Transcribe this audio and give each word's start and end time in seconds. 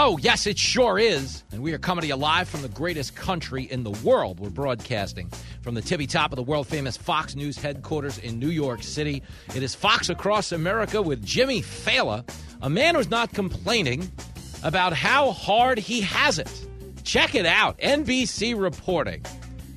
Oh, 0.00 0.16
yes, 0.18 0.46
it 0.46 0.56
sure 0.56 0.96
is. 0.96 1.42
And 1.50 1.60
we 1.60 1.72
are 1.72 1.78
coming 1.78 2.02
to 2.02 2.06
you 2.06 2.14
live 2.14 2.48
from 2.48 2.62
the 2.62 2.68
greatest 2.68 3.16
country 3.16 3.64
in 3.64 3.82
the 3.82 3.90
world. 3.90 4.38
We're 4.38 4.48
broadcasting 4.48 5.28
from 5.60 5.74
the 5.74 5.82
tippy 5.82 6.06
top 6.06 6.30
of 6.30 6.36
the 6.36 6.42
world 6.44 6.68
famous 6.68 6.96
Fox 6.96 7.34
News 7.34 7.58
headquarters 7.58 8.16
in 8.18 8.38
New 8.38 8.50
York 8.50 8.84
City. 8.84 9.24
It 9.56 9.62
is 9.64 9.74
Fox 9.74 10.08
Across 10.08 10.52
America 10.52 11.02
with 11.02 11.26
Jimmy 11.26 11.62
Failla, 11.62 12.22
a 12.62 12.70
man 12.70 12.94
who's 12.94 13.10
not 13.10 13.32
complaining 13.32 14.08
about 14.62 14.92
how 14.92 15.32
hard 15.32 15.78
he 15.78 16.00
has 16.02 16.38
it. 16.38 16.66
Check 17.02 17.34
it 17.34 17.44
out 17.44 17.76
NBC 17.80 18.56
reporting 18.56 19.24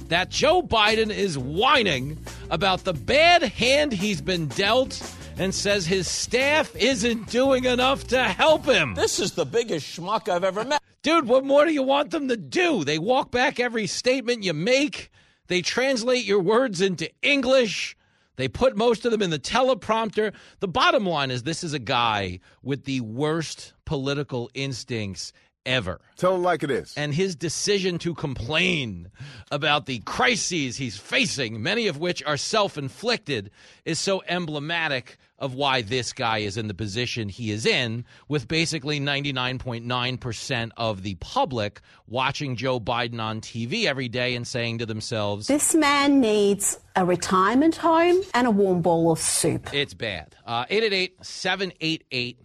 that 0.10 0.30
Joe 0.30 0.62
Biden 0.62 1.10
is 1.10 1.36
whining 1.36 2.24
about 2.52 2.84
the 2.84 2.94
bad 2.94 3.42
hand 3.42 3.92
he's 3.92 4.22
been 4.22 4.50
dealt 4.50 5.02
and 5.38 5.54
says 5.54 5.86
his 5.86 6.08
staff 6.08 6.76
isn't 6.76 7.30
doing 7.30 7.66
enough 7.66 8.08
to 8.08 8.24
help 8.24 8.66
him. 8.66 8.94
This 8.94 9.20
is 9.20 9.32
the 9.34 9.46
biggest 9.46 9.98
schmuck 9.98 10.30
I've 10.30 10.44
ever 10.44 10.64
met. 10.64 10.82
Dude, 11.04 11.28
what 11.28 11.46
more 11.46 11.66
do 11.66 11.74
you 11.74 11.84
want 11.84 12.12
them 12.12 12.28
to 12.28 12.38
do? 12.38 12.84
They 12.84 13.00
walk 13.00 13.32
back 13.32 13.60
every 13.60 13.88
statement 13.88 14.44
you 14.44 14.54
make, 14.54 15.10
they 15.48 15.62
translate 15.62 16.24
your 16.24 16.40
words 16.40 16.80
into 16.80 17.10
English. 17.22 17.98
They 18.38 18.48
put 18.48 18.78
most 18.78 19.06
of 19.06 19.12
them 19.12 19.22
in 19.22 19.30
the 19.30 19.38
teleprompter. 19.38 20.34
The 20.62 20.68
bottom 20.68 21.06
line 21.06 21.30
is 21.30 21.44
this 21.44 21.64
is 21.64 21.74
a 21.74 21.80
guy 21.80 22.40
with 22.64 22.86
the 22.86 23.02
worst 23.02 23.74
political 23.86 24.50
instincts 24.54 25.34
ever. 25.66 26.02
Tell 26.18 26.36
him 26.36 26.44
like 26.44 26.64
it 26.64 26.72
is. 26.72 26.94
And 26.96 27.14
his 27.14 27.36
decision 27.36 27.98
to 28.00 28.14
complain 28.14 29.12
about 29.52 29.86
the 29.86 30.00
crises 30.00 30.78
he's 30.78 30.98
facing, 30.98 31.62
many 31.62 31.88
of 31.88 31.98
which 31.98 32.24
are 32.24 32.38
self 32.38 32.78
inflicted, 32.78 33.52
is 33.86 34.00
so 34.00 34.24
emblematic 34.28 35.18
of 35.38 35.56
why 35.56 35.82
this 35.82 36.14
guy 36.14 36.40
is 36.40 36.56
in 36.56 36.68
the 36.68 36.74
position 36.74 37.28
he 37.28 37.52
is 37.52 37.66
in, 37.66 38.06
with 38.28 38.48
basically 38.48 39.00
99.9% 39.00 40.72
of 40.78 41.02
the 41.02 41.16
public 41.16 41.82
watching 42.08 42.56
Joe 42.56 42.80
Biden 42.80 43.20
on 43.20 43.42
TV 43.42 43.86
every 43.86 44.08
day 44.08 44.36
and 44.36 44.46
saying 44.46 44.78
to 44.80 44.86
themselves, 44.86 45.48
This 45.48 45.74
man 45.74 46.22
needs 46.22 46.80
a 46.96 47.06
retirement 47.06 47.78
home 47.78 48.22
and 48.34 48.46
a 48.46 48.52
warm 48.52 48.82
bowl 48.82 49.12
of 49.12 49.20
soup. 49.20 49.74
It's 49.74 49.96
bad. 49.96 50.36
Uh, 50.46 50.66
888 50.70 51.26
788 51.26 52.38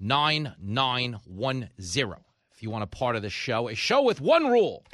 9910 0.00 2.16
if 2.60 2.64
you 2.64 2.68
want 2.68 2.84
a 2.84 2.86
part 2.86 3.16
of 3.16 3.22
the 3.22 3.30
show. 3.30 3.70
A 3.70 3.74
show 3.74 4.02
with 4.02 4.20
one 4.20 4.46
rule. 4.46 4.84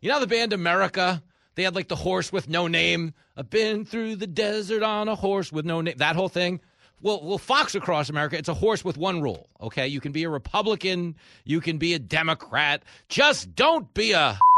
You 0.00 0.10
know 0.10 0.20
the 0.20 0.26
band 0.26 0.54
America? 0.54 1.22
They 1.54 1.64
had 1.64 1.74
like 1.74 1.88
the 1.88 1.96
horse 1.96 2.32
with 2.32 2.48
no 2.48 2.66
name. 2.66 3.12
I've 3.36 3.50
been 3.50 3.84
through 3.84 4.16
the 4.16 4.26
desert 4.26 4.82
on 4.82 5.06
a 5.06 5.14
horse 5.14 5.52
with 5.52 5.66
no 5.66 5.82
name. 5.82 5.98
That 5.98 6.16
whole 6.16 6.30
thing. 6.30 6.60
Well, 7.02 7.20
well, 7.22 7.36
Fox 7.36 7.74
Across 7.74 8.08
America, 8.08 8.38
it's 8.38 8.48
a 8.48 8.54
horse 8.54 8.86
with 8.86 8.96
one 8.96 9.20
rule. 9.20 9.50
Okay, 9.60 9.86
you 9.86 10.00
can 10.00 10.12
be 10.12 10.22
a 10.22 10.30
Republican, 10.30 11.14
you 11.44 11.60
can 11.60 11.76
be 11.76 11.92
a 11.92 11.98
Democrat, 11.98 12.82
just 13.10 13.54
don't 13.54 13.92
be 13.92 14.12
a. 14.12 14.38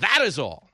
That 0.00 0.20
is 0.24 0.38
all. 0.38 0.65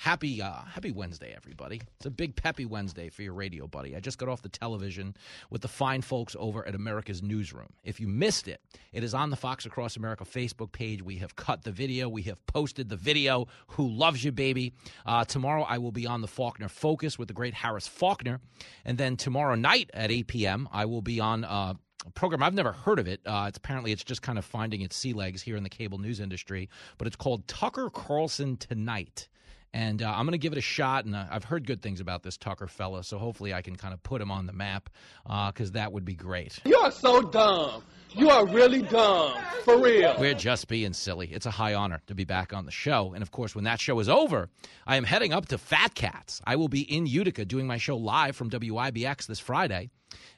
Happy 0.00 0.40
uh, 0.40 0.62
Happy 0.62 0.92
Wednesday, 0.92 1.34
everybody. 1.36 1.82
It's 1.98 2.06
a 2.06 2.10
big 2.10 2.34
peppy 2.34 2.64
Wednesday 2.64 3.10
for 3.10 3.20
your 3.20 3.34
radio 3.34 3.66
buddy. 3.66 3.94
I 3.94 4.00
just 4.00 4.16
got 4.16 4.30
off 4.30 4.40
the 4.40 4.48
television 4.48 5.14
with 5.50 5.60
the 5.60 5.68
fine 5.68 6.00
folks 6.00 6.34
over 6.38 6.66
at 6.66 6.74
America's 6.74 7.22
Newsroom. 7.22 7.68
If 7.84 8.00
you 8.00 8.08
missed 8.08 8.48
it, 8.48 8.62
it 8.94 9.04
is 9.04 9.12
on 9.12 9.28
the 9.28 9.36
Fox 9.36 9.66
Across 9.66 9.98
America 9.98 10.24
Facebook 10.24 10.72
page. 10.72 11.02
We 11.02 11.16
have 11.16 11.36
cut 11.36 11.64
the 11.64 11.70
video. 11.70 12.08
We 12.08 12.22
have 12.22 12.38
posted 12.46 12.88
the 12.88 12.96
video. 12.96 13.48
Who 13.66 13.90
loves 13.90 14.24
you, 14.24 14.32
baby? 14.32 14.72
Uh, 15.04 15.26
tomorrow 15.26 15.66
I 15.68 15.76
will 15.76 15.92
be 15.92 16.06
on 16.06 16.22
the 16.22 16.28
Faulkner 16.28 16.70
Focus 16.70 17.18
with 17.18 17.28
the 17.28 17.34
great 17.34 17.52
Harris 17.52 17.86
Faulkner. 17.86 18.40
And 18.86 18.96
then 18.96 19.18
tomorrow 19.18 19.54
night 19.54 19.90
at 19.92 20.10
8 20.10 20.28
p.m., 20.28 20.66
I 20.72 20.86
will 20.86 21.02
be 21.02 21.20
on... 21.20 21.44
Uh, 21.44 21.74
a 22.06 22.10
program 22.12 22.42
I've 22.42 22.54
never 22.54 22.72
heard 22.72 22.98
of 22.98 23.06
it. 23.06 23.20
Uh, 23.26 23.44
it's 23.48 23.58
apparently 23.58 23.92
it's 23.92 24.02
just 24.02 24.22
kind 24.22 24.38
of 24.38 24.46
finding 24.46 24.80
its 24.80 24.96
sea 24.96 25.12
legs 25.12 25.42
here 25.42 25.56
in 25.56 25.62
the 25.62 25.68
cable 25.68 25.98
news 25.98 26.18
industry, 26.18 26.70
but 26.96 27.06
it's 27.06 27.14
called 27.14 27.46
Tucker 27.46 27.90
Carlson 27.90 28.56
Tonight 28.56 29.28
and 29.72 30.02
uh, 30.02 30.10
I'm 30.10 30.24
going 30.24 30.32
to 30.32 30.38
give 30.38 30.52
it 30.52 30.58
a 30.58 30.62
shot. 30.62 31.04
And 31.04 31.14
uh, 31.14 31.26
I've 31.30 31.44
heard 31.44 31.66
good 31.66 31.82
things 31.82 32.00
about 32.00 32.22
this 32.22 32.36
Tucker 32.36 32.66
fella, 32.66 33.04
so 33.04 33.18
hopefully 33.18 33.54
I 33.54 33.62
can 33.62 33.76
kind 33.76 33.94
of 33.94 34.02
put 34.02 34.20
him 34.20 34.30
on 34.30 34.46
the 34.46 34.52
map 34.52 34.90
because 35.24 35.70
uh, 35.70 35.74
that 35.74 35.92
would 35.92 36.04
be 36.04 36.14
great. 36.14 36.58
You 36.64 36.76
are 36.78 36.90
so 36.90 37.22
dumb. 37.22 37.82
You 38.12 38.28
are 38.28 38.44
really 38.44 38.82
dumb, 38.82 39.34
for 39.64 39.78
real. 39.80 40.16
We're 40.18 40.34
just 40.34 40.66
being 40.66 40.92
silly. 40.92 41.28
It's 41.28 41.46
a 41.46 41.50
high 41.50 41.74
honor 41.74 42.02
to 42.08 42.14
be 42.14 42.24
back 42.24 42.52
on 42.52 42.64
the 42.64 42.72
show. 42.72 43.12
And 43.14 43.22
of 43.22 43.30
course, 43.30 43.54
when 43.54 43.64
that 43.64 43.78
show 43.80 44.00
is 44.00 44.08
over, 44.08 44.48
I 44.86 44.96
am 44.96 45.04
heading 45.04 45.32
up 45.32 45.46
to 45.48 45.58
Fat 45.58 45.94
Cats. 45.94 46.42
I 46.44 46.56
will 46.56 46.68
be 46.68 46.80
in 46.80 47.06
Utica 47.06 47.44
doing 47.44 47.68
my 47.68 47.78
show 47.78 47.96
live 47.96 48.34
from 48.34 48.50
WIBX 48.50 49.26
this 49.26 49.38
Friday. 49.38 49.90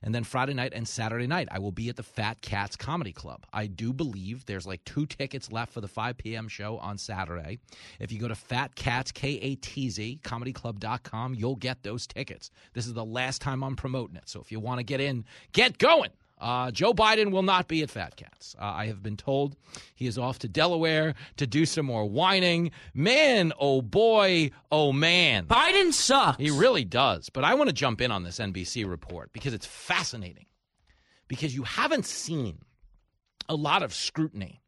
And 0.03 0.15
then 0.15 0.23
Friday 0.23 0.53
night 0.53 0.73
and 0.75 0.87
Saturday 0.87 1.27
night, 1.27 1.49
I 1.51 1.59
will 1.59 1.73
be 1.73 1.89
at 1.89 1.97
the 1.97 2.03
Fat 2.03 2.43
Cats 2.43 2.77
Comedy 2.77 3.13
Club. 3.13 3.47
I 3.55 3.69
do 3.69 3.95
believe 3.95 4.45
there's 4.45 4.67
like 4.67 4.85
two 4.85 5.07
tickets 5.07 5.51
left 5.51 5.73
for 5.73 5.81
the 5.81 5.89
5 5.89 6.19
p.m. 6.19 6.49
show 6.49 6.77
on 6.79 6.99
Saturday. 6.99 7.59
If 7.99 8.13
you 8.13 8.19
go 8.19 8.29
to 8.29 8.35
Fat 8.35 8.75
Cats, 8.75 9.13
K 9.13 9.39
A 9.41 9.55
T 9.55 9.89
Z, 9.89 10.21
comedyclub.com, 10.23 11.35
you'll 11.37 11.57
get 11.57 11.83
those 11.83 12.07
tickets. 12.07 12.51
This 12.75 12.87
is 12.87 12.93
the 12.93 13.05
last 13.05 13.41
time 13.41 13.65
I'm 13.65 13.77
promoting 13.77 14.17
it. 14.17 14.29
So 14.29 14.41
if 14.43 14.53
you 14.53 14.61
want 14.61 14.79
to 14.79 14.85
get 14.85 15.01
in, 15.01 15.25
get 15.53 15.79
going. 15.79 16.11
Uh, 16.43 16.73
Joe 16.73 16.93
Biden 16.93 17.31
will 17.31 17.45
not 17.45 17.69
be 17.69 17.83
at 17.83 17.91
Fat 17.91 18.17
Cats. 18.17 18.57
Uh, 18.61 18.65
I 18.65 18.87
have 18.87 19.01
been 19.01 19.17
told 19.17 19.55
he 19.95 20.09
is 20.09 20.19
off 20.19 20.41
to 20.41 20.49
Delaware 20.49 21.15
to 21.37 21.47
do 21.47 21.65
some 21.65 21.87
more 21.87 22.05
whining. 22.05 22.73
Man, 22.95 23.53
oh 23.61 23.81
boy, 23.81 24.51
oh 24.73 24.93
man. 24.93 25.47
Biden 25.47 25.93
sucks. 25.93 26.43
He 26.43 26.51
really 26.51 26.85
does. 26.85 27.31
But 27.31 27.45
I 27.45 27.55
want 27.55 27.69
to 27.69 27.75
jump 27.75 28.01
in 28.01 28.11
on 28.11 28.25
this 28.25 28.41
NBC 28.41 28.89
report 28.89 29.33
because 29.33 29.55
it's 29.55 29.67
fascinating. 29.67 30.47
Because 31.29 31.55
you 31.55 31.63
haven't 31.63 32.07
seen 32.07 32.59
a 33.49 33.55
lot 33.55 33.85
of 33.85 33.95
scrutiny 33.95 34.61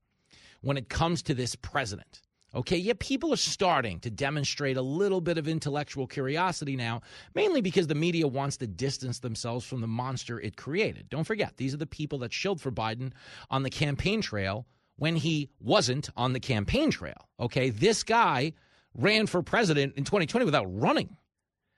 when 0.61 0.77
it 0.77 0.89
comes 0.89 1.23
to 1.23 1.35
this 1.35 1.57
president. 1.57 2.23
Okay, 2.55 2.77
yeah, 2.77 2.93
people 3.01 3.33
are 3.33 3.37
starting 3.37 3.99
to 4.01 4.11
demonstrate 4.11 4.77
a 4.77 4.83
little 4.83 5.21
bit 5.21 5.39
of 5.39 5.49
intellectual 5.49 6.07
curiosity 6.07 6.77
now, 6.77 7.03
mainly 7.35 7.61
because 7.61 7.89
the 7.89 7.97
media 7.97 8.29
wants 8.29 8.57
to 8.59 8.67
distance 8.69 9.19
themselves 9.19 9.67
from 9.67 9.81
the 9.81 9.89
monster 9.89 10.39
it 10.41 10.57
created. 10.57 11.09
Don't 11.09 11.25
forget, 11.25 11.57
these 11.57 11.75
are 11.75 11.79
the 11.79 11.87
people 11.87 12.19
that 12.19 12.33
shilled 12.33 12.61
for 12.61 12.71
Biden 12.71 13.13
on 13.51 13.65
the 13.65 13.71
campaign 13.71 14.21
trail 14.21 14.67
when 14.97 15.17
he 15.17 15.51
wasn't 15.59 16.11
on 16.17 16.33
the 16.33 16.41
campaign 16.41 16.91
trail. 16.91 17.29
Okay, 17.41 17.71
this 17.71 18.05
guy 18.05 18.53
ran 18.95 19.27
for 19.27 19.43
president 19.43 19.95
in 19.97 20.05
2020 20.05 20.45
without 20.45 20.67
running. 20.69 21.17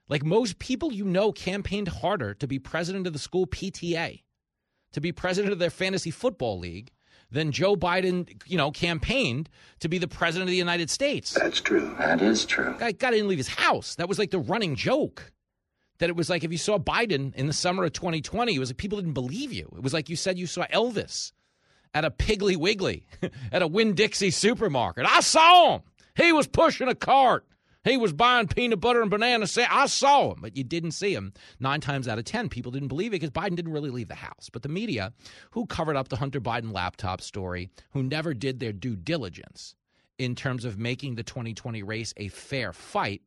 Like 0.09 0.25
most 0.25 0.59
people 0.59 0.92
you 0.92 1.06
know 1.06 1.32
campaigned 1.32 1.88
harder 1.88 2.34
to 2.34 2.47
be 2.47 2.59
president 2.59 3.06
of 3.06 3.15
the 3.15 3.19
school 3.19 3.47
PTA, 3.47 4.22
to 4.92 5.00
be 5.00 5.10
president 5.10 5.53
of 5.53 5.59
their 5.59 5.70
fantasy 5.70 6.10
football 6.10 6.59
league 6.59 6.91
than 7.31 7.53
Joe 7.53 7.76
Biden, 7.76 8.41
you 8.47 8.56
know, 8.56 8.70
campaigned 8.70 9.48
to 9.81 9.88
be 9.88 9.98
the 9.98 10.09
president 10.09 10.48
of 10.48 10.50
the 10.50 10.56
United 10.56 10.91
States. 10.91 11.32
That's 11.32 11.60
true. 11.60 11.94
That 11.98 12.22
is 12.22 12.44
true. 12.44 12.75
Guy, 12.78 12.92
guy 12.92 13.10
didn't 13.10 13.28
leave 13.28 13.38
his 13.38 13.48
house. 13.48 13.94
That 13.97 14.09
was 14.09 14.19
like 14.19 14.31
the 14.31 14.38
running 14.38 14.76
joke. 14.76 15.32
That 15.98 16.10
it 16.10 16.16
was 16.16 16.28
like 16.28 16.44
if 16.44 16.53
you 16.53 16.59
saw 16.59 16.78
Biden 16.78 17.34
in 17.34 17.47
the 17.47 17.53
summer 17.54 17.84
of 17.84 17.92
2020, 17.92 18.54
it 18.54 18.59
was 18.59 18.69
like 18.69 18.76
people 18.76 18.98
didn't 18.98 19.15
believe 19.15 19.53
you. 19.53 19.72
It 19.76 19.82
was 19.82 19.94
like 19.94 20.10
you 20.10 20.16
said 20.16 20.38
you 20.38 20.47
saw 20.47 20.66
Elvis 20.66 21.32
at 21.94 22.04
a 22.04 22.10
Piggly 22.10 22.56
Wiggly, 22.56 23.06
at 23.53 23.62
a 23.62 23.66
Winn 23.66 23.94
Dixie 23.94 24.31
supermarket. 24.31 25.06
I 25.06 25.20
saw 25.20 25.76
him. 25.76 25.82
He 26.15 26.32
was 26.32 26.47
pushing 26.47 26.88
a 26.88 26.94
cart. 26.94 27.47
He 27.86 27.97
was 27.97 28.12
buying 28.12 28.48
peanut 28.48 28.80
butter 28.80 29.00
and 29.00 29.09
banana 29.09 29.47
Say, 29.47 29.65
I 29.71 29.86
saw 29.86 30.33
him, 30.33 30.41
but 30.41 30.56
you 30.56 30.65
didn't 30.65 30.91
see 30.91 31.15
him. 31.15 31.33
Nine 31.60 31.80
times 31.80 32.09
out 32.09 32.18
of 32.18 32.24
ten, 32.24 32.48
people 32.48 32.72
didn't 32.72 32.88
believe 32.88 33.12
it 33.12 33.21
because 33.21 33.30
Biden 33.30 33.54
didn't 33.54 33.72
really 33.72 33.91
leave 33.91 34.09
the 34.09 34.16
house. 34.16 34.50
But 34.53 34.62
the 34.62 34.68
media, 34.68 35.12
who 35.53 35.66
covered 35.66 35.94
up 35.97 36.09
the 36.09 36.16
Hunter 36.16 36.41
Biden 36.41 36.72
laptop 36.72 37.21
story, 37.21 37.71
who 37.92 38.03
never 38.03 38.34
did 38.34 38.59
their 38.59 38.72
due 38.72 38.97
diligence 38.97 39.77
in 40.18 40.34
terms 40.34 40.65
of 40.65 40.80
making 40.80 41.15
the 41.15 41.22
2020 41.22 41.84
race 41.84 42.12
a 42.16 42.27
fair 42.27 42.72
fight, 42.72 43.22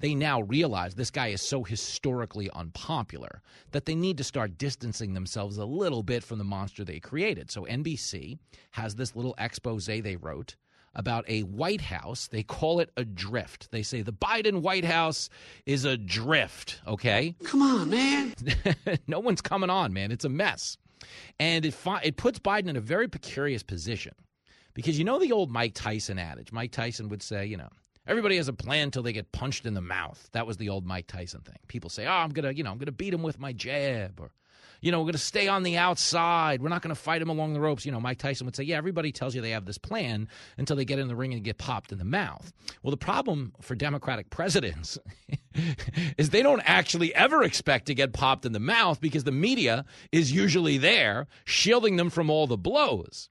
they 0.00 0.14
now 0.14 0.42
realize 0.42 0.94
this 0.94 1.10
guy 1.10 1.28
is 1.28 1.40
so 1.40 1.64
historically 1.64 2.50
unpopular 2.50 3.40
that 3.70 3.86
they 3.86 3.94
need 3.94 4.18
to 4.18 4.24
start 4.24 4.58
distancing 4.58 5.14
themselves 5.14 5.56
a 5.56 5.64
little 5.64 6.02
bit 6.02 6.22
from 6.22 6.36
the 6.36 6.44
monster 6.44 6.84
they 6.84 7.00
created. 7.00 7.50
So 7.50 7.62
NBC 7.62 8.38
has 8.72 8.96
this 8.96 9.16
little 9.16 9.34
expose 9.38 9.86
they 9.86 10.16
wrote 10.16 10.56
about 10.94 11.28
a 11.28 11.42
White 11.42 11.80
House. 11.80 12.28
They 12.28 12.42
call 12.42 12.80
it 12.80 12.90
a 12.96 13.04
drift. 13.04 13.70
They 13.70 13.82
say 13.82 14.02
the 14.02 14.12
Biden 14.12 14.62
White 14.62 14.84
House 14.84 15.28
is 15.66 15.84
a 15.84 15.96
drift, 15.96 16.80
okay? 16.86 17.34
Come 17.44 17.62
on, 17.62 17.90
man. 17.90 18.34
no 19.06 19.20
one's 19.20 19.40
coming 19.40 19.70
on, 19.70 19.92
man. 19.92 20.12
It's 20.12 20.24
a 20.24 20.28
mess. 20.28 20.76
And 21.38 21.66
it, 21.66 21.74
fi- 21.74 22.02
it 22.02 22.16
puts 22.16 22.38
Biden 22.38 22.68
in 22.68 22.76
a 22.76 22.80
very 22.80 23.08
precarious 23.08 23.62
position 23.62 24.14
because 24.72 24.98
you 24.98 25.04
know 25.04 25.18
the 25.18 25.32
old 25.32 25.50
Mike 25.50 25.74
Tyson 25.74 26.18
adage. 26.18 26.52
Mike 26.52 26.72
Tyson 26.72 27.08
would 27.08 27.22
say, 27.22 27.46
you 27.46 27.56
know, 27.56 27.68
Everybody 28.06 28.36
has 28.36 28.48
a 28.48 28.52
plan 28.52 28.84
until 28.84 29.02
they 29.02 29.14
get 29.14 29.32
punched 29.32 29.64
in 29.64 29.72
the 29.72 29.80
mouth. 29.80 30.28
That 30.32 30.46
was 30.46 30.58
the 30.58 30.68
old 30.68 30.84
Mike 30.84 31.06
Tyson 31.06 31.40
thing. 31.40 31.56
People 31.68 31.88
say, 31.88 32.06
"Oh, 32.06 32.10
I'm 32.10 32.30
gonna, 32.30 32.50
you 32.52 32.62
know, 32.62 32.70
I'm 32.70 32.76
gonna 32.76 32.92
beat 32.92 33.14
him 33.14 33.22
with 33.22 33.38
my 33.38 33.52
jab," 33.54 34.20
or, 34.20 34.30
you 34.84 34.92
know, 34.92 35.00
we're 35.00 35.06
gonna 35.06 35.18
stay 35.18 35.48
on 35.48 35.62
the 35.62 35.78
outside. 35.78 36.60
We're 36.60 36.68
not 36.68 36.82
gonna 36.82 36.94
fight 36.94 37.22
him 37.22 37.30
along 37.30 37.54
the 37.54 37.60
ropes. 37.60 37.86
You 37.86 37.92
know, 37.92 38.00
Mike 38.00 38.18
Tyson 38.18 38.44
would 38.44 38.54
say, 38.54 38.64
"Yeah, 38.64 38.76
everybody 38.76 39.12
tells 39.12 39.34
you 39.34 39.40
they 39.40 39.52
have 39.52 39.64
this 39.64 39.78
plan 39.78 40.28
until 40.58 40.76
they 40.76 40.84
get 40.84 40.98
in 40.98 41.08
the 41.08 41.16
ring 41.16 41.32
and 41.32 41.42
get 41.42 41.56
popped 41.56 41.90
in 41.90 41.96
the 41.96 42.04
mouth." 42.04 42.52
Well, 42.82 42.90
the 42.90 42.98
problem 42.98 43.54
for 43.62 43.74
Democratic 43.74 44.28
presidents 44.28 44.98
is 46.18 46.28
they 46.28 46.42
don't 46.42 46.60
actually 46.66 47.14
ever 47.14 47.42
expect 47.42 47.86
to 47.86 47.94
get 47.94 48.12
popped 48.12 48.44
in 48.44 48.52
the 48.52 48.60
mouth 48.60 49.00
because 49.00 49.24
the 49.24 49.32
media 49.32 49.86
is 50.12 50.32
usually 50.32 50.76
there 50.76 51.28
shielding 51.46 51.96
them 51.96 52.10
from 52.10 52.28
all 52.28 52.46
the 52.46 52.58
blows. 52.58 53.30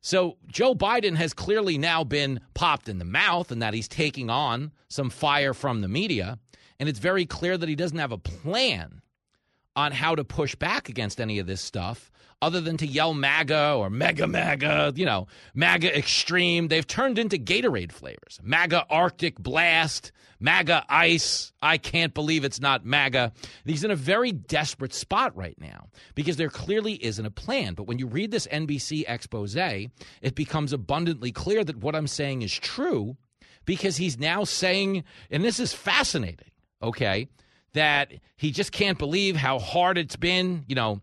So 0.00 0.38
Joe 0.46 0.74
Biden 0.74 1.16
has 1.16 1.34
clearly 1.34 1.76
now 1.76 2.02
been 2.02 2.40
popped 2.54 2.88
in 2.88 2.98
the 2.98 3.04
mouth 3.04 3.50
and 3.50 3.60
that 3.60 3.74
he's 3.74 3.88
taking 3.88 4.30
on 4.30 4.72
some 4.88 5.10
fire 5.10 5.52
from 5.52 5.82
the 5.82 5.88
media. 5.88 6.38
And 6.80 6.88
it's 6.88 6.98
very 6.98 7.26
clear 7.26 7.58
that 7.58 7.68
he 7.68 7.74
doesn't 7.74 7.98
have 7.98 8.12
a 8.12 8.18
plan 8.18 9.02
on 9.76 9.92
how 9.92 10.14
to 10.14 10.24
push 10.24 10.54
back 10.54 10.88
against 10.88 11.20
any 11.20 11.38
of 11.38 11.46
this 11.46 11.60
stuff 11.60 12.10
other 12.42 12.60
than 12.60 12.76
to 12.76 12.86
yell 12.86 13.14
MAGA 13.14 13.74
or 13.74 13.88
Mega 13.88 14.26
MAGA, 14.26 14.92
you 14.96 15.06
know, 15.06 15.26
MAGA 15.54 15.96
Extreme. 15.96 16.68
They've 16.68 16.86
turned 16.86 17.18
into 17.18 17.38
Gatorade 17.38 17.92
flavors 17.92 18.38
MAGA 18.42 18.84
Arctic 18.90 19.38
Blast, 19.38 20.12
MAGA 20.40 20.84
Ice. 20.88 21.52
I 21.62 21.78
can't 21.78 22.12
believe 22.12 22.44
it's 22.44 22.60
not 22.60 22.84
MAGA. 22.84 23.32
He's 23.64 23.82
in 23.82 23.90
a 23.90 23.96
very 23.96 24.30
desperate 24.30 24.92
spot 24.92 25.34
right 25.34 25.58
now 25.58 25.88
because 26.14 26.36
there 26.36 26.50
clearly 26.50 27.02
isn't 27.02 27.24
a 27.24 27.30
plan. 27.30 27.74
But 27.74 27.86
when 27.86 27.98
you 27.98 28.06
read 28.06 28.30
this 28.30 28.46
NBC 28.48 29.04
expose, 29.08 29.56
it 29.56 30.34
becomes 30.34 30.72
abundantly 30.72 31.32
clear 31.32 31.64
that 31.64 31.78
what 31.78 31.96
I'm 31.96 32.08
saying 32.08 32.42
is 32.42 32.52
true 32.52 33.16
because 33.64 33.96
he's 33.96 34.18
now 34.18 34.44
saying, 34.44 35.04
and 35.30 35.42
this 35.42 35.58
is 35.58 35.72
fascinating, 35.72 36.50
okay, 36.82 37.28
that 37.74 38.12
he 38.36 38.50
just 38.50 38.72
can't 38.72 38.98
believe 38.98 39.36
how 39.36 39.58
hard 39.58 39.98
it's 39.98 40.16
been, 40.16 40.64
you 40.66 40.74
know 40.74 41.00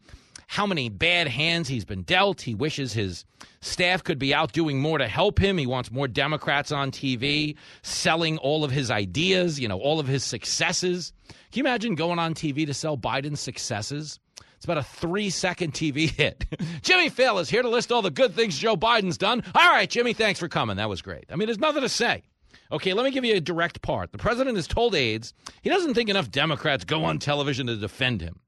how 0.52 0.66
many 0.66 0.90
bad 0.90 1.30
hands 1.30 1.70
he's 1.70 1.86
been 1.86 2.02
dealt. 2.02 2.42
He 2.42 2.54
wishes 2.54 2.92
his 2.92 3.24
staff 3.62 4.04
could 4.04 4.20
be 4.20 4.34
out 4.34 4.52
doing 4.52 4.82
more 4.82 4.98
to 4.98 5.08
help 5.08 5.40
him. 5.40 5.58
He 5.58 5.66
wants 5.66 5.90
more 5.90 6.10
Democrats 6.10 6.74
on 6.74 6.92
TV 6.92 7.56
selling 7.84 8.38
all 8.38 8.66
of 8.66 8.70
his 8.72 8.92
ideas, 8.92 9.62
you 9.62 9.70
know, 9.70 9.80
all 9.80 9.98
of 9.98 10.08
his 10.08 10.26
successes. 10.26 11.14
Can 11.30 11.38
you 11.54 11.64
imagine 11.64 11.96
going 11.96 12.20
on 12.20 12.34
TV 12.34 12.66
to 12.66 12.74
sell 12.74 12.98
Biden's 12.98 13.40
successes? 13.40 14.20
It's 14.58 14.66
about 14.66 14.78
a 14.78 14.84
three 14.84 15.30
second 15.30 15.74
TV 15.74 16.10
hit. 16.18 16.44
Jimmy 16.82 17.10
Failla 17.10 17.40
is 17.40 17.50
here 17.50 17.62
to 17.62 17.70
list 17.70 17.90
all 17.90 18.02
the 18.02 18.12
good 18.12 18.34
things 18.36 18.58
Joe 18.58 18.76
Biden's 18.76 19.18
done. 19.18 19.44
All 19.56 19.70
right, 19.70 19.90
Jimmy, 19.90 20.12
thanks 20.12 20.38
for 20.42 20.50
coming. 20.50 20.76
That 20.76 20.90
was 20.90 21.02
great. 21.02 21.24
I 21.32 21.38
mean, 21.38 21.46
there's 21.46 21.60
nothing 21.60 21.84
to 21.84 21.90
say. 21.90 22.24
Okay, 22.72 22.94
let 22.94 23.04
me 23.04 23.12
give 23.12 23.26
you 23.26 23.36
a 23.36 23.42
direct 23.42 23.82
part. 23.82 24.14
The 24.14 24.18
president 24.18 24.56
has 24.56 24.68
told 24.68 24.96
aides 24.96 25.34
he 25.62 25.70
doesn't 25.70 25.94
think 25.94 26.10
enough 26.10 26.32
Democrats 26.32 26.86
go 26.86 27.04
on 27.04 27.20
television 27.20 27.68
to 27.68 27.76
defend 27.76 28.22
him. 28.22 28.40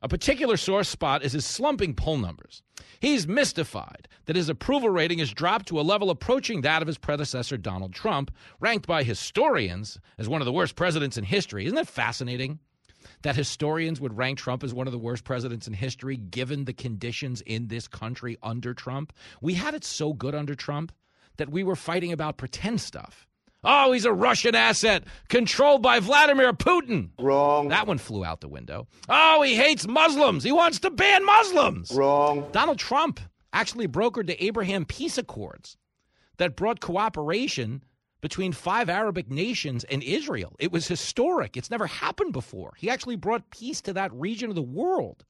A 0.00 0.08
particular 0.08 0.56
sore 0.56 0.84
spot 0.84 1.24
is 1.24 1.32
his 1.32 1.44
slumping 1.44 1.94
poll 1.94 2.18
numbers. 2.18 2.62
He's 3.00 3.26
mystified 3.26 4.06
that 4.26 4.36
his 4.36 4.48
approval 4.48 4.90
rating 4.90 5.18
has 5.18 5.32
dropped 5.32 5.66
to 5.68 5.80
a 5.80 5.82
level 5.82 6.10
approaching 6.10 6.60
that 6.60 6.82
of 6.82 6.86
his 6.86 6.98
predecessor, 6.98 7.56
Donald 7.56 7.94
Trump, 7.94 8.30
ranked 8.60 8.86
by 8.86 9.02
historians 9.02 9.98
as 10.18 10.28
one 10.28 10.40
of 10.40 10.44
the 10.44 10.52
worst 10.52 10.76
presidents 10.76 11.16
in 11.16 11.24
history. 11.24 11.64
Isn't 11.64 11.76
that 11.76 11.88
fascinating? 11.88 12.60
That 13.22 13.34
historians 13.34 14.00
would 14.00 14.16
rank 14.16 14.38
Trump 14.38 14.62
as 14.62 14.72
one 14.72 14.86
of 14.86 14.92
the 14.92 14.98
worst 14.98 15.24
presidents 15.24 15.66
in 15.66 15.72
history, 15.72 16.16
given 16.16 16.66
the 16.66 16.72
conditions 16.72 17.40
in 17.40 17.68
this 17.68 17.88
country 17.88 18.36
under 18.42 18.72
Trump. 18.72 19.12
We 19.40 19.54
had 19.54 19.74
it 19.74 19.84
so 19.84 20.12
good 20.12 20.34
under 20.34 20.54
Trump 20.54 20.92
that 21.38 21.48
we 21.48 21.64
were 21.64 21.76
fighting 21.76 22.12
about 22.12 22.36
pretend 22.36 22.80
stuff. 22.80 23.26
Oh, 23.64 23.92
he's 23.92 24.04
a 24.04 24.12
Russian 24.12 24.54
asset 24.54 25.04
controlled 25.28 25.82
by 25.82 26.00
Vladimir 26.00 26.52
Putin. 26.52 27.10
Wrong. 27.18 27.68
That 27.68 27.86
one 27.86 27.98
flew 27.98 28.24
out 28.24 28.40
the 28.40 28.48
window. 28.48 28.86
Oh, 29.08 29.42
he 29.42 29.56
hates 29.56 29.86
Muslims. 29.86 30.44
He 30.44 30.52
wants 30.52 30.78
to 30.80 30.90
ban 30.90 31.24
Muslims. 31.24 31.90
Wrong. 31.92 32.46
Donald 32.52 32.78
Trump 32.78 33.20
actually 33.52 33.88
brokered 33.88 34.26
the 34.26 34.44
Abraham 34.44 34.84
peace 34.84 35.16
accords 35.16 35.76
that 36.36 36.56
brought 36.56 36.80
cooperation 36.80 37.82
between 38.20 38.52
five 38.52 38.88
Arabic 38.88 39.30
nations 39.30 39.84
and 39.84 40.02
Israel. 40.02 40.56
It 40.58 40.72
was 40.72 40.88
historic. 40.88 41.56
It's 41.56 41.70
never 41.70 41.86
happened 41.86 42.32
before. 42.32 42.72
He 42.76 42.88
actually 42.88 43.16
brought 43.16 43.50
peace 43.50 43.80
to 43.82 43.92
that 43.92 44.12
region 44.14 44.48
of 44.48 44.56
the 44.56 44.62
world. 44.62 45.24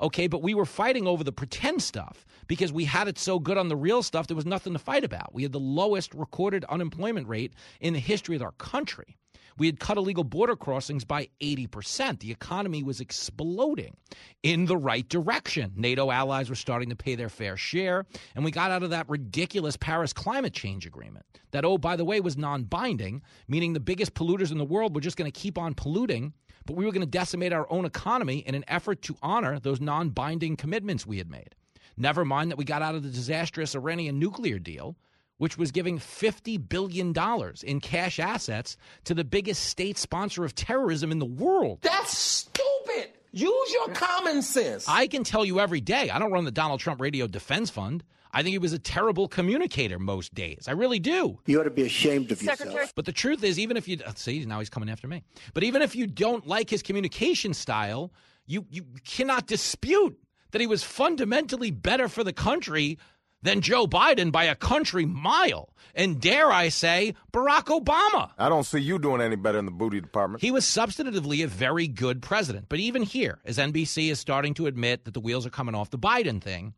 Okay, 0.00 0.26
but 0.26 0.42
we 0.42 0.54
were 0.54 0.64
fighting 0.64 1.06
over 1.06 1.24
the 1.24 1.32
pretend 1.32 1.82
stuff 1.82 2.26
because 2.46 2.72
we 2.72 2.84
had 2.84 3.08
it 3.08 3.18
so 3.18 3.38
good 3.38 3.58
on 3.58 3.68
the 3.68 3.76
real 3.76 4.02
stuff, 4.02 4.26
there 4.26 4.36
was 4.36 4.46
nothing 4.46 4.72
to 4.72 4.78
fight 4.78 5.04
about. 5.04 5.34
We 5.34 5.42
had 5.42 5.52
the 5.52 5.60
lowest 5.60 6.14
recorded 6.14 6.64
unemployment 6.66 7.28
rate 7.28 7.54
in 7.80 7.92
the 7.94 8.00
history 8.00 8.36
of 8.36 8.42
our 8.42 8.52
country. 8.52 9.16
We 9.56 9.66
had 9.66 9.78
cut 9.78 9.96
illegal 9.96 10.24
border 10.24 10.56
crossings 10.56 11.04
by 11.04 11.28
80%. 11.40 12.20
The 12.20 12.32
economy 12.32 12.82
was 12.82 13.00
exploding 13.00 13.96
in 14.42 14.66
the 14.66 14.76
right 14.76 15.08
direction. 15.08 15.72
NATO 15.76 16.10
allies 16.10 16.48
were 16.50 16.56
starting 16.56 16.90
to 16.90 16.96
pay 16.96 17.14
their 17.14 17.28
fair 17.28 17.56
share, 17.56 18.04
and 18.34 18.44
we 18.44 18.50
got 18.50 18.72
out 18.72 18.82
of 18.82 18.90
that 18.90 19.08
ridiculous 19.08 19.76
Paris 19.76 20.12
climate 20.12 20.52
change 20.52 20.86
agreement 20.86 21.24
that, 21.52 21.64
oh, 21.64 21.78
by 21.78 21.94
the 21.94 22.04
way, 22.04 22.20
was 22.20 22.36
non 22.36 22.64
binding, 22.64 23.22
meaning 23.46 23.72
the 23.72 23.80
biggest 23.80 24.14
polluters 24.14 24.50
in 24.50 24.58
the 24.58 24.64
world 24.64 24.94
were 24.94 25.00
just 25.00 25.16
going 25.16 25.30
to 25.30 25.40
keep 25.40 25.56
on 25.56 25.74
polluting 25.74 26.32
but 26.66 26.76
we 26.76 26.84
were 26.84 26.92
going 26.92 27.00
to 27.00 27.06
decimate 27.06 27.52
our 27.52 27.66
own 27.70 27.84
economy 27.84 28.38
in 28.38 28.54
an 28.54 28.64
effort 28.68 29.02
to 29.02 29.16
honor 29.22 29.58
those 29.58 29.80
non 29.80 30.10
binding 30.10 30.56
commitments 30.56 31.06
we 31.06 31.18
had 31.18 31.30
made. 31.30 31.54
Never 31.96 32.24
mind 32.24 32.50
that 32.50 32.58
we 32.58 32.64
got 32.64 32.82
out 32.82 32.94
of 32.94 33.02
the 33.02 33.10
disastrous 33.10 33.74
Iranian 33.74 34.18
nuclear 34.18 34.58
deal, 34.58 34.96
which 35.38 35.56
was 35.56 35.70
giving 35.70 35.98
$50 35.98 36.68
billion 36.68 37.14
in 37.62 37.80
cash 37.80 38.18
assets 38.18 38.76
to 39.04 39.14
the 39.14 39.24
biggest 39.24 39.64
state 39.66 39.98
sponsor 39.98 40.44
of 40.44 40.54
terrorism 40.54 41.12
in 41.12 41.18
the 41.18 41.24
world. 41.24 41.80
That's 41.82 42.16
stupid. 42.16 43.10
Use 43.32 43.72
your 43.72 43.88
common 43.94 44.42
sense. 44.42 44.86
I 44.88 45.06
can 45.08 45.24
tell 45.24 45.44
you 45.44 45.58
every 45.58 45.80
day, 45.80 46.10
I 46.10 46.18
don't 46.18 46.30
run 46.32 46.44
the 46.44 46.52
Donald 46.52 46.80
Trump 46.80 47.00
Radio 47.00 47.26
Defense 47.26 47.68
Fund. 47.70 48.04
I 48.34 48.42
think 48.42 48.52
he 48.52 48.58
was 48.58 48.72
a 48.72 48.78
terrible 48.78 49.28
communicator 49.28 49.98
most 49.98 50.34
days. 50.34 50.64
I 50.66 50.72
really 50.72 50.98
do. 50.98 51.38
You 51.46 51.60
ought 51.60 51.64
to 51.64 51.70
be 51.70 51.82
ashamed 51.82 52.32
of 52.32 52.38
Secretary- 52.38 52.72
yourself. 52.72 52.94
But 52.94 53.04
the 53.04 53.12
truth 53.12 53.44
is, 53.44 53.58
even 53.58 53.76
if 53.76 53.86
you 53.86 53.98
uh, 54.04 54.12
see 54.16 54.44
now 54.44 54.58
he's 54.58 54.70
coming 54.70 54.90
after 54.90 55.06
me. 55.06 55.22
But 55.54 55.62
even 55.62 55.82
if 55.82 55.94
you 55.94 56.06
don't 56.06 56.46
like 56.46 56.68
his 56.68 56.82
communication 56.82 57.54
style, 57.54 58.12
you 58.46 58.66
you 58.68 58.84
cannot 59.04 59.46
dispute 59.46 60.18
that 60.50 60.60
he 60.60 60.66
was 60.66 60.82
fundamentally 60.82 61.70
better 61.70 62.08
for 62.08 62.24
the 62.24 62.32
country 62.32 62.98
than 63.42 63.60
Joe 63.60 63.86
Biden 63.86 64.32
by 64.32 64.44
a 64.44 64.54
country 64.54 65.04
mile. 65.04 65.68
And 65.94 66.20
dare 66.20 66.50
I 66.50 66.70
say, 66.70 67.14
Barack 67.32 67.66
Obama. 67.66 68.30
I 68.38 68.48
don't 68.48 68.64
see 68.64 68.78
you 68.80 68.98
doing 68.98 69.20
any 69.20 69.36
better 69.36 69.58
in 69.58 69.66
the 69.66 69.70
booty 69.70 70.00
department. 70.00 70.42
He 70.42 70.50
was 70.50 70.64
substantively 70.64 71.44
a 71.44 71.46
very 71.46 71.86
good 71.86 72.22
president. 72.22 72.66
But 72.68 72.80
even 72.80 73.02
here, 73.02 73.40
as 73.44 73.58
NBC 73.58 74.10
is 74.10 74.18
starting 74.18 74.54
to 74.54 74.66
admit 74.66 75.04
that 75.04 75.14
the 75.14 75.20
wheels 75.20 75.44
are 75.46 75.50
coming 75.50 75.74
off 75.74 75.90
the 75.90 75.98
Biden 75.98 76.40
thing, 76.40 76.72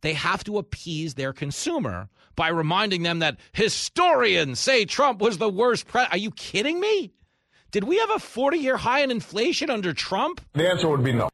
they 0.00 0.14
have 0.14 0.44
to 0.44 0.58
appease 0.58 1.14
their 1.14 1.32
consumer 1.32 2.08
by 2.36 2.48
reminding 2.48 3.02
them 3.02 3.20
that 3.20 3.38
historians 3.52 4.60
say 4.60 4.84
Trump 4.84 5.20
was 5.20 5.38
the 5.38 5.48
worst 5.48 5.86
president. 5.86 6.14
Are 6.14 6.18
you 6.18 6.30
kidding 6.30 6.80
me? 6.80 7.12
Did 7.70 7.84
we 7.84 7.98
have 7.98 8.10
a 8.10 8.18
40 8.18 8.58
year 8.58 8.76
high 8.76 9.00
in 9.00 9.10
inflation 9.10 9.70
under 9.70 9.92
Trump? 9.92 10.40
The 10.52 10.68
answer 10.68 10.88
would 10.88 11.02
be 11.02 11.12
no. 11.12 11.28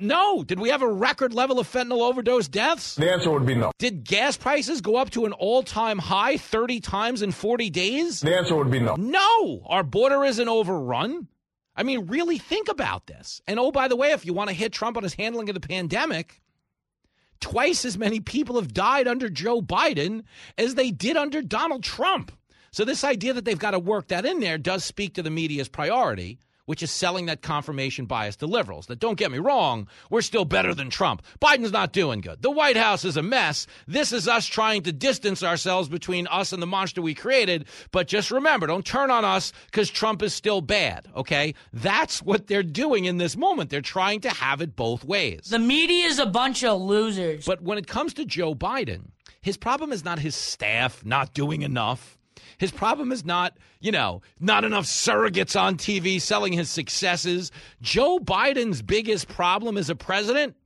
No. 0.00 0.42
Did 0.42 0.58
we 0.58 0.70
have 0.70 0.82
a 0.82 0.92
record 0.92 1.32
level 1.32 1.60
of 1.60 1.70
fentanyl 1.70 2.00
overdose 2.00 2.48
deaths? 2.48 2.96
The 2.96 3.12
answer 3.12 3.30
would 3.30 3.46
be 3.46 3.54
no. 3.54 3.70
Did 3.78 4.04
gas 4.04 4.36
prices 4.36 4.80
go 4.80 4.96
up 4.96 5.10
to 5.10 5.24
an 5.24 5.32
all 5.32 5.62
time 5.62 5.98
high 5.98 6.36
30 6.36 6.80
times 6.80 7.22
in 7.22 7.30
40 7.30 7.70
days? 7.70 8.20
The 8.20 8.36
answer 8.36 8.56
would 8.56 8.70
be 8.70 8.80
no. 8.80 8.96
No. 8.96 9.62
Our 9.66 9.84
border 9.84 10.24
isn't 10.24 10.48
overrun. 10.48 11.28
I 11.76 11.82
mean, 11.82 12.06
really 12.06 12.38
think 12.38 12.68
about 12.68 13.06
this. 13.06 13.40
And 13.46 13.58
oh, 13.58 13.72
by 13.72 13.88
the 13.88 13.96
way, 13.96 14.12
if 14.12 14.24
you 14.24 14.32
want 14.32 14.48
to 14.50 14.54
hit 14.54 14.72
Trump 14.72 14.96
on 14.96 15.02
his 15.02 15.14
handling 15.14 15.48
of 15.48 15.54
the 15.54 15.60
pandemic, 15.60 16.40
twice 17.44 17.84
as 17.84 17.98
many 17.98 18.20
people 18.20 18.56
have 18.56 18.72
died 18.72 19.06
under 19.06 19.28
Joe 19.28 19.60
Biden 19.60 20.22
as 20.56 20.76
they 20.76 20.90
did 20.90 21.14
under 21.18 21.42
Donald 21.42 21.84
Trump. 21.84 22.32
So, 22.70 22.86
this 22.86 23.04
idea 23.04 23.34
that 23.34 23.44
they've 23.44 23.58
got 23.58 23.72
to 23.72 23.78
work 23.78 24.08
that 24.08 24.24
in 24.24 24.40
there 24.40 24.56
does 24.56 24.82
speak 24.82 25.12
to 25.14 25.22
the 25.22 25.28
media's 25.30 25.68
priority, 25.68 26.38
which 26.66 26.82
is 26.82 26.90
selling 26.90 27.26
that 27.26 27.42
confirmation 27.42 28.06
bias 28.06 28.36
to 28.36 28.46
liberals. 28.46 28.86
That 28.86 28.98
don't 28.98 29.18
get 29.18 29.30
me 29.30 29.38
wrong, 29.38 29.88
we're 30.10 30.22
still 30.22 30.44
better 30.44 30.74
than 30.74 30.90
Trump. 30.90 31.22
Biden's 31.40 31.72
not 31.72 31.92
doing 31.92 32.20
good. 32.20 32.42
The 32.42 32.50
White 32.50 32.76
House 32.76 33.04
is 33.04 33.16
a 33.16 33.22
mess. 33.22 33.66
This 33.86 34.12
is 34.12 34.28
us 34.28 34.46
trying 34.46 34.82
to 34.82 34.92
distance 34.92 35.42
ourselves 35.42 35.88
between 35.88 36.26
us 36.28 36.52
and 36.52 36.62
the 36.62 36.66
monster 36.66 37.02
we 37.02 37.14
created. 37.14 37.66
But 37.90 38.08
just 38.08 38.30
remember, 38.30 38.66
don't 38.66 38.86
turn 38.86 39.10
on 39.10 39.24
us 39.24 39.52
because 39.66 39.90
Trump 39.90 40.22
is 40.22 40.34
still 40.34 40.60
bad, 40.60 41.08
okay? 41.16 41.54
That's 41.72 42.22
what 42.22 42.46
they're 42.46 42.62
doing 42.62 43.04
in 43.04 43.18
this 43.18 43.36
moment. 43.36 43.70
They're 43.70 43.80
trying 43.80 44.20
to 44.20 44.30
have 44.30 44.60
it 44.60 44.76
both 44.76 45.04
ways. 45.04 45.48
The 45.50 45.58
media 45.58 46.06
is 46.06 46.18
a 46.18 46.26
bunch 46.26 46.64
of 46.64 46.80
losers. 46.80 47.44
But 47.44 47.62
when 47.62 47.78
it 47.78 47.86
comes 47.86 48.14
to 48.14 48.24
Joe 48.24 48.54
Biden, 48.54 49.10
his 49.42 49.56
problem 49.56 49.92
is 49.92 50.04
not 50.04 50.18
his 50.18 50.34
staff 50.34 51.04
not 51.04 51.34
doing 51.34 51.62
enough. 51.62 52.18
His 52.58 52.70
problem 52.70 53.12
is 53.12 53.24
not, 53.24 53.56
you 53.80 53.92
know, 53.92 54.22
not 54.40 54.64
enough 54.64 54.84
surrogates 54.84 55.60
on 55.60 55.76
TV 55.76 56.20
selling 56.20 56.52
his 56.52 56.70
successes. 56.70 57.50
Joe 57.80 58.18
Biden's 58.18 58.82
biggest 58.82 59.28
problem 59.28 59.76
as 59.76 59.90
a 59.90 59.96
president 59.96 60.56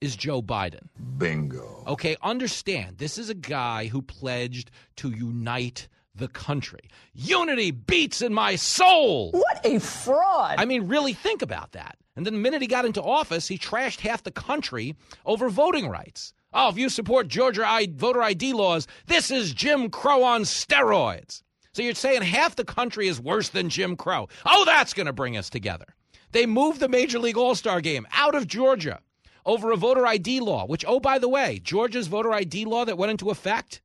is 0.00 0.16
Joe 0.16 0.42
Biden. 0.42 0.88
Bingo. 1.18 1.84
Okay, 1.86 2.16
understand, 2.22 2.98
this 2.98 3.18
is 3.18 3.30
a 3.30 3.34
guy 3.34 3.86
who 3.86 4.02
pledged 4.02 4.70
to 4.96 5.10
unite 5.10 5.88
the 6.14 6.28
country. 6.28 6.88
Unity 7.14 7.70
beats 7.70 8.22
in 8.22 8.32
my 8.32 8.56
soul. 8.56 9.30
What 9.32 9.64
a 9.64 9.78
fraud. 9.80 10.56
I 10.58 10.64
mean, 10.64 10.88
really 10.88 11.12
think 11.12 11.42
about 11.42 11.72
that. 11.72 11.96
And 12.16 12.24
then 12.24 12.32
the 12.34 12.40
minute 12.40 12.62
he 12.62 12.68
got 12.68 12.86
into 12.86 13.02
office, 13.02 13.46
he 13.46 13.58
trashed 13.58 14.00
half 14.00 14.22
the 14.22 14.30
country 14.30 14.96
over 15.26 15.50
voting 15.50 15.88
rights. 15.88 16.32
Oh, 16.58 16.70
if 16.70 16.78
you 16.78 16.88
support 16.88 17.28
Georgia 17.28 17.66
I- 17.68 17.86
voter 17.94 18.22
ID 18.22 18.54
laws, 18.54 18.86
this 19.06 19.30
is 19.30 19.52
Jim 19.52 19.90
Crow 19.90 20.22
on 20.22 20.44
steroids. 20.44 21.42
So 21.74 21.82
you're 21.82 21.94
saying 21.94 22.22
half 22.22 22.56
the 22.56 22.64
country 22.64 23.08
is 23.08 23.20
worse 23.20 23.50
than 23.50 23.68
Jim 23.68 23.94
Crow. 23.94 24.26
Oh, 24.46 24.64
that's 24.64 24.94
going 24.94 25.04
to 25.06 25.12
bring 25.12 25.36
us 25.36 25.50
together. 25.50 25.84
They 26.32 26.46
moved 26.46 26.80
the 26.80 26.88
Major 26.88 27.18
League 27.18 27.36
All 27.36 27.54
Star 27.54 27.82
game 27.82 28.06
out 28.10 28.34
of 28.34 28.46
Georgia 28.46 29.00
over 29.44 29.70
a 29.70 29.76
voter 29.76 30.06
ID 30.06 30.40
law, 30.40 30.64
which, 30.66 30.82
oh, 30.88 30.98
by 30.98 31.18
the 31.18 31.28
way, 31.28 31.60
Georgia's 31.62 32.06
voter 32.06 32.32
ID 32.32 32.64
law 32.64 32.86
that 32.86 32.96
went 32.96 33.10
into 33.10 33.28
effect, 33.28 33.82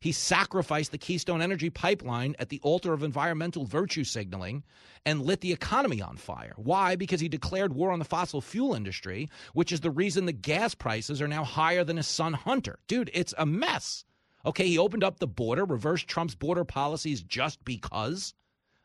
He 0.01 0.13
sacrificed 0.13 0.93
the 0.93 0.99
Keystone 0.99 1.43
Energy 1.43 1.69
Pipeline 1.69 2.35
at 2.39 2.49
the 2.49 2.61
altar 2.63 2.95
of 2.95 3.03
environmental 3.03 3.67
virtue 3.67 4.03
signaling 4.03 4.65
and 5.05 5.21
lit 5.21 5.43
the 5.43 5.53
economy 5.53 6.01
on 6.01 6.17
fire. 6.17 6.55
Why? 6.57 6.97
Because 6.97 7.21
he 7.21 7.29
declared 7.29 7.75
war 7.75 7.91
on 7.91 7.99
the 7.99 8.07
fossil 8.07 8.41
fuel 8.41 8.73
industry, 8.73 9.29
which 9.53 9.73
is 9.73 9.81
the 9.81 9.91
reason 9.91 10.25
the 10.25 10.33
gas 10.33 10.75
prices 10.75 11.21
are 11.21 11.29
now 11.29 11.45
higher 11.45 11.85
than 11.85 11.99
his 11.99 12.07
son 12.07 12.33
Hunter. 12.33 12.79
Dude, 12.89 13.11
it's 13.13 13.35
a 13.37 13.45
mess. 13.45 14.07
Okay, 14.47 14.67
he 14.67 14.79
opened 14.79 15.05
up 15.05 15.19
the 15.19 15.27
border, 15.27 15.67
reversed 15.67 16.09
Trump's 16.09 16.35
border 16.35 16.65
policies 16.65 17.23
just 17.23 17.63
because. 17.63 18.33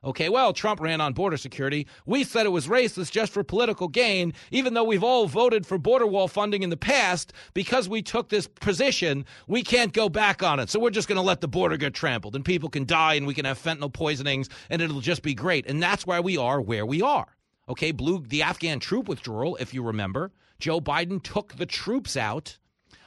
Okay, 0.05 0.29
well, 0.29 0.53
Trump 0.53 0.79
ran 0.79 1.01
on 1.01 1.13
border 1.13 1.35
security. 1.35 1.87
We 2.05 2.23
said 2.23 2.45
it 2.45 2.49
was 2.49 2.67
racist 2.67 3.09
just 3.09 3.33
for 3.33 3.43
political 3.43 3.87
gain, 3.87 4.33
even 4.51 4.75
though 4.75 4.83
we've 4.83 5.03
all 5.03 5.27
voted 5.27 5.65
for 5.65 5.79
border 5.79 6.05
wall 6.05 6.27
funding 6.27 6.61
in 6.61 6.69
the 6.69 6.77
past. 6.77 7.33
Because 7.55 7.89
we 7.89 8.03
took 8.03 8.29
this 8.29 8.45
position, 8.45 9.25
we 9.47 9.63
can't 9.63 9.93
go 9.93 10.07
back 10.07 10.43
on 10.43 10.59
it. 10.59 10.69
So 10.69 10.79
we're 10.79 10.91
just 10.91 11.07
going 11.07 11.15
to 11.15 11.23
let 11.23 11.41
the 11.41 11.47
border 11.47 11.75
get 11.75 11.95
trampled 11.95 12.35
and 12.35 12.45
people 12.45 12.69
can 12.69 12.85
die 12.85 13.15
and 13.15 13.25
we 13.25 13.33
can 13.33 13.45
have 13.45 13.61
fentanyl 13.61 13.91
poisonings 13.91 14.47
and 14.69 14.79
it'll 14.79 15.01
just 15.01 15.23
be 15.23 15.33
great. 15.33 15.65
And 15.65 15.81
that's 15.81 16.05
why 16.05 16.19
we 16.19 16.37
are 16.37 16.61
where 16.61 16.85
we 16.85 17.01
are. 17.01 17.35
Okay, 17.67 17.91
blue 17.91 18.23
the 18.27 18.43
Afghan 18.43 18.79
troop 18.79 19.07
withdrawal, 19.07 19.55
if 19.55 19.73
you 19.73 19.81
remember, 19.81 20.31
Joe 20.59 20.79
Biden 20.79 21.21
took 21.21 21.55
the 21.55 21.65
troops 21.65 22.15
out 22.15 22.59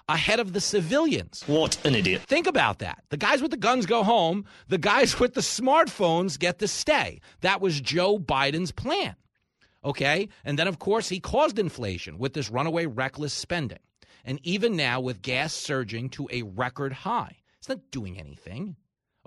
ahead 0.09 0.41
of 0.41 0.53
the 0.53 0.61
civilians. 0.61 1.43
What 1.47 1.85
an 1.85 1.95
idiot. 1.95 2.23
Think 2.23 2.47
about 2.47 2.79
that. 2.79 3.05
The 3.11 3.17
guys 3.17 3.43
with 3.43 3.50
the 3.50 3.57
guns 3.57 3.87
go 3.87 4.03
home, 4.03 4.45
the 4.69 4.79
guys 4.79 5.19
with 5.21 5.35
the 5.35 5.41
smartphones 5.41 6.38
get 6.38 6.59
to 6.61 6.69
stay. 6.69 7.21
That 7.41 7.61
was 7.61 7.81
Joe 7.81 8.19
Biden's 8.19 8.73
plan. 8.73 9.17
Okay? 9.85 10.29
And 10.45 10.59
then, 10.59 10.69
of 10.69 10.79
course, 10.79 11.09
he 11.09 11.21
caused 11.21 11.59
inflation 11.59 12.19
with 12.19 12.33
this 12.33 12.50
runaway 12.50 12.87
reckless 12.87 13.33
spending. 13.33 13.79
And 14.25 14.41
even 14.43 14.77
now, 14.77 15.00
with 15.00 15.23
gas 15.23 15.55
surging 15.55 16.11
to 16.11 16.29
a 16.31 16.43
record 16.43 16.93
high, 16.93 17.37
it's 17.59 17.69
not 17.69 17.91
doing 17.91 18.19
anything. 18.19 18.77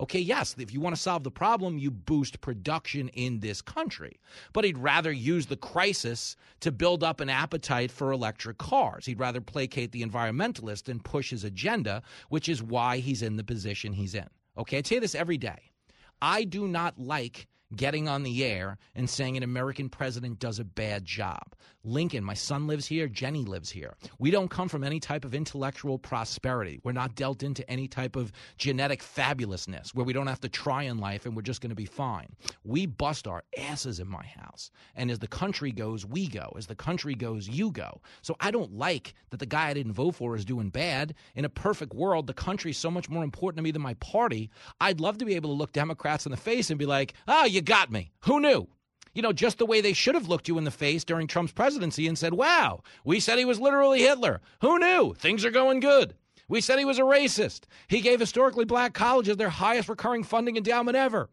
Okay, 0.02 0.20
yes, 0.20 0.56
if 0.58 0.74
you 0.74 0.82
want 0.82 0.96
to 0.96 1.02
solve 1.02 1.24
the 1.24 1.30
problem, 1.30 1.78
you 1.78 1.92
boost 1.92 2.42
production 2.42 3.08
in 3.10 3.40
this 3.40 3.62
country. 3.62 4.20
But 4.52 4.64
he'd 4.64 4.80
rather 4.80 5.12
use 5.12 5.46
the 5.46 5.56
crisis 5.56 6.36
to 6.62 6.72
build 6.72 7.04
up 7.04 7.20
an 7.20 7.30
appetite 7.30 7.92
for 7.92 8.12
electric 8.12 8.58
cars. 8.58 9.06
He'd 9.06 9.20
rather 9.20 9.40
placate 9.40 9.92
the 9.92 10.04
environmentalist 10.04 10.90
and 10.90 11.06
push 11.06 11.30
his 11.30 11.44
agenda, 11.44 12.02
which 12.30 12.50
is 12.50 12.64
why 12.64 12.98
he's 12.98 13.22
in 13.22 13.36
the 13.36 13.44
position 13.44 13.94
he's 13.94 14.16
in. 14.16 14.28
Okay, 14.58 14.80
I 14.80 14.82
say 14.82 14.98
this 14.98 15.14
every 15.14 15.38
day. 15.38 15.72
I 16.20 16.46
do 16.46 16.68
not 16.68 16.98
like 16.98 17.48
getting 17.76 18.08
on 18.08 18.24
the 18.24 18.44
air 18.44 18.78
and 18.96 19.10
saying 19.10 19.38
an 19.38 19.44
American 19.44 19.90
president 19.90 20.40
does 20.40 20.60
a 20.60 20.64
bad 20.64 21.06
job. 21.06 21.56
Lincoln, 21.84 22.24
my 22.24 22.36
son 22.36 22.68
lives 22.68 22.86
here, 22.86 23.08
Jenny 23.08 23.44
lives 23.44 23.72
here. 23.72 23.96
We 24.20 24.30
don't 24.30 24.50
come 24.50 24.70
from 24.70 24.84
any 24.84 25.00
type 25.00 25.26
of 25.26 25.34
intellectual 25.34 25.98
prosperity. 25.98 26.80
We're 26.84 26.92
not 26.92 27.16
dealt 27.16 27.42
into 27.42 27.68
any 27.70 27.88
type 27.88 28.16
of 28.16 28.32
genetic 28.58 29.02
fabulousness 29.02 29.96
where 29.96 30.06
we 30.06 30.14
don't 30.14 30.28
have 30.28 30.42
to 30.42 30.50
try 30.50 30.84
in 30.84 31.00
life 31.00 31.26
and 31.26 31.36
we're 31.36 31.42
just 31.42 31.62
going 31.62 31.72
to 31.72 31.76
be 31.76 31.86
fine. 31.86 32.28
We 32.64 32.86
bust 32.86 33.28
our 33.28 33.44
asses 33.58 34.00
in 34.00 34.08
my 34.08 34.24
house. 34.24 34.70
And 34.96 35.10
as 35.10 35.20
the 35.20 35.28
country 35.28 35.72
goes, 35.72 36.06
we 36.06 36.28
go. 36.28 36.54
As 36.56 36.68
the 36.68 36.76
country 36.76 37.16
goes, 37.16 37.50
you 37.50 37.72
go. 37.72 38.02
So 38.22 38.36
I 38.40 38.52
don't 38.52 38.78
like 38.78 39.16
that 39.32 39.40
the 39.40 39.46
guy 39.48 39.70
I 39.70 39.74
didn't 39.74 39.94
vote 39.94 40.16
for 40.16 40.36
is 40.36 40.46
doing 40.46 40.70
bad. 40.70 41.16
In 41.36 41.46
a 41.46 41.50
perfect 41.50 41.94
world, 41.94 42.28
the 42.28 42.34
country 42.34 42.72
is 42.72 42.78
so 42.78 42.92
much 42.92 43.10
more 43.10 43.24
important 43.24 43.58
to 43.58 43.64
me 43.64 43.72
than 43.72 43.82
my 43.82 43.96
party. 43.96 44.52
I'd 44.80 45.00
love 45.00 45.18
to 45.18 45.26
be 45.26 45.36
able 45.36 45.50
to 45.50 45.56
look 45.56 45.72
Democrats 45.72 46.28
in 46.28 46.32
the 46.32 46.38
face 46.38 46.70
and 46.70 46.78
be 46.78 46.86
like, 46.86 47.14
oh, 47.28 47.46
you 47.46 47.61
got 47.66 47.92
me. 47.92 48.12
Who 48.22 48.40
knew? 48.40 48.68
You 49.14 49.22
know, 49.22 49.34
just 49.34 49.58
the 49.58 49.66
way 49.66 49.82
they 49.82 49.94
should 49.94 50.16
have 50.16 50.30
looked 50.30 50.48
you 50.48 50.58
in 50.58 50.64
the 50.64 50.72
face 50.72 51.04
during 51.04 51.28
Trump's 51.28 51.52
presidency 51.52 52.08
and 52.08 52.18
said, 52.18 52.34
wow, 52.34 52.82
we 53.04 53.20
said 53.20 53.38
he 53.38 53.46
was 53.46 53.60
literally 53.60 54.02
Hitler. 54.02 54.40
Who 54.62 54.80
knew? 54.80 55.14
Things 55.16 55.44
are 55.44 55.52
going 55.52 55.82
good. 55.82 56.16
We 56.48 56.62
said 56.62 56.80
he 56.80 56.86
was 56.86 57.00
a 57.00 57.04
racist. 57.04 57.62
He 57.88 58.02
gave 58.02 58.20
historically 58.20 58.66
black 58.66 58.94
colleges 58.94 59.38
their 59.38 59.50
highest 59.50 59.90
recurring 59.90 60.24
funding 60.24 60.58
endowment 60.58 60.98
ever. 60.98 61.30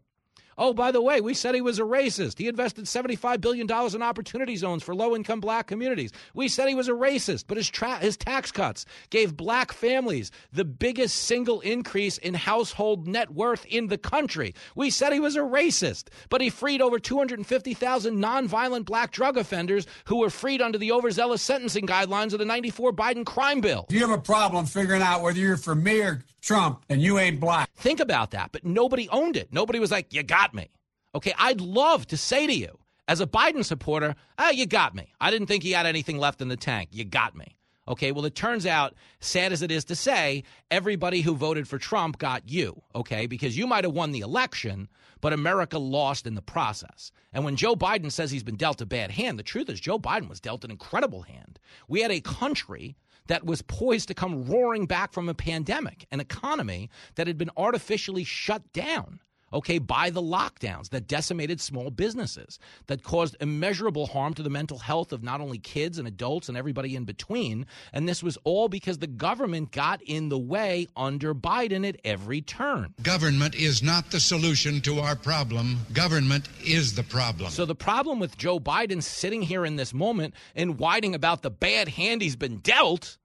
Oh, 0.59 0.73
by 0.73 0.91
the 0.91 1.01
way, 1.01 1.21
we 1.21 1.33
said 1.33 1.55
he 1.55 1.61
was 1.61 1.79
a 1.79 1.83
racist. 1.83 2.37
He 2.37 2.49
invested 2.49 2.83
$75 2.83 3.39
billion 3.39 3.65
in 3.65 4.01
opportunity 4.03 4.57
zones 4.57 4.83
for 4.83 4.93
low 4.93 5.15
income 5.15 5.39
black 5.39 5.67
communities. 5.67 6.11
We 6.33 6.49
said 6.49 6.67
he 6.67 6.75
was 6.75 6.89
a 6.89 6.91
racist, 6.91 7.45
but 7.47 7.55
his, 7.55 7.69
tra- 7.69 7.99
his 7.99 8.17
tax 8.17 8.51
cuts 8.51 8.85
gave 9.09 9.37
black 9.37 9.71
families 9.71 10.31
the 10.51 10.65
biggest 10.65 11.15
single 11.15 11.61
increase 11.61 12.17
in 12.17 12.33
household 12.33 13.07
net 13.07 13.31
worth 13.31 13.65
in 13.67 13.87
the 13.87 13.97
country. 13.97 14.53
We 14.75 14.89
said 14.89 15.13
he 15.13 15.21
was 15.21 15.37
a 15.37 15.39
racist, 15.39 16.09
but 16.27 16.41
he 16.41 16.49
freed 16.49 16.81
over 16.81 16.99
250,000 16.99 18.17
nonviolent 18.17 18.83
black 18.83 19.11
drug 19.11 19.37
offenders 19.37 19.87
who 20.05 20.17
were 20.17 20.29
freed 20.29 20.61
under 20.61 20.77
the 20.77 20.91
overzealous 20.91 21.41
sentencing 21.41 21.87
guidelines 21.87 22.33
of 22.33 22.39
the 22.39 22.45
94 22.45 22.91
Biden 22.91 23.25
crime 23.25 23.61
bill. 23.61 23.85
Do 23.87 23.95
you 23.95 24.05
have 24.05 24.11
a 24.11 24.21
problem 24.21 24.65
figuring 24.65 25.01
out 25.01 25.21
whether 25.21 25.39
you're 25.39 25.55
for 25.55 25.73
me 25.73 26.01
or 26.01 26.25
Trump 26.41 26.83
and 26.89 27.01
you 27.01 27.17
ain't 27.17 27.39
black? 27.39 27.69
Think 27.77 28.01
about 28.01 28.31
that, 28.31 28.51
but 28.51 28.65
nobody 28.65 29.07
owned 29.09 29.37
it. 29.37 29.53
Nobody 29.53 29.79
was 29.79 29.91
like, 29.91 30.13
you 30.13 30.21
got 30.21 30.48
me. 30.53 30.69
Okay, 31.15 31.33
I'd 31.37 31.61
love 31.61 32.05
to 32.07 32.17
say 32.17 32.47
to 32.47 32.53
you, 32.53 32.77
as 33.07 33.21
a 33.21 33.27
Biden 33.27 33.65
supporter, 33.65 34.15
ah, 34.37 34.51
you 34.51 34.65
got 34.67 34.93
me. 34.93 35.13
I 35.19 35.31
didn't 35.31 35.47
think 35.47 35.63
he 35.63 35.71
had 35.71 35.87
anything 35.87 36.19
left 36.19 36.41
in 36.41 36.47
the 36.47 36.55
tank. 36.55 36.89
You 36.91 37.05
got 37.05 37.35
me. 37.35 37.57
Okay, 37.87 38.11
well, 38.11 38.25
it 38.25 38.35
turns 38.35 38.67
out, 38.67 38.93
sad 39.19 39.51
as 39.51 39.63
it 39.63 39.71
is 39.71 39.83
to 39.85 39.95
say, 39.95 40.43
everybody 40.69 41.21
who 41.21 41.35
voted 41.35 41.67
for 41.67 41.79
Trump 41.79 42.19
got 42.19 42.47
you, 42.47 42.83
okay, 42.93 43.25
because 43.25 43.57
you 43.57 43.65
might 43.65 43.83
have 43.83 43.95
won 43.95 44.11
the 44.11 44.19
election, 44.19 44.87
but 45.21 45.33
America 45.33 45.79
lost 45.79 46.27
in 46.27 46.35
the 46.35 46.41
process. 46.43 47.11
And 47.33 47.43
when 47.43 47.55
Joe 47.55 47.75
Biden 47.75 48.11
says 48.11 48.29
he's 48.29 48.43
been 48.43 48.57
dealt 48.57 48.79
a 48.79 48.85
bad 48.85 49.09
hand, 49.09 49.39
the 49.39 49.43
truth 49.43 49.69
is 49.69 49.79
Joe 49.79 49.97
Biden 49.97 50.29
was 50.29 50.39
dealt 50.39 50.63
an 50.63 50.69
incredible 50.69 51.23
hand. 51.23 51.57
We 51.87 52.01
had 52.01 52.11
a 52.11 52.21
country 52.21 52.95
that 53.25 53.43
was 53.43 53.63
poised 53.63 54.07
to 54.09 54.13
come 54.13 54.45
roaring 54.45 54.85
back 54.85 55.11
from 55.11 55.27
a 55.27 55.33
pandemic, 55.33 56.05
an 56.11 56.19
economy 56.19 56.91
that 57.15 57.25
had 57.25 57.39
been 57.39 57.51
artificially 57.57 58.23
shut 58.23 58.71
down. 58.71 59.19
Okay, 59.53 59.77
by 59.77 60.09
the 60.09 60.21
lockdowns 60.21 60.89
that 60.89 61.07
decimated 61.07 61.61
small 61.61 61.89
businesses, 61.89 62.59
that 62.87 63.03
caused 63.03 63.35
immeasurable 63.39 64.07
harm 64.07 64.33
to 64.33 64.43
the 64.43 64.49
mental 64.49 64.79
health 64.79 65.11
of 65.11 65.23
not 65.23 65.41
only 65.41 65.57
kids 65.57 65.97
and 65.97 66.07
adults 66.07 66.49
and 66.49 66.57
everybody 66.57 66.95
in 66.95 67.05
between. 67.05 67.65
And 67.93 68.07
this 68.07 68.23
was 68.23 68.37
all 68.43 68.69
because 68.69 68.99
the 68.99 69.07
government 69.07 69.71
got 69.71 70.01
in 70.01 70.29
the 70.29 70.37
way 70.37 70.87
under 70.95 71.33
Biden 71.33 71.87
at 71.87 71.99
every 72.03 72.41
turn. 72.41 72.93
Government 73.01 73.55
is 73.55 73.81
not 73.83 74.11
the 74.11 74.19
solution 74.19 74.81
to 74.81 74.99
our 74.99 75.15
problem. 75.15 75.79
Government 75.93 76.47
is 76.63 76.93
the 76.93 77.03
problem. 77.03 77.51
So 77.51 77.65
the 77.65 77.75
problem 77.75 78.19
with 78.19 78.37
Joe 78.37 78.59
Biden 78.59 79.01
sitting 79.01 79.41
here 79.41 79.65
in 79.65 79.75
this 79.75 79.93
moment 79.93 80.33
and 80.55 80.79
whining 80.79 81.15
about 81.15 81.41
the 81.41 81.51
bad 81.51 81.87
hand 81.87 82.21
he's 82.21 82.35
been 82.35 82.57
dealt 82.57 83.17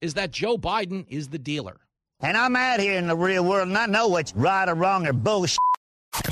is 0.00 0.14
that 0.14 0.30
Joe 0.30 0.58
Biden 0.58 1.06
is 1.08 1.28
the 1.28 1.38
dealer. 1.38 1.80
And 2.24 2.38
I'm 2.38 2.56
out 2.56 2.80
here 2.80 2.94
in 2.94 3.06
the 3.06 3.14
real 3.14 3.44
world 3.44 3.68
and 3.68 3.76
I 3.76 3.84
know 3.84 4.08
what's 4.08 4.34
right 4.34 4.66
or 4.66 4.74
wrong 4.74 5.06
or 5.06 5.12
bullshit. 5.12 5.58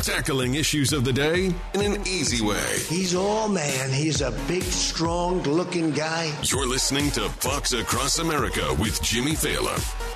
Tackling 0.00 0.54
issues 0.54 0.94
of 0.94 1.04
the 1.04 1.12
day 1.12 1.52
in 1.74 1.92
an 1.92 2.00
easy 2.06 2.42
way. 2.42 2.78
He's 2.88 3.14
all 3.14 3.46
man. 3.46 3.90
He's 3.90 4.22
a 4.22 4.30
big, 4.48 4.62
strong 4.62 5.42
looking 5.42 5.90
guy. 5.90 6.32
You're 6.44 6.66
listening 6.66 7.10
to 7.10 7.28
Fox 7.28 7.74
Across 7.74 8.20
America 8.20 8.74
with 8.78 9.02
Jimmy 9.02 9.32
Failla. 9.32 10.11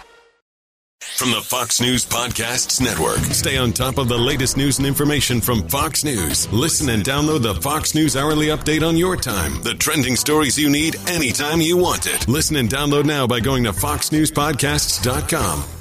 From 1.14 1.30
the 1.30 1.40
Fox 1.40 1.80
News 1.80 2.04
Podcasts 2.04 2.80
Network. 2.80 3.18
Stay 3.32 3.56
on 3.56 3.72
top 3.72 3.96
of 3.96 4.08
the 4.08 4.18
latest 4.18 4.56
news 4.56 4.78
and 4.78 4.86
information 4.86 5.40
from 5.40 5.66
Fox 5.68 6.04
News. 6.04 6.50
Listen 6.52 6.90
and 6.90 7.02
download 7.02 7.42
the 7.42 7.54
Fox 7.54 7.94
News 7.94 8.16
Hourly 8.16 8.48
Update 8.48 8.86
on 8.86 8.96
your 8.96 9.16
time. 9.16 9.62
The 9.62 9.74
trending 9.74 10.16
stories 10.16 10.58
you 10.58 10.68
need 10.68 10.96
anytime 11.08 11.62
you 11.62 11.78
want 11.78 12.06
it. 12.06 12.28
Listen 12.28 12.56
and 12.56 12.68
download 12.68 13.06
now 13.06 13.26
by 13.26 13.40
going 13.40 13.64
to 13.64 13.72
foxnewspodcasts.com. 13.72 15.75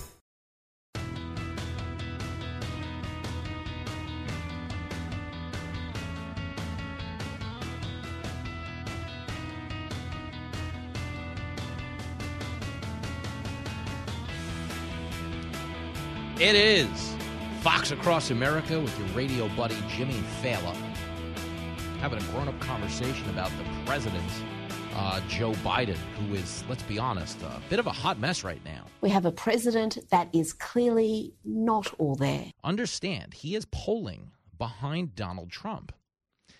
It 16.37 16.53
is 16.53 17.15
Fox 17.61 17.91
Across 17.91 18.29
America 18.29 18.77
with 18.77 18.99
your 18.99 19.07
radio 19.15 19.47
buddy 19.55 19.77
Jimmy 19.87 20.21
Failla. 20.41 20.75
Having 22.01 22.19
a 22.19 22.23
grown 22.33 22.49
up 22.49 22.59
conversation 22.59 23.29
about 23.29 23.49
the 23.51 23.63
president, 23.85 24.29
uh, 24.95 25.21
Joe 25.29 25.53
Biden, 25.53 25.95
who 25.95 26.35
is, 26.35 26.65
let's 26.67 26.83
be 26.83 26.99
honest, 26.99 27.41
a 27.41 27.61
bit 27.69 27.79
of 27.79 27.87
a 27.87 27.91
hot 27.93 28.19
mess 28.19 28.43
right 28.43 28.59
now. 28.65 28.83
We 28.99 29.11
have 29.11 29.23
a 29.23 29.31
president 29.31 29.97
that 30.09 30.27
is 30.33 30.51
clearly 30.51 31.33
not 31.45 31.93
all 31.99 32.15
there. 32.15 32.51
Understand, 32.65 33.35
he 33.35 33.55
is 33.55 33.65
polling 33.71 34.31
behind 34.57 35.15
Donald 35.15 35.51
Trump. 35.51 35.93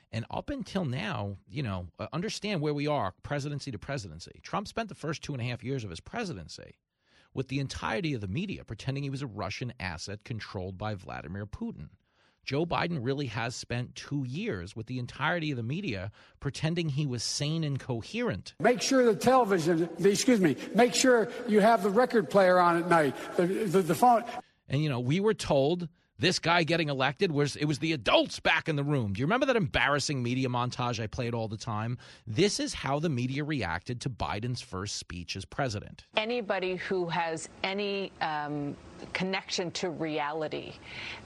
And 0.10 0.24
up 0.32 0.50
until 0.50 0.86
now, 0.86 1.36
you 1.50 1.64
know, 1.64 1.88
uh, 2.00 2.08
understand 2.14 2.62
where 2.62 2.74
we 2.74 2.88
are 2.88 3.14
presidency 3.24 3.72
to 3.72 3.78
presidency. 3.78 4.40
Trump 4.42 4.70
spent 4.70 4.88
the 4.88 4.96
first 4.96 5.22
two 5.22 5.34
and 5.34 5.42
a 5.42 5.46
half 5.46 5.66
years 5.66 5.84
of 5.84 5.90
his 5.90 6.00
presidency 6.00 6.76
with 7.36 7.50
the 7.50 7.60
entirety 7.60 8.16
of 8.16 8.22
the 8.22 8.28
media 8.28 8.64
pretending 8.64 9.04
he 9.04 9.12
was 9.12 9.22
a 9.22 9.28
Russian 9.28 9.72
asset 9.80 10.24
controlled 10.24 10.80
by 10.80 10.96
Vladimir 10.96 11.46
Putin. 11.46 11.90
Joe 12.46 12.66
Biden 12.66 13.00
really 13.02 13.26
has 13.28 13.56
spent 13.56 13.96
two 13.96 14.24
years 14.24 14.76
with 14.76 14.86
the 14.86 15.00
entirety 15.00 15.52
of 15.52 15.58
the 15.58 15.64
media 15.64 16.12
pretending 16.40 16.90
he 16.90 17.06
was 17.08 17.24
sane 17.24 17.64
and 17.64 17.80
coherent. 17.80 18.54
Make 18.60 18.82
sure 18.82 19.04
the 19.04 19.16
television, 19.16 19.90
excuse 20.00 20.40
me, 20.40 20.56
make 20.76 20.94
sure 20.94 21.28
you 21.48 21.60
have 21.60 21.84
the 21.84 21.90
record 21.90 22.30
player 22.30 22.60
on 22.60 22.78
at 22.78 22.88
night, 22.88 23.16
the, 23.36 23.46
the, 23.46 23.82
the 23.82 23.96
phone. 23.96 24.24
And, 24.70 24.82
you 24.82 24.90
know, 24.90 25.00
we 25.00 25.20
were 25.20 25.34
told 25.34 25.90
this 26.18 26.40
guy 26.40 26.64
getting 26.64 26.90
elected 26.90 27.32
was 27.32 27.56
it 27.56 27.66
was 27.66 27.80
the 27.80 27.94
adults 27.94 28.40
back 28.40 28.70
in 28.70 28.76
the 28.76 28.84
room. 28.84 29.14
Do 29.14 29.20
you 29.20 29.26
remember 29.26 29.46
that 29.48 29.56
embarrassing 29.56 30.24
media 30.24 30.48
montage 30.48 31.02
I 31.02 31.08
played 31.08 31.34
all 31.34 31.48
the 31.48 31.58
time? 31.58 31.98
This 32.26 32.60
is 32.60 32.74
how 32.74 33.00
the 33.00 33.10
media 33.10 33.44
reacted 33.44 34.00
to 34.02 34.10
Biden's 34.10 34.62
first 34.62 34.96
speech 34.96 35.36
as 35.36 35.44
president. 35.44 36.06
Anybody 36.16 36.78
who 36.78 37.08
has 37.08 37.50
any 37.64 38.12
um, 38.22 38.76
connection 39.14 39.72
to 39.72 39.90
reality 39.90 40.74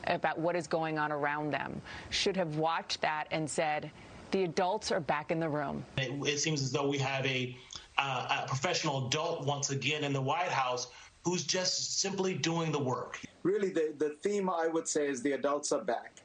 about 0.08 0.40
what 0.40 0.56
is 0.56 0.68
going 0.68 0.98
on 0.98 1.12
around 1.12 1.52
them 1.52 1.82
should 2.10 2.36
have 2.36 2.58
watched 2.58 3.02
that 3.02 3.26
and 3.32 3.50
said, 3.50 3.92
the 4.32 4.44
adults 4.44 4.92
are 4.92 5.00
back 5.00 5.32
in 5.32 5.40
the 5.40 5.50
room. 5.50 5.84
It, 5.98 6.12
it 6.28 6.38
seems 6.40 6.62
as 6.62 6.72
though 6.72 6.88
we 6.88 6.98
have 7.00 7.26
a, 7.26 7.56
uh, 7.98 8.44
a 8.44 8.48
professional 8.48 9.08
adult 9.08 9.46
once 9.46 9.70
again 9.72 10.04
in 10.04 10.14
the 10.14 10.22
White 10.22 10.50
House 10.50 10.88
who's 11.30 11.44
just 11.44 12.00
simply 12.00 12.34
doing 12.34 12.72
the 12.72 12.80
work. 12.80 13.20
Really, 13.44 13.70
the, 13.70 13.94
the 14.00 14.10
theme 14.10 14.50
I 14.50 14.68
would 14.68 14.88
say 14.88 15.08
is 15.08 15.22
the 15.22 15.34
adults 15.34 15.72
are 15.72 15.84
back. 15.84 16.16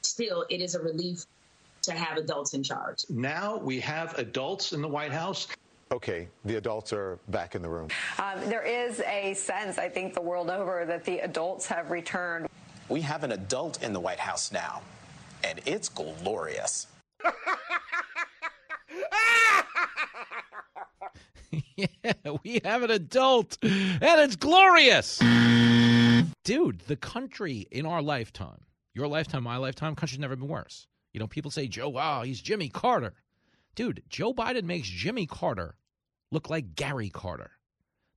Still, 0.00 0.46
it 0.48 0.62
is 0.62 0.74
a 0.74 0.80
relief 0.80 1.26
to 1.82 1.92
have 1.92 2.16
adults 2.16 2.54
in 2.54 2.62
charge. 2.62 3.04
Now 3.10 3.58
we 3.58 3.78
have 3.80 4.18
adults 4.18 4.72
in 4.72 4.80
the 4.80 4.88
White 4.88 5.12
House. 5.12 5.48
Okay, 5.92 6.28
the 6.46 6.56
adults 6.56 6.94
are 6.94 7.18
back 7.28 7.54
in 7.54 7.60
the 7.60 7.68
room. 7.68 7.88
Um, 8.18 8.40
there 8.48 8.62
is 8.62 9.00
a 9.00 9.34
sense, 9.34 9.76
I 9.76 9.90
think, 9.90 10.14
the 10.14 10.22
world 10.22 10.48
over 10.48 10.86
that 10.86 11.04
the 11.04 11.18
adults 11.18 11.66
have 11.66 11.90
returned. 11.90 12.48
We 12.88 13.02
have 13.02 13.22
an 13.22 13.32
adult 13.32 13.82
in 13.82 13.92
the 13.92 14.00
White 14.00 14.18
House 14.18 14.50
now, 14.50 14.80
and 15.42 15.60
it's 15.66 15.90
glorious. 15.90 16.86
yeah, 21.76 22.12
we 22.42 22.60
have 22.64 22.82
an 22.82 22.90
adult, 22.90 23.58
and 23.62 24.00
it's 24.02 24.36
glorious. 24.36 25.18
Dude, 26.44 26.80
the 26.80 26.96
country 26.96 27.66
in 27.70 27.86
our 27.86 28.02
lifetime, 28.02 28.62
your 28.94 29.08
lifetime, 29.08 29.44
my 29.44 29.56
lifetime, 29.56 29.94
country's 29.94 30.18
never 30.18 30.36
been 30.36 30.48
worse. 30.48 30.86
You 31.12 31.20
know, 31.20 31.26
people 31.26 31.50
say, 31.50 31.68
Joe, 31.68 31.88
wow, 31.88 32.22
he's 32.22 32.40
Jimmy 32.40 32.68
Carter. 32.68 33.14
Dude, 33.74 34.02
Joe 34.08 34.32
Biden 34.32 34.64
makes 34.64 34.88
Jimmy 34.88 35.26
Carter 35.26 35.76
look 36.30 36.50
like 36.50 36.74
Gary 36.74 37.10
Carter, 37.10 37.52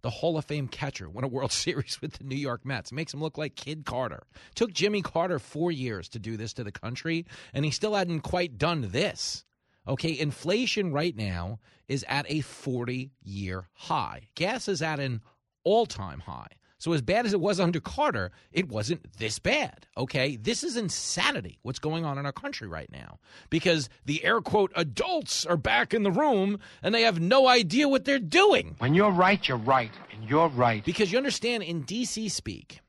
the 0.01 0.09
Hall 0.09 0.37
of 0.37 0.45
Fame 0.45 0.67
catcher, 0.67 1.09
won 1.09 1.23
a 1.23 1.27
World 1.27 1.51
Series 1.53 2.01
with 2.01 2.13
the 2.13 2.23
New 2.23 2.35
York 2.35 2.65
Mets. 2.65 2.91
Makes 2.91 3.13
him 3.13 3.21
look 3.21 3.37
like 3.37 3.55
Kid 3.55 3.85
Carter. 3.85 4.23
Took 4.55 4.73
Jimmy 4.73 5.01
Carter 5.01 5.39
four 5.39 5.71
years 5.71 6.09
to 6.09 6.19
do 6.19 6.37
this 6.37 6.53
to 6.53 6.63
the 6.63 6.71
country, 6.71 7.25
and 7.53 7.65
he 7.65 7.71
still 7.71 7.95
hadn't 7.95 8.21
quite 8.21 8.57
done 8.57 8.89
this. 8.91 9.45
Okay, 9.87 10.17
inflation 10.17 10.91
right 10.91 11.15
now 11.15 11.59
is 11.87 12.05
at 12.07 12.25
a 12.29 12.41
40 12.41 13.11
year 13.23 13.67
high. 13.73 14.29
Gas 14.35 14.67
is 14.67 14.81
at 14.81 14.99
an 14.99 15.21
all 15.63 15.85
time 15.85 16.19
high. 16.19 16.47
So, 16.79 16.93
as 16.93 17.01
bad 17.01 17.25
as 17.25 17.33
it 17.33 17.41
was 17.41 17.59
under 17.59 17.79
Carter, 17.79 18.31
it 18.51 18.69
wasn't 18.69 19.17
this 19.17 19.39
bad. 19.39 19.87
Okay. 19.97 20.35
This 20.35 20.63
is 20.63 20.77
insanity 20.77 21.57
what's 21.63 21.79
going 21.79 22.05
on 22.05 22.19
in 22.19 22.25
our 22.25 22.31
country 22.31 22.67
right 22.67 22.91
now 22.91 23.17
because 23.49 23.89
the 24.05 24.23
air 24.23 24.41
quote 24.41 24.71
adults 24.75 25.43
are 25.45 25.57
back 25.57 25.93
in 25.93 26.03
the 26.03 26.11
room 26.11 26.59
and 26.83 26.93
they 26.93 27.01
have 27.01 27.19
no 27.19 27.47
idea 27.47 27.89
what 27.89 28.05
they're 28.05 28.19
doing. 28.19 28.75
When 28.77 28.93
you're 28.93 29.11
right, 29.11 29.47
you're 29.47 29.57
right. 29.57 29.91
And 30.13 30.29
you're 30.29 30.49
right. 30.49 30.85
Because 30.85 31.11
you 31.11 31.17
understand, 31.17 31.63
in 31.63 31.83
DC 31.83 32.29
speak, 32.29 32.81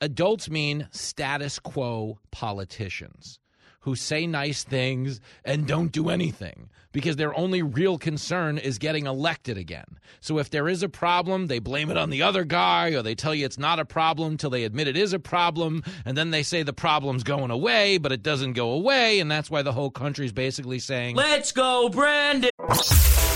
adults 0.00 0.48
mean 0.48 0.88
status 0.90 1.58
quo 1.58 2.18
politicians 2.30 3.38
who 3.80 3.94
say 3.96 4.26
nice 4.26 4.64
things 4.64 5.20
and 5.44 5.66
don't 5.66 5.92
do 5.92 6.08
anything 6.08 6.68
because 6.92 7.16
their 7.16 7.36
only 7.36 7.62
real 7.62 7.98
concern 7.98 8.58
is 8.58 8.78
getting 8.78 9.06
elected 9.06 9.56
again. 9.56 9.98
So 10.20 10.38
if 10.38 10.50
there 10.50 10.68
is 10.68 10.82
a 10.82 10.88
problem, 10.88 11.46
they 11.46 11.58
blame 11.58 11.90
it 11.90 11.96
on 11.96 12.10
the 12.10 12.22
other 12.22 12.44
guy 12.44 12.90
or 12.90 13.02
they 13.02 13.14
tell 13.14 13.34
you 13.34 13.44
it's 13.44 13.58
not 13.58 13.78
a 13.78 13.84
problem 13.84 14.36
till 14.36 14.50
they 14.50 14.64
admit 14.64 14.88
it 14.88 14.96
is 14.96 15.12
a 15.12 15.18
problem 15.18 15.82
and 16.04 16.16
then 16.16 16.30
they 16.30 16.42
say 16.42 16.62
the 16.62 16.72
problem's 16.72 17.22
going 17.22 17.50
away, 17.50 17.98
but 17.98 18.12
it 18.12 18.22
doesn't 18.22 18.54
go 18.54 18.72
away 18.72 19.20
and 19.20 19.30
that's 19.30 19.50
why 19.50 19.62
the 19.62 19.72
whole 19.72 19.90
country's 19.90 20.32
basically 20.32 20.78
saying, 20.78 21.16
"Let's 21.16 21.52
go, 21.52 21.88
Brandon." 21.88 22.50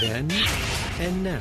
Then 0.00 0.30
and 0.98 1.24
now. 1.24 1.40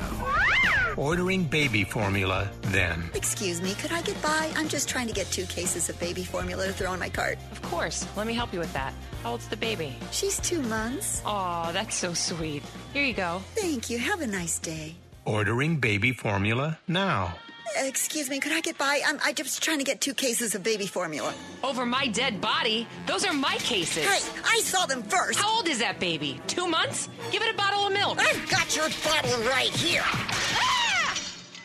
Ordering 0.97 1.45
baby 1.45 1.83
formula 1.83 2.49
then. 2.63 3.09
Excuse 3.13 3.61
me, 3.61 3.73
could 3.75 3.91
I 3.91 4.01
get 4.01 4.21
by? 4.21 4.51
I'm 4.55 4.67
just 4.67 4.89
trying 4.89 5.07
to 5.07 5.13
get 5.13 5.27
two 5.27 5.45
cases 5.45 5.87
of 5.89 5.99
baby 5.99 6.23
formula 6.23 6.67
to 6.67 6.73
throw 6.73 6.93
in 6.93 6.99
my 6.99 7.09
cart. 7.09 7.37
Of 7.51 7.61
course. 7.61 8.05
Let 8.17 8.27
me 8.27 8.33
help 8.33 8.51
you 8.53 8.59
with 8.59 8.73
that. 8.73 8.93
How 9.23 9.31
old's 9.31 9.47
the 9.47 9.57
baby? 9.57 9.95
She's 10.11 10.39
two 10.39 10.61
months. 10.61 11.21
Aw, 11.25 11.71
that's 11.71 11.95
so 11.95 12.13
sweet. 12.13 12.63
Here 12.93 13.03
you 13.03 13.13
go. 13.13 13.41
Thank 13.55 13.89
you. 13.89 13.97
Have 13.97 14.21
a 14.21 14.27
nice 14.27 14.59
day. 14.59 14.95
Ordering 15.25 15.77
baby 15.77 16.11
formula 16.11 16.79
now. 16.87 17.35
Excuse 17.77 18.29
me, 18.29 18.39
could 18.39 18.51
I 18.51 18.61
get 18.61 18.77
by? 18.77 19.01
I'm, 19.05 19.19
I'm 19.23 19.35
just 19.35 19.61
trying 19.63 19.77
to 19.79 19.83
get 19.83 20.01
two 20.01 20.13
cases 20.13 20.55
of 20.55 20.63
baby 20.63 20.87
formula. 20.87 21.33
Over 21.63 21.85
my 21.85 22.07
dead 22.07 22.41
body? 22.41 22.87
Those 23.05 23.25
are 23.25 23.33
my 23.33 23.55
cases. 23.57 24.05
Hey, 24.05 24.41
I 24.45 24.59
saw 24.61 24.85
them 24.85 25.03
first. 25.03 25.39
How 25.39 25.57
old 25.57 25.67
is 25.67 25.79
that 25.79 25.99
baby? 25.99 26.39
Two 26.47 26.67
months? 26.67 27.09
Give 27.31 27.41
it 27.41 27.53
a 27.53 27.57
bottle 27.57 27.87
of 27.87 27.93
milk. 27.93 28.19
I've 28.19 28.49
got 28.49 28.75
your 28.75 28.89
bottle 29.03 29.39
right 29.45 29.69
here. 29.69 30.01
Ah! 30.05 31.17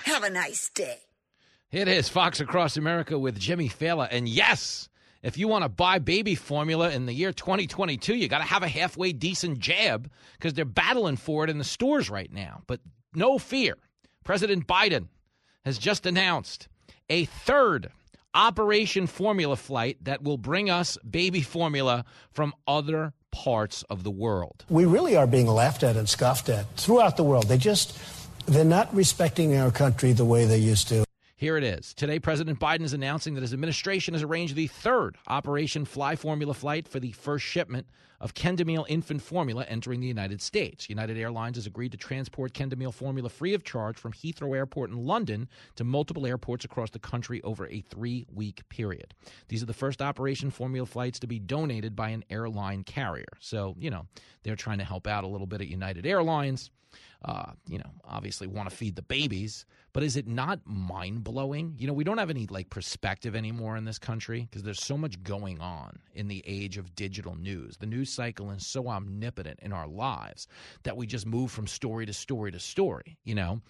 Have 0.04 0.22
a 0.22 0.30
nice 0.30 0.70
day. 0.70 0.98
It 1.70 1.88
is 1.88 2.08
Fox 2.08 2.40
Across 2.40 2.76
America 2.76 3.18
with 3.18 3.38
Jimmy 3.38 3.68
Failla. 3.68 4.06
And 4.10 4.28
yes, 4.28 4.88
if 5.22 5.38
you 5.38 5.48
want 5.48 5.64
to 5.64 5.68
buy 5.68 5.98
baby 5.98 6.34
formula 6.34 6.90
in 6.90 7.06
the 7.06 7.12
year 7.12 7.32
2022, 7.32 8.14
you 8.14 8.28
got 8.28 8.38
to 8.38 8.44
have 8.44 8.62
a 8.62 8.68
halfway 8.68 9.12
decent 9.12 9.58
jab 9.58 10.10
because 10.34 10.54
they're 10.54 10.64
battling 10.64 11.16
for 11.16 11.44
it 11.44 11.50
in 11.50 11.58
the 11.58 11.64
stores 11.64 12.10
right 12.10 12.32
now. 12.32 12.62
But 12.66 12.80
no 13.14 13.38
fear. 13.38 13.76
President 14.22 14.66
Biden 14.66 15.08
has 15.64 15.78
just 15.78 16.06
announced 16.06 16.68
a 17.08 17.24
third 17.24 17.90
Operation 18.34 19.06
Formula 19.06 19.56
flight 19.56 19.96
that 20.02 20.22
will 20.22 20.36
bring 20.36 20.68
us 20.68 20.98
baby 21.08 21.40
formula 21.40 22.04
from 22.32 22.52
other 22.66 23.12
parts 23.30 23.84
of 23.84 24.02
the 24.02 24.10
world. 24.10 24.64
We 24.68 24.84
really 24.84 25.16
are 25.16 25.26
being 25.26 25.46
laughed 25.46 25.82
at 25.82 25.96
and 25.96 26.08
scoffed 26.08 26.48
at 26.48 26.66
throughout 26.76 27.16
the 27.16 27.22
world. 27.22 27.48
They 27.48 27.58
just, 27.58 27.96
they're 28.46 28.64
not 28.64 28.94
respecting 28.94 29.56
our 29.56 29.70
country 29.70 30.12
the 30.12 30.24
way 30.24 30.44
they 30.46 30.58
used 30.58 30.88
to. 30.88 31.04
Here 31.36 31.56
it 31.56 31.64
is. 31.64 31.94
Today, 31.94 32.18
President 32.18 32.58
Biden 32.58 32.82
is 32.82 32.92
announcing 32.92 33.34
that 33.34 33.42
his 33.42 33.52
administration 33.52 34.14
has 34.14 34.22
arranged 34.22 34.56
the 34.56 34.66
third 34.66 35.16
Operation 35.28 35.84
Fly 35.84 36.16
Formula 36.16 36.54
flight 36.54 36.88
for 36.88 37.00
the 37.00 37.12
first 37.12 37.44
shipment 37.44 37.86
of 38.20 38.34
Kendamil 38.34 38.84
infant 38.88 39.22
formula 39.22 39.64
entering 39.68 40.00
the 40.00 40.06
United 40.06 40.40
States. 40.40 40.88
United 40.88 41.16
Airlines 41.16 41.56
has 41.56 41.66
agreed 41.66 41.92
to 41.92 41.98
transport 41.98 42.52
Kendamil 42.52 42.92
formula 42.92 43.28
free 43.28 43.54
of 43.54 43.64
charge 43.64 43.96
from 43.96 44.12
Heathrow 44.12 44.56
Airport 44.56 44.90
in 44.90 45.04
London 45.04 45.48
to 45.76 45.84
multiple 45.84 46.26
airports 46.26 46.64
across 46.64 46.90
the 46.90 46.98
country 46.98 47.42
over 47.42 47.68
a 47.68 47.80
three 47.80 48.26
week 48.32 48.68
period. 48.68 49.14
These 49.48 49.62
are 49.62 49.66
the 49.66 49.74
first 49.74 50.00
Operation 50.00 50.50
Formula 50.50 50.86
flights 50.86 51.18
to 51.20 51.26
be 51.26 51.38
donated 51.38 51.96
by 51.96 52.10
an 52.10 52.24
airline 52.30 52.84
carrier. 52.84 53.26
So, 53.40 53.74
you 53.78 53.90
know, 53.90 54.06
they're 54.42 54.56
trying 54.56 54.78
to 54.78 54.84
help 54.84 55.06
out 55.06 55.24
a 55.24 55.28
little 55.28 55.46
bit 55.46 55.60
at 55.60 55.68
United 55.68 56.06
Airlines. 56.06 56.70
Uh, 57.24 57.52
you 57.68 57.78
know, 57.78 57.90
obviously 58.04 58.46
want 58.46 58.68
to 58.68 58.76
feed 58.76 58.96
the 58.96 59.02
babies, 59.02 59.64
but 59.94 60.02
is 60.02 60.14
it 60.16 60.26
not 60.26 60.60
mind 60.66 61.24
blowing? 61.24 61.74
You 61.78 61.86
know, 61.86 61.94
we 61.94 62.04
don't 62.04 62.18
have 62.18 62.28
any 62.28 62.46
like 62.46 62.68
perspective 62.68 63.34
anymore 63.34 63.78
in 63.78 63.86
this 63.86 63.98
country 63.98 64.42
because 64.42 64.62
there's 64.62 64.84
so 64.84 64.98
much 64.98 65.22
going 65.22 65.58
on 65.58 66.00
in 66.14 66.28
the 66.28 66.42
age 66.46 66.76
of 66.76 66.94
digital 66.94 67.34
news. 67.34 67.78
The 67.78 67.86
news 67.86 68.03
cycle 68.04 68.50
is 68.50 68.66
so 68.66 68.88
omnipotent 68.88 69.60
in 69.62 69.72
our 69.72 69.86
lives 69.86 70.46
that 70.82 70.96
we 70.96 71.06
just 71.06 71.26
move 71.26 71.50
from 71.50 71.66
story 71.66 72.06
to 72.06 72.12
story 72.12 72.52
to 72.52 72.60
story. 72.60 73.18
You 73.24 73.34
know, 73.34 73.60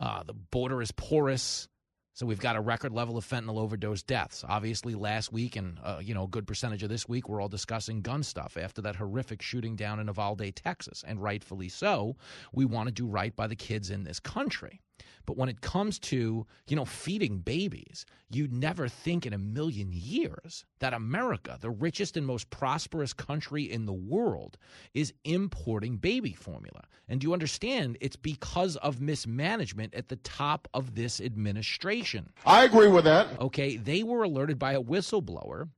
uh, 0.00 0.22
the 0.24 0.34
border 0.34 0.82
is 0.82 0.92
porous. 0.92 1.68
So 2.14 2.26
we've 2.26 2.38
got 2.38 2.56
a 2.56 2.60
record 2.60 2.92
level 2.92 3.16
of 3.16 3.26
fentanyl 3.26 3.58
overdose 3.58 4.02
deaths. 4.02 4.44
Obviously, 4.46 4.94
last 4.94 5.32
week 5.32 5.56
and 5.56 5.78
uh, 5.82 6.00
you 6.02 6.12
know 6.12 6.24
a 6.24 6.28
good 6.28 6.46
percentage 6.46 6.82
of 6.82 6.90
this 6.90 7.08
week, 7.08 7.28
we're 7.28 7.40
all 7.40 7.48
discussing 7.48 8.02
gun 8.02 8.22
stuff 8.22 8.58
after 8.58 8.82
that 8.82 8.96
horrific 8.96 9.40
shooting 9.40 9.76
down 9.76 9.98
in 9.98 10.08
Uvalde, 10.08 10.54
Texas, 10.54 11.02
and 11.06 11.22
rightfully 11.22 11.70
so. 11.70 12.16
We 12.52 12.66
want 12.66 12.88
to 12.88 12.92
do 12.92 13.06
right 13.06 13.34
by 13.34 13.46
the 13.46 13.56
kids 13.56 13.90
in 13.90 14.04
this 14.04 14.20
country. 14.20 14.82
But 15.26 15.36
when 15.36 15.48
it 15.48 15.60
comes 15.60 15.98
to, 16.00 16.46
you 16.68 16.76
know, 16.76 16.84
feeding 16.84 17.38
babies, 17.38 18.06
you'd 18.30 18.52
never 18.52 18.88
think 18.88 19.26
in 19.26 19.32
a 19.32 19.38
million 19.38 19.90
years 19.92 20.64
that 20.80 20.94
America, 20.94 21.58
the 21.60 21.70
richest 21.70 22.16
and 22.16 22.26
most 22.26 22.50
prosperous 22.50 23.12
country 23.12 23.62
in 23.62 23.86
the 23.86 23.92
world, 23.92 24.58
is 24.94 25.12
importing 25.24 25.96
baby 25.96 26.32
formula. 26.32 26.82
And 27.08 27.20
do 27.20 27.26
you 27.26 27.32
understand 27.32 27.98
it's 28.00 28.16
because 28.16 28.76
of 28.76 29.00
mismanagement 29.00 29.94
at 29.94 30.08
the 30.08 30.16
top 30.16 30.68
of 30.74 30.94
this 30.94 31.20
administration? 31.20 32.32
I 32.46 32.64
agree 32.64 32.88
with 32.88 33.04
that. 33.04 33.40
Okay, 33.40 33.76
they 33.76 34.02
were 34.02 34.22
alerted 34.22 34.58
by 34.58 34.72
a 34.72 34.82
whistleblower 34.82 35.68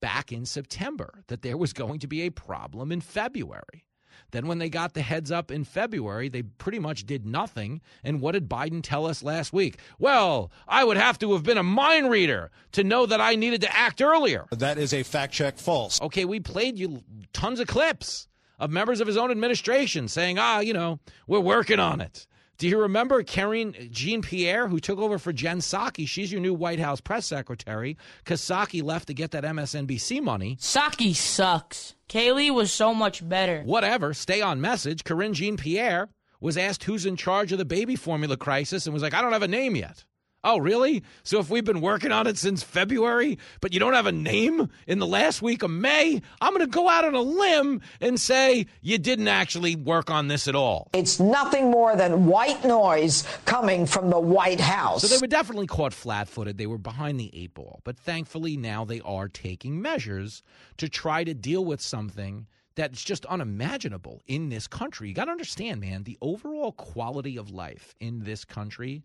back 0.00 0.30
in 0.32 0.44
September 0.46 1.22
that 1.28 1.42
there 1.42 1.56
was 1.56 1.72
going 1.72 1.98
to 2.00 2.06
be 2.06 2.22
a 2.22 2.30
problem 2.30 2.92
in 2.92 3.00
February. 3.00 3.85
Then, 4.30 4.46
when 4.46 4.58
they 4.58 4.68
got 4.68 4.94
the 4.94 5.02
heads 5.02 5.30
up 5.30 5.50
in 5.50 5.64
February, 5.64 6.28
they 6.28 6.42
pretty 6.42 6.78
much 6.78 7.06
did 7.06 7.26
nothing. 7.26 7.80
And 8.04 8.20
what 8.20 8.32
did 8.32 8.48
Biden 8.48 8.82
tell 8.82 9.06
us 9.06 9.22
last 9.22 9.52
week? 9.52 9.78
Well, 9.98 10.50
I 10.66 10.84
would 10.84 10.96
have 10.96 11.18
to 11.20 11.32
have 11.32 11.42
been 11.42 11.58
a 11.58 11.62
mind 11.62 12.10
reader 12.10 12.50
to 12.72 12.84
know 12.84 13.06
that 13.06 13.20
I 13.20 13.34
needed 13.34 13.60
to 13.62 13.76
act 13.76 14.02
earlier. 14.02 14.46
That 14.50 14.78
is 14.78 14.92
a 14.92 15.02
fact 15.02 15.32
check 15.32 15.58
false. 15.58 16.00
Okay, 16.00 16.24
we 16.24 16.40
played 16.40 16.78
you 16.78 17.02
tons 17.32 17.60
of 17.60 17.66
clips 17.66 18.28
of 18.58 18.70
members 18.70 19.00
of 19.00 19.06
his 19.06 19.16
own 19.16 19.30
administration 19.30 20.08
saying, 20.08 20.38
ah, 20.38 20.60
you 20.60 20.72
know, 20.72 20.98
we're 21.26 21.40
working 21.40 21.78
on 21.78 22.00
it. 22.00 22.26
Do 22.58 22.68
you 22.68 22.80
remember 22.80 23.22
Karine 23.22 23.90
Jean 23.90 24.22
Pierre, 24.22 24.66
who 24.66 24.80
took 24.80 24.98
over 24.98 25.18
for 25.18 25.30
Jen 25.30 25.58
Psaki? 25.58 26.08
She's 26.08 26.32
your 26.32 26.40
new 26.40 26.54
White 26.54 26.80
House 26.80 27.02
press 27.02 27.26
secretary 27.26 27.98
because 28.24 28.40
Psaki 28.40 28.82
left 28.82 29.08
to 29.08 29.14
get 29.14 29.32
that 29.32 29.44
MSNBC 29.44 30.22
money. 30.22 30.56
Psaki 30.58 31.14
sucks. 31.14 31.94
Kayleigh 32.08 32.54
was 32.54 32.72
so 32.72 32.94
much 32.94 33.28
better. 33.28 33.62
Whatever. 33.62 34.14
Stay 34.14 34.40
on 34.40 34.60
message. 34.60 35.04
Karine 35.04 35.34
Jean 35.34 35.58
Pierre 35.58 36.08
was 36.40 36.56
asked 36.56 36.84
who's 36.84 37.04
in 37.04 37.16
charge 37.16 37.52
of 37.52 37.58
the 37.58 37.64
baby 37.66 37.94
formula 37.94 38.38
crisis 38.38 38.86
and 38.86 38.94
was 38.94 39.02
like, 39.02 39.14
I 39.14 39.20
don't 39.20 39.32
have 39.32 39.42
a 39.42 39.48
name 39.48 39.76
yet. 39.76 40.04
Oh, 40.46 40.58
really? 40.58 41.02
So 41.24 41.40
if 41.40 41.50
we've 41.50 41.64
been 41.64 41.80
working 41.80 42.12
on 42.12 42.28
it 42.28 42.38
since 42.38 42.62
February, 42.62 43.36
but 43.60 43.74
you 43.74 43.80
don't 43.80 43.94
have 43.94 44.06
a 44.06 44.12
name 44.12 44.70
in 44.86 45.00
the 45.00 45.06
last 45.06 45.42
week 45.42 45.64
of 45.64 45.72
May, 45.72 46.22
I'm 46.40 46.54
going 46.54 46.64
to 46.64 46.70
go 46.70 46.88
out 46.88 47.04
on 47.04 47.16
a 47.16 47.20
limb 47.20 47.80
and 48.00 48.18
say 48.20 48.66
you 48.80 48.96
didn't 48.96 49.26
actually 49.26 49.74
work 49.74 50.08
on 50.08 50.28
this 50.28 50.46
at 50.46 50.54
all. 50.54 50.88
It's 50.92 51.18
nothing 51.18 51.68
more 51.68 51.96
than 51.96 52.26
white 52.26 52.64
noise 52.64 53.26
coming 53.44 53.86
from 53.86 54.08
the 54.08 54.20
White 54.20 54.60
House. 54.60 55.02
So 55.02 55.08
they 55.08 55.20
were 55.20 55.26
definitely 55.26 55.66
caught 55.66 55.92
flat 55.92 56.28
footed. 56.28 56.58
They 56.58 56.68
were 56.68 56.78
behind 56.78 57.18
the 57.18 57.28
eight 57.36 57.52
ball. 57.52 57.80
But 57.82 57.98
thankfully, 57.98 58.56
now 58.56 58.84
they 58.84 59.00
are 59.00 59.26
taking 59.26 59.82
measures 59.82 60.44
to 60.76 60.88
try 60.88 61.24
to 61.24 61.34
deal 61.34 61.64
with 61.64 61.80
something 61.80 62.46
that's 62.76 63.02
just 63.02 63.26
unimaginable 63.26 64.22
in 64.28 64.50
this 64.50 64.68
country. 64.68 65.08
You 65.08 65.14
got 65.14 65.24
to 65.24 65.32
understand, 65.32 65.80
man, 65.80 66.04
the 66.04 66.18
overall 66.20 66.70
quality 66.70 67.36
of 67.36 67.50
life 67.50 67.96
in 67.98 68.20
this 68.20 68.44
country 68.44 69.02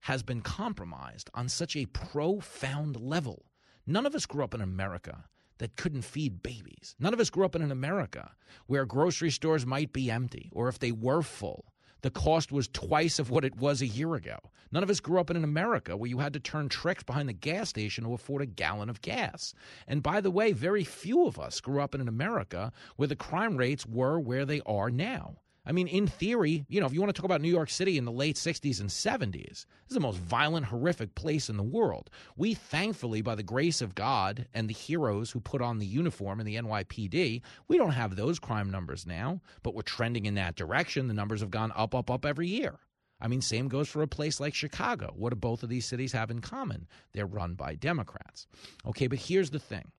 has 0.00 0.22
been 0.22 0.40
compromised 0.40 1.30
on 1.34 1.48
such 1.48 1.76
a 1.76 1.86
profound 1.86 3.00
level. 3.00 3.44
None 3.86 4.06
of 4.06 4.14
us 4.14 4.26
grew 4.26 4.44
up 4.44 4.54
in 4.54 4.60
America 4.60 5.24
that 5.58 5.76
couldn't 5.76 6.02
feed 6.02 6.42
babies. 6.42 6.96
None 6.98 7.12
of 7.12 7.20
us 7.20 7.30
grew 7.30 7.44
up 7.44 7.54
in 7.54 7.62
an 7.62 7.70
America 7.70 8.32
where 8.66 8.86
grocery 8.86 9.30
stores 9.30 9.66
might 9.66 9.92
be 9.92 10.10
empty, 10.10 10.48
or 10.52 10.68
if 10.68 10.78
they 10.78 10.92
were 10.92 11.22
full, 11.22 11.66
the 12.02 12.10
cost 12.10 12.50
was 12.50 12.68
twice 12.68 13.18
of 13.18 13.30
what 13.30 13.44
it 13.44 13.56
was 13.56 13.82
a 13.82 13.86
year 13.86 14.14
ago. 14.14 14.38
None 14.72 14.82
of 14.82 14.90
us 14.90 15.00
grew 15.00 15.20
up 15.20 15.30
in 15.30 15.36
an 15.36 15.44
America 15.44 15.96
where 15.96 16.08
you 16.08 16.18
had 16.18 16.32
to 16.32 16.40
turn 16.40 16.68
tricks 16.68 17.02
behind 17.02 17.28
the 17.28 17.34
gas 17.34 17.68
station 17.68 18.04
to 18.04 18.14
afford 18.14 18.40
a 18.40 18.46
gallon 18.46 18.88
of 18.88 19.02
gas. 19.02 19.52
And 19.86 20.02
by 20.02 20.20
the 20.20 20.30
way, 20.30 20.52
very 20.52 20.84
few 20.84 21.26
of 21.26 21.38
us 21.38 21.60
grew 21.60 21.82
up 21.82 21.94
in 21.94 22.00
an 22.00 22.08
America 22.08 22.72
where 22.96 23.08
the 23.08 23.16
crime 23.16 23.56
rates 23.56 23.84
were 23.84 24.18
where 24.18 24.46
they 24.46 24.62
are 24.64 24.90
now. 24.90 25.36
I 25.66 25.72
mean, 25.72 25.88
in 25.88 26.06
theory, 26.06 26.64
you 26.68 26.80
know, 26.80 26.86
if 26.86 26.92
you 26.92 27.00
want 27.00 27.14
to 27.14 27.18
talk 27.18 27.26
about 27.26 27.42
New 27.42 27.50
York 27.50 27.70
City 27.70 27.98
in 27.98 28.04
the 28.04 28.12
late 28.12 28.36
60s 28.36 28.80
and 28.80 28.88
70s, 28.88 29.32
this 29.32 29.66
is 29.90 29.94
the 29.94 30.00
most 30.00 30.18
violent, 30.18 30.66
horrific 30.66 31.14
place 31.14 31.48
in 31.48 31.56
the 31.56 31.62
world. 31.62 32.08
We 32.36 32.54
thankfully, 32.54 33.20
by 33.20 33.34
the 33.34 33.42
grace 33.42 33.82
of 33.82 33.94
God 33.94 34.46
and 34.54 34.68
the 34.68 34.74
heroes 34.74 35.30
who 35.30 35.40
put 35.40 35.60
on 35.60 35.78
the 35.78 35.86
uniform 35.86 36.40
in 36.40 36.46
the 36.46 36.56
NYPD, 36.56 37.42
we 37.68 37.76
don't 37.76 37.90
have 37.90 38.16
those 38.16 38.38
crime 38.38 38.70
numbers 38.70 39.06
now, 39.06 39.40
but 39.62 39.74
we're 39.74 39.82
trending 39.82 40.26
in 40.26 40.34
that 40.34 40.56
direction. 40.56 41.08
The 41.08 41.14
numbers 41.14 41.40
have 41.40 41.50
gone 41.50 41.72
up, 41.76 41.94
up, 41.94 42.10
up 42.10 42.24
every 42.24 42.48
year. 42.48 42.78
I 43.20 43.28
mean, 43.28 43.42
same 43.42 43.68
goes 43.68 43.88
for 43.88 44.02
a 44.02 44.08
place 44.08 44.40
like 44.40 44.54
Chicago. 44.54 45.12
What 45.14 45.30
do 45.30 45.36
both 45.36 45.62
of 45.62 45.68
these 45.68 45.84
cities 45.84 46.12
have 46.12 46.30
in 46.30 46.40
common? 46.40 46.88
They're 47.12 47.26
run 47.26 47.54
by 47.54 47.74
Democrats. 47.74 48.46
Okay, 48.86 49.08
but 49.08 49.18
here's 49.18 49.50
the 49.50 49.58
thing 49.58 49.92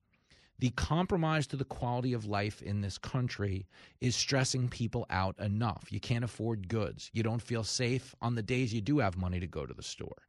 the 0.62 0.70
compromise 0.70 1.48
to 1.48 1.58
the 1.58 1.66
quality 1.66 2.14
of 2.14 2.28
life 2.28 2.62
in 2.62 2.82
this 2.82 3.00
country 3.00 3.66
is 4.00 4.16
stressing 4.16 4.70
people 4.70 5.08
out 5.10 5.38
enough. 5.40 5.88
You 5.90 6.00
can't 6.00 6.24
afford 6.24 6.68
goods. 6.68 7.10
You 7.14 7.24
don't 7.24 7.42
feel 7.42 7.64
safe 7.64 8.14
on 8.22 8.36
the 8.36 8.44
days 8.44 8.72
you 8.72 8.80
do 8.80 9.00
have 9.00 9.18
money 9.18 9.40
to 9.40 9.48
go 9.48 9.66
to 9.66 9.74
the 9.74 9.82
store. 9.82 10.22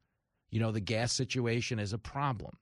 You 0.51 0.59
know, 0.59 0.73
the 0.73 0.81
gas 0.81 1.13
situation 1.13 1.79
is 1.79 1.93
a 1.93 1.99
problem. 1.99 2.57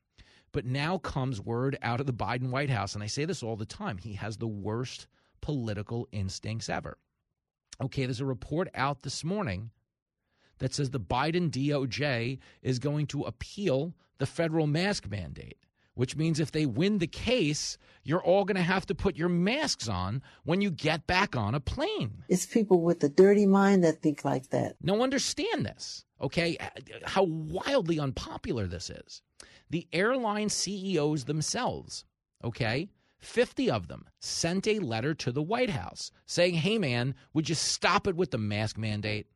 But 0.51 0.67
now 0.67 0.99
comes 0.99 1.41
word 1.41 1.79
out 1.81 2.01
of 2.01 2.07
the 2.07 2.13
Biden 2.13 2.51
White 2.51 2.71
House, 2.71 2.95
and 2.95 3.05
I 3.05 3.07
say 3.07 3.25
this 3.25 3.41
all 3.41 3.55
the 3.55 3.65
time 3.65 3.99
he 3.99 4.15
has 4.15 4.37
the 4.37 4.49
worst 4.49 5.07
political 5.41 6.09
instincts 6.11 6.69
ever. 6.69 6.99
Okay, 7.81 8.05
there's 8.05 8.21
a 8.21 8.27
report 8.27 8.69
out 8.75 9.03
this 9.03 9.23
morning 9.23 9.71
that 10.59 10.75
says 10.75 10.91
the 10.91 10.99
Biden 10.99 11.51
DOJ 11.51 12.41
is 12.63 12.81
going 12.81 13.07
to 13.07 13.23
appeal 13.23 13.95
the 14.19 14.27
federal 14.27 14.67
mask 14.67 15.09
mandate 15.09 15.57
which 16.01 16.17
means 16.17 16.41
if 16.41 16.51
they 16.51 16.65
win 16.65 16.97
the 16.97 17.07
case, 17.07 17.77
you're 18.05 18.23
all 18.23 18.47
going 18.47 18.57
to 18.57 18.63
have 18.63 18.87
to 18.87 18.95
put 18.95 19.19
your 19.19 19.29
masks 19.29 19.87
on 19.87 20.23
when 20.45 20.63
you 20.63 20.71
get 20.71 21.07
back 21.07 21.37
on 21.37 21.55
a 21.55 21.61
plane. 21.61 22.25
It's 22.27 22.47
people 22.47 22.81
with 22.81 23.05
a 23.05 23.09
dirty 23.11 23.45
mind 23.45 23.85
that 23.85 24.01
think 24.01 24.25
like 24.25 24.49
that. 24.49 24.77
No, 24.81 25.03
understand 25.03 25.67
this. 25.67 26.07
Okay, 26.19 26.57
how 27.05 27.25
wildly 27.25 28.01
unpopular 28.01 28.67
this 28.67 28.89
is. 28.89 29.21
The 29.69 29.87
airline 29.93 30.49
CEOs 30.49 31.27
themselves, 31.27 32.07
okay, 32.43 32.89
50 33.19 33.71
of 33.71 33.89
them 33.89 34.07
sent 34.21 34.67
a 34.67 34.79
letter 34.79 35.13
to 35.13 35.31
the 35.31 35.43
White 35.43 35.69
House 35.69 36.13
saying, 36.25 36.55
hey 36.55 36.79
man, 36.79 37.15
would 37.35 37.51
you 37.51 37.55
stop 37.55 38.07
it 38.07 38.17
with 38.17 38.31
the 38.31 38.39
mask 38.39 38.79
mandate? 38.79 39.27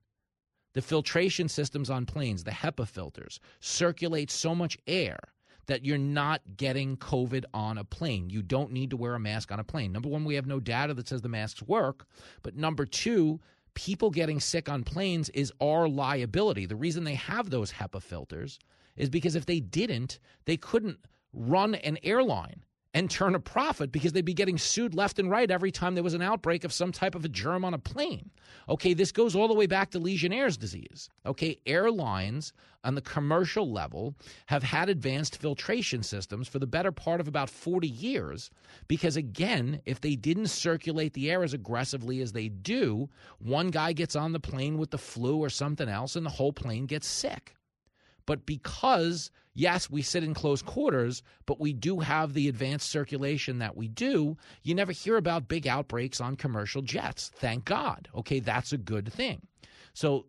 The 0.73 0.81
filtration 0.81 1.51
systems 1.51 1.91
on 1.91 2.07
planes, 2.07 2.45
the 2.45 2.53
HEPA 2.53 2.89
filters, 2.89 3.39
circulate 3.61 4.31
so 4.31 4.55
much 4.55 4.79
air 4.87 5.19
that 5.67 5.85
you're 5.85 5.99
not 5.99 6.43
getting 6.57 6.97
COVID 6.97 7.45
on 7.55 7.79
a 7.79 7.85
plane. 7.85 8.31
You 8.31 8.43
don't 8.43 8.73
need 8.73 8.91
to 8.91 8.97
wear 8.97 9.15
a 9.15 9.21
mask 9.21 9.53
on 9.53 9.61
a 9.61 9.65
plane. 9.65 9.93
Number 9.93 10.09
one, 10.09 10.25
we 10.25 10.35
have 10.35 10.47
no 10.47 10.61
data 10.61 10.95
that 10.95 11.09
says 11.09 11.23
the 11.23 11.29
masks 11.29 11.63
work. 11.63 12.07
But 12.43 12.57
number 12.57 12.87
two, 12.87 13.41
people 13.75 14.11
getting 14.11 14.41
sick 14.41 14.69
on 14.69 14.85
planes 14.85 15.29
is 15.31 15.53
our 15.61 15.89
liability. 15.89 16.67
The 16.67 16.77
reason 16.77 17.05
they 17.05 17.15
have 17.15 17.51
those 17.51 17.73
HEPA 17.73 18.03
filters 18.03 18.59
is 18.97 19.11
because 19.11 19.35
if 19.35 19.47
they 19.47 19.61
didn't, 19.61 20.19
they 20.45 20.57
couldn't 20.57 20.99
run 21.33 21.75
an 21.75 21.99
airline 22.03 22.63
and 22.95 23.11
turn 23.11 23.35
a 23.35 23.41
profit 23.41 23.91
because 23.91 24.13
they'd 24.13 24.25
be 24.25 24.33
getting 24.33 24.57
sued 24.57 24.95
left 24.95 25.19
and 25.19 25.29
right 25.29 25.51
every 25.51 25.73
time 25.73 25.95
there 25.95 26.05
was 26.05 26.15
an 26.15 26.23
outbreak 26.23 26.63
of 26.63 26.73
some 26.73 26.93
type 26.93 27.17
of 27.17 27.25
a 27.25 27.29
germ 27.29 27.65
on 27.65 27.75
a 27.75 27.79
plane. 27.79 28.31
Okay, 28.69 28.95
this 28.95 29.11
goes 29.11 29.35
all 29.35 29.49
the 29.49 29.55
way 29.55 29.67
back 29.67 29.91
to 29.91 29.99
Legionnaire's 29.99 30.57
disease. 30.57 31.11
Okay, 31.27 31.59
airlines 31.67 32.53
on 32.85 32.95
the 32.95 33.01
commercial 33.01 33.71
level 33.71 34.15
have 34.47 34.63
had 34.63 34.89
advanced 34.89 35.37
filtration 35.37 36.05
systems 36.05 36.47
for 36.47 36.61
the 36.61 36.67
better 36.67 36.93
part 36.93 37.21
of 37.21 37.27
about 37.27 37.51
40 37.51 37.89
years 37.89 38.51
because, 38.87 39.17
again, 39.17 39.81
if 39.85 40.01
they 40.01 40.15
didn't 40.15 40.47
circulate 40.47 41.15
the 41.15 41.31
air 41.31 41.43
as 41.43 41.53
aggressively 41.53 42.21
as 42.21 42.33
they 42.33 42.49
do, 42.49 43.09
one 43.39 43.69
guy 43.69 43.93
gets 43.93 44.15
on 44.15 44.33
the 44.33 44.41
plane 44.41 44.79
with 44.79 44.91
the 44.91 44.99
flu 44.99 45.39
or 45.39 45.51
something 45.51 45.89
else 45.89 46.15
and 46.15 46.25
the 46.25 46.31
whole 46.31 46.53
plane 46.53 46.87
gets 46.87 47.09
sick. 47.09 47.57
But 48.27 48.47
because, 48.47 49.31
yes, 49.55 49.91
we 49.91 50.03
sit 50.03 50.25
in 50.25 50.35
close 50.35 50.63
quarters, 50.63 51.23
but 51.47 51.61
we 51.61 51.73
do 51.73 52.01
have 52.01 52.33
the 52.33 52.49
advanced 52.49 52.91
circulation 52.91 53.59
that 53.59 53.77
we 53.77 53.89
do, 53.89 54.37
you 54.63 54.75
never 54.75 54.93
hear 54.93 55.17
about 55.17 55.49
big 55.49 55.67
outbreaks 55.67 56.21
on 56.21 56.37
commercial 56.37 56.83
jets. 56.83 57.31
Thank 57.35 57.65
God. 57.65 58.09
Okay, 58.15 58.41
that's 58.41 58.73
a 58.73 58.79
good 58.79 59.13
thing. 59.13 59.47
So, 59.93 60.27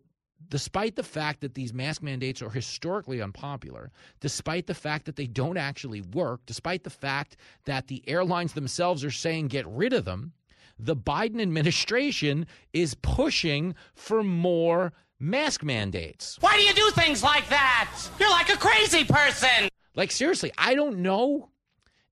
despite 0.48 0.96
the 0.96 1.02
fact 1.02 1.40
that 1.40 1.54
these 1.54 1.72
mask 1.72 2.02
mandates 2.02 2.42
are 2.42 2.50
historically 2.50 3.22
unpopular, 3.22 3.90
despite 4.20 4.66
the 4.66 4.74
fact 4.74 5.06
that 5.06 5.16
they 5.16 5.26
don't 5.26 5.56
actually 5.56 6.02
work, 6.02 6.42
despite 6.46 6.84
the 6.84 6.90
fact 6.90 7.36
that 7.64 7.88
the 7.88 8.06
airlines 8.06 8.52
themselves 8.52 9.02
are 9.02 9.10
saying 9.10 9.48
get 9.48 9.66
rid 9.66 9.92
of 9.92 10.04
them, 10.04 10.32
the 10.78 10.96
Biden 10.96 11.40
administration 11.40 12.46
is 12.72 12.94
pushing 12.96 13.74
for 13.94 14.22
more 14.22 14.92
mask 15.18 15.62
mandates. 15.62 16.36
Why 16.40 16.56
do 16.56 16.62
you 16.62 16.74
do 16.74 16.90
things 16.90 17.22
like 17.22 17.48
that? 17.48 17.94
You're 18.18 18.30
like 18.30 18.52
a 18.52 18.56
crazy 18.56 19.04
person. 19.04 19.68
Like, 19.94 20.10
seriously, 20.10 20.50
I 20.58 20.74
don't 20.74 20.98
know 20.98 21.50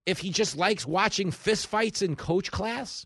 if 0.07 0.19
he 0.19 0.31
just 0.31 0.57
likes 0.57 0.87
watching 0.87 1.31
fistfights 1.31 2.03
in 2.03 2.17
coach 2.17 2.51
class. 2.51 3.05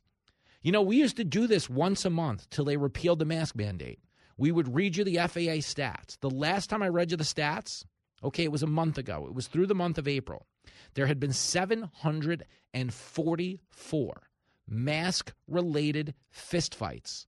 You 0.63 0.73
know, 0.73 0.83
we 0.83 0.97
used 0.97 1.17
to 1.17 1.25
do 1.25 1.47
this 1.47 1.71
once 1.71 2.05
a 2.05 2.11
month 2.11 2.49
till 2.51 2.65
they 2.65 2.77
repealed 2.77 3.19
the 3.19 3.25
mask 3.25 3.57
mandate. 3.57 3.99
We 4.37 4.53
would 4.53 4.75
read 4.75 4.97
you 4.97 5.05
the 5.05 5.17
FAA 5.17 5.63
stats. 5.63 6.19
The 6.21 6.31
last 6.31 6.71
time 6.71 6.83
I 6.83 6.89
read 6.89 7.11
you 7.11 7.17
the 7.17 7.25
stats, 7.25 7.85
okay, 8.23 8.45
it 8.45 8.53
was 8.53 8.63
a 8.63 8.69
month 8.69 8.99
ago. 8.99 9.27
It 9.27 9.35
was 9.35 9.49
through 9.49 9.67
the 9.67 9.75
month 9.75 9.99
of 9.99 10.07
April. 10.07 10.47
There 10.95 11.07
had 11.07 11.19
been 11.19 11.33
744 11.33 14.23
mask 14.71 15.33
related 15.47 16.15
fistfights 16.33 17.25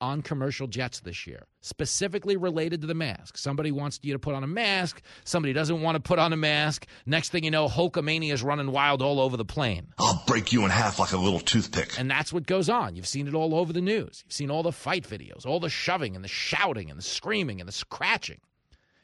on 0.00 0.22
commercial 0.22 0.66
jets 0.66 1.00
this 1.00 1.26
year, 1.26 1.46
specifically 1.60 2.36
related 2.36 2.80
to 2.80 2.86
the 2.86 2.94
mask. 2.94 3.36
Somebody 3.36 3.70
wants 3.70 3.98
you 4.02 4.12
to 4.12 4.18
put 4.18 4.34
on 4.34 4.44
a 4.44 4.46
mask, 4.46 5.02
somebody 5.24 5.52
doesn't 5.52 5.80
want 5.80 5.96
to 5.96 6.00
put 6.00 6.18
on 6.18 6.32
a 6.32 6.36
mask. 6.36 6.86
Next 7.06 7.30
thing 7.30 7.44
you 7.44 7.50
know, 7.50 7.68
Hulkamania 7.68 8.32
is 8.32 8.42
running 8.42 8.70
wild 8.70 9.02
all 9.02 9.20
over 9.20 9.36
the 9.36 9.44
plane. 9.44 9.88
I'll 9.98 10.22
break 10.26 10.52
you 10.52 10.64
in 10.64 10.70
half 10.70 10.98
like 10.98 11.12
a 11.12 11.16
little 11.16 11.40
toothpick. 11.40 11.98
And 11.98 12.10
that's 12.10 12.32
what 12.32 12.46
goes 12.46 12.68
on. 12.68 12.96
You've 12.96 13.08
seen 13.08 13.28
it 13.28 13.34
all 13.34 13.54
over 13.54 13.72
the 13.72 13.80
news. 13.80 14.22
You've 14.24 14.32
seen 14.32 14.50
all 14.50 14.62
the 14.62 14.72
fight 14.72 15.04
videos, 15.08 15.46
all 15.46 15.60
the 15.60 15.70
shoving 15.70 16.14
and 16.14 16.24
the 16.24 16.28
shouting 16.28 16.90
and 16.90 16.98
the 16.98 17.02
screaming 17.02 17.60
and 17.60 17.68
the 17.68 17.72
scratching. 17.72 18.40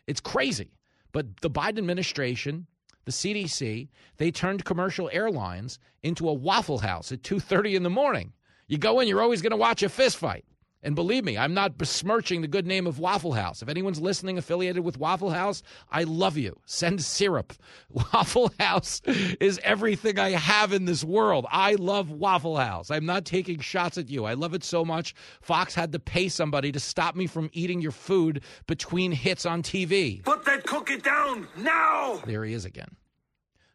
It's 0.07 0.20
crazy. 0.20 0.72
But 1.12 1.40
the 1.40 1.50
Biden 1.50 1.79
administration, 1.79 2.66
the 3.05 3.12
CDC, 3.12 3.88
they 4.18 4.31
turned 4.31 4.64
commercial 4.64 5.11
airlines 5.12 5.79
into 6.03 6.29
a 6.29 6.35
waffle 6.35 6.79
house 6.79 7.11
at 7.12 7.22
2:30 7.22 7.74
in 7.74 7.83
the 7.83 7.90
morning. 7.90 8.33
You 8.68 8.79
go 8.79 9.00
in, 9.00 9.09
you're 9.09 9.22
always 9.22 9.42
going 9.42 9.50
to 9.50 9.57
watch 9.57 9.83
a 9.83 9.88
fist 9.88 10.16
fight. 10.16 10.44
And 10.82 10.94
believe 10.94 11.24
me, 11.24 11.36
I'm 11.36 11.52
not 11.52 11.76
besmirching 11.76 12.40
the 12.40 12.48
good 12.48 12.66
name 12.66 12.86
of 12.86 12.98
Waffle 12.98 13.34
House. 13.34 13.60
If 13.60 13.68
anyone's 13.68 14.00
listening 14.00 14.38
affiliated 14.38 14.82
with 14.82 14.98
Waffle 14.98 15.30
House, 15.30 15.62
I 15.90 16.04
love 16.04 16.38
you. 16.38 16.58
Send 16.64 17.02
syrup. 17.02 17.52
Waffle 17.90 18.50
House 18.58 19.02
is 19.04 19.60
everything 19.62 20.18
I 20.18 20.30
have 20.30 20.72
in 20.72 20.86
this 20.86 21.04
world. 21.04 21.44
I 21.50 21.74
love 21.74 22.10
Waffle 22.10 22.56
House. 22.56 22.90
I'm 22.90 23.04
not 23.04 23.26
taking 23.26 23.60
shots 23.60 23.98
at 23.98 24.08
you. 24.08 24.24
I 24.24 24.32
love 24.32 24.54
it 24.54 24.64
so 24.64 24.82
much. 24.82 25.14
Fox 25.42 25.74
had 25.74 25.92
to 25.92 25.98
pay 25.98 26.28
somebody 26.28 26.72
to 26.72 26.80
stop 26.80 27.14
me 27.14 27.26
from 27.26 27.50
eating 27.52 27.82
your 27.82 27.92
food 27.92 28.42
between 28.66 29.12
hits 29.12 29.44
on 29.44 29.62
TV. 29.62 30.22
Put 30.24 30.46
that 30.46 30.64
cookie 30.66 30.96
down 30.96 31.46
now. 31.58 32.22
There 32.24 32.44
he 32.44 32.54
is 32.54 32.64
again. 32.64 32.96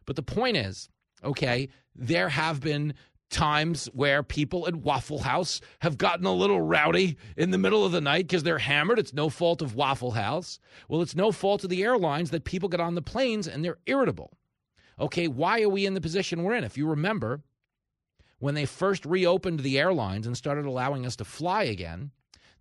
But 0.06 0.16
the 0.16 0.22
point 0.22 0.56
is, 0.56 0.88
okay, 1.22 1.68
there 1.94 2.28
have 2.28 2.60
been 2.60 2.94
times 3.30 3.86
where 3.92 4.22
people 4.22 4.66
at 4.66 4.76
Waffle 4.76 5.20
House 5.20 5.60
have 5.80 5.98
gotten 5.98 6.26
a 6.26 6.32
little 6.32 6.60
rowdy 6.60 7.16
in 7.36 7.50
the 7.50 7.58
middle 7.58 7.84
of 7.84 7.92
the 7.92 8.00
night 8.00 8.26
because 8.26 8.42
they're 8.42 8.58
hammered. 8.58 8.98
It's 8.98 9.12
no 9.12 9.28
fault 9.28 9.62
of 9.62 9.74
Waffle 9.74 10.12
House. 10.12 10.58
Well, 10.88 11.02
it's 11.02 11.16
no 11.16 11.32
fault 11.32 11.64
of 11.64 11.70
the 11.70 11.82
airlines 11.82 12.30
that 12.30 12.44
people 12.44 12.68
get 12.68 12.80
on 12.80 12.94
the 12.94 13.02
planes 13.02 13.48
and 13.48 13.64
they're 13.64 13.78
irritable. 13.86 14.36
Okay, 14.98 15.28
why 15.28 15.62
are 15.62 15.68
we 15.68 15.86
in 15.86 15.94
the 15.94 16.00
position 16.00 16.42
we're 16.42 16.54
in? 16.54 16.64
If 16.64 16.78
you 16.78 16.86
remember, 16.86 17.42
when 18.38 18.54
they 18.54 18.64
first 18.64 19.04
reopened 19.04 19.60
the 19.60 19.78
airlines 19.78 20.26
and 20.26 20.36
started 20.36 20.64
allowing 20.64 21.04
us 21.04 21.16
to 21.16 21.24
fly 21.24 21.64
again, 21.64 22.12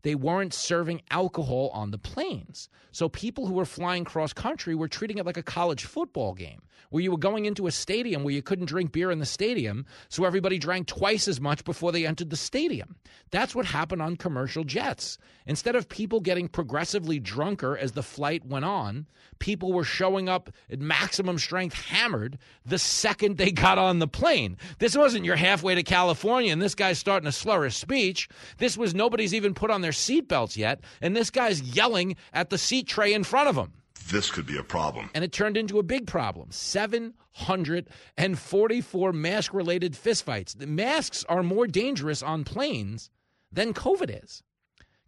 they 0.06 0.14
weren't 0.14 0.54
serving 0.54 1.02
alcohol 1.10 1.72
on 1.74 1.90
the 1.90 1.98
planes. 1.98 2.70
So 2.92 3.10
people 3.10 3.48
who 3.48 3.56
were 3.56 3.66
flying 3.66 4.06
cross 4.06 4.34
country 4.34 4.76
were 4.76 4.88
treating 4.88 5.18
it 5.18 5.26
like 5.26 5.36
a 5.36 5.42
college 5.42 5.84
football 5.84 6.36
game, 6.36 6.62
where 6.92 7.02
you 7.02 7.10
were 7.10 7.18
going 7.18 7.46
into 7.46 7.66
a 7.66 7.72
stadium 7.72 8.24
where 8.24 8.34
you 8.34 8.44
couldn't 8.44 8.68
drink 8.68 8.92
beer 8.92 9.10
in 9.10 9.18
the 9.18 9.26
stadium, 9.26 9.84
so 10.08 10.24
everybody 10.24 10.60
drank 10.60 10.86
twice 10.86 11.28
as 11.28 11.42
much 11.42 11.64
before 11.64 11.92
they 11.92 12.06
entered 12.06 12.30
the 12.30 12.38
stadium. 12.38 12.98
That's 13.32 13.56
what 13.56 13.66
happened 13.66 14.04
on 14.04 14.16
commercial 14.16 14.64
jets. 14.64 15.18
Instead 15.48 15.76
of 15.76 15.90
people 15.90 16.22
getting 16.22 16.48
progressively 16.50 17.20
drunker 17.20 17.76
as 17.76 17.94
the 17.94 18.04
flight 18.04 18.46
went 18.46 18.66
on, 18.66 19.08
people 19.40 19.74
were 19.74 19.84
showing 19.84 20.30
up 20.30 20.52
at 20.72 20.80
maximum 20.80 21.40
strength 21.40 21.76
hammered 21.76 22.38
the 22.66 22.80
second 22.80 23.38
they 23.38 23.52
got 23.52 23.78
on 23.78 24.00
the 24.00 24.08
plane. 24.08 24.56
This 24.78 24.96
wasn't 24.96 25.26
your 25.26 25.36
halfway 25.36 25.76
to 25.76 25.84
California 25.84 26.54
and 26.54 26.62
this 26.62 26.76
guy's 26.76 27.00
starting 27.00 27.26
to 27.26 27.32
slur 27.32 27.64
his 27.64 27.76
speech. 27.76 28.30
This 28.60 28.78
was 28.78 28.94
nobody's 28.96 29.34
even 29.34 29.54
put 29.54 29.72
on 29.72 29.82
their 29.82 29.92
seatbelts 29.96 30.58
yet, 30.58 30.82
and 31.02 31.16
this 31.16 31.30
guy's 31.30 31.62
yelling 31.62 32.16
at 32.34 32.50
the 32.50 32.58
seat 32.58 32.88
tray 32.88 33.14
in 33.14 33.24
front 33.24 33.50
of 33.50 33.56
him. 33.56 33.72
This 34.10 34.30
could 34.30 34.46
be 34.46 34.58
a 34.58 34.64
problem. 34.64 35.10
And 35.16 35.24
it 35.24 35.32
turned 35.32 35.58
into 35.58 35.80
a 35.80 35.84
big 35.84 36.06
problem 36.06 36.52
744 36.52 39.14
mask 39.14 39.52
related 39.54 39.94
fistfights. 39.94 40.56
The 40.58 40.68
masks 40.68 41.26
are 41.28 41.42
more 41.42 41.66
dangerous 41.66 42.22
on 42.22 42.44
planes 42.44 43.10
than 43.52 43.74
COVID 43.74 44.24
is. 44.24 44.44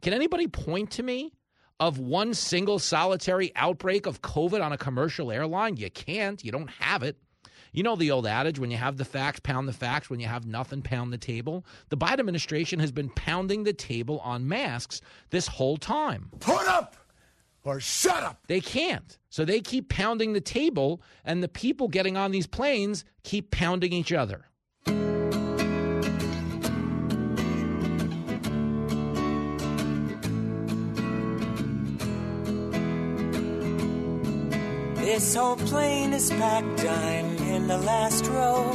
Can 0.02 0.14
anybody 0.14 0.48
point 0.48 0.90
to 0.92 1.04
me 1.04 1.34
of 1.80 2.00
one 2.00 2.34
single 2.34 2.80
solitary 2.80 3.52
outbreak 3.56 4.08
of 4.08 4.24
COVID 4.24 4.64
on 4.64 4.74
a 4.74 4.78
commercial 4.78 5.32
airline? 5.32 5.78
You 5.78 5.92
can't. 5.92 6.44
You 6.44 6.52
don't 6.52 6.72
have 6.72 7.04
it. 7.04 7.18
You 7.78 7.84
know 7.84 7.96
the 7.96 8.10
old 8.10 8.26
adage 8.26 8.58
when 8.58 8.72
you 8.72 8.78
have 8.78 8.98
the 8.98 9.06
facts, 9.06 9.40
pound 9.40 9.68
the 9.68 9.72
facts. 9.72 10.10
When 10.10 10.20
you 10.20 10.26
have 10.26 10.48
nothing, 10.48 10.82
pound 10.82 11.14
the 11.14 11.18
table. 11.20 11.64
The 11.90 11.96
Biden 11.96 12.22
administration 12.22 12.80
has 12.80 12.92
been 12.92 13.10
pounding 13.10 13.66
the 13.66 13.72
table 13.72 14.20
on 14.22 14.48
masks 14.48 15.00
this 15.30 15.46
whole 15.46 15.78
time. 15.78 16.32
Put 16.40 16.68
up 16.68 16.96
or 17.64 17.80
shut 17.80 18.24
up. 18.24 18.40
They 18.48 18.62
can't. 18.62 19.20
So 19.30 19.46
they 19.46 19.62
keep 19.62 19.90
pounding 19.90 20.34
the 20.34 20.42
table, 20.42 21.04
and 21.24 21.44
the 21.44 21.48
people 21.48 21.88
getting 21.88 22.18
on 22.18 22.32
these 22.32 22.48
planes 22.48 23.06
keep 23.22 23.52
pounding 23.52 23.94
each 23.94 24.12
other. 24.12 24.48
This 35.18 35.34
whole 35.34 35.56
plane 35.56 36.14
is 36.14 36.30
packed, 36.30 36.86
I'm 36.86 37.38
in 37.38 37.68
the 37.68 37.80
last 37.80 38.28
row. 38.28 38.72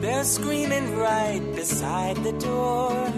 They're 0.00 0.24
screaming 0.24 0.96
right 0.96 1.42
beside 1.54 2.16
the 2.24 2.32
door. 2.32 3.12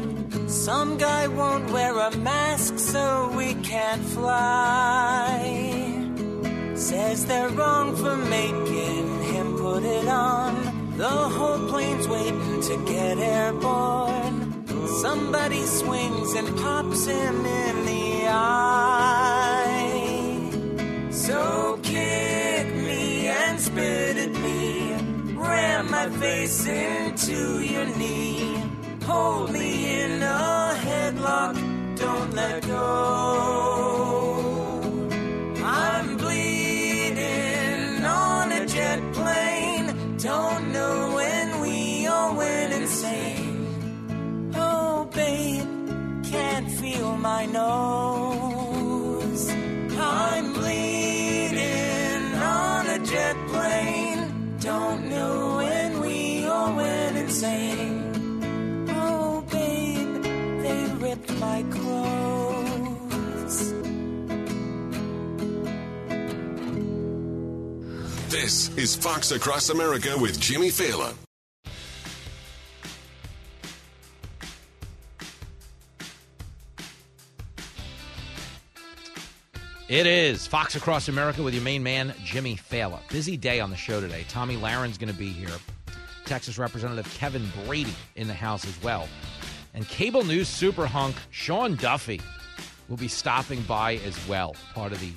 Some 0.49 0.99
guy 0.99 1.29
won't 1.29 1.71
wear 1.71 1.97
a 1.97 2.11
mask, 2.17 2.81
so 2.81 3.31
we 3.37 3.55
can't 3.63 4.03
fly. 4.03 5.39
Says 6.75 7.27
they're 7.27 7.51
wrong 7.51 7.95
for 7.95 8.17
making 8.17 9.23
him 9.23 9.57
put 9.57 9.85
it 9.85 10.09
on. 10.09 10.97
The 10.97 11.19
whole 11.37 11.69
plane's 11.69 12.09
waiting 12.09 12.61
to 12.61 12.77
get 12.93 13.19
airborne. 13.19 14.67
Somebody 15.01 15.63
swings 15.65 16.35
and 16.35 16.49
pops 16.59 17.07
him 17.07 17.47
in 17.47 17.87
the 17.87 18.27
eye. 18.27 19.21
So 21.13 21.79
kick 21.85 22.35
spit 23.59 24.17
at 24.17 24.33
me. 24.43 24.95
Ram 25.35 25.91
my 25.91 26.09
face 26.09 26.67
into 26.67 27.61
your 27.61 27.87
knee. 27.97 28.63
Hold 29.05 29.53
me 29.53 30.01
in 30.03 30.23
a 30.23 30.75
headlock. 30.87 31.55
Don't 31.97 32.33
let 32.35 32.67
go. 32.67 32.85
I'm 35.63 36.17
bleeding 36.17 38.05
on 38.05 38.53
a 38.53 38.67
jet 38.67 39.01
plane. 39.13 40.17
Don't 40.19 40.73
know 40.73 41.15
when 41.15 41.61
we 41.61 42.07
all 42.07 42.35
went 42.35 42.73
insane. 42.73 43.67
Oh, 44.55 45.05
babe, 45.13 45.69
can't 46.25 46.71
feel 46.71 47.17
my 47.17 47.47
nose. 47.47 48.54
Went. 57.45 58.91
Oh, 58.91 59.45
babe, 59.51 60.23
they 60.63 60.87
ripped 60.99 61.33
my 61.39 61.63
clothes. 61.71 63.59
This 68.31 68.75
is 68.79 68.97
Fox 68.97 69.31
Across 69.31 69.69
America 69.69 70.17
with 70.19 70.41
Jimmy 70.41 70.71
Failla. 70.71 71.13
It 79.87 80.07
is 80.07 80.47
Fox 80.47 80.77
Across 80.77 81.09
America 81.09 81.43
with 81.43 81.53
your 81.53 81.63
main 81.63 81.83
man, 81.83 82.15
Jimmy 82.25 82.57
Failla. 82.57 83.01
Busy 83.11 83.37
day 83.37 83.61
on 83.61 83.69
the 83.69 83.77
show 83.77 84.01
today. 84.01 84.25
Tomi 84.31 84.57
Lahren's 84.57 84.97
going 84.97 85.13
to 85.13 85.19
be 85.19 85.29
here. 85.29 85.51
Texas 86.25 86.59
Representative 86.59 87.13
Kevin 87.15 87.47
Brady 87.65 87.95
in 88.17 88.27
the 88.27 88.35
House 88.35 88.65
as 88.67 88.83
well. 88.83 89.09
And 89.75 89.87
cable 89.89 90.25
news 90.25 90.49
super 90.49 90.87
hunk 90.87 91.17
Sean 91.31 91.75
Duffy 91.77 92.21
will 92.89 92.97
be 92.97 93.09
stopping 93.09 93.63
by 93.63 93.97
as 94.07 94.29
well, 94.29 94.55
part 94.75 94.93
of 94.93 95.01
the 95.01 95.11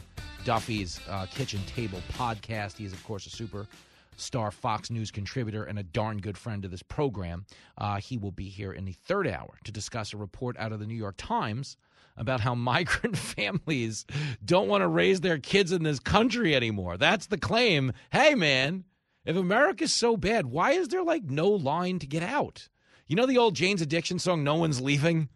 Duffy's 0.43 0.99
uh, 1.09 1.25
Kitchen 1.27 1.61
Table 1.65 2.01
podcast. 2.13 2.77
He 2.77 2.85
is, 2.85 2.93
of 2.93 3.03
course, 3.03 3.25
a 3.25 3.29
super 3.29 3.67
star 4.15 4.51
Fox 4.51 4.89
News 4.89 5.11
contributor 5.11 5.63
and 5.63 5.77
a 5.77 5.83
darn 5.83 6.17
good 6.17 6.37
friend 6.37 6.65
of 6.65 6.71
this 6.71 6.81
program. 6.83 7.45
Uh, 7.77 7.97
he 7.97 8.17
will 8.17 8.31
be 8.31 8.49
here 8.49 8.73
in 8.73 8.85
the 8.85 8.93
third 8.93 9.27
hour 9.27 9.55
to 9.63 9.71
discuss 9.71 10.13
a 10.13 10.17
report 10.17 10.57
out 10.57 10.71
of 10.71 10.79
the 10.79 10.87
New 10.87 10.95
York 10.95 11.15
Times 11.17 11.77
about 12.15 12.39
how 12.39 12.55
migrant 12.55 13.17
families 13.17 14.05
don't 14.43 14.67
want 14.67 14.81
to 14.81 14.87
raise 14.87 15.21
their 15.21 15.37
kids 15.37 15.71
in 15.71 15.83
this 15.83 15.99
country 15.99 16.55
anymore. 16.55 16.97
That's 16.97 17.27
the 17.27 17.37
claim. 17.37 17.93
Hey, 18.11 18.33
man, 18.33 18.85
if 19.27 19.35
America's 19.35 19.93
so 19.93 20.15
bad, 20.15 20.45
why 20.45 20.71
is 20.71 20.87
there 20.87 21.03
like 21.03 21.25
no 21.25 21.49
line 21.49 21.99
to 21.99 22.07
get 22.07 22.23
out? 22.23 22.69
You 23.07 23.17
know 23.17 23.25
the 23.25 23.37
old 23.37 23.55
Jane's 23.55 23.81
Addiction 23.81 24.19
song, 24.19 24.43
No 24.43 24.55
One's 24.55 24.79
Leaving? 24.81 25.27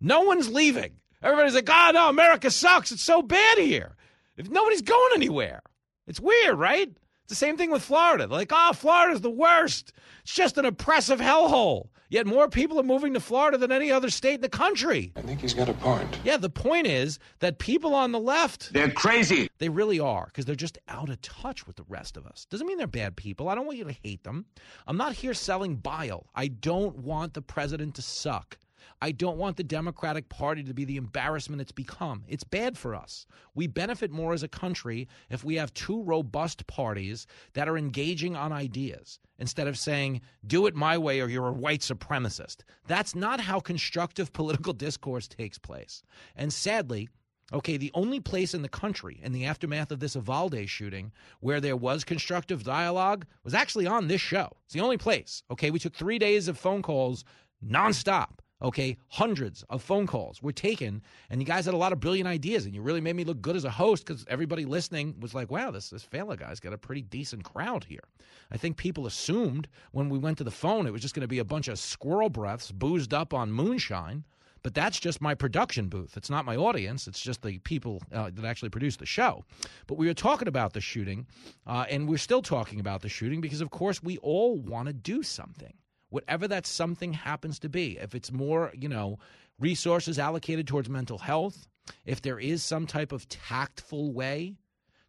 No 0.00 0.20
one's 0.20 0.48
leaving. 0.48 1.00
Everybody's 1.22 1.54
like, 1.54 1.68
oh, 1.70 1.90
no, 1.92 2.08
America 2.08 2.50
sucks. 2.50 2.92
It's 2.92 3.02
so 3.02 3.20
bad 3.20 3.58
here. 3.58 3.96
If 4.36 4.48
nobody's 4.48 4.82
going 4.82 5.12
anywhere. 5.14 5.60
It's 6.06 6.20
weird, 6.20 6.58
right? 6.58 6.90
It's 7.24 7.30
the 7.30 7.34
same 7.36 7.56
thing 7.56 7.70
with 7.70 7.82
Florida. 7.82 8.26
They're 8.26 8.38
like, 8.38 8.52
oh, 8.52 8.72
Florida's 8.72 9.20
the 9.20 9.30
worst. 9.30 9.92
It's 10.22 10.34
just 10.34 10.58
an 10.58 10.64
oppressive 10.64 11.20
hellhole. 11.20 11.88
Yet 12.08 12.26
more 12.26 12.46
people 12.46 12.78
are 12.78 12.82
moving 12.82 13.14
to 13.14 13.20
Florida 13.20 13.56
than 13.56 13.72
any 13.72 13.90
other 13.90 14.10
state 14.10 14.34
in 14.34 14.40
the 14.42 14.48
country. 14.50 15.12
I 15.16 15.22
think 15.22 15.40
he's 15.40 15.54
got 15.54 15.70
a 15.70 15.72
point. 15.72 16.18
Yeah, 16.24 16.36
the 16.36 16.50
point 16.50 16.86
is 16.86 17.18
that 17.38 17.58
people 17.58 17.94
on 17.94 18.12
the 18.12 18.18
left. 18.18 18.70
They're 18.74 18.90
crazy. 18.90 19.48
They 19.56 19.70
really 19.70 19.98
are, 19.98 20.26
because 20.26 20.44
they're 20.44 20.54
just 20.54 20.76
out 20.88 21.08
of 21.08 21.22
touch 21.22 21.66
with 21.66 21.76
the 21.76 21.84
rest 21.88 22.18
of 22.18 22.26
us. 22.26 22.44
Doesn't 22.50 22.66
mean 22.66 22.76
they're 22.76 22.86
bad 22.86 23.16
people. 23.16 23.48
I 23.48 23.54
don't 23.54 23.64
want 23.64 23.78
you 23.78 23.84
to 23.84 23.96
hate 24.02 24.24
them. 24.24 24.44
I'm 24.86 24.98
not 24.98 25.14
here 25.14 25.32
selling 25.32 25.76
bile. 25.76 26.26
I 26.34 26.48
don't 26.48 26.98
want 26.98 27.32
the 27.32 27.40
president 27.40 27.94
to 27.94 28.02
suck. 28.02 28.58
I 29.00 29.12
don't 29.12 29.38
want 29.38 29.56
the 29.56 29.64
Democratic 29.64 30.28
Party 30.28 30.62
to 30.64 30.74
be 30.74 30.84
the 30.84 30.96
embarrassment 30.96 31.62
it's 31.62 31.72
become. 31.72 32.24
It's 32.28 32.44
bad 32.44 32.76
for 32.78 32.94
us. 32.94 33.26
We 33.54 33.66
benefit 33.66 34.10
more 34.10 34.32
as 34.32 34.42
a 34.42 34.48
country 34.48 35.08
if 35.30 35.44
we 35.44 35.56
have 35.56 35.74
two 35.74 36.02
robust 36.02 36.66
parties 36.66 37.26
that 37.54 37.68
are 37.68 37.78
engaging 37.78 38.36
on 38.36 38.52
ideas 38.52 39.18
instead 39.38 39.66
of 39.66 39.78
saying, 39.78 40.20
do 40.46 40.66
it 40.66 40.74
my 40.74 40.96
way 40.96 41.20
or 41.20 41.28
you're 41.28 41.48
a 41.48 41.52
white 41.52 41.80
supremacist. 41.80 42.58
That's 42.86 43.14
not 43.14 43.40
how 43.40 43.60
constructive 43.60 44.32
political 44.32 44.72
discourse 44.72 45.28
takes 45.28 45.58
place. 45.58 46.02
And 46.36 46.52
sadly, 46.52 47.08
Okay, 47.52 47.76
the 47.76 47.90
only 47.92 48.18
place 48.18 48.54
in 48.54 48.62
the 48.62 48.68
country 48.68 49.20
in 49.22 49.32
the 49.32 49.44
aftermath 49.44 49.90
of 49.90 50.00
this 50.00 50.14
Uvalde 50.14 50.68
shooting 50.68 51.12
where 51.40 51.60
there 51.60 51.76
was 51.76 52.02
constructive 52.02 52.64
dialogue 52.64 53.26
was 53.44 53.52
actually 53.52 53.86
on 53.86 54.08
this 54.08 54.22
show. 54.22 54.48
It's 54.64 54.72
the 54.72 54.80
only 54.80 54.96
place. 54.96 55.42
Okay, 55.50 55.70
we 55.70 55.78
took 55.78 55.94
three 55.94 56.18
days 56.18 56.48
of 56.48 56.56
phone 56.56 56.80
calls 56.80 57.24
nonstop. 57.64 58.38
Okay, 58.62 58.96
hundreds 59.08 59.64
of 59.70 59.82
phone 59.82 60.06
calls 60.06 60.40
were 60.40 60.52
taken, 60.52 61.02
and 61.30 61.40
you 61.40 61.46
guys 61.46 61.64
had 61.64 61.74
a 61.74 61.78
lot 61.78 61.92
of 61.92 61.98
brilliant 61.98 62.28
ideas, 62.28 62.64
and 62.64 62.72
you 62.72 62.80
really 62.80 63.00
made 63.00 63.16
me 63.16 63.24
look 63.24 63.42
good 63.42 63.56
as 63.56 63.64
a 63.64 63.70
host 63.70 64.06
because 64.06 64.24
everybody 64.28 64.64
listening 64.64 65.16
was 65.18 65.34
like, 65.34 65.50
"Wow, 65.50 65.72
this 65.72 65.90
this 65.90 66.06
Failla 66.06 66.38
guy's 66.38 66.60
got 66.60 66.72
a 66.72 66.78
pretty 66.78 67.02
decent 67.02 67.42
crowd 67.42 67.82
here." 67.82 68.04
I 68.52 68.56
think 68.56 68.76
people 68.76 69.06
assumed 69.06 69.66
when 69.90 70.08
we 70.08 70.18
went 70.18 70.38
to 70.38 70.44
the 70.44 70.52
phone 70.52 70.86
it 70.86 70.92
was 70.92 71.02
just 71.02 71.14
going 71.14 71.22
to 71.22 71.28
be 71.28 71.40
a 71.40 71.44
bunch 71.44 71.66
of 71.66 71.78
squirrel 71.78 72.30
breaths 72.30 72.70
boozed 72.70 73.12
up 73.12 73.34
on 73.34 73.50
moonshine, 73.50 74.24
but 74.62 74.74
that's 74.74 75.00
just 75.00 75.20
my 75.20 75.34
production 75.34 75.88
booth. 75.88 76.16
It's 76.16 76.30
not 76.30 76.44
my 76.44 76.54
audience. 76.54 77.08
It's 77.08 77.20
just 77.20 77.42
the 77.42 77.58
people 77.58 78.00
uh, 78.12 78.30
that 78.32 78.44
actually 78.44 78.70
produce 78.70 78.96
the 78.96 79.06
show. 79.06 79.44
But 79.88 79.98
we 79.98 80.06
were 80.06 80.14
talking 80.14 80.46
about 80.46 80.72
the 80.72 80.80
shooting, 80.80 81.26
uh, 81.66 81.86
and 81.90 82.08
we're 82.08 82.16
still 82.16 82.42
talking 82.42 82.78
about 82.78 83.02
the 83.02 83.08
shooting 83.08 83.40
because, 83.40 83.60
of 83.60 83.70
course, 83.70 84.04
we 84.04 84.18
all 84.18 84.56
want 84.56 84.86
to 84.86 84.92
do 84.92 85.24
something 85.24 85.74
whatever 86.12 86.46
that 86.46 86.66
something 86.66 87.14
happens 87.14 87.58
to 87.58 87.70
be. 87.70 87.98
If 87.98 88.14
it's 88.14 88.30
more, 88.30 88.70
you 88.78 88.88
know, 88.88 89.18
resources 89.58 90.18
allocated 90.18 90.66
towards 90.66 90.90
mental 90.90 91.16
health, 91.16 91.66
if 92.04 92.20
there 92.20 92.38
is 92.38 92.62
some 92.62 92.86
type 92.86 93.12
of 93.12 93.28
tactful 93.30 94.12
way 94.12 94.56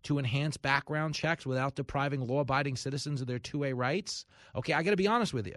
to 0.03 0.17
enhance 0.17 0.55
background 0.55 1.13
checks 1.13 1.45
without 1.45 1.75
depriving 1.75 2.25
law 2.25 2.39
abiding 2.39 2.77
citizens 2.77 3.19
of 3.19 3.27
their 3.27 3.39
2A 3.39 3.75
rights, 3.75 4.25
okay, 4.55 4.71
I 4.71 4.81
got 4.81 4.91
to 4.91 4.97
be 4.97 5.07
honest 5.07 5.33
with 5.33 5.45
you. 5.45 5.55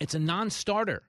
It's 0.00 0.14
a 0.14 0.18
non 0.18 0.50
starter. 0.50 1.02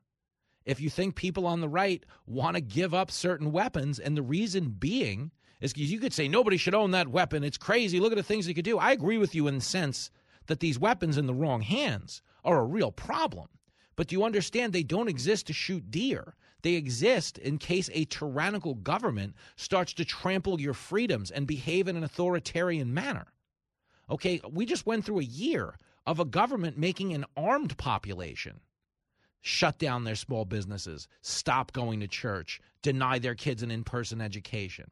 If 0.65 0.79
you 0.79 0.89
think 0.89 1.15
people 1.15 1.45
on 1.45 1.59
the 1.59 1.69
right 1.69 2.05
want 2.25 2.55
to 2.55 2.61
give 2.61 2.93
up 2.93 3.11
certain 3.11 3.51
weapons, 3.51 3.99
and 3.99 4.15
the 4.15 4.21
reason 4.21 4.69
being 4.69 5.31
is 5.59 5.73
because 5.73 5.91
you 5.91 5.99
could 5.99 6.13
say 6.13 6.29
nobody 6.29 6.55
should 6.55 6.75
own 6.75 6.91
that 6.91 7.09
weapon. 7.09 7.43
It's 7.43 7.57
crazy. 7.57 7.99
Look 7.99 8.13
at 8.13 8.17
the 8.17 8.23
things 8.23 8.45
they 8.45 8.53
could 8.53 8.65
do. 8.65 8.77
I 8.77 8.93
agree 8.93 9.17
with 9.17 9.35
you 9.35 9.47
in 9.47 9.55
the 9.55 9.61
sense 9.61 10.11
that 10.47 10.60
these 10.60 10.79
weapons 10.79 11.17
in 11.17 11.27
the 11.27 11.33
wrong 11.33 11.62
hands 11.62 12.21
are 12.43 12.60
a 12.60 12.65
real 12.65 12.91
problem. 12.91 13.47
But 13.95 14.07
do 14.07 14.15
you 14.15 14.23
understand 14.23 14.73
they 14.73 14.83
don't 14.83 15.07
exist 15.07 15.47
to 15.47 15.53
shoot 15.53 15.89
deer? 15.89 16.36
They 16.62 16.73
exist 16.73 17.38
in 17.38 17.57
case 17.57 17.89
a 17.93 18.05
tyrannical 18.05 18.75
government 18.75 19.36
starts 19.55 19.93
to 19.93 20.05
trample 20.05 20.60
your 20.60 20.73
freedoms 20.73 21.31
and 21.31 21.47
behave 21.47 21.88
in 21.88 21.95
an 21.95 22.03
authoritarian 22.03 22.93
manner. 22.93 23.27
Okay, 24.10 24.41
we 24.51 24.65
just 24.65 24.86
went 24.86 25.05
through 25.05 25.19
a 25.19 25.23
year 25.23 25.77
of 26.05 26.19
a 26.19 26.25
government 26.25 26.77
making 26.77 27.13
an 27.13 27.25
armed 27.36 27.77
population 27.77 28.60
shut 29.41 29.77
down 29.79 30.03
their 30.03 30.15
small 30.15 30.45
businesses, 30.45 31.07
stop 31.21 31.71
going 31.71 31.99
to 32.01 32.07
church, 32.07 32.60
deny 32.81 33.17
their 33.19 33.36
kids 33.36 33.63
an 33.63 33.71
in 33.71 33.83
person 33.83 34.21
education. 34.21 34.91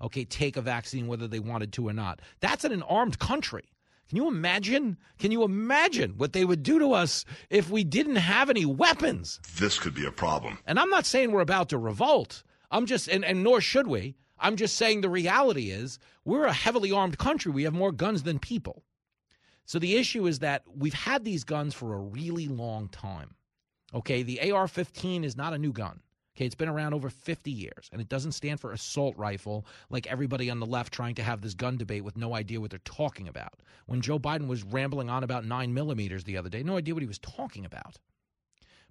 Okay, 0.00 0.24
take 0.24 0.56
a 0.56 0.62
vaccine 0.62 1.06
whether 1.06 1.26
they 1.26 1.38
wanted 1.38 1.72
to 1.72 1.88
or 1.88 1.92
not. 1.92 2.20
That's 2.40 2.64
in 2.64 2.72
an 2.72 2.82
armed 2.82 3.18
country. 3.18 3.64
Can 4.08 4.16
you 4.16 4.28
imagine? 4.28 4.96
Can 5.18 5.32
you 5.32 5.42
imagine 5.42 6.14
what 6.16 6.32
they 6.32 6.44
would 6.44 6.62
do 6.62 6.78
to 6.78 6.92
us 6.92 7.24
if 7.50 7.70
we 7.70 7.82
didn't 7.82 8.16
have 8.16 8.48
any 8.48 8.64
weapons? 8.64 9.40
This 9.58 9.78
could 9.78 9.94
be 9.94 10.06
a 10.06 10.12
problem. 10.12 10.58
And 10.66 10.78
I'm 10.78 10.90
not 10.90 11.06
saying 11.06 11.32
we're 11.32 11.40
about 11.40 11.68
to 11.70 11.78
revolt. 11.78 12.44
I'm 12.70 12.86
just, 12.86 13.08
and, 13.08 13.24
and 13.24 13.42
nor 13.42 13.60
should 13.60 13.86
we. 13.86 14.16
I'm 14.38 14.56
just 14.56 14.76
saying 14.76 15.00
the 15.00 15.08
reality 15.08 15.70
is 15.70 15.98
we're 16.24 16.44
a 16.44 16.52
heavily 16.52 16.92
armed 16.92 17.18
country. 17.18 17.50
We 17.50 17.64
have 17.64 17.72
more 17.72 17.92
guns 17.92 18.22
than 18.22 18.38
people. 18.38 18.84
So 19.64 19.78
the 19.78 19.96
issue 19.96 20.26
is 20.26 20.38
that 20.40 20.62
we've 20.72 20.94
had 20.94 21.24
these 21.24 21.42
guns 21.42 21.74
for 21.74 21.94
a 21.94 21.98
really 21.98 22.46
long 22.46 22.88
time. 22.88 23.34
Okay, 23.94 24.22
the 24.22 24.52
AR 24.52 24.68
15 24.68 25.24
is 25.24 25.36
not 25.36 25.52
a 25.52 25.58
new 25.58 25.72
gun. 25.72 26.00
Okay, 26.36 26.44
it's 26.44 26.54
been 26.54 26.68
around 26.68 26.92
over 26.92 27.08
50 27.08 27.50
years, 27.50 27.88
and 27.92 28.00
it 28.00 28.10
doesn't 28.10 28.32
stand 28.32 28.60
for 28.60 28.72
assault 28.72 29.16
rifle 29.16 29.64
like 29.88 30.06
everybody 30.06 30.50
on 30.50 30.60
the 30.60 30.66
left 30.66 30.92
trying 30.92 31.14
to 31.14 31.22
have 31.22 31.40
this 31.40 31.54
gun 31.54 31.78
debate 31.78 32.04
with 32.04 32.18
no 32.18 32.34
idea 32.34 32.60
what 32.60 32.68
they're 32.68 32.78
talking 32.80 33.26
about. 33.26 33.54
When 33.86 34.02
Joe 34.02 34.18
Biden 34.18 34.46
was 34.46 34.62
rambling 34.62 35.08
on 35.08 35.24
about 35.24 35.46
nine 35.46 35.72
millimeters 35.72 36.24
the 36.24 36.36
other 36.36 36.50
day, 36.50 36.62
no 36.62 36.76
idea 36.76 36.92
what 36.92 37.02
he 37.02 37.08
was 37.08 37.18
talking 37.20 37.64
about. 37.64 37.98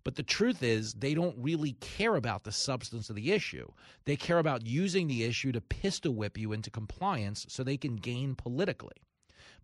But 0.04 0.16
the 0.16 0.24
truth 0.24 0.64
is, 0.64 0.94
they 0.94 1.14
don't 1.14 1.38
really 1.38 1.74
care 1.74 2.16
about 2.16 2.46
the 2.46 2.52
substance 2.52 3.12
of 3.12 3.16
the 3.16 3.32
issue. 3.32 3.72
They 4.06 4.16
care 4.16 4.40
about 4.40 4.66
using 4.66 5.08
the 5.08 5.24
issue 5.24 5.52
to 5.52 5.62
pistol 5.62 6.16
whip 6.16 6.40
you 6.40 6.52
into 6.52 6.72
compliance 6.72 7.46
so 7.48 7.64
they 7.64 7.78
can 7.78 7.96
gain 7.96 8.34
politically. 8.34 9.05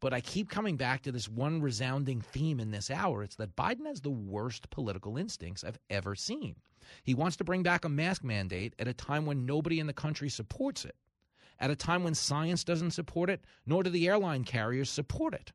But 0.02 0.14
I 0.14 0.20
keep 0.20 0.50
coming 0.50 0.76
back 0.78 1.04
to 1.04 1.12
this 1.12 1.30
one 1.30 1.62
resounding 1.62 2.22
theme 2.22 2.60
in 2.60 2.72
this 2.72 2.90
hour. 2.92 3.24
It's 3.24 3.36
that 3.38 3.56
Biden 3.56 3.86
has 3.86 4.02
the 4.02 4.10
worst 4.10 4.70
political 4.72 5.16
instincts 5.16 5.64
I've 5.64 5.80
ever 5.90 6.16
seen. 6.16 6.56
He 7.04 7.14
wants 7.14 7.38
to 7.38 7.44
bring 7.44 7.64
back 7.64 7.86
a 7.86 7.90
mask 7.90 8.24
mandate 8.24 8.74
at 8.80 8.88
a 8.88 8.94
time 8.94 9.26
when 9.28 9.46
nobody 9.46 9.80
in 9.80 9.88
the 9.88 9.94
country 9.94 10.28
supports 10.30 10.84
it. 10.84 10.96
at 11.62 11.70
a 11.70 11.76
time 11.76 12.04
when 12.04 12.16
science 12.16 12.64
doesn't 12.64 12.92
support 12.92 13.30
it, 13.30 13.46
nor 13.66 13.84
do 13.84 13.90
the 13.92 14.08
airline 14.08 14.44
carriers 14.44 14.90
support 14.90 15.34
it. 15.34 15.54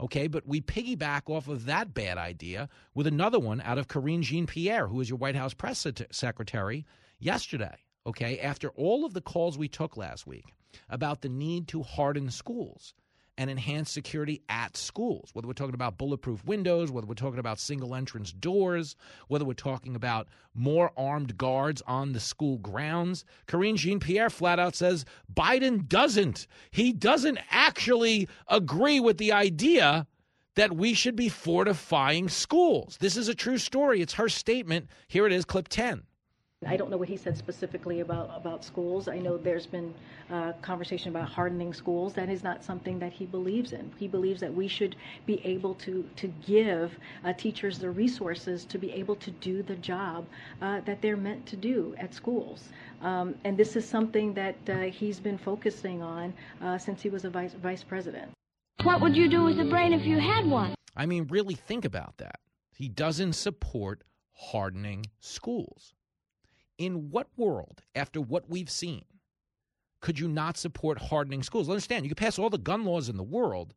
Okay, 0.00 0.26
but 0.26 0.46
we 0.46 0.60
piggyback 0.60 1.28
off 1.28 1.48
of 1.48 1.66
that 1.66 1.92
bad 1.92 2.16
idea 2.18 2.68
with 2.94 3.06
another 3.06 3.38
one 3.38 3.60
out 3.60 3.78
of 3.78 3.88
Karine 3.88 4.22
Jean 4.22 4.46
Pierre, 4.46 4.86
who 4.86 4.96
was 4.96 5.08
your 5.10 5.18
White 5.18 5.36
House 5.36 5.52
press 5.54 5.86
secretary 6.10 6.86
yesterday. 7.18 7.76
Okay, 8.06 8.38
after 8.40 8.70
all 8.70 9.04
of 9.04 9.12
the 9.12 9.20
calls 9.20 9.58
we 9.58 9.68
took 9.68 9.96
last 9.96 10.26
week 10.26 10.54
about 10.88 11.20
the 11.20 11.28
need 11.28 11.68
to 11.68 11.82
harden 11.82 12.30
schools 12.30 12.94
and 13.38 13.48
enhance 13.48 13.90
security 13.90 14.42
at 14.48 14.76
schools, 14.76 15.30
whether 15.32 15.46
we're 15.46 15.54
talking 15.54 15.74
about 15.74 15.96
bulletproof 15.96 16.44
windows, 16.44 16.90
whether 16.90 17.06
we're 17.06 17.14
talking 17.14 17.38
about 17.38 17.60
single 17.60 17.94
entrance 17.94 18.32
doors, 18.32 18.96
whether 19.28 19.44
we're 19.44 19.54
talking 19.54 19.94
about 19.94 20.28
more 20.54 20.90
armed 20.96 21.38
guards 21.38 21.80
on 21.86 22.12
the 22.12 22.20
school 22.20 22.58
grounds. 22.58 23.24
Karine 23.46 23.76
Jean 23.76 24.00
Pierre 24.00 24.28
flat 24.28 24.58
out 24.58 24.74
says 24.74 25.04
Biden 25.32 25.88
doesn't. 25.88 26.48
He 26.72 26.92
doesn't 26.92 27.38
actually 27.50 28.28
agree 28.48 28.98
with 28.98 29.18
the 29.18 29.32
idea 29.32 30.08
that 30.56 30.76
we 30.76 30.92
should 30.92 31.14
be 31.14 31.28
fortifying 31.28 32.28
schools. 32.28 32.96
This 32.98 33.16
is 33.16 33.28
a 33.28 33.34
true 33.34 33.58
story. 33.58 34.00
It's 34.00 34.14
her 34.14 34.28
statement. 34.28 34.88
Here 35.06 35.24
it 35.24 35.32
is, 35.32 35.44
clip 35.44 35.68
10. 35.68 36.02
I 36.66 36.76
don't 36.76 36.90
know 36.90 36.96
what 36.96 37.08
he 37.08 37.16
said 37.16 37.38
specifically 37.38 38.00
about, 38.00 38.30
about 38.34 38.64
schools. 38.64 39.06
I 39.06 39.18
know 39.18 39.38
there's 39.38 39.66
been 39.66 39.94
uh, 40.28 40.52
conversation 40.60 41.08
about 41.08 41.28
hardening 41.28 41.72
schools. 41.72 42.12
That 42.14 42.28
is 42.28 42.42
not 42.42 42.64
something 42.64 42.98
that 42.98 43.12
he 43.12 43.26
believes 43.26 43.72
in. 43.72 43.90
He 43.96 44.08
believes 44.08 44.40
that 44.40 44.52
we 44.52 44.66
should 44.66 44.96
be 45.24 45.40
able 45.44 45.74
to, 45.76 46.04
to 46.16 46.26
give 46.44 46.98
uh, 47.24 47.32
teachers 47.32 47.78
the 47.78 47.88
resources 47.88 48.64
to 48.66 48.76
be 48.76 48.92
able 48.92 49.14
to 49.16 49.30
do 49.30 49.62
the 49.62 49.76
job 49.76 50.26
uh, 50.60 50.80
that 50.80 51.00
they're 51.00 51.16
meant 51.16 51.46
to 51.46 51.56
do 51.56 51.94
at 51.96 52.12
schools. 52.12 52.68
Um, 53.02 53.36
and 53.44 53.56
this 53.56 53.76
is 53.76 53.88
something 53.88 54.34
that 54.34 54.56
uh, 54.68 54.78
he's 54.90 55.20
been 55.20 55.38
focusing 55.38 56.02
on 56.02 56.34
uh, 56.60 56.76
since 56.76 57.00
he 57.00 57.08
was 57.08 57.24
a 57.24 57.30
vice, 57.30 57.54
vice 57.54 57.84
president. 57.84 58.30
What 58.82 59.00
would 59.00 59.16
you 59.16 59.28
do 59.28 59.44
with 59.44 59.60
a 59.60 59.64
brain 59.64 59.92
if 59.92 60.04
you 60.04 60.18
had 60.18 60.44
one? 60.44 60.74
I 60.96 61.06
mean, 61.06 61.28
really 61.30 61.54
think 61.54 61.84
about 61.84 62.18
that. 62.18 62.40
He 62.74 62.88
doesn't 62.88 63.34
support 63.34 64.02
hardening 64.32 65.06
schools 65.20 65.94
in 66.78 67.10
what 67.10 67.26
world, 67.36 67.82
after 67.94 68.20
what 68.20 68.48
we've 68.48 68.70
seen, 68.70 69.04
could 70.00 70.18
you 70.18 70.28
not 70.28 70.56
support 70.56 70.98
hardening 70.98 71.42
schools? 71.42 71.68
Understand, 71.68 72.04
you 72.04 72.14
can 72.14 72.24
pass 72.24 72.38
all 72.38 72.50
the 72.50 72.56
gun 72.56 72.84
laws 72.84 73.08
in 73.08 73.16
the 73.16 73.22
world. 73.22 73.74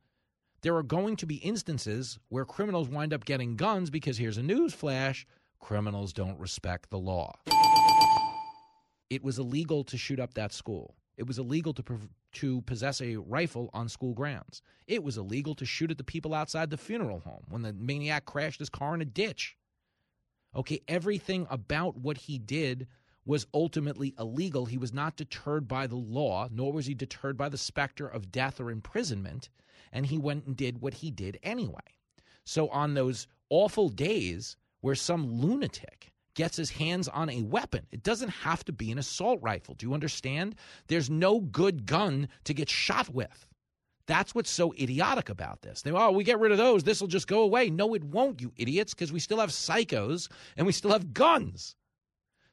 There 0.62 0.76
are 0.76 0.84
going 0.84 1.16
to 1.18 1.26
be 1.26 1.38
instances 1.38 2.20
where 2.30 2.45
criminals 2.45 2.88
wind 2.88 3.14
up 3.14 3.26
getting 3.26 3.56
guns 3.56 3.89
because 3.89 4.20
here's 4.20 4.38
a 4.38 4.43
news 4.43 4.74
flash 4.74 5.26
criminals 5.60 6.14
don't 6.14 6.39
respect 6.39 6.89
the 6.89 6.99
law. 6.99 7.34
It 9.10 9.24
was 9.24 9.39
illegal 9.39 9.84
to 9.86 9.97
shoot 9.97 10.20
up 10.20 10.36
that 10.36 10.54
school. 10.54 10.95
It 11.18 11.28
was 11.28 11.38
illegal 11.38 11.74
to, 11.74 11.84
to 12.34 12.62
possess 12.62 13.02
a 13.02 13.18
rifle 13.18 13.70
on 13.74 13.89
school 13.89 14.14
grounds. 14.14 14.62
It 14.88 15.04
was 15.04 15.18
illegal 15.18 15.54
to 15.56 15.66
shoot 15.66 15.91
at 15.91 15.97
the 15.97 16.04
people 16.04 16.34
outside 16.34 16.70
the 16.70 16.78
funeral 16.78 17.20
home 17.20 17.43
when 17.49 17.62
the 17.62 17.74
maniac 17.74 18.26
crashed 18.26 18.60
his 18.60 18.70
car 18.70 18.95
in 18.95 19.02
a 19.02 19.06
ditch. 19.06 19.58
Okay, 20.56 20.82
everything 20.88 21.47
about 21.49 21.97
what 21.97 22.18
he 22.18 22.38
did 22.38 22.88
was 23.26 23.47
ultimately 23.54 24.14
illegal. 24.20 24.66
He 24.66 24.78
was 24.78 24.93
not 24.93 25.16
deterred 25.16 25.68
by 25.68 25.88
the 25.88 25.95
law, 25.95 26.47
nor 26.52 26.74
was 26.74 26.88
he 26.88 26.93
deterred 26.93 27.38
by 27.38 27.49
the 27.49 27.58
specter 27.58 28.08
of 28.08 28.32
death 28.32 28.60
or 28.60 28.72
imprisonment, 28.72 29.49
and 29.91 30.06
he 30.06 30.18
went 30.18 30.45
and 30.45 30.58
did 30.58 30.82
what 30.82 30.95
he 30.95 31.12
did 31.12 31.39
anyway. 31.43 31.80
So, 32.43 32.68
on 32.70 32.93
those 32.93 33.28
awful 33.49 33.89
days 33.89 34.58
where 34.82 34.95
some 34.95 35.32
lunatic 35.32 36.12
gets 36.34 36.58
his 36.58 36.72
hands 36.72 37.08
on 37.08 37.30
a 37.30 37.43
weapon, 37.43 37.86
it 37.91 38.04
doesn't 38.04 38.30
have 38.30 38.66
to 38.66 38.74
be 38.74 38.91
an 38.91 38.97
assault 38.97 39.39
rifle. 39.41 39.76
Do 39.76 39.86
you 39.86 39.93
understand? 39.93 40.56
There's 40.88 41.10
no 41.10 41.39
good 41.39 41.86
gun 41.86 42.28
to 42.45 42.54
get 42.54 42.70
shot 42.70 43.10
with. 43.10 43.47
That's 44.08 44.34
what's 44.36 44.49
so 44.49 44.74
idiotic 44.74 45.30
about 45.30 45.62
this. 45.62 45.82
They, 45.82 45.91
oh, 45.91 46.12
we 46.12 46.24
get 46.24 46.39
rid 46.39 46.52
of 46.52 46.58
those. 46.58 46.84
This 46.84 47.02
will 47.02 47.08
just 47.08 47.28
go 47.28 47.41
away. 47.41 47.70
No, 47.70 47.93
it 47.93 48.04
won't, 48.04 48.41
you 48.41 48.52
idiots, 48.58 48.93
because 48.93 49.12
we 49.12 49.20
still 49.20 49.39
have 49.39 49.49
psychos 49.49 50.30
and 50.58 50.66
we 50.66 50.74
still 50.74 50.91
have 50.91 51.14
guns. 51.14 51.76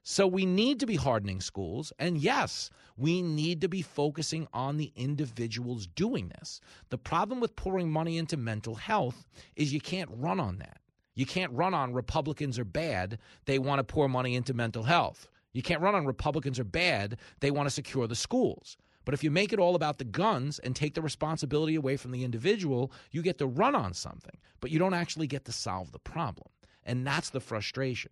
So 0.02 0.26
we 0.26 0.46
need 0.46 0.80
to 0.80 0.86
be 0.86 0.96
hardening 0.96 1.40
schools. 1.40 1.92
And 1.98 2.16
yes, 2.16 2.70
we 2.96 3.20
need 3.20 3.60
to 3.60 3.68
be 3.68 3.82
focusing 3.82 4.48
on 4.54 4.78
the 4.78 4.92
individuals 4.96 5.86
doing 5.86 6.28
this. 6.28 6.60
The 6.88 6.96
problem 6.96 7.40
with 7.40 7.56
pouring 7.56 7.90
money 7.90 8.16
into 8.16 8.36
mental 8.36 8.74
health 8.74 9.26
is 9.54 9.72
you 9.72 9.80
can't 9.80 10.08
run 10.12 10.40
on 10.40 10.58
that. 10.58 10.78
You 11.14 11.26
can't 11.26 11.52
run 11.52 11.74
on 11.74 11.92
Republicans 11.92 12.58
are 12.58 12.64
bad. 12.64 13.18
They 13.44 13.58
want 13.58 13.80
to 13.80 13.84
pour 13.84 14.08
money 14.08 14.34
into 14.34 14.54
mental 14.54 14.84
health. 14.84 15.28
You 15.52 15.62
can't 15.62 15.82
run 15.82 15.94
on 15.94 16.06
Republicans 16.06 16.58
are 16.58 16.64
bad. 16.64 17.18
They 17.40 17.50
want 17.50 17.66
to 17.66 17.74
secure 17.74 18.06
the 18.06 18.14
schools. 18.14 18.76
But 19.08 19.14
if 19.14 19.24
you 19.24 19.30
make 19.30 19.54
it 19.54 19.58
all 19.58 19.74
about 19.74 19.96
the 19.96 20.04
guns 20.04 20.58
and 20.58 20.76
take 20.76 20.92
the 20.92 21.00
responsibility 21.00 21.76
away 21.76 21.96
from 21.96 22.10
the 22.10 22.24
individual, 22.24 22.92
you 23.10 23.22
get 23.22 23.38
to 23.38 23.46
run 23.46 23.74
on 23.74 23.94
something, 23.94 24.36
but 24.60 24.70
you 24.70 24.78
don't 24.78 24.92
actually 24.92 25.26
get 25.26 25.46
to 25.46 25.50
solve 25.50 25.92
the 25.92 25.98
problem. 25.98 26.48
And 26.84 27.06
that's 27.06 27.30
the 27.30 27.40
frustration. 27.40 28.10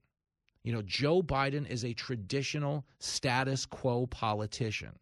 You 0.63 0.73
know, 0.73 0.81
Joe 0.81 1.21
Biden 1.21 1.69
is 1.69 1.85
a 1.85 1.93
traditional 1.93 2.87
status 2.99 3.67
quo 3.67 4.07
politician. 4.07 4.99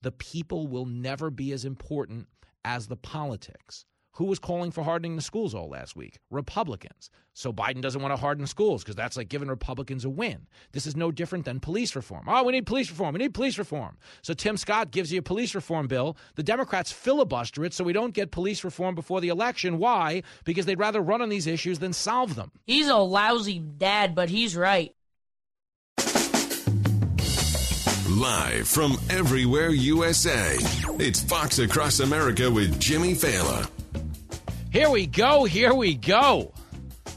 The 0.00 0.12
people 0.12 0.66
will 0.66 0.86
never 0.86 1.28
be 1.28 1.52
as 1.52 1.66
important 1.66 2.26
as 2.64 2.86
the 2.86 2.96
politics. 2.96 3.84
Who 4.14 4.26
was 4.26 4.38
calling 4.38 4.70
for 4.70 4.84
hardening 4.84 5.16
the 5.16 5.22
schools 5.22 5.54
all 5.54 5.68
last 5.68 5.96
week? 5.96 6.20
Republicans. 6.30 7.10
So 7.32 7.52
Biden 7.52 7.80
doesn't 7.80 8.00
want 8.00 8.12
to 8.12 8.20
harden 8.20 8.46
schools 8.46 8.84
because 8.84 8.94
that's 8.94 9.16
like 9.16 9.28
giving 9.28 9.48
Republicans 9.48 10.04
a 10.04 10.08
win. 10.08 10.46
This 10.70 10.86
is 10.86 10.94
no 10.94 11.10
different 11.10 11.44
than 11.44 11.58
police 11.58 11.96
reform. 11.96 12.26
Oh, 12.28 12.44
we 12.44 12.52
need 12.52 12.64
police 12.64 12.88
reform. 12.90 13.14
We 13.14 13.18
need 13.18 13.34
police 13.34 13.58
reform. 13.58 13.98
So 14.22 14.32
Tim 14.32 14.56
Scott 14.56 14.92
gives 14.92 15.12
you 15.12 15.18
a 15.18 15.22
police 15.22 15.52
reform 15.52 15.88
bill. 15.88 16.16
The 16.36 16.44
Democrats 16.44 16.92
filibuster 16.92 17.64
it 17.64 17.74
so 17.74 17.82
we 17.82 17.92
don't 17.92 18.14
get 18.14 18.30
police 18.30 18.62
reform 18.62 18.94
before 18.94 19.20
the 19.20 19.30
election. 19.30 19.78
Why? 19.78 20.22
Because 20.44 20.64
they'd 20.64 20.78
rather 20.78 21.00
run 21.00 21.20
on 21.20 21.28
these 21.28 21.48
issues 21.48 21.80
than 21.80 21.92
solve 21.92 22.36
them. 22.36 22.52
He's 22.66 22.88
a 22.88 22.96
lousy 22.96 23.58
dad, 23.58 24.14
but 24.14 24.28
he's 24.28 24.54
right. 24.54 24.94
Live 28.08 28.68
from 28.68 28.96
everywhere 29.10 29.70
USA, 29.70 30.56
it's 31.00 31.20
Fox 31.20 31.58
Across 31.58 31.98
America 31.98 32.48
with 32.48 32.78
Jimmy 32.78 33.14
Failla. 33.14 33.68
Here 34.74 34.90
we 34.90 35.06
go. 35.06 35.44
Here 35.44 35.72
we 35.72 35.94
go. 35.94 36.52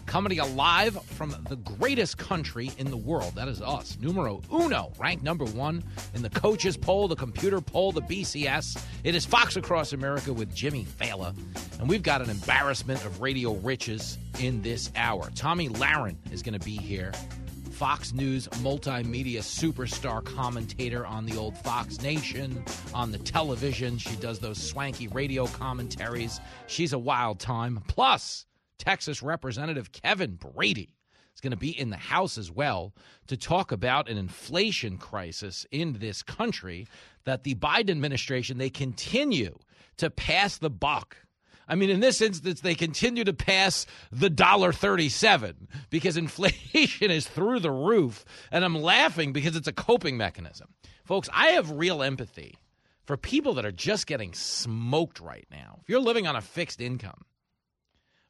Coming 0.05 0.29
to 0.29 0.35
you 0.35 0.45
live 0.45 1.03
from 1.05 1.35
the 1.49 1.55
greatest 1.55 2.19
country 2.19 2.69
in 2.77 2.91
the 2.91 2.97
world. 2.97 3.33
That 3.33 3.47
is 3.47 3.63
us. 3.63 3.97
Numero 3.99 4.43
uno, 4.53 4.93
ranked 4.99 5.23
number 5.23 5.43
one 5.43 5.83
in 6.13 6.21
the 6.21 6.29
coaches 6.29 6.77
poll, 6.77 7.07
the 7.07 7.15
computer 7.15 7.59
poll, 7.59 7.91
the 7.91 8.03
BCS. 8.03 8.79
It 9.03 9.15
is 9.15 9.25
Fox 9.25 9.55
Across 9.55 9.93
America 9.93 10.31
with 10.33 10.53
Jimmy 10.53 10.85
Failla. 10.85 11.35
And 11.79 11.89
we've 11.89 12.03
got 12.03 12.21
an 12.21 12.29
embarrassment 12.29 13.03
of 13.03 13.21
radio 13.21 13.55
riches 13.55 14.19
in 14.39 14.61
this 14.61 14.91
hour. 14.95 15.31
Tomi 15.31 15.67
Lahren 15.67 16.15
is 16.31 16.43
going 16.43 16.59
to 16.59 16.63
be 16.63 16.77
here. 16.77 17.11
Fox 17.77 18.11
News 18.11 18.47
multimedia 18.63 19.37
superstar 19.37 20.25
commentator 20.25 21.05
on 21.05 21.27
the 21.27 21.37
old 21.37 21.55
Fox 21.59 22.01
Nation, 22.01 22.63
on 22.91 23.11
the 23.11 23.19
television. 23.19 23.99
She 23.99 24.15
does 24.15 24.39
those 24.39 24.57
swanky 24.57 25.07
radio 25.09 25.45
commentaries. 25.45 26.39
She's 26.65 26.93
a 26.93 26.97
wild 26.97 27.39
time. 27.39 27.83
Plus, 27.87 28.47
Texas 28.79 29.21
Representative 29.21 29.91
Kevin 29.91 30.37
Brady 30.37 30.95
is 31.35 31.39
going 31.39 31.51
to 31.51 31.55
be 31.55 31.79
in 31.79 31.91
the 31.91 31.97
House 31.97 32.39
as 32.39 32.49
well 32.49 32.95
to 33.27 33.37
talk 33.37 33.71
about 33.71 34.09
an 34.09 34.17
inflation 34.17 34.97
crisis 34.97 35.63
in 35.69 35.99
this 35.99 36.23
country 36.23 36.87
that 37.25 37.43
the 37.43 37.53
Biden 37.53 37.91
administration 37.91 38.57
they 38.57 38.71
continue 38.71 39.55
to 39.97 40.09
pass 40.09 40.57
the 40.57 40.71
buck 40.71 41.15
I 41.67 41.75
mean, 41.75 41.89
in 41.89 41.99
this 41.99 42.21
instance, 42.21 42.61
they 42.61 42.75
continue 42.75 43.23
to 43.25 43.33
pass 43.33 43.85
the 44.11 44.29
dollar 44.29 44.71
thirty-seven 44.71 45.67
because 45.89 46.17
inflation 46.17 47.11
is 47.11 47.27
through 47.27 47.59
the 47.59 47.71
roof, 47.71 48.25
and 48.51 48.63
I'm 48.63 48.75
laughing 48.81 49.33
because 49.33 49.55
it's 49.55 49.67
a 49.67 49.73
coping 49.73 50.17
mechanism, 50.17 50.69
folks. 51.03 51.29
I 51.33 51.49
have 51.49 51.71
real 51.71 52.01
empathy 52.01 52.55
for 53.03 53.17
people 53.17 53.53
that 53.55 53.65
are 53.65 53.71
just 53.71 54.07
getting 54.07 54.33
smoked 54.33 55.19
right 55.19 55.47
now. 55.49 55.79
If 55.81 55.89
you're 55.89 55.99
living 55.99 56.27
on 56.27 56.35
a 56.35 56.41
fixed 56.41 56.81
income, 56.81 57.25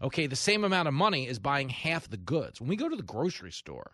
okay, 0.02 0.28
the 0.28 0.36
same 0.36 0.64
amount 0.64 0.88
of 0.88 0.94
money 0.94 1.28
is 1.28 1.40
buying 1.40 1.70
half 1.70 2.08
the 2.08 2.18
goods. 2.18 2.62
When 2.62 2.70
we 2.70 2.76
go 2.76 2.88
to 2.88 2.96
the 2.96 3.04
grocery 3.04 3.52
store, 3.52 3.92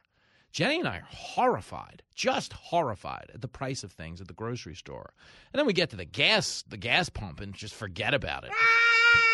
Jenny 0.52 0.80
and 0.80 0.88
I 0.88 0.98
are 0.98 1.08
horrified, 1.10 2.04
just 2.14 2.54
horrified 2.54 3.32
at 3.34 3.42
the 3.42 3.48
price 3.48 3.84
of 3.84 3.92
things 3.92 4.22
at 4.22 4.28
the 4.28 4.34
grocery 4.34 4.76
store. 4.76 5.14
And 5.52 5.60
then 5.60 5.66
we 5.66 5.74
get 5.74 5.90
to 5.90 5.96
the 5.96 6.06
gas, 6.06 6.64
the 6.68 6.78
gas 6.78 7.10
pump, 7.10 7.40
and 7.40 7.54
just 7.56 7.74
forget 7.74 8.14
about 8.14 8.44
it. 8.44 8.52
Ah! 8.54 9.33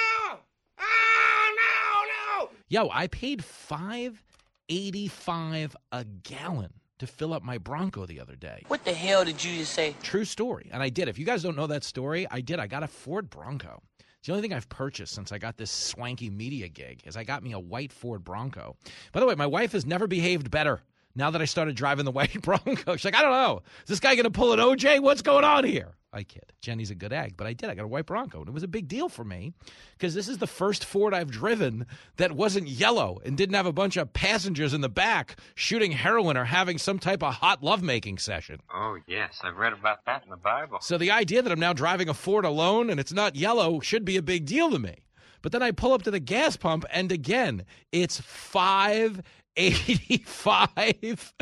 Yo, 2.71 2.87
I 2.91 3.07
paid 3.07 3.43
five 3.43 4.23
eighty 4.69 5.07
five 5.07 5.75
a 5.91 6.05
gallon 6.05 6.71
to 6.99 7.07
fill 7.07 7.33
up 7.33 7.41
my 7.41 7.57
Bronco 7.57 8.05
the 8.05 8.19
other 8.19 8.35
day. 8.35 8.61
What 8.67 8.85
the 8.85 8.93
hell 8.93 9.25
did 9.25 9.43
you 9.43 9.57
just 9.57 9.73
say? 9.73 9.95
True 10.03 10.23
story. 10.23 10.69
And 10.71 10.83
I 10.83 10.89
did. 10.89 11.07
If 11.07 11.17
you 11.17 11.25
guys 11.25 11.41
don't 11.41 11.55
know 11.57 11.65
that 11.65 11.83
story, 11.83 12.27
I 12.29 12.41
did. 12.41 12.59
I 12.59 12.67
got 12.67 12.83
a 12.83 12.87
Ford 12.87 13.31
Bronco. 13.31 13.81
It's 14.19 14.27
the 14.27 14.33
only 14.33 14.43
thing 14.43 14.53
I've 14.53 14.69
purchased 14.69 15.15
since 15.15 15.31
I 15.31 15.39
got 15.39 15.57
this 15.57 15.71
swanky 15.71 16.29
media 16.29 16.67
gig 16.67 17.01
is 17.05 17.17
I 17.17 17.23
got 17.23 17.41
me 17.41 17.53
a 17.53 17.59
white 17.59 17.91
Ford 17.91 18.23
Bronco. 18.23 18.75
By 19.13 19.19
the 19.19 19.25
way, 19.25 19.33
my 19.33 19.47
wife 19.47 19.71
has 19.71 19.87
never 19.87 20.05
behaved 20.05 20.51
better 20.51 20.83
now 21.15 21.31
that 21.31 21.41
I 21.41 21.45
started 21.45 21.75
driving 21.75 22.05
the 22.05 22.11
white 22.19 22.39
Bronco. 22.43 22.95
She's 22.95 23.05
like, 23.05 23.15
I 23.15 23.23
don't 23.23 23.31
know. 23.31 23.63
Is 23.81 23.87
this 23.87 23.99
guy 23.99 24.13
going 24.13 24.25
to 24.25 24.29
pull 24.29 24.53
an 24.53 24.59
OJ? 24.59 24.99
What's 24.99 25.23
going 25.23 25.43
on 25.43 25.63
here? 25.63 25.95
I 26.11 26.23
kid. 26.23 26.53
Jenny's 26.61 26.89
a 26.89 26.95
good 26.95 27.13
egg, 27.13 27.35
but 27.37 27.45
I 27.45 27.53
did. 27.53 27.69
I 27.69 27.75
got 27.75 27.85
a 27.85 27.87
white 27.87 28.07
Bronco, 28.07 28.39
and 28.39 28.47
it 28.47 28.53
was 28.53 28.63
a 28.63 28.67
big 28.67 28.87
deal 28.87 29.09
for 29.09 29.23
me 29.23 29.53
because 29.97 30.15
this 30.15 30.27
is 30.27 30.39
the 30.39 30.47
first 30.47 30.83
Ford 30.83 31.13
I've 31.13 31.29
driven 31.29 31.85
that 32.17 32.31
wasn't 32.31 32.67
yellow 32.67 33.21
and 33.23 33.37
didn't 33.37 33.55
have 33.55 33.67
a 33.67 33.73
bunch 33.73 33.95
of 33.95 34.11
passengers 34.11 34.73
in 34.73 34.81
the 34.81 34.89
back 34.89 35.39
shooting 35.53 35.91
heroin 35.91 36.35
or 36.35 36.45
having 36.45 36.79
some 36.79 36.97
type 36.97 37.21
of 37.21 37.35
hot 37.35 37.61
lovemaking 37.61 38.17
session. 38.17 38.59
Oh, 38.73 38.97
yes. 39.05 39.39
I've 39.43 39.57
read 39.57 39.73
about 39.73 40.03
that 40.05 40.23
in 40.23 40.31
the 40.31 40.37
Bible. 40.37 40.79
So 40.81 40.97
the 40.97 41.11
idea 41.11 41.43
that 41.43 41.51
I'm 41.51 41.59
now 41.59 41.73
driving 41.73 42.09
a 42.09 42.15
Ford 42.15 42.43
alone 42.43 42.89
and 42.89 42.99
it's 42.99 43.13
not 43.13 43.35
yellow 43.35 43.79
should 43.79 44.03
be 44.03 44.17
a 44.17 44.23
big 44.23 44.45
deal 44.45 44.71
to 44.71 44.79
me. 44.79 45.05
But 45.41 45.51
then 45.51 45.61
I 45.61 45.71
pull 45.71 45.93
up 45.93 46.01
to 46.03 46.11
the 46.11 46.19
gas 46.19 46.57
pump, 46.57 46.85
and 46.91 47.11
again, 47.11 47.63
it's 47.91 48.19
five 48.19 49.21
eighty-five 49.55 51.33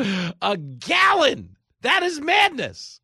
a 0.41 0.57
gallon. 0.57 1.55
That 1.81 2.03
is 2.03 2.19
madness. 2.21 2.99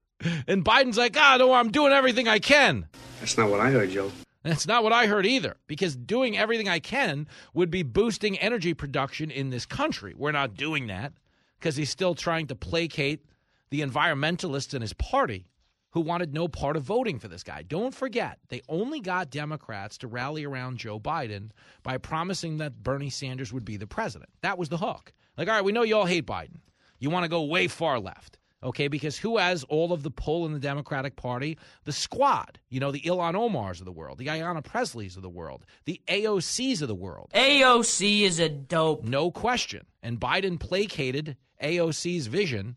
And 0.47 0.63
Biden's 0.63 0.97
like, 0.97 1.15
ah, 1.17 1.37
no, 1.37 1.53
I'm 1.53 1.71
doing 1.71 1.93
everything 1.93 2.27
I 2.27 2.39
can. 2.39 2.87
That's 3.19 3.37
not 3.37 3.49
what 3.49 3.59
I 3.59 3.69
heard, 3.69 3.91
Joe. 3.91 4.11
That's 4.43 4.67
not 4.67 4.83
what 4.83 4.91
I 4.91 5.07
heard 5.07 5.25
either, 5.25 5.55
because 5.67 5.95
doing 5.95 6.37
everything 6.37 6.67
I 6.67 6.79
can 6.79 7.27
would 7.53 7.71
be 7.71 7.81
boosting 7.81 8.37
energy 8.39 8.73
production 8.73 9.31
in 9.31 9.49
this 9.49 9.65
country. 9.65 10.13
We're 10.15 10.33
not 10.33 10.55
doing 10.55 10.87
that 10.87 11.13
because 11.59 11.77
he's 11.77 11.89
still 11.89 12.13
trying 12.13 12.47
to 12.47 12.55
placate 12.55 13.25
the 13.69 13.81
environmentalists 13.81 14.73
in 14.73 14.81
his 14.81 14.93
party 14.93 15.47
who 15.91 16.01
wanted 16.01 16.33
no 16.33 16.47
part 16.47 16.75
of 16.75 16.83
voting 16.83 17.19
for 17.19 17.27
this 17.27 17.43
guy. 17.43 17.61
Don't 17.61 17.93
forget, 17.93 18.39
they 18.49 18.61
only 18.67 18.99
got 18.99 19.29
Democrats 19.29 19.97
to 19.99 20.07
rally 20.07 20.43
around 20.43 20.77
Joe 20.77 20.99
Biden 20.99 21.51
by 21.83 21.97
promising 21.97 22.57
that 22.57 22.83
Bernie 22.83 23.09
Sanders 23.09 23.53
would 23.53 23.63
be 23.63 23.77
the 23.77 23.87
president. 23.87 24.31
That 24.41 24.57
was 24.57 24.69
the 24.69 24.77
hook. 24.77 25.13
Like, 25.37 25.47
all 25.47 25.55
right, 25.55 25.63
we 25.63 25.71
know 25.71 25.83
you 25.83 25.95
all 25.95 26.05
hate 26.05 26.25
Biden. 26.25 26.59
You 26.99 27.09
want 27.09 27.23
to 27.23 27.29
go 27.29 27.43
way 27.43 27.67
far 27.67 27.99
left 27.99 28.39
okay? 28.63 28.87
Because 28.87 29.17
who 29.17 29.37
has 29.37 29.63
all 29.65 29.93
of 29.93 30.03
the 30.03 30.11
pull 30.11 30.45
in 30.45 30.53
the 30.53 30.59
Democratic 30.59 31.15
Party? 31.15 31.57
The 31.83 31.91
squad, 31.91 32.59
you 32.69 32.79
know, 32.79 32.91
the 32.91 33.01
Ilhan 33.01 33.33
Omars 33.33 33.79
of 33.79 33.85
the 33.85 33.91
world, 33.91 34.17
the 34.17 34.27
Ayanna 34.27 34.63
Presleys 34.63 35.15
of 35.15 35.21
the 35.21 35.29
world, 35.29 35.65
the 35.85 36.01
AOCs 36.07 36.81
of 36.81 36.87
the 36.87 36.95
world. 36.95 37.31
AOC 37.33 38.21
is 38.21 38.39
a 38.39 38.49
dope. 38.49 39.03
No 39.03 39.31
question. 39.31 39.85
And 40.01 40.19
Biden 40.19 40.59
placated 40.59 41.37
AOC's 41.61 42.27
vision 42.27 42.75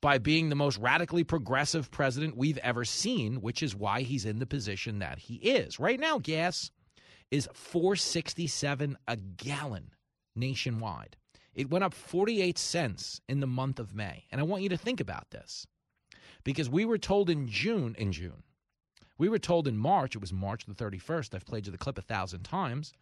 by 0.00 0.18
being 0.18 0.48
the 0.48 0.54
most 0.54 0.78
radically 0.78 1.24
progressive 1.24 1.90
president 1.90 2.36
we've 2.36 2.58
ever 2.58 2.84
seen, 2.84 3.40
which 3.40 3.62
is 3.62 3.74
why 3.74 4.02
he's 4.02 4.24
in 4.24 4.38
the 4.38 4.46
position 4.46 5.00
that 5.00 5.18
he 5.18 5.34
is. 5.36 5.80
Right 5.80 5.98
now, 5.98 6.18
gas 6.18 6.70
is 7.30 7.48
467 7.52 8.96
a 9.06 9.16
gallon 9.16 9.90
nationwide. 10.36 11.16
It 11.58 11.70
went 11.70 11.82
up 11.82 11.92
48 11.92 12.56
cents 12.56 13.20
in 13.28 13.40
the 13.40 13.46
month 13.48 13.80
of 13.80 13.92
May. 13.92 14.26
And 14.30 14.40
I 14.40 14.44
want 14.44 14.62
you 14.62 14.68
to 14.68 14.76
think 14.76 15.00
about 15.00 15.30
this 15.30 15.66
because 16.44 16.70
we 16.70 16.84
were 16.84 16.98
told 16.98 17.28
in 17.28 17.48
June, 17.48 17.96
in 17.98 18.12
June, 18.12 18.44
we 19.18 19.28
were 19.28 19.40
told 19.40 19.66
in 19.66 19.76
March, 19.76 20.14
it 20.14 20.20
was 20.20 20.32
March 20.32 20.66
the 20.66 20.74
31st, 20.74 21.34
I've 21.34 21.44
played 21.44 21.66
you 21.66 21.72
the 21.72 21.76
clip 21.76 21.98
a 21.98 22.02
thousand 22.02 22.44
times. 22.44 22.92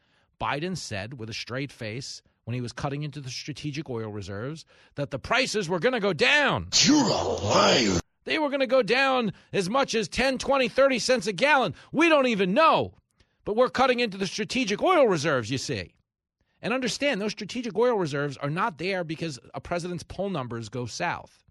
Biden 0.41 0.75
said 0.75 1.19
with 1.19 1.29
a 1.29 1.35
straight 1.35 1.71
face 1.71 2.23
when 2.45 2.55
he 2.55 2.63
was 2.63 2.73
cutting 2.73 3.03
into 3.03 3.21
the 3.21 3.29
strategic 3.29 3.91
oil 3.91 4.09
reserves 4.09 4.65
that 4.95 5.11
the 5.11 5.19
prices 5.19 5.69
were 5.69 5.79
going 5.79 5.93
to 5.93 6.01
go 6.01 6.15
down. 6.15 6.69
You're 6.81 6.97
a 6.97 7.23
liar. 7.23 8.01
They 8.25 8.39
were 8.39 8.49
going 8.49 8.61
to 8.61 8.67
go 8.67 8.83
down 8.83 9.35
as 9.53 9.69
much 9.69 9.95
as 9.95 10.09
10, 10.09 10.39
20, 10.39 10.69
30 10.69 10.99
cents 10.99 11.27
a 11.27 11.35
gallon. 11.35 11.75
We 11.93 12.09
don't 12.09 12.29
even 12.29 12.55
know. 12.55 12.95
But 13.45 13.55
we're 13.55 13.69
cutting 13.69 14.01
into 14.01 14.17
the 14.17 14.27
strategic 14.27 14.83
oil 14.83 15.07
reserves, 15.07 15.51
you 15.51 15.59
see. 15.59 15.93
And 16.67 16.75
understand 16.75 17.21
those 17.21 17.31
strategic 17.31 17.79
oil 17.79 17.95
reserves 17.97 18.37
are 18.39 18.51
not 18.51 18.79
there 18.79 19.05
because 19.05 19.39
a 19.55 19.61
president's 19.61 20.03
poll 20.03 20.31
numbers 20.31 20.69
go 20.69 20.85
south. 20.85 21.45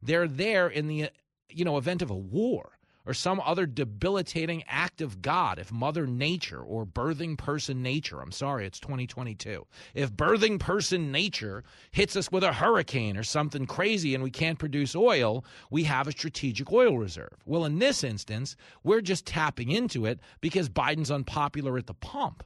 They're 0.00 0.26
there 0.26 0.66
in 0.66 0.86
the 0.86 1.10
you 1.50 1.62
know 1.66 1.76
event 1.76 2.00
of 2.00 2.08
a 2.08 2.16
war 2.16 2.78
or 3.04 3.12
some 3.12 3.38
other 3.44 3.66
debilitating 3.66 4.64
act 4.66 5.02
of 5.02 5.20
God, 5.20 5.58
if 5.58 5.70
Mother 5.70 6.06
Nature 6.06 6.62
or 6.62 6.86
birthing 6.86 7.36
person 7.36 7.82
nature, 7.82 8.22
I'm 8.22 8.32
sorry, 8.32 8.64
it's 8.64 8.80
2022. 8.80 9.66
If 9.92 10.14
birthing 10.14 10.58
person 10.58 11.12
nature 11.12 11.62
hits 11.90 12.16
us 12.16 12.32
with 12.32 12.42
a 12.42 12.54
hurricane 12.54 13.18
or 13.18 13.24
something 13.24 13.66
crazy 13.66 14.14
and 14.14 14.24
we 14.24 14.30
can't 14.30 14.58
produce 14.58 14.96
oil, 14.96 15.44
we 15.70 15.84
have 15.84 16.08
a 16.08 16.12
strategic 16.12 16.72
oil 16.72 16.96
reserve. 16.96 17.36
Well, 17.44 17.66
in 17.66 17.78
this 17.78 18.02
instance, 18.02 18.56
we're 18.84 19.02
just 19.02 19.26
tapping 19.26 19.70
into 19.70 20.06
it 20.06 20.18
because 20.40 20.70
Biden's 20.70 21.10
unpopular 21.10 21.76
at 21.76 21.88
the 21.88 21.92
pump. 21.92 22.42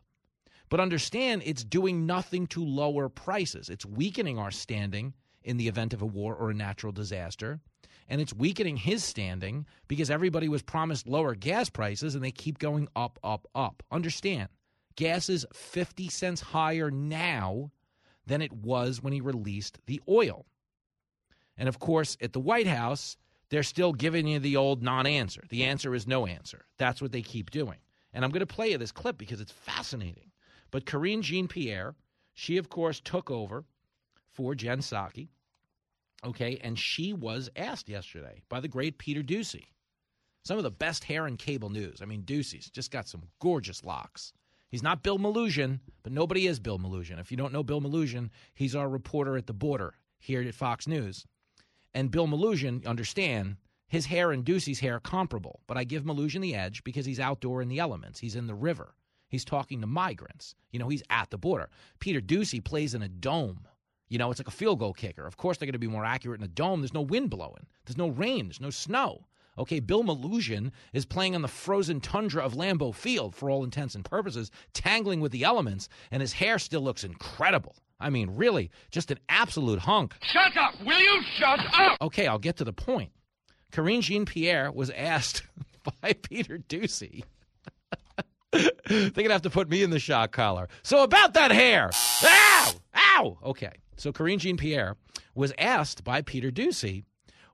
But 0.70 0.80
understand 0.80 1.42
it's 1.44 1.64
doing 1.64 2.06
nothing 2.06 2.46
to 2.48 2.64
lower 2.64 3.08
prices. 3.08 3.68
It's 3.68 3.84
weakening 3.84 4.38
our 4.38 4.52
standing 4.52 5.12
in 5.42 5.56
the 5.56 5.68
event 5.68 5.92
of 5.92 6.00
a 6.00 6.06
war 6.06 6.34
or 6.34 6.50
a 6.50 6.54
natural 6.54 6.92
disaster. 6.92 7.60
And 8.08 8.20
it's 8.20 8.32
weakening 8.32 8.76
his 8.76 9.04
standing 9.04 9.66
because 9.88 10.10
everybody 10.10 10.48
was 10.48 10.62
promised 10.62 11.08
lower 11.08 11.34
gas 11.34 11.68
prices 11.68 12.14
and 12.14 12.24
they 12.24 12.30
keep 12.30 12.58
going 12.58 12.88
up, 12.96 13.18
up, 13.22 13.46
up. 13.54 13.82
Understand, 13.90 14.48
gas 14.96 15.28
is 15.28 15.46
50 15.52 16.08
cents 16.08 16.40
higher 16.40 16.90
now 16.90 17.70
than 18.26 18.42
it 18.42 18.52
was 18.52 19.02
when 19.02 19.12
he 19.12 19.20
released 19.20 19.78
the 19.86 20.00
oil. 20.08 20.46
And 21.56 21.68
of 21.68 21.78
course, 21.78 22.16
at 22.20 22.32
the 22.32 22.40
White 22.40 22.66
House, 22.66 23.16
they're 23.48 23.62
still 23.64 23.92
giving 23.92 24.28
you 24.28 24.38
the 24.38 24.56
old 24.56 24.82
non 24.82 25.06
answer. 25.06 25.42
The 25.48 25.64
answer 25.64 25.94
is 25.94 26.06
no 26.06 26.26
answer. 26.26 26.64
That's 26.78 27.02
what 27.02 27.12
they 27.12 27.22
keep 27.22 27.50
doing. 27.50 27.78
And 28.12 28.24
I'm 28.24 28.30
going 28.30 28.40
to 28.40 28.46
play 28.46 28.70
you 28.70 28.78
this 28.78 28.92
clip 28.92 29.18
because 29.18 29.40
it's 29.40 29.52
fascinating. 29.52 30.30
But 30.70 30.86
Karine 30.86 31.22
Jean 31.22 31.48
Pierre, 31.48 31.94
she 32.34 32.56
of 32.56 32.68
course 32.68 33.00
took 33.00 33.30
over 33.30 33.64
for 34.28 34.54
Jen 34.54 34.78
Psaki. 34.78 35.28
Okay, 36.24 36.58
and 36.62 36.78
she 36.78 37.12
was 37.12 37.48
asked 37.56 37.88
yesterday 37.88 38.42
by 38.48 38.60
the 38.60 38.68
great 38.68 38.98
Peter 38.98 39.22
Doocy. 39.22 39.64
Some 40.44 40.58
of 40.58 40.64
the 40.64 40.70
best 40.70 41.04
hair 41.04 41.26
in 41.26 41.36
cable 41.36 41.70
news. 41.70 42.00
I 42.00 42.04
mean, 42.06 42.22
Doocy's 42.22 42.70
just 42.70 42.90
got 42.90 43.08
some 43.08 43.22
gorgeous 43.40 43.84
locks. 43.84 44.32
He's 44.70 44.82
not 44.82 45.02
Bill 45.02 45.18
Melugin, 45.18 45.80
but 46.02 46.12
nobody 46.12 46.46
is 46.46 46.60
Bill 46.60 46.78
Melugin. 46.78 47.18
If 47.18 47.30
you 47.30 47.36
don't 47.36 47.52
know 47.52 47.62
Bill 47.62 47.80
Melugin, 47.80 48.30
he's 48.54 48.76
our 48.76 48.88
reporter 48.88 49.36
at 49.36 49.46
the 49.46 49.52
border 49.52 49.94
here 50.18 50.40
at 50.40 50.54
Fox 50.54 50.86
News. 50.86 51.26
And 51.92 52.10
Bill 52.10 52.28
Melugin, 52.28 52.86
understand, 52.86 53.56
his 53.88 54.06
hair 54.06 54.30
and 54.30 54.44
Doocy's 54.44 54.78
hair 54.78 55.00
comparable, 55.00 55.60
but 55.66 55.76
I 55.76 55.84
give 55.84 56.04
Melugin 56.04 56.40
the 56.40 56.54
edge 56.54 56.84
because 56.84 57.04
he's 57.04 57.18
outdoor 57.18 57.60
in 57.60 57.68
the 57.68 57.80
elements. 57.80 58.20
He's 58.20 58.36
in 58.36 58.46
the 58.46 58.54
river. 58.54 58.94
He's 59.30 59.44
talking 59.44 59.80
to 59.80 59.86
migrants. 59.86 60.54
You 60.72 60.78
know, 60.80 60.88
he's 60.88 61.02
at 61.08 61.30
the 61.30 61.38
border. 61.38 61.70
Peter 62.00 62.20
Doocy 62.20 62.62
plays 62.62 62.94
in 62.94 63.02
a 63.02 63.08
dome. 63.08 63.66
You 64.08 64.18
know, 64.18 64.30
it's 64.30 64.40
like 64.40 64.48
a 64.48 64.52
field 64.52 64.80
goal 64.80 64.92
kicker. 64.92 65.26
Of 65.26 65.36
course, 65.36 65.56
they're 65.56 65.66
going 65.66 65.72
to 65.72 65.78
be 65.78 65.86
more 65.86 66.04
accurate 66.04 66.40
in 66.40 66.44
a 66.44 66.48
dome. 66.48 66.80
There's 66.80 66.92
no 66.92 67.00
wind 67.00 67.30
blowing, 67.30 67.66
there's 67.86 67.96
no 67.96 68.08
rain, 68.08 68.46
there's 68.46 68.60
no 68.60 68.70
snow. 68.70 69.24
Okay, 69.58 69.78
Bill 69.78 70.02
Melugin 70.02 70.70
is 70.92 71.04
playing 71.04 71.34
on 71.34 71.42
the 71.42 71.48
frozen 71.48 72.00
tundra 72.00 72.42
of 72.42 72.54
Lambeau 72.54 72.94
Field 72.94 73.34
for 73.34 73.50
all 73.50 73.62
intents 73.62 73.94
and 73.94 74.04
purposes, 74.04 74.50
tangling 74.72 75.20
with 75.20 75.32
the 75.32 75.44
elements, 75.44 75.88
and 76.10 76.20
his 76.20 76.32
hair 76.32 76.58
still 76.58 76.80
looks 76.80 77.04
incredible. 77.04 77.76
I 78.00 78.10
mean, 78.10 78.30
really, 78.34 78.70
just 78.90 79.10
an 79.10 79.18
absolute 79.28 79.80
hunk. 79.80 80.14
Shut 80.22 80.56
up! 80.56 80.74
Will 80.84 80.98
you 80.98 81.22
shut 81.38 81.60
up? 81.74 81.98
Okay, 82.00 82.26
I'll 82.26 82.38
get 82.38 82.56
to 82.56 82.64
the 82.64 82.72
point. 82.72 83.12
Karine 83.70 84.00
Jean 84.00 84.24
Pierre 84.24 84.72
was 84.72 84.90
asked 84.90 85.42
by 86.02 86.14
Peter 86.14 86.58
Doocy 86.58 87.24
they're 88.52 89.10
gonna 89.10 89.32
have 89.32 89.42
to 89.42 89.50
put 89.50 89.68
me 89.68 89.82
in 89.82 89.90
the 89.90 89.98
shock 89.98 90.32
collar. 90.32 90.68
So 90.82 91.02
about 91.02 91.34
that 91.34 91.52
hair. 91.52 91.90
Ow! 92.24 92.72
Ow! 92.94 93.38
Okay. 93.44 93.72
So 93.96 94.12
Karine 94.12 94.38
Jean 94.38 94.56
Pierre 94.56 94.96
was 95.34 95.52
asked 95.58 96.04
by 96.04 96.22
Peter 96.22 96.50
Doocy 96.50 97.04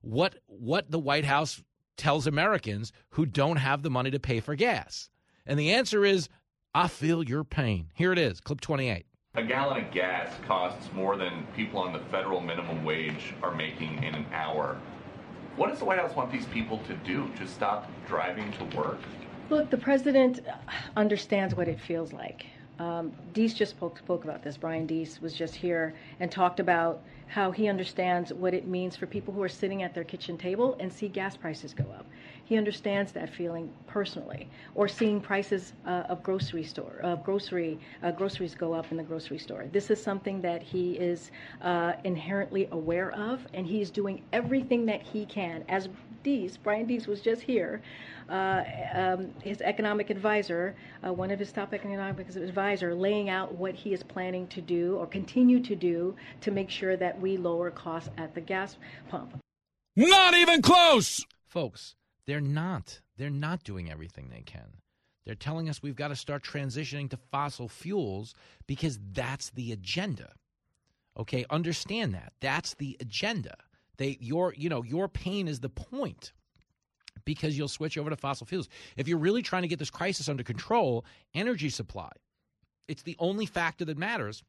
what 0.01 0.36
what 0.47 0.90
the 0.90 0.99
White 0.99 1.24
House 1.24 1.62
tells 1.97 2.26
Americans 2.26 2.92
who 3.11 3.26
don't 3.26 3.57
have 3.57 3.82
the 3.82 3.90
money 3.90 4.11
to 4.11 4.20
pay 4.20 4.40
for 4.40 4.55
gas. 4.55 5.11
And 5.47 5.59
the 5.59 5.72
answer 5.72 6.05
is, 6.05 6.28
I 6.74 6.88
feel 6.88 7.22
your 7.22 7.44
pain. 7.44 7.90
Here 7.94 8.12
it 8.12 8.18
is, 8.18 8.40
clip 8.40 8.61
28. 8.61 9.07
A 9.34 9.42
gallon 9.42 9.84
of 9.84 9.92
gas 9.92 10.32
costs 10.47 10.88
more 10.94 11.16
than 11.16 11.47
people 11.55 11.80
on 11.80 11.92
the 11.92 11.99
federal 12.11 12.40
minimum 12.40 12.84
wage 12.84 13.34
are 13.42 13.55
making 13.55 14.03
in 14.03 14.14
an 14.14 14.26
hour. 14.32 14.78
What 15.57 15.70
does 15.70 15.78
the 15.78 15.84
White 15.84 15.99
House 15.99 16.14
want 16.14 16.30
these 16.30 16.47
people 16.47 16.78
to 16.86 16.94
do? 16.97 17.30
Just 17.38 17.55
stop 17.55 17.90
driving 18.07 18.53
to 18.53 18.76
work? 18.76 19.01
Look, 19.49 19.70
the 19.70 19.76
president 19.76 20.40
understands 20.97 21.55
what 21.55 21.68
it 21.68 21.80
feels 21.80 22.12
like. 22.12 22.47
Um, 22.80 23.12
Deese 23.32 23.55
just 23.55 23.70
spoke, 23.70 23.99
spoke 23.99 24.24
about 24.24 24.42
this. 24.42 24.57
Brian 24.57 24.86
Deese 24.86 25.20
was 25.20 25.32
just 25.34 25.55
here 25.55 25.94
and 26.18 26.30
talked 26.30 26.59
about 26.59 27.01
how 27.28 27.51
he 27.51 27.68
understands 27.68 28.32
what 28.32 28.55
it 28.55 28.66
means 28.66 28.97
for 28.97 29.07
people 29.07 29.32
who 29.32 29.42
are 29.42 29.49
sitting 29.49 29.82
at 29.82 29.94
their 29.94 30.05
kitchen 30.05 30.36
table 30.36 30.76
and 30.78 30.92
see 30.92 31.09
gas 31.09 31.36
prices 31.36 31.72
go 31.72 31.84
up. 31.97 32.07
He 32.44 32.57
understands 32.57 33.11
that 33.12 33.28
feeling 33.28 33.72
personally, 33.88 34.49
or 34.76 34.86
seeing 34.86 35.20
prices 35.20 35.72
uh, 35.84 36.05
of 36.09 36.22
grocery 36.22 36.62
store 36.62 37.01
of 37.03 37.24
grocery 37.24 37.78
uh, 38.05 38.12
groceries 38.12 38.55
go 38.55 38.72
up 38.72 38.92
in 38.92 38.97
the 38.97 39.03
grocery 39.03 39.38
store. 39.38 39.66
This 39.72 39.90
is 39.90 40.01
something 40.01 40.40
that 40.42 40.62
he 40.62 40.92
is 40.92 41.32
uh, 41.62 41.94
inherently 42.05 42.68
aware 42.70 43.11
of, 43.12 43.44
and 43.55 43.66
he 43.66 43.80
is 43.80 43.90
doing 43.90 44.22
everything 44.32 44.86
that 44.86 45.03
he 45.03 45.26
can. 45.26 45.64
As 45.68 45.88
Deese, 46.26 46.56
Brian 46.56 46.86
Deese 46.86 47.06
was 47.06 47.20
just 47.20 47.40
here. 47.40 47.80
Uh, 48.28 48.64
um, 48.92 49.30
his 49.44 49.60
economic 49.60 50.10
advisor, 50.10 50.74
uh, 51.06 51.12
one 51.12 51.30
of 51.30 51.38
his 51.38 51.52
top 51.52 51.72
economic 51.72 52.28
advisor, 52.28 52.96
laying 52.96 53.30
out 53.30 53.54
what 53.54 53.76
he 53.76 53.92
is 53.92 54.02
planning 54.02 54.48
to 54.48 54.60
do 54.60 54.96
or 54.96 55.06
continue 55.06 55.60
to 55.60 55.76
do 55.76 56.16
to 56.40 56.50
make 56.50 56.68
sure 56.68 56.96
that 56.96 57.20
we 57.20 57.36
lower 57.36 57.70
costs 57.70 58.10
at 58.18 58.34
the 58.34 58.40
gas 58.40 58.76
pump. 59.08 59.38
Not 59.94 60.34
even 60.34 60.62
close, 60.62 61.24
folks. 61.46 61.94
They're 62.26 62.40
not. 62.40 63.00
They're 63.16 63.30
not 63.30 63.62
doing 63.62 63.88
everything 63.88 64.28
they 64.28 64.42
can. 64.42 64.82
They're 65.24 65.36
telling 65.36 65.68
us 65.68 65.80
we've 65.80 65.94
got 65.94 66.08
to 66.08 66.16
start 66.16 66.42
transitioning 66.42 67.08
to 67.10 67.18
fossil 67.30 67.68
fuels 67.68 68.34
because 68.66 68.98
that's 69.12 69.50
the 69.50 69.70
agenda. 69.70 70.32
Okay, 71.16 71.46
understand 71.50 72.14
that. 72.14 72.32
That's 72.40 72.74
the 72.74 72.96
agenda. 72.98 73.54
They 73.99 74.18
your 74.20 74.55
you 74.57 74.68
know, 74.68 74.82
your 74.82 75.09
pain 75.09 75.49
is 75.49 75.61
the 75.61 75.68
point 75.68 76.32
because 77.24 77.57
you'll 77.57 77.68
switch 77.68 77.99
over 77.99 78.11
to 78.11 78.16
fossil 78.16 78.47
fuels. 78.47 78.68
If 78.97 79.09
you're 79.09 79.18
really 79.18 79.42
trying 79.42 79.62
to 79.62 79.68
get 79.68 79.78
this 79.78 79.90
crisis 79.90 80.28
under 80.28 80.42
control, 80.42 81.05
energy 81.34 81.70
supply. 81.70 82.11
It's 82.88 83.03
the 83.03 83.16
only 83.18 83.47
factor 83.47 83.84
that 83.84 83.99
matters. 83.99 84.42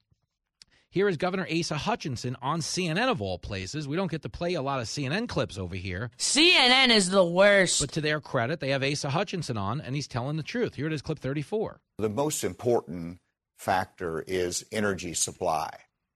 Here 0.89 1.09
is 1.09 1.17
Governor 1.17 1.45
Asa 1.51 1.75
Hutchinson 1.75 2.37
on 2.41 2.61
CNN 2.61 3.09
of 3.09 3.21
all 3.21 3.37
places. 3.37 3.87
We 3.87 3.97
don't 3.97 4.09
get 4.09 4.21
to 4.21 4.29
play 4.29 4.53
a 4.53 4.61
lot 4.61 4.79
of 4.79 4.87
CNN 4.87 5.27
clips 5.27 5.57
over 5.57 5.75
here. 5.75 6.11
CNN 6.17 6.89
is 6.89 7.09
the 7.09 7.25
worst. 7.25 7.81
But 7.81 7.91
to 7.93 8.01
their 8.01 8.21
credit, 8.21 8.61
they 8.61 8.69
have 8.69 8.83
Asa 8.83 9.09
Hutchinson 9.09 9.57
on, 9.57 9.81
and 9.81 9.95
he's 9.95 10.07
telling 10.07 10.37
the 10.37 10.43
truth. 10.43 10.75
Here 10.75 10.87
it 10.87 10.93
is, 10.93 11.01
clip 11.01 11.19
34. 11.19 11.81
The 11.97 12.09
most 12.09 12.43
important 12.43 13.19
factor 13.57 14.21
is 14.21 14.65
energy 14.71 15.13
supply. 15.13 15.69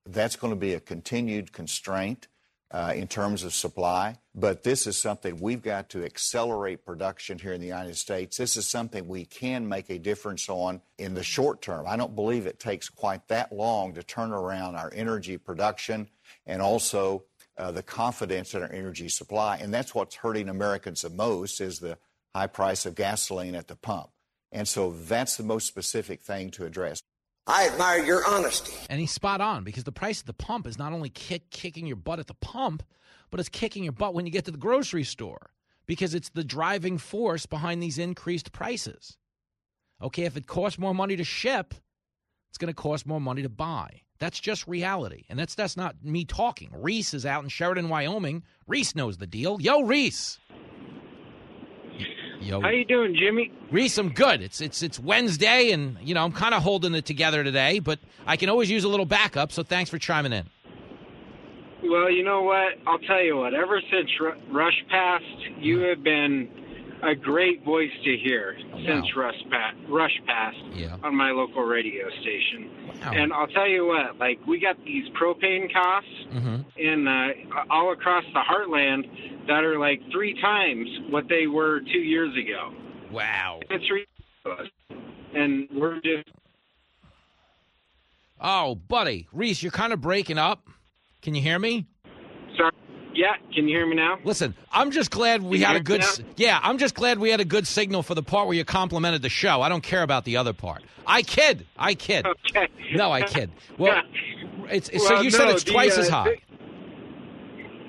That's 0.06 0.38
going 0.38 0.54
to 0.54 0.60
be 0.60 0.74
a 0.74 0.80
continued 0.80 1.52
constraint 1.52 2.28
uh, 2.72 2.94
in 2.96 3.08
terms 3.08 3.44
of 3.44 3.54
supply. 3.54 4.18
But 4.34 4.64
this 4.64 4.88
is 4.88 4.98
something 4.98 5.40
we've 5.40 5.62
got 5.62 5.90
to 5.90 6.06
accelerate 6.06 6.86
production 6.86 7.38
here 7.38 7.54
in 7.54 7.60
the 7.60 7.68
United 7.68 7.98
States. 7.98 8.38
This 8.38 8.56
is 8.56 8.68
something 8.68 9.08
we 9.08 9.26
can 9.26 9.68
make 9.68 9.90
a 9.90 10.00
difference 10.00 10.48
on 10.48 10.82
in 10.98 11.14
the 11.14 11.24
short 11.24 11.62
term. 11.62 11.86
I 11.88 11.98
don't 11.98 12.16
believe 12.16 12.46
it 12.46 12.60
takes 12.60 12.88
quite 12.88 13.28
that 13.28 13.52
long 13.52 13.94
to 13.96 14.04
turn 14.04 14.32
around 14.32 14.76
our 14.76 14.92
energy 14.96 15.38
production 15.38 16.08
and 16.46 16.62
also 16.62 17.24
uh, 17.58 17.72
the 17.72 17.84
confidence 17.84 18.54
in 18.54 18.64
our 18.64 18.72
energy 18.72 19.10
supply. 19.10 19.58
And 19.58 19.74
that's 19.74 19.94
what's 19.94 20.16
hurting 20.16 20.48
Americans 20.48 21.02
the 21.02 21.10
most 21.10 21.60
is 21.60 21.80
the 21.80 21.98
high 22.34 22.48
price 22.48 22.86
of 22.86 22.96
gasoline 22.96 23.56
at 23.56 23.68
the 23.68 23.76
pump. 23.76 24.10
And 24.54 24.68
so 24.68 24.92
that's 24.92 25.38
the 25.38 25.44
most 25.44 25.68
specific 25.68 26.22
thing 26.22 26.52
to 26.52 26.66
address. 26.66 27.02
I 27.48 27.68
admire 27.68 28.04
your 28.04 28.26
honesty. 28.28 28.74
And 28.89 29.00
he's 29.00 29.12
spot 29.12 29.42
on 29.42 29.64
because 29.64 29.84
the 29.84 29.92
price 29.92 30.20
at 30.20 30.28
the 30.28 30.34
pump 30.34 30.68
is 30.68 30.78
not 30.78 30.94
only 30.94 31.10
kick, 31.10 31.50
kicking 31.50 31.88
your 31.88 31.96
butt 31.96 32.20
at 32.20 32.28
the 32.28 32.34
pump, 32.36 32.84
but 33.30 33.39
it's 33.39 33.50
kicking 33.50 33.84
your 33.84 33.94
butt 33.94 34.14
when 34.14 34.26
you 34.26 34.32
get 34.32 34.46
to 34.46 34.52
the 34.52 34.58
grocery 34.58 35.04
store 35.04 35.52
because 35.88 36.14
it's 36.14 36.30
the 36.30 36.44
driving 36.44 36.98
force 36.98 37.46
behind 37.46 37.82
these 37.82 37.98
increased 37.98 38.52
prices. 38.52 39.18
Okay, 40.02 40.24
if 40.24 40.38
it 40.38 40.48
costs 40.48 40.80
more 40.80 40.94
money 40.94 41.16
to 41.16 41.24
ship, 41.24 41.74
it's 42.50 42.58
going 42.58 42.74
to 42.74 42.80
cost 42.80 43.06
more 43.06 43.22
money 43.22 43.42
to 43.42 43.50
buy. 43.50 44.02
That's 44.20 44.39
just 44.39 44.68
reality. 44.68 45.26
And 45.30 45.39
that's 45.39 45.56
that's 45.56 45.76
not 45.76 46.04
me 46.04 46.26
talking. 46.26 46.70
Reese 46.74 47.14
is 47.14 47.26
out 47.26 47.44
in 47.44 47.50
Sheridan, 47.50 47.89
Wyoming. 47.89 48.44
Reese 48.68 48.96
knows 48.96 49.18
the 49.18 49.26
deal. 49.28 49.60
Yo, 49.60 49.82
Reese. 49.82 50.38
Yo. 52.42 52.60
How 52.60 52.70
you 52.70 52.86
doing, 52.86 53.16
Jimmy? 53.16 53.52
Reese, 53.70 53.98
I'm 54.00 54.10
good. 54.10 54.42
It's 54.42 54.62
it's 54.62 54.82
it's 54.82 55.00
Wednesday, 55.00 55.72
and 55.72 55.98
you 56.02 56.16
know 56.16 56.24
I'm 56.24 56.32
kind 56.32 56.56
of 56.56 56.64
holding 56.64 56.96
it 56.96 57.06
together 57.06 57.44
today, 57.44 57.78
but 57.80 58.00
I 58.26 58.36
can 58.36 58.50
always 58.50 58.70
use 58.70 58.84
a 58.84 58.88
little 58.88 59.06
backup. 59.06 59.52
So 59.52 59.62
thanks 59.62 59.92
for 59.92 60.00
chiming 60.00 60.34
in. 60.34 60.50
Well, 61.84 62.10
you 62.10 62.24
know 62.24 62.42
what? 62.42 62.74
I'll 62.88 63.00
tell 63.00 63.22
you 63.22 63.38
what. 63.38 63.54
Ever 63.54 63.80
since 63.92 64.10
R- 64.20 64.38
Rush 64.52 64.84
passed, 64.89 65.24
you 65.60 65.78
mm-hmm. 65.78 65.89
have 65.89 66.04
been 66.04 66.50
a 67.04 67.16
great 67.16 67.64
voice 67.64 67.91
to 68.04 68.18
hear 68.18 68.56
since 68.86 69.06
Rush, 69.16 69.36
pa- 69.49 69.74
Rush 69.89 70.18
passed 70.28 70.58
yeah. 70.74 70.97
on 71.04 71.16
my 71.16 71.32
local 71.32 71.64
radio 71.64 72.10
station. 72.22 72.70
Wow. 73.04 73.12
And 73.14 73.34
I'll 73.34 73.47
tell 73.47 73.68
you 73.68 73.88
what. 73.88 74.18
Like 74.20 74.39
we 74.47 74.60
got 74.60 74.78
these 74.86 75.08
propane 75.20 75.72
costs 75.74 76.10
Mm-hmm. 76.32 76.62
in 76.80 77.08
uh, 77.08 77.28
all 77.70 77.91
across 77.91 78.24
the 78.34 78.39
heartland 78.39 79.47
that 79.47 79.64
are 79.66 79.78
like 79.78 79.99
three 80.12 80.39
times 80.41 80.88
what 81.10 81.28
they 81.28 81.45
were 81.47 81.82
two 81.82 81.99
years 81.99 82.34
ago. 82.38 82.72
Wow. 83.12 83.60
It's 83.70 83.84
ridiculous. 83.91 84.70
And 85.34 85.68
we're 85.74 85.95
just 86.02 86.30
Oh, 88.39 88.76
buddy, 88.76 89.28
Reese, 89.34 89.62
you're 89.62 89.72
kind 89.72 89.93
of 89.93 90.02
breaking 90.02 90.38
up. 90.38 90.68
Can 91.22 91.36
you 91.36 91.41
hear 91.41 91.60
me? 91.60 91.86
Yeah, 93.14 93.34
can 93.53 93.68
you 93.68 93.76
hear 93.78 93.86
me 93.86 93.95
now? 93.95 94.18
Listen, 94.24 94.55
I'm 94.72 94.91
just 94.91 95.12
glad 95.12 95.43
we 95.43 95.59
had 95.59 95.76
a 95.76 95.80
good. 95.82 96.01
Yeah, 96.38 96.59
I'm 96.64 96.78
just 96.78 96.95
glad 96.95 97.20
we 97.20 97.30
had 97.30 97.41
a 97.41 97.45
good 97.45 97.68
signal 97.68 98.03
for 98.03 98.16
the 98.16 98.24
part 98.24 98.47
where 98.47 98.55
you 98.55 98.64
complimented 98.64 99.22
the 99.22 99.30
show. 99.30 99.62
I 99.62 99.68
don't 99.70 99.84
care 99.84 100.03
about 100.03 100.24
the 100.24 100.38
other 100.38 100.53
part. 100.53 100.84
I 101.05 101.22
kid. 101.22 101.66
I 101.78 101.93
kid. 101.95 102.26
Okay. 102.26 102.68
No, 102.93 103.12
I 103.12 103.24
kid. 103.24 103.51
Well, 103.78 104.01
it's, 104.70 104.88
it's- 104.89 105.05
so 105.07 105.16
Well, 105.16 105.24
you 105.26 105.32
said 105.32 105.45
no, 105.45 105.51
it's 105.51 105.64
the, 105.66 105.72
twice 105.72 105.97
uh, 105.97 106.01
as 106.01 106.09
high. 106.09 106.38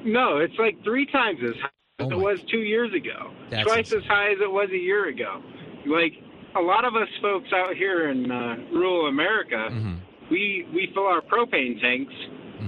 No, 0.05 0.39
it's 0.39 0.59
like 0.59 0.83
three 0.83 1.07
times 1.07 1.39
as 1.45 1.55
high 1.61 1.69
as 2.01 2.07
Oh 2.07 2.11
it 2.11 2.19
was 2.19 2.41
two 2.51 2.59
years 2.63 2.93
ago. 2.93 3.31
Twice 3.63 3.93
as 3.93 4.03
high 4.05 4.33
as 4.33 4.39
it 4.41 4.51
was 4.51 4.69
a 4.73 4.77
year 4.79 5.09
ago. 5.09 5.41
Like 5.87 6.15
a 6.57 6.61
lot 6.61 6.85
of 6.85 6.97
us 6.97 7.09
folks 7.21 7.49
out 7.55 7.77
here 7.77 8.11
in 8.11 8.31
uh, 8.31 8.57
rural 8.73 9.07
America, 9.07 9.69
Mm-hmm. 9.71 9.95
we 10.31 10.67
we 10.75 10.91
fill 10.95 11.07
our 11.07 11.21
propane 11.21 11.81
tanks, 11.81 12.13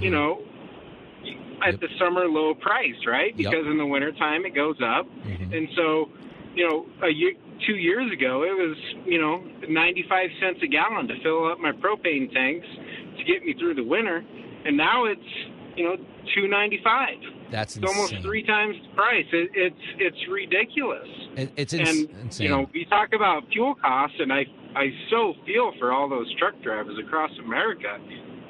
you 0.00 0.10
know, 0.10 0.42
at 1.62 1.80
the 1.80 1.88
summer 1.98 2.26
low 2.26 2.54
price, 2.54 2.96
right? 3.06 3.36
Yep. 3.36 3.50
Because 3.50 3.66
in 3.66 3.78
the 3.78 3.86
wintertime 3.86 4.44
it 4.44 4.54
goes 4.54 4.76
up, 4.82 5.06
mm-hmm. 5.06 5.52
and 5.52 5.68
so 5.76 6.10
you 6.54 6.68
know, 6.68 6.86
a 7.02 7.10
year, 7.10 7.32
two 7.66 7.76
years 7.76 8.10
ago 8.12 8.42
it 8.42 8.56
was 8.56 8.76
you 9.04 9.20
know 9.20 9.42
95 9.68 10.30
cents 10.40 10.60
a 10.62 10.66
gallon 10.66 11.08
to 11.08 11.20
fill 11.22 11.50
up 11.50 11.58
my 11.58 11.72
propane 11.72 12.32
tanks 12.32 12.66
to 13.18 13.24
get 13.24 13.44
me 13.44 13.54
through 13.58 13.74
the 13.74 13.84
winter, 13.84 14.24
and 14.64 14.76
now 14.76 15.04
it's 15.04 15.20
you 15.76 15.84
know 15.84 15.96
295. 16.34 17.34
That's 17.50 17.76
It's 17.76 17.86
almost 17.86 18.16
three 18.22 18.42
times 18.42 18.76
the 18.82 18.96
price. 18.96 19.26
It, 19.32 19.50
it's 19.54 19.84
it's 19.98 20.28
ridiculous. 20.28 21.08
It- 21.36 21.52
it's 21.56 21.72
and 21.72 22.10
insane. 22.22 22.44
you 22.44 22.48
know, 22.48 22.68
we 22.72 22.84
talk 22.86 23.12
about 23.12 23.44
fuel 23.52 23.74
costs, 23.74 24.16
and 24.18 24.32
I 24.32 24.46
I 24.74 24.90
so 25.10 25.34
feel 25.46 25.72
for 25.78 25.92
all 25.92 26.08
those 26.08 26.32
truck 26.36 26.60
drivers 26.62 26.98
across 26.98 27.30
America 27.44 27.98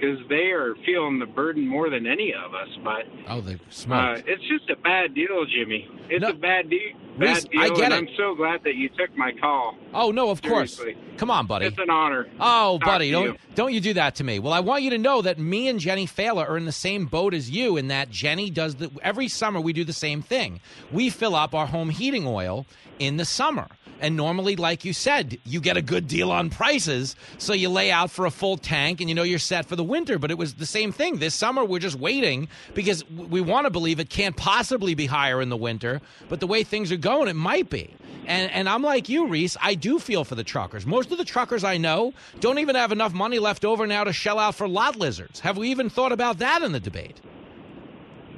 because 0.04 0.26
they 0.28 0.50
are 0.50 0.74
feeling 0.86 1.18
the 1.18 1.26
burden 1.26 1.66
more 1.66 1.90
than 1.90 2.06
any 2.06 2.32
of 2.32 2.54
us. 2.54 2.68
But 2.82 3.04
oh, 3.28 3.40
they 3.40 3.54
uh, 3.54 4.20
it's 4.26 4.42
just 4.48 4.70
a 4.70 4.76
bad 4.76 5.14
deal, 5.14 5.44
Jimmy. 5.46 5.88
It's 6.08 6.24
a 6.26 6.32
bad, 6.32 6.70
de- 6.70 6.94
bad 7.18 7.48
I 7.56 7.68
get 7.70 7.92
it. 7.92 7.94
I'm 7.94 8.08
so 8.16 8.34
glad 8.34 8.62
that 8.64 8.74
you 8.74 8.88
took 8.90 9.16
my 9.16 9.32
call. 9.32 9.76
oh 9.92 10.10
no, 10.10 10.30
of 10.30 10.42
course. 10.42 10.80
Come 11.16 11.30
on, 11.30 11.46
buddy. 11.46 11.66
It's 11.66 11.78
an 11.78 11.90
honor. 11.90 12.26
Oh, 12.40 12.78
Talk 12.78 12.86
buddy, 12.86 13.10
don't 13.10 13.24
you. 13.24 13.36
don't 13.54 13.72
you 13.72 13.80
do 13.80 13.94
that 13.94 14.16
to 14.16 14.24
me. 14.24 14.38
Well, 14.38 14.52
I 14.52 14.60
want 14.60 14.82
you 14.82 14.90
to 14.90 14.98
know 14.98 15.22
that 15.22 15.38
me 15.38 15.68
and 15.68 15.78
Jenny 15.78 16.06
Failla 16.06 16.48
are 16.48 16.56
in 16.56 16.64
the 16.64 16.72
same 16.72 17.06
boat 17.06 17.34
as 17.34 17.50
you 17.50 17.76
in 17.76 17.88
that 17.88 18.10
Jenny 18.10 18.50
does 18.50 18.76
the 18.76 18.90
every 19.02 19.28
summer 19.28 19.60
we 19.60 19.72
do 19.72 19.84
the 19.84 19.92
same 19.92 20.22
thing. 20.22 20.60
We 20.90 21.10
fill 21.10 21.34
up 21.34 21.54
our 21.54 21.66
home 21.66 21.90
heating 21.90 22.26
oil 22.26 22.66
in 22.98 23.16
the 23.16 23.24
summer. 23.24 23.68
And 24.00 24.16
normally, 24.16 24.56
like 24.56 24.84
you 24.84 24.92
said, 24.92 25.38
you 25.44 25.60
get 25.60 25.76
a 25.76 25.82
good 25.82 26.08
deal 26.08 26.30
on 26.30 26.50
prices, 26.50 27.14
so 27.38 27.52
you 27.52 27.68
lay 27.70 27.90
out 27.92 28.10
for 28.10 28.26
a 28.26 28.30
full 28.30 28.56
tank 28.58 29.00
and 29.00 29.08
you 29.08 29.14
know 29.14 29.22
you're 29.22 29.38
set 29.38 29.66
for 29.66 29.76
the 29.76 29.84
winter. 29.84 30.18
But 30.18 30.30
it 30.30 30.36
was 30.36 30.54
the 30.54 30.66
same 30.66 30.90
thing. 30.92 31.18
This 31.20 31.34
summer, 31.34 31.64
we're 31.64 31.78
just 31.78 31.96
waiting 31.96 32.48
because 32.74 33.08
we 33.08 33.40
want 33.40 33.66
to 33.66 33.70
believe 33.70 34.00
it 34.00 34.10
can't 34.10 34.36
possibly 34.36 34.94
be 34.94 35.06
higher 35.06 35.40
in 35.40 35.48
the 35.48 35.56
winter. 35.56 36.00
But 36.28 36.40
the 36.40 36.46
way 36.46 36.64
things 36.64 36.90
are 36.92 36.96
going, 37.04 37.28
it 37.28 37.36
might 37.36 37.70
be. 37.70 37.94
And, 38.26 38.50
and 38.50 38.68
I'm 38.68 38.82
like 38.82 39.10
you, 39.10 39.28
Reese. 39.28 39.56
I 39.60 39.74
do 39.74 39.98
feel 39.98 40.24
for 40.24 40.34
the 40.34 40.42
truckers. 40.42 40.86
Most 40.86 41.12
of 41.12 41.18
the 41.18 41.24
truckers 41.24 41.62
I 41.62 41.76
know 41.76 42.14
don't 42.40 42.58
even 42.58 42.74
have 42.74 42.90
enough 42.90 43.12
money 43.12 43.38
left 43.38 43.64
over 43.64 43.86
now 43.86 44.04
to 44.04 44.12
shell 44.12 44.38
out 44.38 44.54
for 44.54 44.66
lot 44.66 44.96
lizards. 44.96 45.40
Have 45.40 45.58
we 45.58 45.70
even 45.70 45.90
thought 45.90 46.12
about 46.12 46.38
that 46.38 46.62
in 46.62 46.72
the 46.72 46.80
debate? 46.80 47.20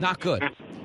Not 0.01 0.19
good. 0.21 0.43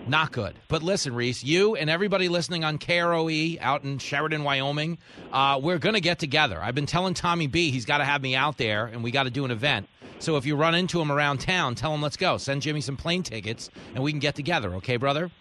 Not 0.08 0.32
good. 0.32 0.54
But 0.68 0.84
listen, 0.84 1.16
Reese, 1.16 1.44
you 1.44 1.76
and 1.76 1.90
everybody 1.90 2.30
listening 2.30 2.64
on 2.64 2.78
KROE 2.78 3.60
out 3.60 3.84
in 3.84 3.98
Sheridan, 3.98 4.44
Wyoming, 4.44 5.00
uh, 5.32 5.60
we're 5.62 5.80
going 5.80 5.96
to 5.96 6.02
get 6.02 6.20
together. 6.20 6.62
I've 6.62 6.76
been 6.76 6.86
telling 6.86 7.14
Tommy 7.16 7.48
B 7.48 7.72
he's 7.72 7.86
got 7.86 7.98
to 7.98 8.06
have 8.06 8.22
me 8.22 8.36
out 8.36 8.58
there 8.58 8.86
and 8.86 9.04
we 9.04 9.12
got 9.12 9.24
to 9.24 9.32
do 9.32 9.44
an 9.46 9.52
event. 9.52 9.88
So 10.20 10.38
if 10.38 10.46
you 10.46 10.56
run 10.56 10.76
into 10.76 11.02
him 11.02 11.12
around 11.12 11.40
town, 11.40 11.74
tell 11.74 11.94
him 11.94 12.02
let's 12.02 12.18
go. 12.18 12.38
Send 12.38 12.62
Jimmy 12.62 12.82
some 12.82 12.96
plane 12.96 13.24
tickets 13.24 13.72
and 13.96 14.04
we 14.04 14.12
can 14.12 14.20
get 14.20 14.36
together, 14.36 14.76
okay, 14.76 14.98
brother? 14.98 15.32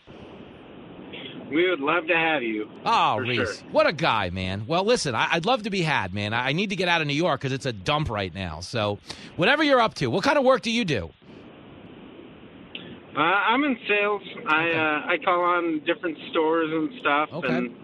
We 1.50 1.68
would 1.68 1.80
love 1.80 2.06
to 2.06 2.14
have 2.16 2.42
you. 2.42 2.70
Oh, 2.84 3.16
Reese, 3.18 3.58
sure. 3.60 3.68
what 3.72 3.86
a 3.86 3.92
guy, 3.92 4.30
man. 4.30 4.64
Well, 4.66 4.84
listen, 4.84 5.14
I- 5.14 5.28
I'd 5.32 5.46
love 5.46 5.64
to 5.64 5.70
be 5.70 5.82
had, 5.82 6.14
man. 6.14 6.32
I 6.32 6.48
I 6.48 6.52
need 6.52 6.70
to 6.70 6.76
get 6.76 6.88
out 6.88 7.00
of 7.00 7.06
New 7.06 7.14
York 7.14 7.40
because 7.40 7.52
it's 7.52 7.66
a 7.66 7.72
dump 7.72 8.08
right 8.10 8.32
now. 8.34 8.60
So, 8.60 8.98
whatever 9.36 9.62
you're 9.64 9.80
up 9.80 9.94
to, 9.94 10.06
what 10.08 10.22
kind 10.24 10.38
of 10.38 10.44
work 10.44 10.62
do 10.62 10.70
you 10.70 10.84
do? 10.84 11.10
Uh, 13.16 13.20
I'm 13.20 13.64
in 13.64 13.76
sales. 13.88 14.22
I 14.46 14.70
uh, 14.70 15.06
I 15.12 15.18
call 15.24 15.40
on 15.40 15.80
different 15.84 16.16
stores 16.30 16.70
and 16.70 17.00
stuff, 17.00 17.28
Okay. 17.32 17.48
and 17.52 17.74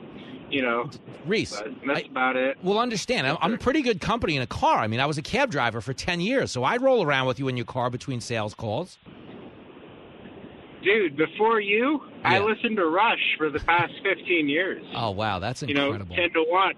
you 0.49 0.63
know, 0.63 0.89
Reese, 1.27 1.61
that's 1.85 2.07
about 2.09 2.37
it. 2.37 2.57
Well, 2.63 2.79
understand, 2.79 3.27
I'm, 3.27 3.37
I'm 3.41 3.59
pretty 3.59 3.83
good 3.83 4.01
company 4.01 4.37
in 4.37 4.43
a 4.43 4.47
car. 4.47 4.79
I 4.79 4.87
mean, 4.87 5.01
I 5.01 5.07
was 5.07 5.19
a 5.19 5.23
cab 5.23 5.51
driver 5.51 5.81
for 5.81 5.93
10 5.93 6.21
years, 6.21 6.53
so 6.53 6.63
I'd 6.63 6.81
roll 6.83 7.03
around 7.03 7.27
with 7.27 7.41
you 7.41 7.49
in 7.49 7.57
your 7.57 7.67
car 7.67 7.91
between 7.91 8.21
sales 8.21 8.55
calls. 8.55 8.97
Dude, 10.87 11.17
before 11.17 11.59
you, 11.61 12.01
I 12.23 12.39
listened 12.39 12.77
to 12.77 12.87
Rush 12.87 13.19
for 13.37 13.51
the 13.51 13.59
past 13.59 13.93
15 14.05 14.49
years. 14.49 14.85
Oh, 14.95 15.11
wow, 15.11 15.41
that's 15.41 15.65
incredible. 15.65 16.05
you 16.15 16.17
know, 16.17 16.29
10 16.29 16.33
to 16.35 16.45
1. 16.49 16.75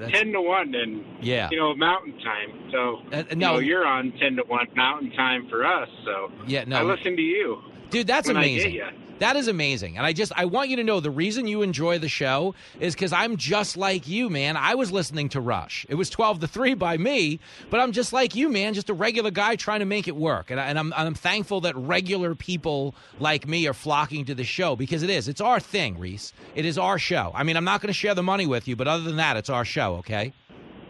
That's- 0.00 0.18
10 0.20 0.32
to 0.32 0.40
1 0.40 0.74
and, 0.74 1.04
Yeah. 1.20 1.48
you 1.52 1.58
know, 1.58 1.72
mountain 1.76 2.18
time. 2.18 2.50
So, 2.72 3.02
Uh, 3.12 3.22
you 3.30 3.36
no. 3.36 3.52
know, 3.54 3.58
you're 3.60 3.86
on 3.86 4.10
10 4.18 4.34
to 4.36 4.42
1 4.48 4.66
mountain 4.74 5.12
time 5.12 5.46
for 5.48 5.64
us. 5.64 5.88
So, 6.04 6.32
Yeah, 6.48 6.64
no. 6.66 6.78
I 6.78 6.82
listen 6.82 7.14
to 7.14 7.22
you. 7.22 7.62
Dude, 7.90 8.08
that's 8.08 8.28
amazing. 8.28 8.80
That 9.22 9.36
is 9.36 9.46
amazing. 9.46 9.96
And 9.96 10.04
I 10.04 10.12
just 10.12 10.32
I 10.34 10.46
want 10.46 10.68
you 10.68 10.74
to 10.74 10.82
know 10.82 10.98
the 10.98 11.08
reason 11.08 11.46
you 11.46 11.62
enjoy 11.62 12.00
the 12.00 12.08
show 12.08 12.56
is 12.80 12.96
cuz 12.96 13.12
I'm 13.12 13.36
just 13.36 13.76
like 13.76 14.08
you, 14.08 14.28
man. 14.28 14.56
I 14.56 14.74
was 14.74 14.90
listening 14.90 15.28
to 15.28 15.40
Rush. 15.40 15.86
It 15.88 15.94
was 15.94 16.10
12 16.10 16.40
to 16.40 16.48
3 16.48 16.74
by 16.74 16.96
me, 16.96 17.38
but 17.70 17.78
I'm 17.78 17.92
just 17.92 18.12
like 18.12 18.34
you, 18.34 18.48
man, 18.48 18.74
just 18.74 18.90
a 18.90 18.94
regular 18.94 19.30
guy 19.30 19.54
trying 19.54 19.78
to 19.78 19.86
make 19.86 20.08
it 20.08 20.16
work. 20.16 20.50
And, 20.50 20.58
I, 20.58 20.66
and 20.66 20.76
I'm 20.76 20.92
I'm 20.94 21.14
thankful 21.14 21.60
that 21.60 21.76
regular 21.76 22.34
people 22.34 22.96
like 23.20 23.46
me 23.46 23.68
are 23.68 23.72
flocking 23.72 24.24
to 24.24 24.34
the 24.34 24.42
show 24.42 24.74
because 24.74 25.04
it 25.04 25.10
is. 25.10 25.28
It's 25.28 25.40
our 25.40 25.60
thing, 25.60 26.00
Reese. 26.00 26.32
It 26.56 26.64
is 26.64 26.76
our 26.76 26.98
show. 26.98 27.30
I 27.32 27.44
mean, 27.44 27.56
I'm 27.56 27.64
not 27.64 27.80
going 27.80 27.94
to 27.94 28.00
share 28.00 28.16
the 28.16 28.24
money 28.24 28.46
with 28.46 28.66
you, 28.66 28.74
but 28.74 28.88
other 28.88 29.04
than 29.04 29.18
that, 29.18 29.36
it's 29.36 29.50
our 29.50 29.64
show, 29.64 29.94
okay? 29.98 30.32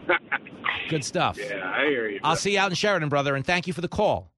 Good 0.89 1.05
stuff. 1.05 1.37
Yeah, 1.37 1.71
I 1.71 1.85
hear 1.85 2.09
you. 2.09 2.19
I'll 2.23 2.35
see 2.35 2.53
you 2.53 2.59
out 2.59 2.71
in 2.71 2.75
Sheridan, 2.75 3.09
brother, 3.09 3.35
and 3.35 3.45
thank 3.45 3.67
you 3.67 3.73
for 3.73 3.81
the 3.81 3.87
call. 3.87 4.32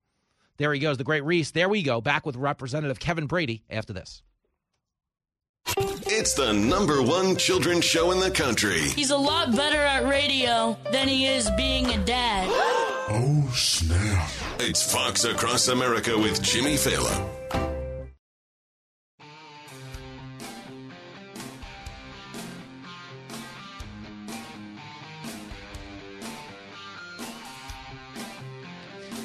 There 0.58 0.74
he 0.74 0.80
goes, 0.80 0.98
the 0.98 1.04
great 1.04 1.24
Reese. 1.24 1.52
There 1.52 1.70
we 1.70 1.84
go. 1.84 2.02
Back 2.02 2.26
with 2.26 2.36
Representative 2.36 3.00
Kevin 3.00 3.28
Brady 3.28 3.64
after 3.70 3.94
this. 3.94 4.22
It's 5.78 6.34
the 6.36 6.54
number 6.54 7.02
one 7.02 7.36
children's 7.36 7.84
show 7.86 8.12
in 8.12 8.20
the 8.20 8.32
country. 8.32 8.80
He's 8.80 9.10
a 9.10 9.18
lot 9.18 9.56
better 9.56 9.80
at 9.80 10.08
radio 10.08 10.78
than 10.92 11.08
he 11.08 11.26
is 11.26 11.50
being 11.52 11.88
a 11.88 11.98
dad. 12.06 12.50
Oh, 13.08 13.52
snap. 13.54 14.32
It's 14.60 14.92
Fox 14.92 15.26
Across 15.26 15.68
America 15.68 16.18
with 16.18 16.42
Jimmy 16.42 16.74
Failla. 16.74 17.65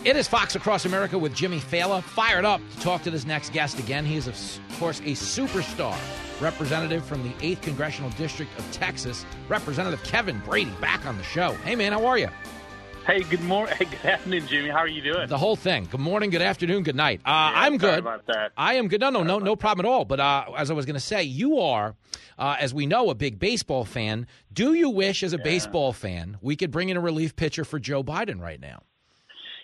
It 0.02 0.16
is 0.16 0.26
Fox 0.26 0.54
Across 0.56 0.86
America 0.86 1.18
with 1.18 1.34
Jimmy 1.34 1.60
Failla, 1.60 2.02
fired 2.02 2.46
up 2.46 2.62
to 2.70 2.80
talk 2.80 3.02
to 3.02 3.10
this 3.10 3.26
next 3.26 3.52
guest 3.52 3.78
again. 3.78 4.06
He 4.06 4.16
is, 4.16 4.26
of 4.26 4.34
course, 4.78 5.00
a 5.00 5.12
superstar 5.12 5.94
representative 6.40 7.04
from 7.04 7.22
the 7.22 7.28
8th 7.34 7.60
Congressional 7.60 8.08
District 8.12 8.50
of 8.58 8.72
Texas, 8.72 9.26
Representative 9.48 10.02
Kevin 10.02 10.38
Brady, 10.40 10.70
back 10.80 11.04
on 11.04 11.18
the 11.18 11.22
show. 11.22 11.52
Hey, 11.64 11.76
man, 11.76 11.92
how 11.92 12.06
are 12.06 12.16
you? 12.16 12.28
Hey, 13.06 13.22
good 13.24 13.42
morning. 13.42 13.74
Hey, 13.78 13.84
good 13.84 14.06
afternoon, 14.06 14.46
Jimmy. 14.46 14.70
How 14.70 14.78
are 14.78 14.88
you 14.88 15.02
doing? 15.02 15.28
The 15.28 15.36
whole 15.36 15.56
thing. 15.56 15.86
Good 15.90 16.00
morning, 16.00 16.30
good 16.30 16.40
afternoon, 16.42 16.82
good 16.82 16.96
night. 16.96 17.20
Uh, 17.26 17.28
Yeah, 17.28 17.52
I'm 17.56 17.78
sorry 17.78 17.92
good. 17.96 17.98
about 17.98 18.26
that. 18.28 18.52
I 18.56 18.74
am 18.74 18.88
good. 18.88 19.02
No, 19.02 19.10
no, 19.10 19.22
no, 19.22 19.38
no 19.38 19.54
problem 19.54 19.84
at 19.84 19.88
all. 19.90 20.06
But 20.06 20.20
uh, 20.20 20.44
as 20.56 20.70
I 20.70 20.74
was 20.74 20.86
going 20.86 20.94
to 20.94 21.00
say, 21.00 21.24
you 21.24 21.58
are, 21.60 21.94
uh, 22.38 22.56
as 22.58 22.72
we 22.72 22.86
know, 22.86 23.10
a 23.10 23.14
big 23.14 23.38
baseball 23.38 23.84
fan. 23.84 24.26
Do 24.50 24.72
you 24.72 24.88
wish, 24.88 25.22
as 25.22 25.34
a 25.34 25.38
baseball 25.38 25.92
fan, 25.92 26.38
we 26.40 26.56
could 26.56 26.70
bring 26.70 26.88
in 26.88 26.96
a 26.96 27.00
relief 27.00 27.36
pitcher 27.36 27.64
for 27.66 27.78
Joe 27.78 28.02
Biden 28.02 28.40
right 28.40 28.60
now? 28.60 28.82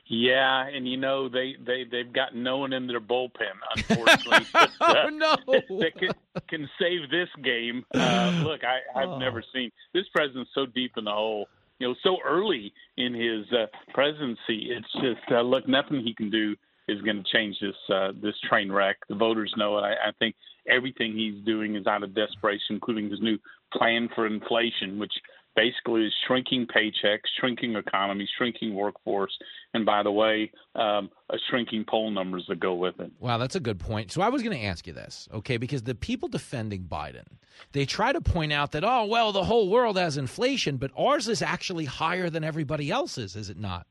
Yeah, 0.08 0.66
and 0.68 0.86
you 0.86 0.96
know 0.96 1.28
they 1.28 1.56
they 1.64 1.82
they've 1.90 2.12
got 2.12 2.34
no 2.34 2.58
one 2.58 2.72
in 2.72 2.86
their 2.86 3.00
bullpen, 3.00 3.30
unfortunately. 3.76 4.46
that, 4.54 4.70
uh, 4.80 5.10
no. 5.10 5.36
that 5.80 5.92
can, 5.98 6.10
can 6.48 6.68
save 6.80 7.10
this 7.10 7.28
game. 7.42 7.84
Uh, 7.92 8.30
look, 8.44 8.60
I, 8.64 8.98
I've 9.00 9.08
Oh. 9.08 9.18
never 9.18 9.42
seen 9.52 9.72
this 9.94 10.04
president's 10.14 10.50
so 10.54 10.66
deep 10.66 10.92
in 10.96 11.04
the 11.04 11.10
hole. 11.12 11.48
You 11.80 11.88
know, 11.88 11.94
so 12.04 12.18
early 12.24 12.72
in 12.96 13.14
his 13.14 13.46
uh, 13.52 13.66
presidency. 13.92 14.70
It's 14.70 14.92
just 14.94 15.30
uh, 15.32 15.42
look, 15.42 15.68
nothing 15.68 16.00
he 16.02 16.14
can 16.14 16.30
do 16.30 16.54
is 16.88 17.02
going 17.02 17.16
to 17.22 17.24
change 17.32 17.56
this 17.60 17.74
uh, 17.92 18.12
this 18.22 18.34
train 18.48 18.70
wreck. 18.70 18.96
The 19.08 19.16
voters 19.16 19.52
know 19.56 19.76
it. 19.78 19.82
I, 19.82 19.92
I 20.08 20.12
think 20.20 20.36
everything 20.68 21.14
he's 21.16 21.44
doing 21.44 21.74
is 21.74 21.86
out 21.88 22.04
of 22.04 22.14
desperation, 22.14 22.76
including 22.76 23.10
his 23.10 23.20
new 23.20 23.38
plan 23.72 24.08
for 24.14 24.26
inflation, 24.26 24.98
which 25.00 25.12
basically 25.56 26.04
is 26.04 26.14
shrinking 26.26 26.66
paychecks, 26.66 27.22
shrinking 27.40 27.74
economy, 27.74 28.28
shrinking 28.36 28.74
workforce, 28.74 29.36
and 29.74 29.84
by 29.84 30.02
the 30.02 30.12
way, 30.12 30.52
um, 30.74 31.10
a 31.30 31.36
shrinking 31.48 31.84
poll 31.88 32.10
numbers 32.10 32.44
that 32.48 32.60
go 32.60 32.74
with 32.74 33.00
it. 33.00 33.10
Wow, 33.18 33.38
that's 33.38 33.56
a 33.56 33.60
good 33.60 33.80
point. 33.80 34.12
So 34.12 34.22
I 34.22 34.28
was 34.28 34.42
going 34.42 34.56
to 34.56 34.64
ask 34.64 34.86
you 34.86 34.92
this, 34.92 35.28
okay? 35.32 35.56
Because 35.56 35.82
the 35.82 35.94
people 35.94 36.28
defending 36.28 36.84
Biden, 36.84 37.24
they 37.72 37.86
try 37.86 38.12
to 38.12 38.20
point 38.20 38.52
out 38.52 38.72
that, 38.72 38.84
oh, 38.84 39.06
well, 39.06 39.32
the 39.32 39.44
whole 39.44 39.68
world 39.68 39.96
has 39.96 40.16
inflation, 40.16 40.76
but 40.76 40.90
ours 40.96 41.26
is 41.26 41.42
actually 41.42 41.86
higher 41.86 42.30
than 42.30 42.44
everybody 42.44 42.90
else's, 42.90 43.34
is 43.34 43.50
it 43.50 43.58
not? 43.58 43.86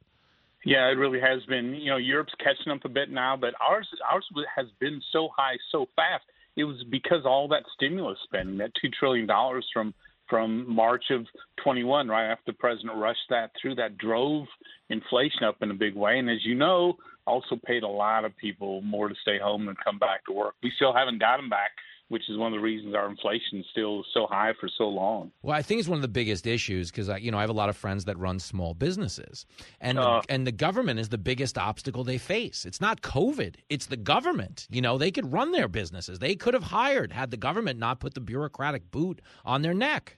Yeah, 0.64 0.88
it 0.88 0.98
really 0.98 1.20
has 1.20 1.44
been. 1.46 1.76
You 1.76 1.92
know, 1.92 1.98
Europe's 1.98 2.34
catching 2.40 2.72
up 2.72 2.86
a 2.86 2.90
bit 2.90 3.12
now, 3.12 3.38
but 3.38 3.54
ours 3.62 3.88
ours 4.12 4.26
has 4.56 4.66
been 4.80 5.00
so 5.12 5.30
high 5.38 5.58
so 5.72 5.88
fast. 5.96 6.24
It 6.56 6.64
was 6.64 6.84
because 6.90 7.24
all 7.24 7.48
that 7.50 7.64
stimulus 7.76 8.18
spending, 8.24 8.58
that 8.58 8.72
two 8.82 8.90
trillion 8.90 9.28
dollars 9.28 9.68
from 9.72 9.94
from 10.30 10.70
March 10.74 11.06
of 11.12 11.26
21, 11.64 12.08
right 12.08 12.32
after 12.32 12.52
the 12.52 12.58
president 12.58 12.98
rushed 12.98 13.20
that 13.30 13.52
through, 13.62 13.76
that 13.76 13.98
drove 13.98 14.46
inflation 14.90 15.44
up 15.44 15.58
in 15.62 15.72
a 15.72 15.76
big 15.76 15.96
way. 15.96 16.20
And 16.20 16.30
as 16.30 16.44
you 16.44 16.56
know, 16.56 16.98
also 17.28 17.60
paid 17.66 17.84
a 17.84 17.88
lot 17.88 18.26
of 18.26 18.36
people 18.38 18.82
more 18.82 19.10
to 19.10 19.16
stay 19.22 19.40
home 19.40 19.68
and 19.68 19.78
come 19.84 19.98
back 20.00 20.26
to 20.26 20.34
work. 20.34 20.56
We 20.62 20.72
still 20.76 20.94
haven't 20.94 21.20
got 21.20 21.38
them 21.38 21.50
back, 21.50 21.72
which 22.10 22.30
is 22.30 22.38
one 22.38 22.54
of 22.54 22.58
the 22.58 22.64
reasons 22.64 22.94
our 22.94 23.10
inflation 23.10 23.60
is 23.60 23.66
still 23.72 24.04
so 24.14 24.28
high 24.28 24.54
for 24.60 24.70
so 24.78 24.88
long. 24.88 25.32
Well, 25.42 25.56
I 25.58 25.62
think 25.62 25.80
it's 25.80 25.90
one 25.90 25.98
of 25.98 26.04
the 26.04 26.08
biggest 26.08 26.46
issues 26.46 26.92
because 26.92 27.10
you 27.22 27.32
know 27.32 27.38
I 27.38 27.42
have 27.42 27.50
a 27.50 27.54
lot 27.54 27.70
of 27.70 27.76
friends 27.76 28.06
that 28.06 28.18
run 28.18 28.40
small 28.40 28.74
businesses, 28.74 29.46
and 29.82 29.98
Uh. 29.98 30.22
the, 30.22 30.34
and 30.34 30.46
the 30.46 30.52
government 30.52 31.00
is 31.00 31.10
the 31.10 31.18
biggest 31.18 31.58
obstacle 31.58 32.04
they 32.04 32.18
face. 32.18 32.66
It's 32.66 32.80
not 32.80 33.02
COVID; 33.02 33.56
it's 33.70 33.88
the 33.88 33.98
government. 33.98 34.68
You 34.70 34.82
know, 34.82 34.98
they 34.98 35.12
could 35.12 35.32
run 35.32 35.52
their 35.52 35.68
businesses. 35.68 36.20
They 36.20 36.36
could 36.36 36.54
have 36.54 36.64
hired 36.64 37.12
had 37.12 37.32
the 37.32 37.38
government 37.38 37.80
not 37.80 38.00
put 38.00 38.14
the 38.14 38.22
bureaucratic 38.22 38.92
boot 38.92 39.22
on 39.44 39.62
their 39.62 39.74
neck. 39.74 40.18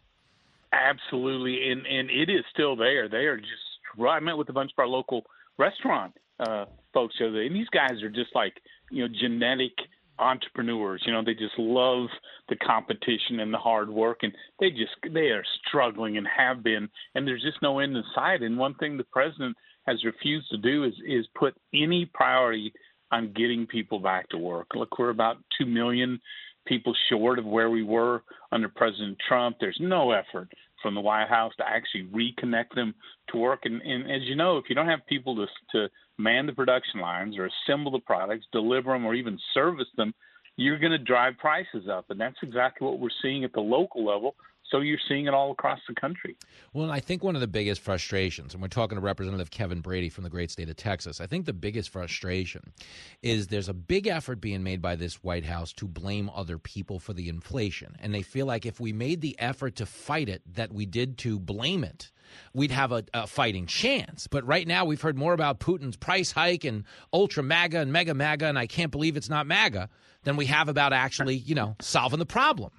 Absolutely, 0.74 1.72
and 1.72 1.86
and 1.88 2.10
it 2.10 2.30
is 2.30 2.44
still 2.54 2.76
there. 2.76 3.08
They 3.08 3.26
are 3.26 3.38
just. 3.38 3.52
I 4.00 4.20
met 4.20 4.38
with 4.38 4.50
a 4.50 4.54
bunch 4.54 4.72
of 4.72 4.80
our 4.80 4.88
local 4.88 5.26
restaurant 5.58 6.14
uh, 6.40 6.66
folks 6.94 7.16
the 7.20 7.28
other 7.28 7.40
day, 7.40 7.48
and 7.48 7.56
these 7.56 7.70
guys 7.70 8.04
are 8.04 8.10
just 8.10 8.36
like 8.36 8.62
you 8.92 9.08
know 9.08 9.14
genetic 9.20 9.72
entrepreneurs. 10.20 11.04
You 11.06 11.14
know, 11.14 11.24
they 11.24 11.34
just 11.34 11.58
love 11.58 12.08
the 12.50 12.56
competition 12.58 13.40
and 13.40 13.54
the 13.54 13.58
hard 13.58 13.90
work, 13.90 14.20
and 14.24 14.34
they 14.60 14.70
just 14.70 14.96
they 15.14 15.30
are 15.30 15.44
struggling 15.68 16.18
and 16.18 16.28
have 16.28 16.64
been, 16.64 16.90
and 17.16 17.28
there's 17.28 17.44
just 17.44 17.62
no 17.62 17.80
end 17.80 17.96
in 17.96 18.04
sight. 18.16 18.42
And 18.42 18.58
one 18.58 18.76
thing 18.76 18.98
the 18.98 19.04
president 19.06 19.56
has 19.86 20.04
refused 20.04 20.50
to 20.52 20.58
do 20.58 20.84
is 20.84 20.94
is 21.08 21.26
put 21.36 21.56
any 21.74 22.10
priority 22.14 22.74
on 23.12 23.34
getting 23.34 23.66
people 23.66 24.00
back 24.00 24.28
to 24.30 24.38
work. 24.38 24.68
Look, 24.76 25.00
we're 25.00 25.10
about 25.10 25.38
two 25.58 25.66
million 25.66 26.20
people 26.66 26.94
short 27.10 27.40
of 27.40 27.46
where 27.46 27.70
we 27.70 27.84
were 27.84 28.24
under 28.52 28.68
President 28.68 29.18
Trump. 29.28 29.58
There's 29.60 29.78
no 29.80 30.12
effort 30.12 30.50
from 30.82 30.96
the 30.96 31.02
White 31.02 31.28
House 31.28 31.54
to 31.58 31.68
actually 31.68 32.06
reconnect 32.06 32.76
them 32.76 32.94
to 33.30 33.38
work. 33.38 33.62
And, 33.64 33.82
and 33.82 34.12
as 34.12 34.24
you 34.24 34.36
know, 34.36 34.58
if 34.58 34.66
you 34.70 34.76
don't 34.76 34.88
have 34.88 35.06
people 35.08 35.36
to 35.36 35.48
to 35.72 35.90
man 36.18 36.46
the 36.46 36.54
production 36.54 37.00
lines 37.00 37.38
or 37.38 37.48
assemble 37.48 37.92
the 37.92 38.00
products, 38.00 38.46
deliver 38.52 38.94
them, 38.94 39.06
or 39.06 39.14
even 39.14 39.40
service 39.54 39.88
them, 39.98 40.14
you're 40.56 40.80
going 40.80 40.92
to 40.92 40.98
drive 40.98 41.38
prices 41.38 41.88
up. 41.92 42.06
And 42.10 42.20
that's 42.20 42.38
exactly 42.42 42.86
what 42.86 43.00
we're 43.00 43.10
seeing 43.22 43.44
at 43.44 43.54
the 43.54 43.62
local 43.62 44.06
level. 44.06 44.36
So 44.70 44.82
you're 44.82 45.00
seeing 45.08 45.28
it 45.28 45.34
all 45.34 45.52
across 45.52 45.80
the 45.88 45.96
country. 45.96 46.36
Well, 46.74 46.92
I 46.92 47.00
think 47.00 47.24
one 47.24 47.36
of 47.36 47.42
the 47.42 47.48
biggest 47.48 47.80
frustrations, 47.82 48.54
and 48.54 48.62
we're 48.62 48.68
talking 48.68 48.98
to 48.98 49.02
Representative 49.02 49.50
Kevin 49.50 49.80
Brady 49.80 50.10
from 50.10 50.26
the 50.26 50.30
great 50.30 50.52
state 50.52 50.70
of 50.70 50.76
Texas, 50.76 51.22
I 51.22 51.28
think 51.28 51.46
the 51.46 51.54
biggest 51.54 51.90
frustration 51.90 52.74
is 53.22 53.48
there's 53.48 53.70
a 53.70 53.74
big 53.74 54.08
effort 54.08 54.42
being 54.42 54.64
made 54.64 54.82
by 54.82 54.96
this 54.96 55.24
White 55.24 55.46
House 55.46 55.72
to 55.74 55.88
blame 55.88 56.30
other 56.36 56.58
people 56.58 57.00
for 57.00 57.14
the 57.14 57.30
inflation. 57.30 57.96
And 58.00 58.14
they 58.14 58.24
feel 58.24 58.46
like 58.46 58.66
if 58.66 58.80
we 58.80 58.92
made 58.92 59.22
the 59.22 59.40
effort 59.40 59.78
to 59.78 59.86
fight 59.86 60.28
it 60.28 60.42
that 60.54 60.74
we 60.74 60.86
did 60.86 61.18
to 61.20 61.40
blame 61.40 61.86
it, 61.86 62.12
we'd 62.54 62.72
have 62.72 62.92
a, 62.92 63.06
a 63.14 63.26
fighting 63.26 63.68
chance. 63.68 64.28
But 64.28 64.46
right 64.46 64.68
now, 64.68 64.84
we've 64.84 65.02
heard 65.02 65.18
more 65.18 65.34
about 65.34 65.62
Putin's 65.62 65.96
price 65.96 66.34
hike 66.34 66.66
and 66.66 66.84
ultra 67.14 67.42
MAGA 67.42 67.80
and 67.80 67.94
mega 67.94 68.14
MAGA, 68.14 68.48
and 68.48 68.60
I 68.60 68.68
can't 68.68 68.92
believe 68.92 69.16
it's 69.16 69.30
not 69.30 69.48
MAGA, 69.48 69.90
than 70.24 70.36
we 70.36 70.48
have 70.48 70.68
about 70.68 70.92
actually, 70.92 71.36
you 71.36 71.56
know, 71.56 71.78
solving 71.80 72.20
the 72.20 72.26
problem. 72.26 72.72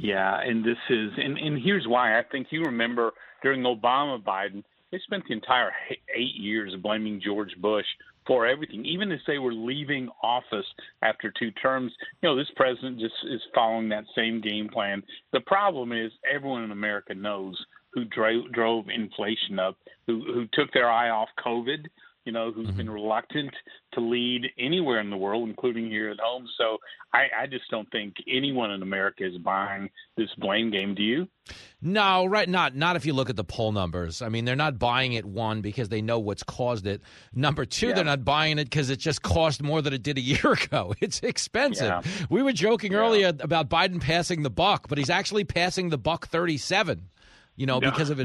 Yeah, 0.00 0.40
and 0.40 0.64
this 0.64 0.78
is, 0.90 1.10
and, 1.16 1.36
and 1.36 1.60
here's 1.60 1.86
why. 1.86 2.18
I 2.18 2.22
think 2.30 2.48
you 2.50 2.62
remember 2.62 3.12
during 3.42 3.62
Obama 3.62 4.22
Biden, 4.22 4.62
they 4.92 4.98
spent 5.00 5.24
the 5.26 5.34
entire 5.34 5.72
eight 6.14 6.34
years 6.34 6.74
blaming 6.82 7.20
George 7.22 7.54
Bush 7.60 7.84
for 8.26 8.46
everything, 8.46 8.84
even 8.84 9.10
as 9.10 9.18
they 9.26 9.38
were 9.38 9.52
leaving 9.52 10.08
office 10.22 10.66
after 11.02 11.32
two 11.36 11.50
terms. 11.52 11.92
You 12.22 12.28
know, 12.28 12.36
this 12.36 12.50
president 12.56 13.00
just 13.00 13.14
is 13.28 13.40
following 13.54 13.88
that 13.88 14.04
same 14.14 14.40
game 14.40 14.68
plan. 14.68 15.02
The 15.32 15.40
problem 15.40 15.92
is 15.92 16.12
everyone 16.32 16.62
in 16.62 16.70
America 16.70 17.14
knows 17.14 17.56
who 17.92 18.04
drove, 18.04 18.52
drove 18.52 18.84
inflation 18.88 19.58
up, 19.58 19.76
who 20.06 20.22
who 20.32 20.46
took 20.52 20.72
their 20.72 20.90
eye 20.90 21.10
off 21.10 21.28
COVID. 21.44 21.86
You 22.24 22.32
know, 22.32 22.52
who's 22.52 22.66
been 22.68 22.86
mm-hmm. 22.86 22.94
reluctant 22.94 23.54
to 23.94 24.00
lead 24.00 24.48
anywhere 24.58 25.00
in 25.00 25.08
the 25.08 25.16
world, 25.16 25.48
including 25.48 25.88
here 25.90 26.10
at 26.10 26.20
home. 26.20 26.46
So 26.58 26.76
I, 27.14 27.28
I 27.44 27.46
just 27.46 27.64
don't 27.70 27.90
think 27.90 28.16
anyone 28.28 28.70
in 28.70 28.82
America 28.82 29.26
is 29.26 29.38
buying 29.38 29.88
this 30.16 30.28
blame 30.36 30.70
game. 30.70 30.94
Do 30.94 31.02
you? 31.02 31.28
No, 31.80 32.26
right 32.26 32.48
not 32.48 32.76
not 32.76 32.96
if 32.96 33.06
you 33.06 33.14
look 33.14 33.30
at 33.30 33.36
the 33.36 33.44
poll 33.44 33.72
numbers. 33.72 34.20
I 34.20 34.28
mean, 34.28 34.44
they're 34.44 34.56
not 34.56 34.78
buying 34.78 35.14
it 35.14 35.24
one 35.24 35.62
because 35.62 35.88
they 35.88 36.02
know 36.02 36.18
what's 36.18 36.42
caused 36.42 36.86
it. 36.86 37.00
Number 37.32 37.64
2, 37.64 37.88
Yeah. 37.88 37.94
they're 37.94 38.04
not 38.04 38.24
buying 38.24 38.58
it 38.58 38.64
because 38.64 38.90
it 38.90 38.98
just 38.98 39.22
cost 39.22 39.62
more 39.62 39.80
than 39.80 39.94
it 39.94 40.02
did 40.02 40.18
a 40.18 40.20
year 40.32 40.52
ago. 40.52 40.94
It's 41.00 41.20
expensive. 41.20 41.86
Yeah. 41.86 42.02
We 42.28 42.42
were 42.42 42.52
joking 42.52 42.94
earlier 42.94 43.28
about 43.28 43.70
Biden 43.70 44.00
passing 44.00 44.42
the 44.42 44.50
buck, 44.50 44.88
but 44.88 44.98
he's 44.98 45.10
actually 45.10 45.44
passing 45.44 45.88
the 45.88 45.98
buck 45.98 46.26
37, 46.28 47.08
you 47.56 47.66
know, 47.66 47.78
No, 47.78 47.90
because 47.90 48.10
of 48.10 48.18
no. 48.18 48.24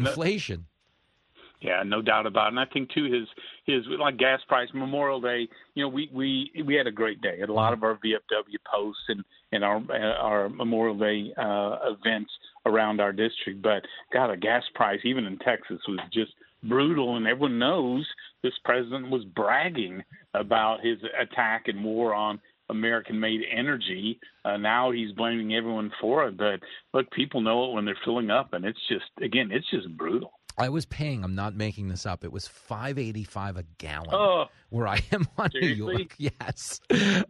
Yeah, 1.63 1.81
no 1.85 2.01
doubt 2.01 2.25
about 2.25 2.47
it. 2.47 2.49
And 2.49 2.59
I 2.59 2.65
think 2.65 2.89
too 2.91 3.05
his 3.05 3.27
his 3.65 3.85
like 3.97 4.17
gas 4.17 4.41
price 4.47 4.67
Memorial 4.73 5.21
Day. 5.21 5.47
You 5.75 5.83
know, 5.83 5.89
we 5.89 6.09
we 6.13 6.51
we 6.65 6.75
had 6.75 6.87
a 6.87 6.91
great 6.91 7.21
day. 7.21 7.39
Had 7.39 7.49
a 7.49 7.53
lot 7.53 7.71
of 7.71 7.83
our 7.83 7.95
VFW 7.95 8.57
posts 8.71 9.01
and 9.07 9.23
and 9.53 9.63
our 9.63 9.81
our 10.19 10.49
Memorial 10.49 10.97
Day 10.97 11.33
uh, 11.37 11.93
events 11.93 12.31
around 12.65 12.99
our 12.99 13.13
district. 13.13 13.61
But 13.61 13.83
God, 14.11 14.29
a 14.29 14.37
gas 14.37 14.63
price 14.75 14.99
even 15.05 15.25
in 15.25 15.37
Texas 15.39 15.79
was 15.87 15.99
just 16.11 16.33
brutal, 16.63 17.15
and 17.15 17.25
everyone 17.27 17.59
knows 17.59 18.05
this 18.41 18.53
president 18.65 19.09
was 19.09 19.23
bragging 19.33 20.03
about 20.33 20.83
his 20.83 20.97
attack 21.19 21.67
and 21.67 21.83
war 21.83 22.13
on 22.13 22.39
American-made 22.69 23.41
energy. 23.55 24.19
Uh, 24.45 24.57
now 24.57 24.91
he's 24.91 25.11
blaming 25.13 25.53
everyone 25.55 25.91
for 26.01 26.27
it, 26.27 26.37
but 26.37 26.59
look, 26.93 27.09
people 27.11 27.41
know 27.41 27.65
it 27.65 27.73
when 27.73 27.85
they're 27.85 27.97
filling 28.03 28.29
up, 28.29 28.53
and 28.53 28.65
it's 28.65 28.79
just 28.89 29.05
again, 29.21 29.49
it's 29.51 29.69
just 29.69 29.87
brutal. 29.97 30.33
I 30.55 30.69
was 30.69 30.85
paying. 30.85 31.23
I'm 31.23 31.33
not 31.33 31.55
making 31.55 31.87
this 31.87 32.05
up. 32.05 32.23
It 32.23 32.31
was 32.31 32.47
five 32.47 32.99
eighty 32.99 33.23
five 33.23 33.57
a 33.57 33.63
gallon 33.79 34.09
Oh, 34.13 34.45
where 34.69 34.87
I 34.87 34.99
am 35.11 35.27
on 35.35 35.49
seriously? 35.49 35.75
New 35.95 35.97
York. 35.97 36.15
Yes, 36.19 36.79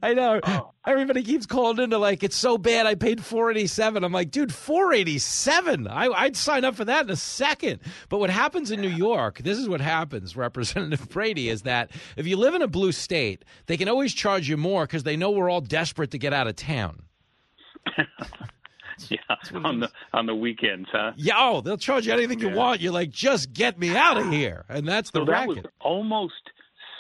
I 0.04 0.14
know. 0.14 0.42
Everybody 0.86 1.24
keeps 1.24 1.46
calling 1.46 1.80
into 1.82 1.98
like 2.00 2.22
it's 2.24 2.36
so 2.36 2.58
bad. 2.58 2.86
I 2.86 2.96
paid 2.96 3.24
four 3.24 3.50
eighty 3.50 3.68
seven. 3.68 4.04
I'm 4.04 4.12
like, 4.12 4.30
dude, 4.30 4.54
four 4.54 4.92
eighty 4.92 5.20
seven. 5.20 5.88
I 5.88 6.08
I'd 6.10 6.36
sign 6.36 6.66
up 6.66 6.76
for 6.76 6.84
that 6.84 7.06
in 7.06 7.12
a 7.12 7.16
second. 7.16 7.80
But 8.10 8.18
what 8.20 8.30
happens 8.30 8.72
in 8.72 8.82
New 8.82 8.90
York? 8.90 9.38
This 9.38 9.58
is 9.58 9.70
what 9.70 9.80
happens, 9.80 10.36
Representative 10.36 11.08
Brady, 11.08 11.48
is 11.48 11.62
that 11.62 11.92
if 12.18 12.28
you 12.28 12.36
live 12.36 12.56
in 12.56 12.62
a 12.62 12.68
blue 12.68 12.92
state, 12.92 13.46
they 13.68 13.78
can 13.78 13.88
always 13.88 14.14
charge 14.14 14.50
you 14.50 14.58
more 14.58 14.86
because 14.86 15.04
they 15.04 15.16
know 15.16 15.32
we're 15.32 15.50
all 15.50 15.62
desperate 15.62 16.12
to 16.12 16.18
get 16.18 16.34
out 16.34 16.48
of 16.48 16.58
town. 16.58 17.03
yeah, 19.10 19.18
on 19.64 19.80
the 19.80 19.90
on 20.14 20.26
the 20.26 20.36
weekends, 20.36 20.88
huh? 20.92 21.14
Yeah, 21.16 21.34
oh, 21.38 21.62
they'll 21.62 21.78
charge 21.78 22.06
you 22.08 22.14
anything 22.14 22.40
you 22.40 22.50
want. 22.50 22.82
You're 22.82 22.94
like, 22.94 23.10
just 23.10 23.54
get 23.54 23.78
me 23.80 23.96
out 23.96 24.18
of 24.18 24.32
here, 24.32 24.66
and 24.70 24.88
that's 24.88 25.12
the 25.12 25.20
So 25.20 25.26
that 25.26 25.48
racket. 25.48 25.66
almost 25.82 26.34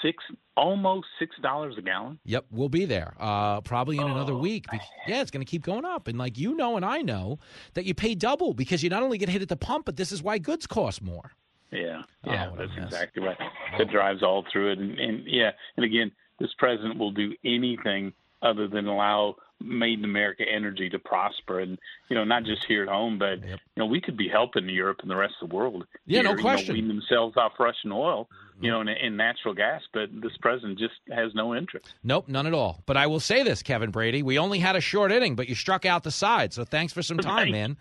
six, 0.01 0.23
almost 0.57 1.07
six 1.19 1.35
dollars 1.41 1.75
a 1.77 1.81
gallon. 1.81 2.19
Yep, 2.25 2.45
we'll 2.51 2.69
be 2.69 2.85
there. 2.85 3.13
Uh, 3.19 3.61
probably 3.61 3.97
in 3.97 4.03
another 4.07 4.35
week. 4.35 4.65
Yeah, 5.07 5.21
it's 5.21 5.31
going 5.31 5.45
to 5.45 5.49
keep 5.49 5.63
going 5.63 5.85
up, 5.85 6.07
and 6.07 6.17
like 6.17 6.37
you 6.37 6.55
know, 6.55 6.75
and 6.75 6.85
I 6.85 7.01
know 7.01 7.39
that 7.73 7.85
you 7.85 7.93
pay 7.93 8.15
double 8.15 8.53
because 8.53 8.83
you 8.83 8.89
not 8.89 9.03
only 9.03 9.17
get 9.17 9.29
hit 9.29 9.41
at 9.41 9.49
the 9.49 9.55
pump, 9.55 9.85
but 9.85 9.95
this 9.95 10.11
is 10.11 10.21
why 10.23 10.37
goods 10.39 10.67
cost 10.67 11.01
more. 11.01 11.31
Yeah, 11.71 12.03
Oh, 12.25 12.31
yeah, 12.31 12.53
a 12.53 12.55
that's 12.57 12.71
exactly 12.77 13.23
right. 13.23 13.37
It 13.79 13.89
drives 13.89 14.21
all 14.21 14.45
through 14.51 14.73
it, 14.73 14.77
and, 14.79 14.99
and 14.99 15.23
yeah, 15.25 15.51
and 15.75 15.83
again, 15.83 16.11
this 16.39 16.51
president 16.59 16.99
will 16.99 17.11
do 17.11 17.33
anything 17.43 18.13
other 18.43 18.67
than 18.67 18.85
allow 18.87 19.37
made 19.63 19.99
in 19.99 20.05
America 20.05 20.43
energy 20.49 20.89
to 20.89 20.99
prosper, 20.99 21.59
and 21.59 21.77
you 22.09 22.15
know, 22.15 22.23
not 22.23 22.43
just 22.43 22.65
here 22.65 22.83
at 22.83 22.89
home, 22.89 23.17
but 23.17 23.39
you 23.41 23.57
know, 23.77 23.85
we 23.85 24.01
could 24.01 24.17
be 24.17 24.27
helping 24.27 24.67
Europe 24.69 24.99
and 25.01 25.09
the 25.09 25.15
rest 25.15 25.35
of 25.41 25.49
the 25.49 25.55
world. 25.55 25.85
Yeah, 26.05 26.21
no 26.21 26.31
here, 26.31 26.39
question. 26.39 26.75
You 26.75 26.81
know, 26.81 26.87
wean 26.87 26.97
themselves 26.97 27.37
off 27.37 27.53
Russian 27.59 27.91
oil, 27.91 28.27
you 28.61 28.69
know, 28.69 28.79
mm-hmm. 28.79 28.89
and, 28.89 28.97
and 28.97 29.17
natural 29.17 29.53
gas, 29.53 29.81
but 29.93 30.09
this 30.21 30.35
president 30.41 30.79
just 30.79 30.95
has 31.09 31.33
no 31.33 31.55
interest. 31.55 31.93
Nope, 32.03 32.27
none 32.27 32.47
at 32.47 32.53
all. 32.53 32.81
But 32.85 32.97
I 32.97 33.07
will 33.07 33.19
say 33.19 33.43
this, 33.43 33.63
Kevin 33.63 33.91
Brady, 33.91 34.23
we 34.23 34.37
only 34.37 34.59
had 34.59 34.75
a 34.75 34.81
short 34.81 35.11
inning, 35.11 35.35
but 35.35 35.47
you 35.47 35.55
struck 35.55 35.85
out 35.85 36.03
the 36.03 36.11
side. 36.11 36.53
So 36.53 36.63
thanks 36.63 36.93
for 36.93 37.01
some 37.01 37.17
time, 37.19 37.51
man. 37.51 37.77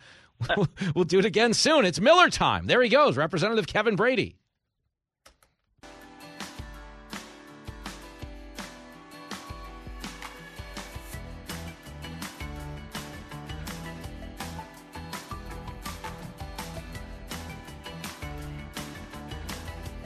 we'll 0.95 1.05
do 1.05 1.19
it 1.19 1.25
again 1.25 1.55
soon. 1.55 1.85
It's 1.85 2.01
Miller 2.01 2.29
time. 2.29 2.67
There 2.67 2.83
he 2.83 2.89
goes, 2.89 3.17
Representative 3.17 3.67
Kevin 3.67 3.97
Brady. 3.97 4.37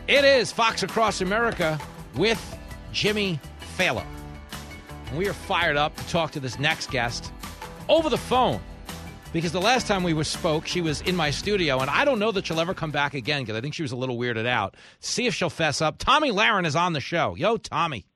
It 0.08 0.24
is 0.24 0.52
Fox 0.52 0.84
Across 0.84 1.20
America 1.20 1.80
with 2.14 2.58
Jimmy 2.92 3.40
Failla. 3.76 4.06
And 5.08 5.18
we 5.18 5.26
are 5.26 5.32
fired 5.32 5.76
up 5.76 5.96
to 5.96 6.08
talk 6.08 6.30
to 6.32 6.40
this 6.40 6.60
next 6.60 6.92
guest 6.92 7.32
over 7.88 8.08
the 8.08 8.16
phone 8.16 8.60
because 9.32 9.50
the 9.50 9.60
last 9.60 9.88
time 9.88 10.04
we 10.04 10.22
spoke, 10.22 10.64
she 10.68 10.80
was 10.80 11.00
in 11.00 11.16
my 11.16 11.30
studio, 11.30 11.80
and 11.80 11.90
I 11.90 12.04
don't 12.04 12.20
know 12.20 12.30
that 12.30 12.46
she'll 12.46 12.60
ever 12.60 12.72
come 12.72 12.92
back 12.92 13.14
again 13.14 13.42
because 13.42 13.56
I 13.56 13.60
think 13.60 13.74
she 13.74 13.82
was 13.82 13.90
a 13.90 13.96
little 13.96 14.16
weirded 14.16 14.46
out. 14.46 14.76
See 15.00 15.26
if 15.26 15.34
she'll 15.34 15.50
fess 15.50 15.82
up. 15.82 15.98
Tomi 15.98 16.30
Lahren 16.30 16.66
is 16.66 16.76
on 16.76 16.92
the 16.92 17.00
show. 17.00 17.34
Yo, 17.34 17.56
Tomi. 17.56 18.06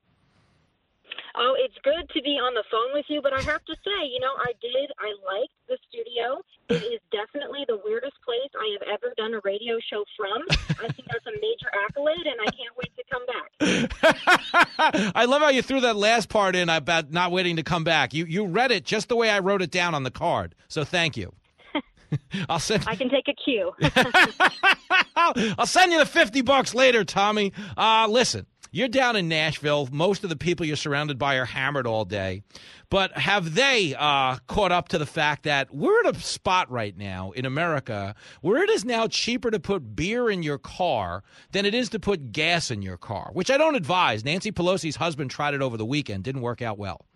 Oh, 1.37 1.55
it's 1.59 1.77
good 1.83 2.09
to 2.15 2.23
be 2.23 2.39
on 2.39 2.55
the 2.55 2.65
phone 2.71 2.93
with 2.93 3.07
you, 3.09 3.23
but 3.23 3.33
I 3.33 3.41
have 3.43 3.65
to 3.65 3.75
say, 3.85 3.99
you 4.11 4.21
know, 4.21 4.35
I 4.39 4.53
did, 4.61 4.91
I 4.99 5.15
liked 5.23 5.55
the 5.69 5.79
studio. 5.89 6.43
It 6.69 6.83
is 6.95 7.01
definitely 7.11 7.65
the 7.69 7.81
weirdest 7.85 8.17
place 8.25 8.51
I 8.59 8.77
have 8.79 8.99
ever 8.99 9.15
done 9.17 9.35
a 9.35 9.41
radio 9.45 9.79
show 9.91 10.05
from. 10.17 10.43
I 10.51 10.93
think 10.93 11.09
that's 11.09 11.27
a 11.27 11.33
major 11.33 11.71
accolade, 11.87 12.27
and 12.27 12.41
I 12.41 12.51
can't 12.51 12.75
wait 12.77 12.93
to 12.97 13.05
come 13.11 13.27
back. 13.27 15.13
I 15.15 15.25
love 15.27 15.43
how 15.43 15.49
you 15.51 15.63
threw 15.63 15.81
that 15.81 15.97
last 15.97 16.29
part 16.29 16.57
in 16.57 16.69
about 16.69 17.11
not 17.13 17.31
waiting 17.33 17.57
to 17.57 17.63
come 17.63 17.85
back. 17.85 18.15
You 18.15 18.25
you 18.25 18.47
read 18.47 18.71
it 18.71 18.85
just 18.85 19.09
the 19.09 19.17
way 19.17 19.31
I 19.31 19.41
wrote 19.41 19.63
it 19.63 19.71
down 19.71 19.95
on 19.95 20.03
the 20.03 20.11
card. 20.11 20.55
So 20.69 20.85
thank 20.85 21.17
you. 21.17 21.33
I'll 22.49 22.59
send. 22.59 22.85
I 22.87 22.97
can 22.97 23.09
take 23.09 23.29
a 23.29 23.35
cue. 23.35 23.73
I'll 25.17 25.67
send 25.67 25.93
you 25.93 25.99
the 25.99 26.07
50 26.07 26.43
bucks 26.43 26.75
later, 26.75 27.05
Tomi. 27.05 27.53
Uh, 27.77 28.07
listen, 28.09 28.47
you're 28.71 28.89
down 28.89 29.17
in 29.17 29.29
Nashville. 29.29 29.89
Most 29.91 30.25
of 30.25 30.31
the 30.31 30.37
people 30.37 30.67
you're 30.67 30.77
surrounded 30.77 31.19
by 31.19 31.37
are 31.37 31.45
hammered 31.45 31.87
all 31.87 32.05
day. 32.05 32.43
But 32.89 33.17
have 33.17 33.55
they 33.55 33.95
uh, 33.97 34.39
caught 34.47 34.73
up 34.73 34.89
to 34.89 34.99
the 34.99 35.07
fact 35.07 35.45
that 35.45 35.73
we're 35.75 36.07
at 36.07 36.17
a 36.17 36.21
spot 36.21 36.71
right 36.71 36.97
now 36.97 37.31
in 37.31 37.47
America 37.47 38.15
where 38.41 38.63
it 38.63 38.71
is 38.71 38.85
now 38.85 39.07
cheaper 39.07 39.51
to 39.51 39.61
put 39.61 39.95
beer 39.95 40.29
in 40.29 40.43
your 40.43 40.59
car 40.59 41.23
than 41.53 41.65
it 41.65 41.75
is 41.75 41.89
to 41.91 42.01
put 42.01 42.33
gas 42.33 42.71
in 42.71 42.83
your 42.83 42.97
car, 42.97 43.31
which 43.33 43.51
I 43.51 43.57
don't 43.57 43.77
advise. 43.77 44.25
Nancy 44.25 44.51
Pelosi's 44.51 44.97
husband 44.97 45.31
tried 45.31 45.55
it 45.55 45.63
over 45.63 45.77
the 45.77 45.87
weekend, 45.87 46.25
didn't 46.25 46.43
work 46.43 46.63
out 46.63 46.79
well. 46.79 47.07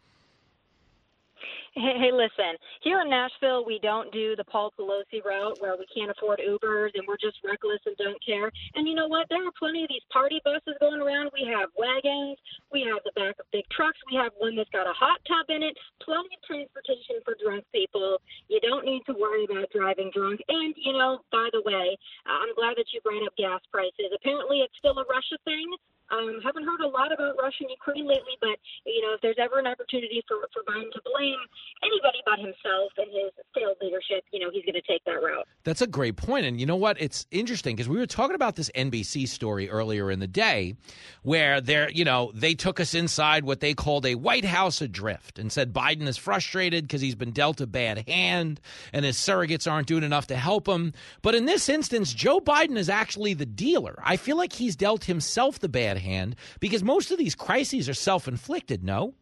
Hey, 1.74 1.98
hey, 1.98 2.14
listen. 2.14 2.54
Here 2.86 3.02
in 3.02 3.10
Nashville, 3.10 3.66
we 3.66 3.82
don't 3.82 4.06
do 4.14 4.38
the 4.38 4.46
Paul 4.46 4.70
Pelosi 4.78 5.18
route 5.26 5.58
where 5.58 5.74
we 5.74 5.90
can't 5.90 6.06
afford 6.06 6.38
Ubers 6.38 6.94
and 6.94 7.02
we're 7.02 7.18
just 7.18 7.42
reckless 7.42 7.82
and 7.82 7.98
don't 7.98 8.22
care. 8.22 8.46
And 8.78 8.86
you 8.86 8.94
know 8.94 9.10
what? 9.10 9.26
There 9.26 9.42
are 9.42 9.50
plenty 9.58 9.82
of 9.82 9.90
these 9.90 10.06
party 10.06 10.38
buses 10.46 10.78
going 10.78 11.02
around. 11.02 11.34
We 11.34 11.42
have 11.50 11.74
wagons. 11.74 12.38
We 12.70 12.86
have 12.86 13.02
the 13.02 13.10
back 13.18 13.42
of 13.42 13.50
big 13.50 13.66
trucks. 13.74 13.98
We 14.06 14.14
have 14.22 14.30
one 14.38 14.54
that's 14.54 14.70
got 14.70 14.86
a 14.86 14.94
hot 14.94 15.18
tub 15.26 15.50
in 15.50 15.66
it. 15.66 15.74
Plenty 15.98 16.38
of 16.38 16.46
transportation 16.46 17.18
for 17.26 17.34
drunk 17.42 17.66
people. 17.74 18.22
You 18.46 18.62
don't 18.62 18.86
need 18.86 19.02
to 19.10 19.18
worry 19.18 19.42
about 19.42 19.66
driving 19.74 20.14
drunk. 20.14 20.46
And, 20.46 20.78
you 20.78 20.94
know, 20.94 21.26
by 21.34 21.50
the 21.50 21.66
way, 21.66 21.98
uh, 22.22 22.38
I'm 22.38 22.54
glad 22.54 22.78
that 22.78 22.86
you 22.94 23.02
brought 23.02 23.26
up 23.26 23.34
gas 23.34 23.58
prices. 23.74 24.14
Apparently, 24.14 24.62
it's 24.62 24.78
still 24.78 24.94
a 24.94 25.06
Russia 25.10 25.42
thing. 25.42 25.66
Um, 26.10 26.40
haven't 26.44 26.64
heard 26.64 26.80
a 26.80 26.88
lot 26.88 27.12
about 27.12 27.36
Russia 27.40 27.64
and 27.64 27.70
Ukraine 27.70 28.06
lately, 28.06 28.36
but 28.40 28.56
you 28.84 29.00
know, 29.02 29.14
if 29.14 29.20
there's 29.22 29.38
ever 29.38 29.58
an 29.58 29.66
opportunity 29.66 30.22
for 30.28 30.36
for 30.52 30.62
Biden 30.70 30.90
to 30.92 31.00
blame 31.04 31.40
anybody 31.82 32.18
but 32.24 32.38
himself 32.38 32.92
and 32.98 33.08
his 33.08 33.32
failed 33.54 33.76
leadership, 33.80 34.24
you 34.32 34.40
know, 34.40 34.50
he's 34.52 34.64
going 34.64 34.74
to 34.74 34.86
take 34.86 35.04
that 35.04 35.22
route. 35.22 35.46
That's 35.64 35.82
a 35.82 35.86
great 35.86 36.16
point. 36.16 36.46
And 36.46 36.60
you 36.60 36.66
know 36.66 36.76
what? 36.76 37.00
It's 37.00 37.26
interesting 37.30 37.76
because 37.76 37.88
we 37.88 37.98
were 37.98 38.06
talking 38.06 38.34
about 38.34 38.56
this 38.56 38.70
NBC 38.74 39.28
story 39.28 39.68
earlier 39.68 40.10
in 40.10 40.20
the 40.20 40.26
day 40.26 40.76
where 41.22 41.60
they're, 41.60 41.90
you 41.90 42.04
know, 42.04 42.32
they 42.34 42.54
took 42.54 42.80
us 42.80 42.94
inside 42.94 43.44
what 43.44 43.60
they 43.60 43.74
called 43.74 44.06
a 44.06 44.14
White 44.14 44.44
House 44.44 44.80
adrift 44.80 45.38
and 45.38 45.50
said 45.50 45.72
Biden 45.72 46.06
is 46.06 46.16
frustrated 46.16 46.84
because 46.84 47.00
he's 47.00 47.14
been 47.14 47.32
dealt 47.32 47.60
a 47.60 47.66
bad 47.66 48.08
hand 48.08 48.60
and 48.92 49.04
his 49.04 49.16
surrogates 49.16 49.70
aren't 49.70 49.86
doing 49.86 50.04
enough 50.04 50.26
to 50.28 50.36
help 50.36 50.68
him. 50.68 50.92
But 51.22 51.34
in 51.34 51.46
this 51.46 51.68
instance, 51.68 52.12
Joe 52.12 52.40
Biden 52.40 52.76
is 52.76 52.88
actually 52.88 53.34
the 53.34 53.46
dealer. 53.46 53.98
I 54.02 54.16
feel 54.16 54.36
like 54.36 54.52
he's 54.52 54.76
dealt 54.76 55.04
himself 55.04 55.58
the 55.58 55.68
bad 55.68 55.93
hand 55.98 56.36
because 56.60 56.82
most 56.82 57.10
of 57.10 57.18
these 57.18 57.34
crises 57.34 57.88
are 57.88 57.94
self 57.94 58.28
inflicted, 58.28 58.84
no? 58.84 59.14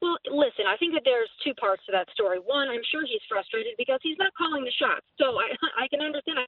Well, 0.00 0.16
listen, 0.30 0.66
I 0.66 0.76
think 0.76 0.94
that 0.94 1.02
there's 1.04 1.30
two 1.42 1.54
parts 1.54 1.82
to 1.86 1.92
that 1.92 2.08
story. 2.14 2.38
One, 2.38 2.68
I'm 2.68 2.86
sure 2.90 3.02
he's 3.02 3.22
frustrated 3.28 3.74
because 3.76 3.98
he's 4.02 4.18
not 4.18 4.32
calling 4.34 4.64
the 4.64 4.70
shots. 4.70 5.06
So 5.18 5.38
I, 5.38 5.50
I 5.84 5.88
can 5.88 6.00
understand. 6.00 6.38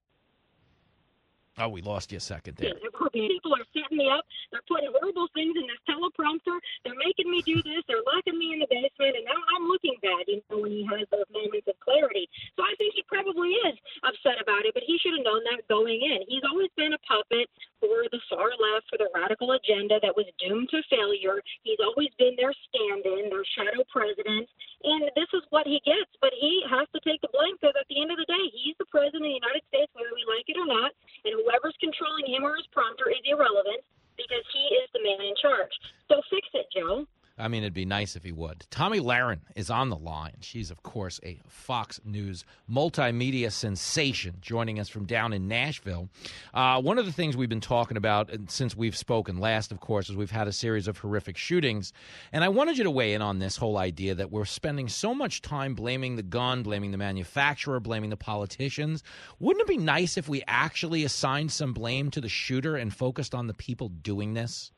Oh, 1.60 1.68
we 1.68 1.84
lost 1.84 2.08
you 2.10 2.16
a 2.16 2.24
second 2.24 2.56
there. 2.56 2.72
People 3.12 3.52
are 3.52 3.66
setting 3.74 3.98
me 3.98 4.08
up. 4.08 4.24
They're 4.48 4.64
putting 4.64 4.88
horrible 4.96 5.28
things 5.34 5.52
in 5.58 5.66
this 5.66 5.82
teleprompter. 5.84 6.56
They're 6.86 6.96
making 6.96 7.28
me 7.28 7.42
do 7.42 7.58
this. 7.60 7.82
They're 7.84 8.06
locking 8.06 8.38
me 8.38 8.54
in 8.54 8.62
the 8.62 8.70
basement, 8.70 9.18
and 9.18 9.26
now 9.26 9.36
I'm 9.58 9.66
looking 9.66 9.98
bad. 10.00 10.24
You 10.30 10.40
know, 10.46 10.62
when 10.62 10.70
he 10.70 10.86
has 10.88 11.04
those 11.10 11.26
moments 11.34 11.66
of 11.66 11.74
clarity. 11.82 12.30
So 12.54 12.62
I 12.62 12.72
think 12.78 12.94
he 12.94 13.02
probably 13.10 13.58
is 13.66 13.76
upset 14.06 14.38
about 14.38 14.62
it, 14.62 14.72
but 14.78 14.86
he 14.86 14.94
should 15.02 15.18
have 15.18 15.26
known 15.26 15.42
that 15.50 15.66
going 15.66 16.00
in. 16.00 16.22
He's 16.30 16.46
always 16.46 16.70
been 16.78 16.94
a 16.94 17.02
puppet 17.02 17.50
for 17.82 18.06
the 18.14 18.22
far 18.30 18.54
left, 18.54 18.86
for 18.88 18.96
the 18.96 19.10
radical 19.10 19.58
agenda 19.58 19.98
that 20.00 20.14
was 20.14 20.30
doomed 20.38 20.70
to 20.70 20.80
failure. 20.86 21.42
He's 21.66 21.82
always 21.82 22.14
been 22.14 22.38
their 22.38 22.54
stand-in, 22.70 23.26
their 23.28 23.44
shadow 23.58 23.82
president, 23.90 24.46
and 24.86 25.10
this 25.18 25.28
is 25.34 25.42
what 25.50 25.66
he 25.66 25.82
gets. 25.82 26.14
But 26.22 26.30
he 26.38 26.62
has 26.70 26.86
to 26.94 27.00
take 27.02 27.20
the 27.26 27.32
blame 27.34 27.58
because 27.58 27.74
at 27.74 27.90
the 27.90 27.98
end 27.98 28.14
of 28.14 28.22
the 28.22 28.28
day, 28.30 28.44
he's 28.54 28.78
the 28.78 28.86
president 28.86 29.26
of 29.26 29.34
the 29.34 29.40
United 29.42 29.64
States, 29.66 29.90
whether 29.98 30.14
we 30.14 30.22
like 30.30 30.46
it 30.46 30.60
or 30.60 30.68
not. 30.68 30.94
And 31.26 31.34
whoever's 31.50 31.74
controlling 31.82 32.30
him 32.30 32.46
or 32.46 32.54
his 32.54 32.70
prompter 32.70 33.10
is 33.10 33.18
irrelevant 33.26 33.82
because 34.14 34.46
he 34.54 34.78
is 34.78 34.86
the 34.94 35.02
man 35.02 35.18
in 35.18 35.34
charge. 35.42 35.74
So 36.06 36.22
fix 36.30 36.46
it, 36.54 36.70
Joe. 36.70 37.02
I 37.40 37.48
mean, 37.48 37.62
it'd 37.62 37.72
be 37.72 37.84
nice 37.84 38.16
if 38.16 38.22
he 38.22 38.32
would. 38.32 38.66
Tomi 38.70 39.00
Lahren 39.00 39.40
is 39.56 39.70
on 39.70 39.88
the 39.88 39.96
line. 39.96 40.36
She's, 40.40 40.70
of 40.70 40.82
course, 40.82 41.18
a 41.24 41.40
Fox 41.48 42.00
News 42.04 42.44
multimedia 42.70 43.50
sensation, 43.50 44.36
joining 44.40 44.78
us 44.78 44.88
from 44.88 45.06
down 45.06 45.32
in 45.32 45.48
Nashville. 45.48 46.08
Uh, 46.52 46.80
one 46.80 46.98
of 46.98 47.06
the 47.06 47.12
things 47.12 47.36
we've 47.36 47.48
been 47.48 47.60
talking 47.60 47.96
about 47.96 48.30
since 48.48 48.76
we've 48.76 48.96
spoken 48.96 49.38
last, 49.38 49.72
of 49.72 49.80
course, 49.80 50.10
is 50.10 50.16
we've 50.16 50.30
had 50.30 50.48
a 50.48 50.52
series 50.52 50.86
of 50.86 50.98
horrific 50.98 51.36
shootings. 51.36 51.92
And 52.32 52.44
I 52.44 52.48
wanted 52.48 52.78
you 52.78 52.84
to 52.84 52.90
weigh 52.90 53.14
in 53.14 53.22
on 53.22 53.38
this 53.38 53.56
whole 53.56 53.78
idea 53.78 54.14
that 54.14 54.30
we're 54.30 54.44
spending 54.44 54.88
so 54.88 55.14
much 55.14 55.42
time 55.42 55.74
blaming 55.74 56.16
the 56.16 56.22
gun, 56.22 56.62
blaming 56.62 56.90
the 56.90 56.98
manufacturer, 56.98 57.80
blaming 57.80 58.10
the 58.10 58.16
politicians. 58.16 59.02
Wouldn't 59.38 59.62
it 59.62 59.68
be 59.68 59.78
nice 59.78 60.16
if 60.16 60.28
we 60.28 60.42
actually 60.46 61.04
assigned 61.04 61.52
some 61.52 61.72
blame 61.72 62.10
to 62.10 62.20
the 62.20 62.28
shooter 62.28 62.76
and 62.76 62.94
focused 62.94 63.34
on 63.34 63.46
the 63.46 63.54
people 63.54 63.88
doing 63.88 64.34
this? 64.34 64.72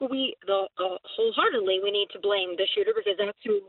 We 0.00 0.36
the 0.46 0.68
uh, 0.78 0.98
wholeheartedly 1.04 1.80
we 1.82 1.90
need 1.90 2.08
to 2.12 2.20
blame 2.20 2.56
the 2.56 2.66
shooter 2.74 2.92
because 2.94 3.16
that's 3.18 3.38
who 3.44 3.60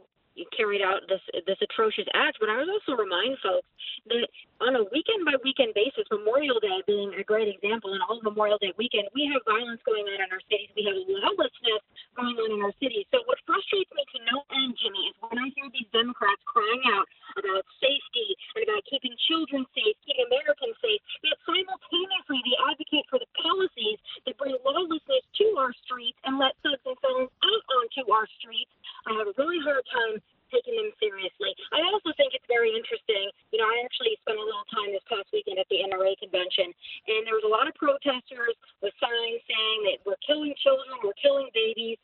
carried 0.56 0.82
out 0.82 1.02
this 1.10 1.22
this 1.46 1.58
atrocious 1.62 2.06
act. 2.14 2.38
But 2.40 2.50
I 2.50 2.58
would 2.58 2.70
also 2.70 2.94
remind 2.94 3.38
folks 3.42 3.68
that 4.10 4.28
on 4.62 4.74
a 4.74 4.84
weekend 4.90 5.22
by 5.22 5.38
weekend 5.46 5.78
basis, 5.78 6.10
Memorial 6.10 6.58
Day 6.58 6.82
being 6.90 7.14
a 7.14 7.24
great 7.24 7.46
example, 7.46 7.94
and 7.94 8.02
all 8.06 8.18
Memorial 8.26 8.58
Day 8.58 8.74
weekend, 8.78 9.06
we 9.14 9.30
have 9.30 9.46
violence 9.46 9.82
going 9.86 10.06
on 10.10 10.18
in 10.18 10.30
our 10.34 10.42
cities. 10.50 10.74
We 10.74 10.86
have 10.90 10.98
lawlessness 11.06 11.84
going 12.18 12.38
on 12.42 12.50
in 12.58 12.60
our 12.66 12.74
cities. 12.82 13.06
So 13.14 13.22
what 13.30 13.38
frustrates 13.46 13.92
me 13.94 14.02
to 14.02 14.18
no 14.34 14.42
end, 14.50 14.74
Jimmy, 14.82 15.14
is 15.14 15.16
when 15.22 15.38
I 15.38 15.54
hear 15.54 15.70
these 15.70 15.90
Democrats 15.94 16.42
crying 16.50 16.82
out 16.90 17.06
about 17.38 17.64
safety 17.78 18.30
and 18.58 18.66
about 18.66 18.82
keeping 18.90 19.14
children 19.30 19.62
safe, 19.78 19.96
keeping 20.02 20.26
Americans 20.26 20.78
safe, 20.82 21.02
yet 21.22 21.38
simultaneously 21.46 22.40
they 22.42 22.58
advocate 22.66 23.06
for 23.14 23.22
the 23.22 23.30
policies 23.38 24.02
that 24.26 24.38
bring 24.42 24.58
lawlessness 24.66 25.26
to 25.38 25.46
our 25.62 25.74
streets 25.86 26.18
and 26.26 26.42
let 26.42 26.58
thugs 26.66 26.82
and 26.82 26.98
felons 27.06 27.30
out 27.30 27.64
onto 27.78 28.10
our 28.10 28.26
streets. 28.42 28.74
I 29.06 29.22
have 29.22 29.30
a 29.30 29.36
really 29.38 29.62
hard 29.62 29.86
time 29.94 30.18
taking 30.50 30.76
them 30.76 30.92
seriously. 30.98 31.52
I 31.72 31.84
also 31.90 32.12
think 32.16 32.34
it's 32.34 32.48
very 32.48 32.72
interesting. 32.74 33.30
You 33.52 33.60
know, 33.62 33.68
I 33.68 33.84
actually 33.84 34.16
spent 34.24 34.40
a 34.40 34.46
little 34.46 34.68
time 34.72 34.92
this 34.92 35.06
past 35.08 35.30
weekend 35.32 35.60
at 35.60 35.68
the 35.70 35.84
NRA 35.86 36.16
convention, 36.20 36.72
and 37.08 37.22
there 37.28 37.38
was 37.38 37.46
a 37.48 37.52
lot 37.52 37.68
of 37.70 37.76
protesters 37.76 38.56
with 38.82 38.94
signs 39.00 39.42
saying 39.46 39.80
that 39.92 39.98
we're 40.08 40.20
killing 40.26 40.54
children, 40.62 41.00
we're 41.04 41.18
killing 41.20 41.52
babies. 41.54 42.00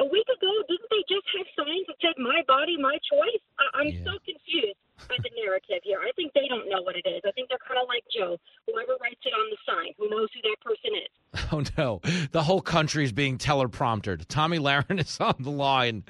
A 0.00 0.06
week 0.08 0.24
ago, 0.24 0.52
didn't 0.72 0.88
they 0.88 1.04
just 1.04 1.28
have 1.36 1.48
signs 1.52 1.84
that 1.84 2.00
said 2.00 2.16
"My 2.16 2.40
body, 2.48 2.80
my 2.80 2.96
choice"? 3.04 3.44
I- 3.60 3.84
I'm 3.84 3.92
yeah. 3.92 4.04
so 4.08 4.16
confused 4.24 4.80
by 5.08 5.16
the 5.22 5.30
narrative 5.36 5.80
here. 5.82 6.00
I 6.00 6.12
think 6.16 6.32
they 6.34 6.46
don't 6.48 6.68
know 6.68 6.82
what 6.82 6.96
it 6.96 7.06
is. 7.08 7.22
I 7.24 7.32
think 7.32 7.48
they're 7.48 7.62
kind 7.66 7.80
of 7.80 7.88
like 7.88 8.04
Joe. 8.14 8.36
Whoever 8.66 8.96
writes 9.00 9.20
it 9.24 9.34
on 9.34 9.46
the 9.50 9.58
sign, 9.66 9.92
who 9.98 10.08
knows 10.10 10.28
who 10.34 10.40
that 10.42 10.56
person 10.62 10.92
is. 10.96 11.10
Oh 11.52 11.62
no, 11.76 12.00
the 12.30 12.42
whole 12.42 12.62
country 12.62 13.04
is 13.04 13.12
being 13.12 13.36
telepromptered. 13.36 14.26
Tomi 14.28 14.58
Lahren 14.58 14.98
is 15.04 15.18
on 15.20 15.34
the 15.38 15.50
line, 15.50 16.02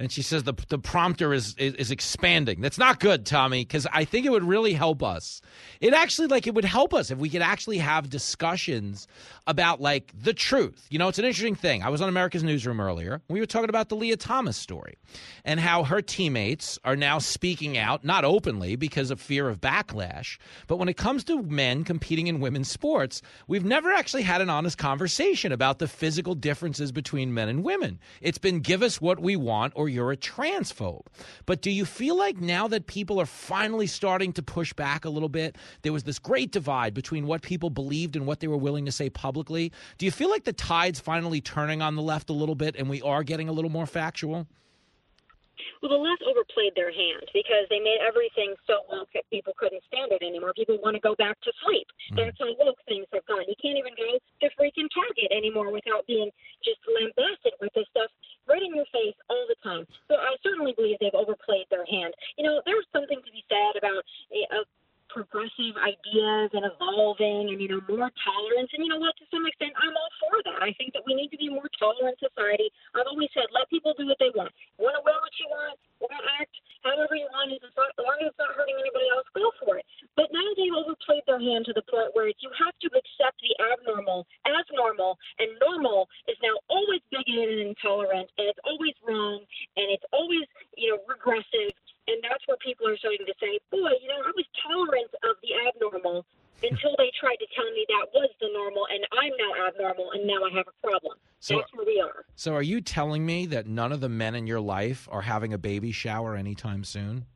and 0.00 0.10
she 0.10 0.22
says 0.22 0.42
the 0.42 0.54
the 0.68 0.78
prompter 0.78 1.32
is 1.32 1.54
is, 1.56 1.74
is 1.74 1.90
expanding. 1.92 2.60
That's 2.60 2.78
not 2.78 2.98
good, 2.98 3.24
Tomi, 3.24 3.60
because 3.60 3.86
I 3.92 4.04
think 4.04 4.26
it 4.26 4.30
would 4.30 4.42
really 4.42 4.72
help 4.72 5.02
us. 5.04 5.40
It 5.80 5.94
actually 5.94 6.26
like 6.28 6.48
it 6.48 6.54
would 6.54 6.64
help 6.64 6.94
us 6.94 7.12
if 7.12 7.18
we 7.18 7.28
could 7.28 7.42
actually 7.42 7.78
have 7.78 8.10
discussions 8.10 9.06
about 9.46 9.80
like 9.80 10.12
the 10.20 10.34
truth. 10.34 10.86
You 10.90 10.98
know, 10.98 11.06
it's 11.08 11.18
an 11.18 11.24
interesting 11.24 11.54
thing. 11.54 11.82
I 11.84 11.90
was 11.90 12.00
on 12.00 12.08
America's 12.08 12.42
Newsroom 12.42 12.80
earlier. 12.80 13.20
We 13.28 13.38
were 13.40 13.46
talking 13.46 13.70
about 13.70 13.88
the 13.88 13.96
Lia 13.96 14.16
Thomas 14.16 14.56
story 14.56 14.96
and 15.44 15.60
how 15.60 15.84
her 15.84 16.02
teammates 16.02 16.78
are 16.84 16.96
now 16.96 17.18
speaking 17.18 17.78
out, 17.78 18.04
not 18.04 18.24
openly 18.38 18.76
because 18.76 19.10
of 19.10 19.20
fear 19.20 19.48
of 19.48 19.60
backlash, 19.60 20.38
but 20.68 20.76
when 20.76 20.88
it 20.88 20.96
comes 20.96 21.24
to 21.24 21.42
men 21.42 21.82
competing 21.82 22.28
in 22.28 22.38
women's 22.38 22.70
sports, 22.70 23.20
we've 23.48 23.64
never 23.64 23.90
actually 23.90 24.22
had 24.22 24.40
an 24.40 24.48
honest 24.48 24.78
conversation 24.78 25.50
about 25.50 25.80
the 25.80 25.88
physical 25.88 26.36
differences 26.36 26.92
between 26.92 27.34
men 27.34 27.48
and 27.48 27.64
women. 27.64 27.98
It's 28.20 28.38
been 28.38 28.60
give 28.60 28.80
us 28.80 29.00
what 29.00 29.18
we 29.18 29.34
want 29.34 29.72
or 29.74 29.88
you're 29.88 30.12
a 30.12 30.16
transphobe. 30.16 31.06
But 31.46 31.62
do 31.62 31.72
you 31.72 31.84
feel 31.84 32.16
like 32.16 32.40
now 32.40 32.68
that 32.68 32.86
people 32.86 33.20
are 33.20 33.26
finally 33.26 33.88
starting 33.88 34.32
to 34.34 34.42
push 34.42 34.72
back 34.72 35.04
a 35.04 35.10
little 35.10 35.28
bit, 35.28 35.56
there 35.82 35.92
was 35.92 36.04
this 36.04 36.20
great 36.20 36.52
divide 36.52 36.94
between 36.94 37.26
what 37.26 37.42
people 37.42 37.70
believed 37.70 38.14
and 38.14 38.24
what 38.24 38.38
they 38.38 38.46
were 38.46 38.56
willing 38.56 38.86
to 38.86 38.92
say 38.92 39.10
publicly? 39.10 39.72
Do 39.98 40.06
you 40.06 40.12
feel 40.12 40.30
like 40.30 40.44
the 40.44 40.52
tide's 40.52 41.00
finally 41.00 41.40
turning 41.40 41.82
on 41.82 41.96
the 41.96 42.02
left 42.02 42.30
a 42.30 42.34
little 42.34 42.54
bit 42.54 42.76
and 42.76 42.88
we 42.88 43.02
are 43.02 43.24
getting 43.24 43.48
a 43.48 43.52
little 43.52 43.70
more 43.70 43.86
factual? 43.86 44.46
Well, 45.80 45.92
the 45.92 46.00
left 46.00 46.22
overplayed 46.26 46.74
their 46.74 46.90
hand 46.90 47.26
because 47.32 47.66
they 47.70 47.78
made 47.78 48.00
everything 48.02 48.54
so 48.66 48.82
woke 48.90 49.08
that 49.14 49.28
people 49.30 49.54
couldn't 49.58 49.82
stand 49.86 50.12
it 50.12 50.22
anymore. 50.22 50.52
People 50.54 50.78
want 50.82 50.94
to 50.94 51.02
go 51.02 51.14
back 51.16 51.38
to 51.42 51.50
sleep. 51.64 51.86
Mm. 52.12 52.16
That's 52.16 52.38
how 52.38 52.50
woke 52.58 52.80
things 52.86 53.06
have 53.12 53.26
gone. 53.26 53.46
You 53.46 53.58
can't 53.60 53.78
even 53.78 53.94
go 53.94 54.18
to 54.18 54.46
freaking 54.58 54.90
Target 54.90 55.30
anymore 55.30 55.70
without 55.70 56.06
being 56.06 56.30
just 56.64 56.80
lambasted 56.86 57.54
with 57.60 57.72
this 57.74 57.86
stuff 57.90 58.10
right 58.48 58.62
in 58.62 58.74
your 58.74 58.88
face 58.90 59.16
all 59.28 59.44
the 59.46 59.58
time. 59.62 59.84
So 60.08 60.16
I 60.16 60.34
certainly 60.42 60.72
believe 60.74 60.96
they've 60.98 61.14
overplayed 61.14 61.68
their 61.70 61.84
hand. 61.84 62.14
You 62.36 62.48
know, 62.48 62.62
there's 62.64 62.88
something 62.90 63.20
to 63.20 63.30
be 63.32 63.44
said 63.46 63.76
about 63.76 64.02
a, 64.32 64.40
a 64.56 64.60
progressive 65.08 65.74
ideas 65.80 66.52
and 66.52 66.64
evolving 66.64 67.52
and 67.52 67.58
you 67.60 67.68
know 67.68 67.82
more 67.88 68.12
tolerance 68.22 68.70
and 68.72 68.84
you 68.84 68.90
know 68.90 69.00
what 69.00 69.16
to 69.16 69.24
some 69.32 69.44
extent 69.44 69.72
I'm 69.76 69.94
all 69.96 70.12
for 70.20 70.36
that. 70.48 70.60
I 70.62 70.72
think 70.76 70.92
that 70.94 71.04
we 71.04 71.16
need 71.16 71.32
to 71.32 71.38
be 71.40 71.48
a 71.48 71.54
more 71.54 71.70
tolerant 71.76 72.16
society. 72.20 72.68
I've 72.94 73.08
always 73.08 73.32
said 73.32 73.48
let 73.50 73.68
people 73.68 73.92
do 73.96 74.06
what 74.06 74.20
they 74.20 74.32
want. 74.32 74.52
Want 74.76 74.96
to 74.96 75.02
wear 75.04 75.18
what 75.18 75.34
you 75.40 75.48
want, 75.50 75.76
want 76.00 76.14
to 76.16 76.24
act 76.40 76.54
however 76.82 77.14
you 77.18 77.26
want, 77.34 77.52
as 77.52 77.74
long 77.74 78.18
as 78.22 78.30
it's 78.30 78.38
not 78.38 78.54
hurting 78.54 78.78
anybody 78.78 79.08
else, 79.10 79.26
go 79.34 79.50
for 79.60 79.78
it. 79.78 79.86
But 80.14 80.30
now 80.30 80.46
they've 80.54 80.74
overplayed 80.74 81.26
their 81.26 81.42
hand 81.42 81.66
to 81.66 81.74
the 81.74 81.84
point 81.86 82.14
where 82.14 82.30
you 82.30 82.50
have 82.54 82.74
to 82.80 82.88
accept 82.94 83.38
the 83.42 83.52
abnormal 83.58 84.26
as 84.46 84.66
normal, 84.72 85.18
and 85.38 85.50
normal 85.60 86.08
is 86.26 86.38
now 86.42 86.56
always 86.70 87.02
bigoted 87.10 87.58
and 87.58 87.74
intolerant, 87.74 88.30
and 88.38 88.48
it's 88.48 88.62
always 88.64 88.94
wrong, 89.04 89.44
and 89.76 89.86
it's 89.92 90.06
always 90.12 90.46
you 90.76 90.94
know 90.94 90.98
regressive 91.06 91.74
and 92.08 92.18
that's 92.24 92.42
where 92.48 92.56
people 92.64 92.88
are 92.88 92.96
starting 92.96 93.26
to 93.26 93.36
say, 93.38 93.60
boy, 93.70 93.92
you 94.00 94.08
know, 94.08 94.20
I 94.24 94.32
was 94.32 94.48
tolerant 94.64 95.12
of 95.28 95.36
the 95.44 95.52
abnormal 95.68 96.24
until 96.62 96.94
they 96.98 97.12
tried 97.20 97.36
to 97.36 97.46
tell 97.54 97.70
me 97.70 97.86
that 97.88 98.06
was 98.12 98.30
the 98.40 98.48
normal, 98.52 98.86
and 98.90 99.06
I'm 99.14 99.32
now 99.38 99.68
abnormal, 99.68 100.10
and 100.12 100.26
now 100.26 100.42
I 100.42 100.50
have 100.56 100.66
a 100.66 100.86
problem. 100.86 101.18
So, 101.38 101.56
That's 101.56 101.72
where 101.72 101.86
we 101.86 102.00
are. 102.00 102.24
So, 102.34 102.54
are 102.54 102.62
you 102.62 102.80
telling 102.80 103.24
me 103.24 103.46
that 103.46 103.66
none 103.66 103.92
of 103.92 104.00
the 104.00 104.08
men 104.08 104.34
in 104.34 104.46
your 104.46 104.60
life 104.60 105.08
are 105.12 105.22
having 105.22 105.52
a 105.52 105.58
baby 105.58 105.92
shower 105.92 106.34
anytime 106.34 106.82
soon? 106.82 107.26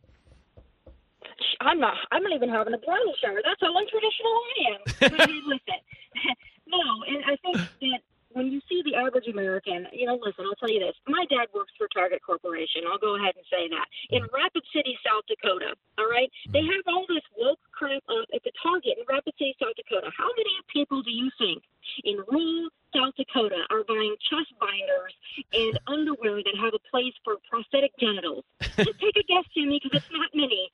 I'm 1.60 1.78
not. 1.78 1.94
I'm 2.10 2.22
not 2.22 2.32
even 2.32 2.48
having 2.48 2.74
a 2.74 2.78
bridal 2.78 3.14
shower. 3.22 3.40
That's 3.44 3.60
how 3.60 3.70
untraditional 3.70 4.34
I 4.42 4.74
am. 4.74 4.80
listen, 5.46 5.80
no, 6.66 6.82
and 7.06 7.22
I 7.24 7.36
think 7.36 7.56
that 7.56 8.00
when 8.34 8.48
you 8.48 8.60
see 8.68 8.82
the 8.84 8.96
average 8.96 9.28
American, 9.28 9.86
you 9.92 10.06
know, 10.06 10.18
listen, 10.20 10.44
I'll 10.46 10.58
tell 10.58 10.70
you 10.70 10.80
this. 10.80 10.96
My 11.06 11.24
dad 11.30 11.48
works 11.54 11.72
for 11.78 11.88
Target 11.88 12.20
Corporation. 12.24 12.82
I'll 12.90 12.98
go 12.98 13.16
ahead 13.16 13.34
and 13.36 13.44
say 13.50 13.68
that. 13.68 13.86
In 14.10 14.22
mm. 14.22 14.32
Rapid 14.32 14.62
City, 14.74 14.98
South 15.04 15.24
Dakota, 15.28 15.74
all 15.98 16.10
right? 16.10 16.30
They 16.50 16.62
mm. 16.62 16.72
have 16.72 16.84
all 16.88 17.06
this 17.08 17.24
woke 17.36 17.60
crap 17.72 18.02
up 18.08 18.28
at 18.34 18.42
the 18.44 18.52
Target 18.62 18.98
in 18.98 19.04
Rapid 19.08 19.34
City, 19.38 19.54
South 19.60 19.76
Dakota. 19.76 20.10
How 20.16 20.28
many 20.36 20.54
people 20.72 21.02
do 21.02 21.10
you 21.10 21.30
think 21.38 21.62
in 22.04 22.18
rural 22.28 22.68
South 22.94 23.14
Dakota 23.16 23.64
are 23.70 23.84
buying 23.88 24.14
chest 24.28 24.52
binders 24.60 25.14
and 25.52 25.78
underwear 25.86 26.44
that 26.44 26.54
have 26.60 26.74
a 26.74 26.82
place 26.90 27.14
for 27.24 27.36
prosthetic 27.48 27.92
genitals? 27.98 28.44
Just 28.60 28.98
take 29.00 29.16
a 29.16 29.24
guess, 29.24 29.44
Jimmy, 29.56 29.80
because 29.82 30.02
it's 30.02 30.12
not 30.12 30.30
many. 30.34 30.70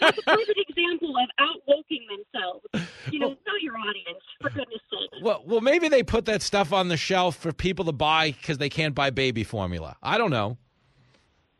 That's 0.00 0.18
a 0.18 0.22
perfect 0.22 0.60
example 0.68 1.16
of 1.16 1.28
outwoking 1.38 2.06
themselves. 2.08 2.66
You 3.10 3.18
know, 3.18 3.30
know 3.30 3.56
your 3.60 3.76
audience, 3.78 4.22
for 4.40 4.50
goodness 4.50 4.80
sake. 4.90 5.22
Well, 5.22 5.42
well, 5.46 5.60
maybe 5.60 5.81
they 5.92 6.02
put 6.02 6.24
that 6.24 6.42
stuff 6.42 6.72
on 6.72 6.88
the 6.88 6.96
shelf 6.96 7.36
for 7.36 7.52
people 7.52 7.84
to 7.84 7.92
buy 7.92 8.32
because 8.32 8.58
they 8.58 8.68
can't 8.68 8.94
buy 8.94 9.10
baby 9.10 9.44
formula. 9.44 9.96
I 10.02 10.18
don't 10.18 10.30
know. 10.30 10.58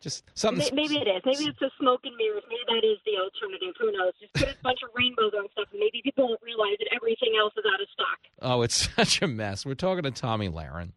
Just 0.03 0.25
something. 0.35 0.75
Maybe 0.75 0.97
it 0.97 1.07
is. 1.07 1.23
Maybe 1.25 1.45
it's 1.45 1.63
a 1.63 1.71
smoke 1.79 2.01
and 2.03 2.17
mirrors. 2.17 2.43
Maybe 2.49 2.65
that 2.67 2.85
is 2.85 2.99
the 3.07 3.23
alternative. 3.23 3.73
Who 3.79 3.93
knows? 3.93 4.13
Just 4.21 4.33
put 4.35 4.49
a 4.49 4.57
bunch 4.61 4.81
of 4.83 4.91
rainbows 4.97 5.31
on 5.39 5.47
stuff, 5.53 5.69
and 5.71 5.79
maybe 5.79 6.03
people 6.03 6.27
won't 6.27 6.43
realize 6.43 6.77
that 6.81 6.89
everything 6.93 7.35
else 7.39 7.53
is 7.57 7.63
out 7.73 7.81
of 7.81 7.87
stock. 7.93 8.19
Oh, 8.43 8.63
it's 8.63 8.91
such 8.97 9.23
a 9.23 9.29
mess. 9.29 9.65
We're 9.65 9.75
talking 9.75 10.03
to 10.03 10.11
Tomi 10.11 10.49
Lahren, 10.49 10.91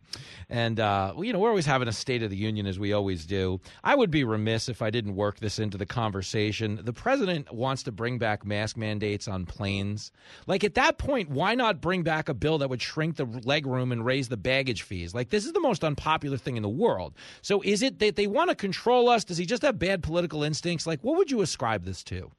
and 0.50 0.80
uh, 0.80 1.14
you 1.20 1.32
know 1.34 1.38
we're 1.38 1.50
always 1.50 1.68
having 1.68 1.88
a 1.88 1.94
State 1.94 2.24
of 2.24 2.32
the 2.32 2.36
Union 2.36 2.66
as 2.66 2.80
we 2.80 2.94
always 2.94 3.28
do. 3.28 3.62
I 3.84 3.94
would 3.94 4.10
be 4.10 4.24
remiss 4.24 4.70
if 4.70 4.82
I 4.82 4.90
didn't 4.90 5.16
work 5.16 5.40
this 5.40 5.60
into 5.60 5.78
the 5.78 5.86
conversation. 5.86 6.80
The 6.84 6.94
president 6.94 7.54
wants 7.54 7.84
to 7.84 7.92
bring 7.92 8.18
back 8.18 8.44
mask 8.44 8.76
mandates 8.76 9.28
on 9.28 9.46
planes. 9.46 10.12
Like 10.48 10.64
at 10.64 10.74
that 10.74 10.98
point, 10.98 11.30
why 11.30 11.54
not 11.54 11.80
bring 11.80 12.02
back 12.02 12.28
a 12.28 12.34
bill 12.34 12.58
that 12.58 12.72
would 12.72 12.82
shrink 12.82 13.18
the 13.18 13.26
leg 13.26 13.68
room 13.68 13.92
and 13.92 14.04
raise 14.04 14.30
the 14.30 14.38
baggage 14.38 14.82
fees? 14.82 15.14
Like 15.14 15.30
this 15.30 15.46
is 15.46 15.54
the 15.54 15.60
most 15.60 15.84
unpopular 15.84 16.38
thing 16.38 16.58
in 16.58 16.64
the 16.64 16.70
world. 16.70 17.14
So 17.44 17.62
is 17.62 17.84
it 17.84 18.00
that 18.00 18.16
they 18.16 18.26
want 18.26 18.50
to 18.50 18.56
control? 18.56 18.95
Us? 19.04 19.24
Does 19.24 19.38
he 19.38 19.46
just 19.46 19.62
have 19.64 19.78
bad 19.78 20.02
political 20.02 20.44
instincts? 20.44 20.88
Like, 20.88 21.02
what 21.04 21.18
would 21.18 21.30
you 21.30 21.42
ascribe 21.42 21.84
this 21.84 22.04
to? 22.06 22.32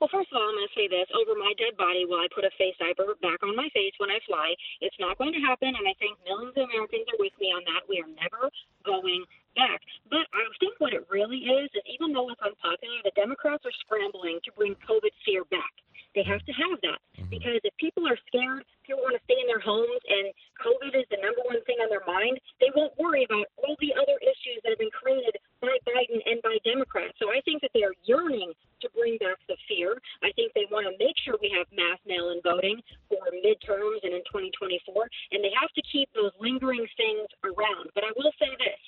Well, 0.00 0.10
first 0.14 0.30
of 0.30 0.38
all, 0.38 0.46
I'm 0.46 0.54
going 0.54 0.70
to 0.70 0.78
say 0.78 0.86
this. 0.86 1.10
Over 1.10 1.34
my 1.34 1.50
dead 1.58 1.74
body, 1.74 2.06
will 2.06 2.22
I 2.22 2.30
put 2.30 2.46
a 2.46 2.54
face 2.54 2.78
diaper 2.78 3.18
back 3.18 3.42
on 3.42 3.58
my 3.58 3.66
face 3.74 3.94
when 3.98 4.10
I 4.10 4.22
fly? 4.26 4.54
It's 4.80 4.94
not 5.02 5.18
going 5.18 5.34
to 5.34 5.42
happen, 5.42 5.74
and 5.74 5.86
I 5.86 5.94
think 5.98 6.14
millions 6.22 6.54
of 6.54 6.70
Americans 6.70 7.10
are 7.10 7.18
with 7.18 7.34
me 7.42 7.50
on 7.50 7.66
that. 7.66 7.82
We 7.90 7.98
are 7.98 8.10
never 8.14 8.46
going 8.86 9.26
back. 9.58 9.82
But 10.06 10.30
I 10.30 10.46
think 10.62 10.78
what 10.78 10.94
it 10.94 11.02
really 11.10 11.50
is 11.50 11.66
is 11.74 11.82
even 11.90 12.14
though 12.14 12.30
it's 12.30 12.42
unpopular, 12.42 13.02
the 13.02 13.14
Democrats 13.18 13.66
are 13.66 13.74
scrambling 13.82 14.38
to 14.46 14.50
bring 14.54 14.78
COVID 14.86 15.14
fear 15.26 15.42
back. 15.50 15.74
They 16.18 16.26
have 16.26 16.42
to 16.50 16.54
have 16.58 16.82
that 16.82 16.98
mm-hmm. 17.14 17.30
because 17.30 17.62
if 17.62 17.70
people 17.78 18.02
are 18.02 18.18
scared, 18.26 18.66
people 18.82 19.06
want 19.06 19.14
to 19.14 19.22
stay 19.22 19.38
in 19.38 19.46
their 19.46 19.62
homes, 19.62 20.02
and 20.10 20.34
COVID 20.58 20.98
is 20.98 21.06
the 21.14 21.22
number 21.22 21.46
one 21.46 21.62
thing 21.62 21.78
on 21.78 21.86
their 21.86 22.02
mind. 22.10 22.42
They 22.58 22.74
won't 22.74 22.90
worry 22.98 23.22
about 23.22 23.46
all 23.62 23.78
the 23.78 23.94
other 23.94 24.18
issues 24.18 24.58
that 24.66 24.74
have 24.74 24.82
been 24.82 24.90
created 24.90 25.38
by 25.62 25.78
Biden 25.86 26.18
and 26.26 26.42
by 26.42 26.58
Democrats. 26.66 27.14
So 27.22 27.30
I 27.30 27.38
think 27.46 27.62
that 27.62 27.70
they 27.70 27.86
are 27.86 27.94
yearning 28.02 28.50
to 28.82 28.90
bring 28.98 29.14
back 29.22 29.38
the 29.46 29.54
fear. 29.70 29.94
I 30.26 30.34
think 30.34 30.50
they 30.58 30.66
want 30.74 30.90
to 30.90 30.98
make 30.98 31.14
sure 31.22 31.38
we 31.38 31.54
have 31.54 31.70
mass 31.70 32.02
mail-in 32.02 32.42
voting 32.42 32.82
for 33.06 33.22
midterms 33.38 34.02
and 34.02 34.10
in 34.10 34.26
2024, 34.26 34.90
and 35.30 35.38
they 35.38 35.54
have 35.54 35.70
to 35.78 35.82
keep 35.86 36.10
those 36.18 36.34
lingering 36.42 36.82
things 36.98 37.30
around. 37.46 37.94
But 37.94 38.02
I 38.02 38.10
will 38.18 38.34
say 38.42 38.50
this. 38.58 38.82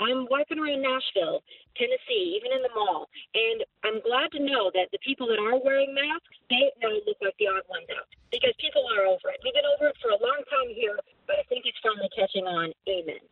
I'm 0.00 0.26
walking 0.30 0.58
around 0.58 0.82
Nashville, 0.82 1.42
Tennessee, 1.76 2.38
even 2.38 2.54
in 2.54 2.62
the 2.62 2.72
mall, 2.74 3.10
and 3.34 3.64
I'm 3.84 3.98
glad 4.02 4.30
to 4.32 4.40
know 4.40 4.70
that 4.74 4.90
the 4.92 4.98
people 5.02 5.26
that 5.28 5.38
are 5.38 5.58
wearing 5.58 5.94
masks, 5.94 6.38
they 6.50 6.70
now 6.82 6.94
look 7.06 7.18
like 7.22 7.34
the 7.38 7.50
odd 7.50 7.66
ones 7.68 7.86
out 7.90 8.06
because 8.30 8.54
people 8.58 8.82
are 8.94 9.06
over 9.06 9.30
it. 9.34 9.42
We've 9.42 9.54
been 9.54 9.68
over 9.78 9.90
it 9.90 9.96
for 10.02 10.10
a 10.10 10.20
long 10.22 10.42
time 10.50 10.70
here, 10.74 10.98
but 11.26 11.36
I 11.36 11.44
think 11.48 11.66
it's 11.66 11.78
finally 11.82 12.10
catching 12.14 12.46
on. 12.46 12.72
Amen. 12.88 13.22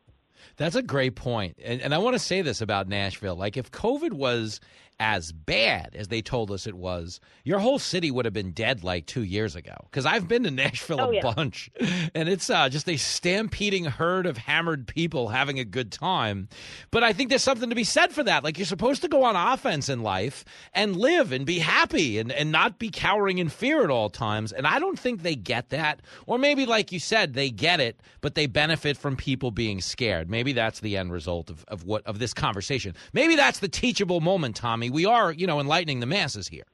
That's 0.57 0.77
a 0.77 0.83
great 0.83 1.17
point. 1.17 1.57
And, 1.63 1.81
and 1.81 1.95
I 1.95 1.99
want 1.99 2.15
to 2.15 2.19
say 2.19 2.43
this 2.43 2.61
about 2.61 2.89
Nashville. 2.89 3.37
Like, 3.37 3.57
if 3.57 3.71
COVID 3.71 4.13
was 4.13 4.61
as 4.99 5.31
bad 5.33 5.95
as 5.95 6.09
they 6.09 6.23
told 6.23 6.51
us 6.51 6.67
it 6.67 6.75
was, 6.75 7.21
your 7.45 7.59
whole 7.59 7.79
city 7.79 8.11
would 8.11 8.25
have 8.25 8.33
been 8.35 8.53
dead 8.53 8.83
like 8.83 9.07
two 9.07 9.23
years 9.23 9.55
ago. 9.55 9.75
Because 9.85 10.07
I've 10.07 10.27
been 10.27 10.45
to 10.45 10.51
Nashville 10.51 11.01
Oh, 11.01 11.11
a 11.11 11.15
yeah. 11.15 11.35
bunch, 11.35 11.71
and 12.15 12.29
it's 12.29 12.49
uh, 12.49 12.69
just 12.69 12.89
a 12.89 12.97
stampeding 12.97 13.85
herd 13.85 14.25
of 14.27 14.39
hammered 14.39 14.87
people 14.87 15.29
having 15.29 15.59
a 15.59 15.65
good 15.65 15.93
time. 15.93 16.49
But 16.91 17.05
I 17.05 17.13
think 17.13 17.29
there's 17.29 17.43
something 17.43 17.69
to 17.69 17.77
be 17.77 17.85
said 17.85 18.13
for 18.13 18.23
that. 18.23 18.43
Like, 18.43 18.57
you're 18.59 18.65
supposed 18.67 19.03
to 19.03 19.09
go 19.09 19.25
on 19.25 19.37
offense 19.37 19.89
in 19.89 20.03
life 20.03 20.45
and 20.73 20.97
live 20.97 21.33
and 21.33 21.45
be 21.45 21.59
happy 21.59 22.19
and, 22.19 22.33
and 22.33 22.51
not 22.51 22.79
be 22.79 22.91
cowering 22.91 23.39
in 23.39 23.49
fear 23.51 23.85
at 23.85 23.91
all 23.91 24.09
times. 24.09 24.53
And 24.53 24.67
I 24.67 24.79
don't 24.79 24.99
think 24.99 25.23
they 25.23 25.35
get 25.37 25.69
that. 25.71 26.01
Or 26.27 26.39
maybe, 26.39 26.65
like 26.65 26.91
you 26.93 27.01
said, 27.01 27.35
they 27.35 27.51
get 27.51 27.81
it, 27.81 28.01
but 28.23 28.35
they 28.35 28.47
benefit 28.47 28.97
from 28.97 29.17
people 29.17 29.51
being 29.51 29.81
scared. 29.81 30.31
Maybe 30.31 30.53
that's 30.55 30.81
the 30.81 30.97
end 30.97 31.13
result 31.13 31.51
of, 31.51 31.65
of 31.69 31.85
what 31.85 32.07
of 32.07 32.19
this 32.19 32.33
conversation. 32.33 32.95
Maybe 33.13 33.37
that's 33.37 33.59
the 33.59 33.69
teachable 33.69 34.21
moment, 34.21 34.57
Tomi. 34.57 34.86
We 34.91 35.07
are, 35.07 35.33
you 35.33 35.47
know, 35.47 35.61
enlightening 35.61 36.01
the 36.01 36.07
masses 36.07 36.49
here. 36.49 36.67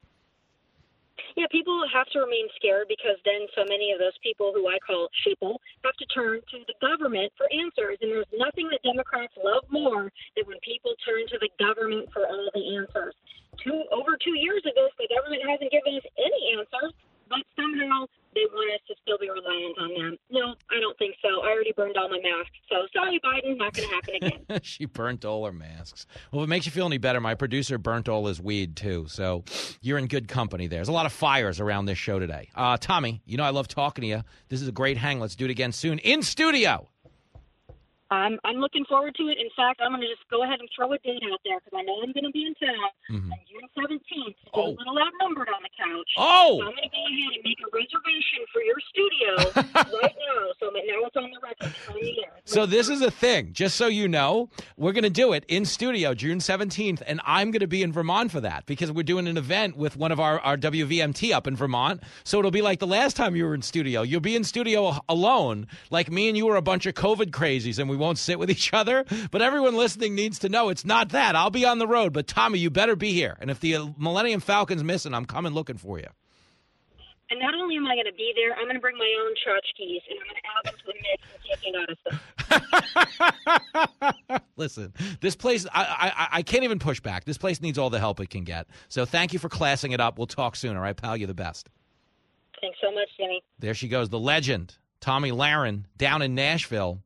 Yeah, 1.35 1.49
people 1.49 1.81
have 1.89 2.05
to 2.13 2.19
remain 2.19 2.45
scared 2.55 2.85
because 2.87 3.17
then 3.25 3.49
so 3.57 3.65
many 3.65 3.91
of 3.91 3.97
those 3.97 4.13
people 4.21 4.53
who 4.53 4.69
I 4.69 4.77
call 4.85 5.09
sheeple 5.25 5.57
have 5.83 5.97
to 5.97 6.05
turn 6.13 6.41
to 6.41 6.57
the 6.69 6.77
government 6.77 7.33
for 7.37 7.49
answers. 7.49 7.97
And 8.01 8.13
there's 8.13 8.29
nothing 8.37 8.69
that 8.69 8.85
Democrats 8.85 9.33
love 9.41 9.65
more 9.69 10.13
than 10.37 10.45
when 10.45 10.61
people 10.61 10.93
turn 11.01 11.25
to 11.33 11.37
the 11.41 11.49
government 11.57 12.09
for 12.13 12.29
all 12.29 12.49
the 12.53 12.77
answers. 12.77 13.17
Two 13.61 13.85
over 13.89 14.17
two 14.17 14.37
years 14.37 14.61
ago, 14.65 14.89
the 14.97 15.09
government 15.09 15.41
hasn't 15.45 15.73
given 15.73 15.97
us 15.97 16.05
any 16.17 16.57
answers, 16.57 16.93
but 17.29 17.41
somehow 17.57 18.05
they 18.33 18.45
want 18.51 18.73
us 18.73 18.81
to 18.87 18.95
still 19.01 19.17
be 19.19 19.29
reliant 19.29 19.77
on 19.79 19.89
them. 19.93 20.17
No, 20.29 20.55
I 20.71 20.79
don't 20.79 20.97
think 20.97 21.15
so. 21.21 21.41
I 21.41 21.51
already 21.51 21.73
burned 21.75 21.95
all 21.97 22.09
my 22.09 22.19
masks. 22.19 22.57
So 22.69 22.87
sorry, 22.93 23.19
Biden, 23.23 23.57
not 23.57 23.73
going 23.73 23.87
to 23.87 23.95
happen 23.95 24.15
again. 24.15 24.59
she 24.63 24.85
burnt 24.85 25.25
all 25.25 25.45
her 25.45 25.51
masks. 25.51 26.05
Well, 26.31 26.43
if 26.43 26.47
it 26.47 26.49
makes 26.49 26.65
you 26.65 26.71
feel 26.71 26.85
any 26.85 26.97
better, 26.97 27.21
my 27.21 27.35
producer 27.35 27.77
burnt 27.77 28.09
all 28.09 28.27
his 28.27 28.41
weed 28.41 28.75
too. 28.75 29.05
So 29.09 29.43
you're 29.81 29.97
in 29.97 30.07
good 30.07 30.27
company 30.27 30.67
there. 30.67 30.77
There's 30.77 30.87
a 30.87 30.93
lot 30.93 31.05
of 31.05 31.13
fires 31.13 31.59
around 31.59 31.85
this 31.85 31.97
show 31.97 32.19
today. 32.19 32.49
Uh, 32.55 32.77
Tomi, 32.77 33.21
you 33.25 33.37
know 33.37 33.43
I 33.43 33.49
love 33.49 33.67
talking 33.67 34.03
to 34.03 34.07
you. 34.07 34.23
This 34.49 34.61
is 34.61 34.67
a 34.67 34.71
great 34.73 34.97
hang. 34.97 35.19
Let's 35.19 35.35
do 35.35 35.45
it 35.45 35.51
again 35.51 35.71
soon 35.71 35.99
in 35.99 36.21
studio. 36.23 36.87
I'm 38.13 38.39
I'm 38.43 38.57
looking 38.57 38.85
forward 38.85 39.15
to 39.15 39.23
it. 39.29 39.37
In 39.39 39.49
fact, 39.55 39.81
I'm 39.83 39.91
going 39.91 40.01
to 40.01 40.07
just 40.07 40.27
go 40.29 40.43
ahead 40.43 40.59
and 40.59 40.69
throw 40.75 40.91
a 40.93 40.97
date 40.99 41.21
out 41.31 41.39
there 41.45 41.59
because 41.59 41.73
I 41.77 41.81
know 41.83 41.97
I'm 42.03 42.11
going 42.13 42.25
to 42.25 42.31
be 42.31 42.45
in 42.45 42.53
town 42.55 42.89
Mhm. 43.11 43.31
on 43.31 43.39
June 43.49 43.67
17th. 43.77 44.35
It's 44.45 44.53
a 44.53 44.59
little 44.59 44.97
outnumbered 44.99 45.49
on 45.49 45.61
the 45.63 45.69
couch. 45.77 46.11
Oh! 46.17 46.59
So 46.59 46.67
I'm 46.67 46.75
going 46.75 46.89
to 46.89 46.89
go 46.89 47.03
ahead 47.05 47.31
and 47.35 47.43
make 47.43 47.57
a 47.59 47.69
reservation 47.73 48.41
for 48.51 48.61
your 48.61 48.79
studio 48.89 49.31
right 50.01 50.15
now. 50.15 50.41
So 50.59 50.65
now 50.69 51.07
it's 51.07 51.15
on 51.17 51.31
the 51.31 51.39
record. 51.41 51.75
On 51.89 51.95
the. 51.95 52.13
So 52.45 52.65
this 52.65 52.89
is 52.89 53.01
a 53.01 53.11
thing. 53.11 53.53
Just 53.53 53.75
so 53.77 53.87
you 53.87 54.07
know, 54.07 54.49
we're 54.77 54.91
going 54.93 55.03
to 55.03 55.09
do 55.09 55.33
it 55.33 55.45
in 55.47 55.65
studio 55.65 56.13
June 56.13 56.39
17th, 56.39 57.01
and 57.05 57.19
I'm 57.25 57.51
going 57.51 57.59
to 57.61 57.67
be 57.67 57.83
in 57.83 57.91
Vermont 57.91 58.31
for 58.31 58.41
that 58.41 58.65
because 58.65 58.91
we're 58.91 59.03
doing 59.03 59.27
an 59.27 59.37
event 59.37 59.77
with 59.77 59.97
one 59.97 60.11
of 60.11 60.19
our, 60.19 60.39
our 60.39 60.57
WVMT 60.57 61.31
up 61.33 61.47
in 61.47 61.55
Vermont. 61.55 62.01
So 62.23 62.39
it'll 62.39 62.51
be 62.51 62.61
like 62.61 62.79
the 62.79 62.87
last 62.87 63.15
time 63.15 63.35
you 63.35 63.45
were 63.45 63.55
in 63.55 63.61
studio. 63.61 64.01
You'll 64.01 64.19
be 64.21 64.35
in 64.35 64.43
studio 64.43 64.97
alone, 65.09 65.67
like 65.89 66.11
me 66.11 66.27
and 66.29 66.37
you 66.37 66.47
are 66.49 66.55
a 66.55 66.61
bunch 66.61 66.85
of 66.85 66.93
COVID 66.95 67.31
crazies, 67.31 67.79
and 67.79 67.89
we 67.89 67.95
won't 68.03 68.17
sit 68.17 68.37
with 68.37 68.51
each 68.55 68.73
other. 68.73 69.05
But 69.31 69.41
everyone 69.41 69.75
listening 69.75 70.13
needs 70.15 70.39
to 70.39 70.49
know 70.49 70.69
it's 70.69 70.85
not 70.85 71.09
that. 71.09 71.35
I'll 71.35 71.49
be 71.49 71.65
on 71.65 71.79
the 71.79 71.87
road, 71.87 72.13
but 72.13 72.27
Tomi, 72.27 72.59
you 72.59 72.69
better 72.69 72.95
be 72.95 73.13
here. 73.13 73.37
And 73.39 73.49
if 73.49 73.59
the 73.59 73.93
Millennium 73.97 74.41
Falcon's 74.41 74.83
missing, 74.83 75.13
I'm 75.13 75.25
coming 75.25 75.53
looking 75.53 75.77
for 75.77 75.97
you. 75.99 76.07
And 77.29 77.39
not 77.39 77.55
only 77.55 77.77
am 77.77 77.87
I 77.87 77.95
going 77.95 78.05
to 78.05 78.13
be 78.13 78.31
there, 78.35 78.53
I'm 78.53 78.65
going 78.65 78.75
to 78.75 78.81
bring 78.81 78.97
my 78.97 79.15
own 79.21 79.31
tchotchkes 79.31 80.01
and 80.07 80.19
I'm 80.19 80.27
going 80.27 80.35
to 80.35 80.47
add 80.53 80.65
them 80.65 80.75
to 80.77 80.85
the 80.85 80.93
mix 81.01 81.23
and 81.33 81.41
take 81.49 81.63
it 81.65 81.75
out 81.75 81.89
of 81.89 81.97
stuff. 84.27 84.45
Listen, 84.55 84.93
this 85.19 85.35
place, 85.35 85.65
I, 85.73 86.11
I, 86.15 86.27
I 86.37 86.41
can't 86.43 86.63
even 86.63 86.77
push 86.79 86.99
back. 86.99 87.25
This 87.25 87.37
place 87.39 87.59
needs 87.59 87.79
all 87.79 87.89
the 87.89 87.99
help 87.99 88.19
it 88.19 88.29
can 88.29 88.43
get. 88.43 88.67
So 88.89 89.05
thank 89.05 89.33
you 89.33 89.39
for 89.39 89.49
classing 89.49 89.93
it 89.93 89.99
up. 89.99 90.17
We'll 90.17 90.27
talk 90.27 90.55
soon, 90.55 90.75
all 90.75 90.83
right, 90.83 90.95
pal? 90.95 91.17
You're 91.17 91.27
the 91.27 91.33
best. 91.33 91.69
Thanks 92.61 92.77
so 92.81 92.91
much, 92.93 93.09
Jimmy. 93.17 93.41
There 93.57 93.73
she 93.73 93.87
goes, 93.87 94.09
the 94.09 94.19
legend, 94.19 94.77
Tomi 94.99 95.31
Lahren, 95.31 95.85
down 95.97 96.21
in 96.21 96.35
Nashville, 96.35 97.01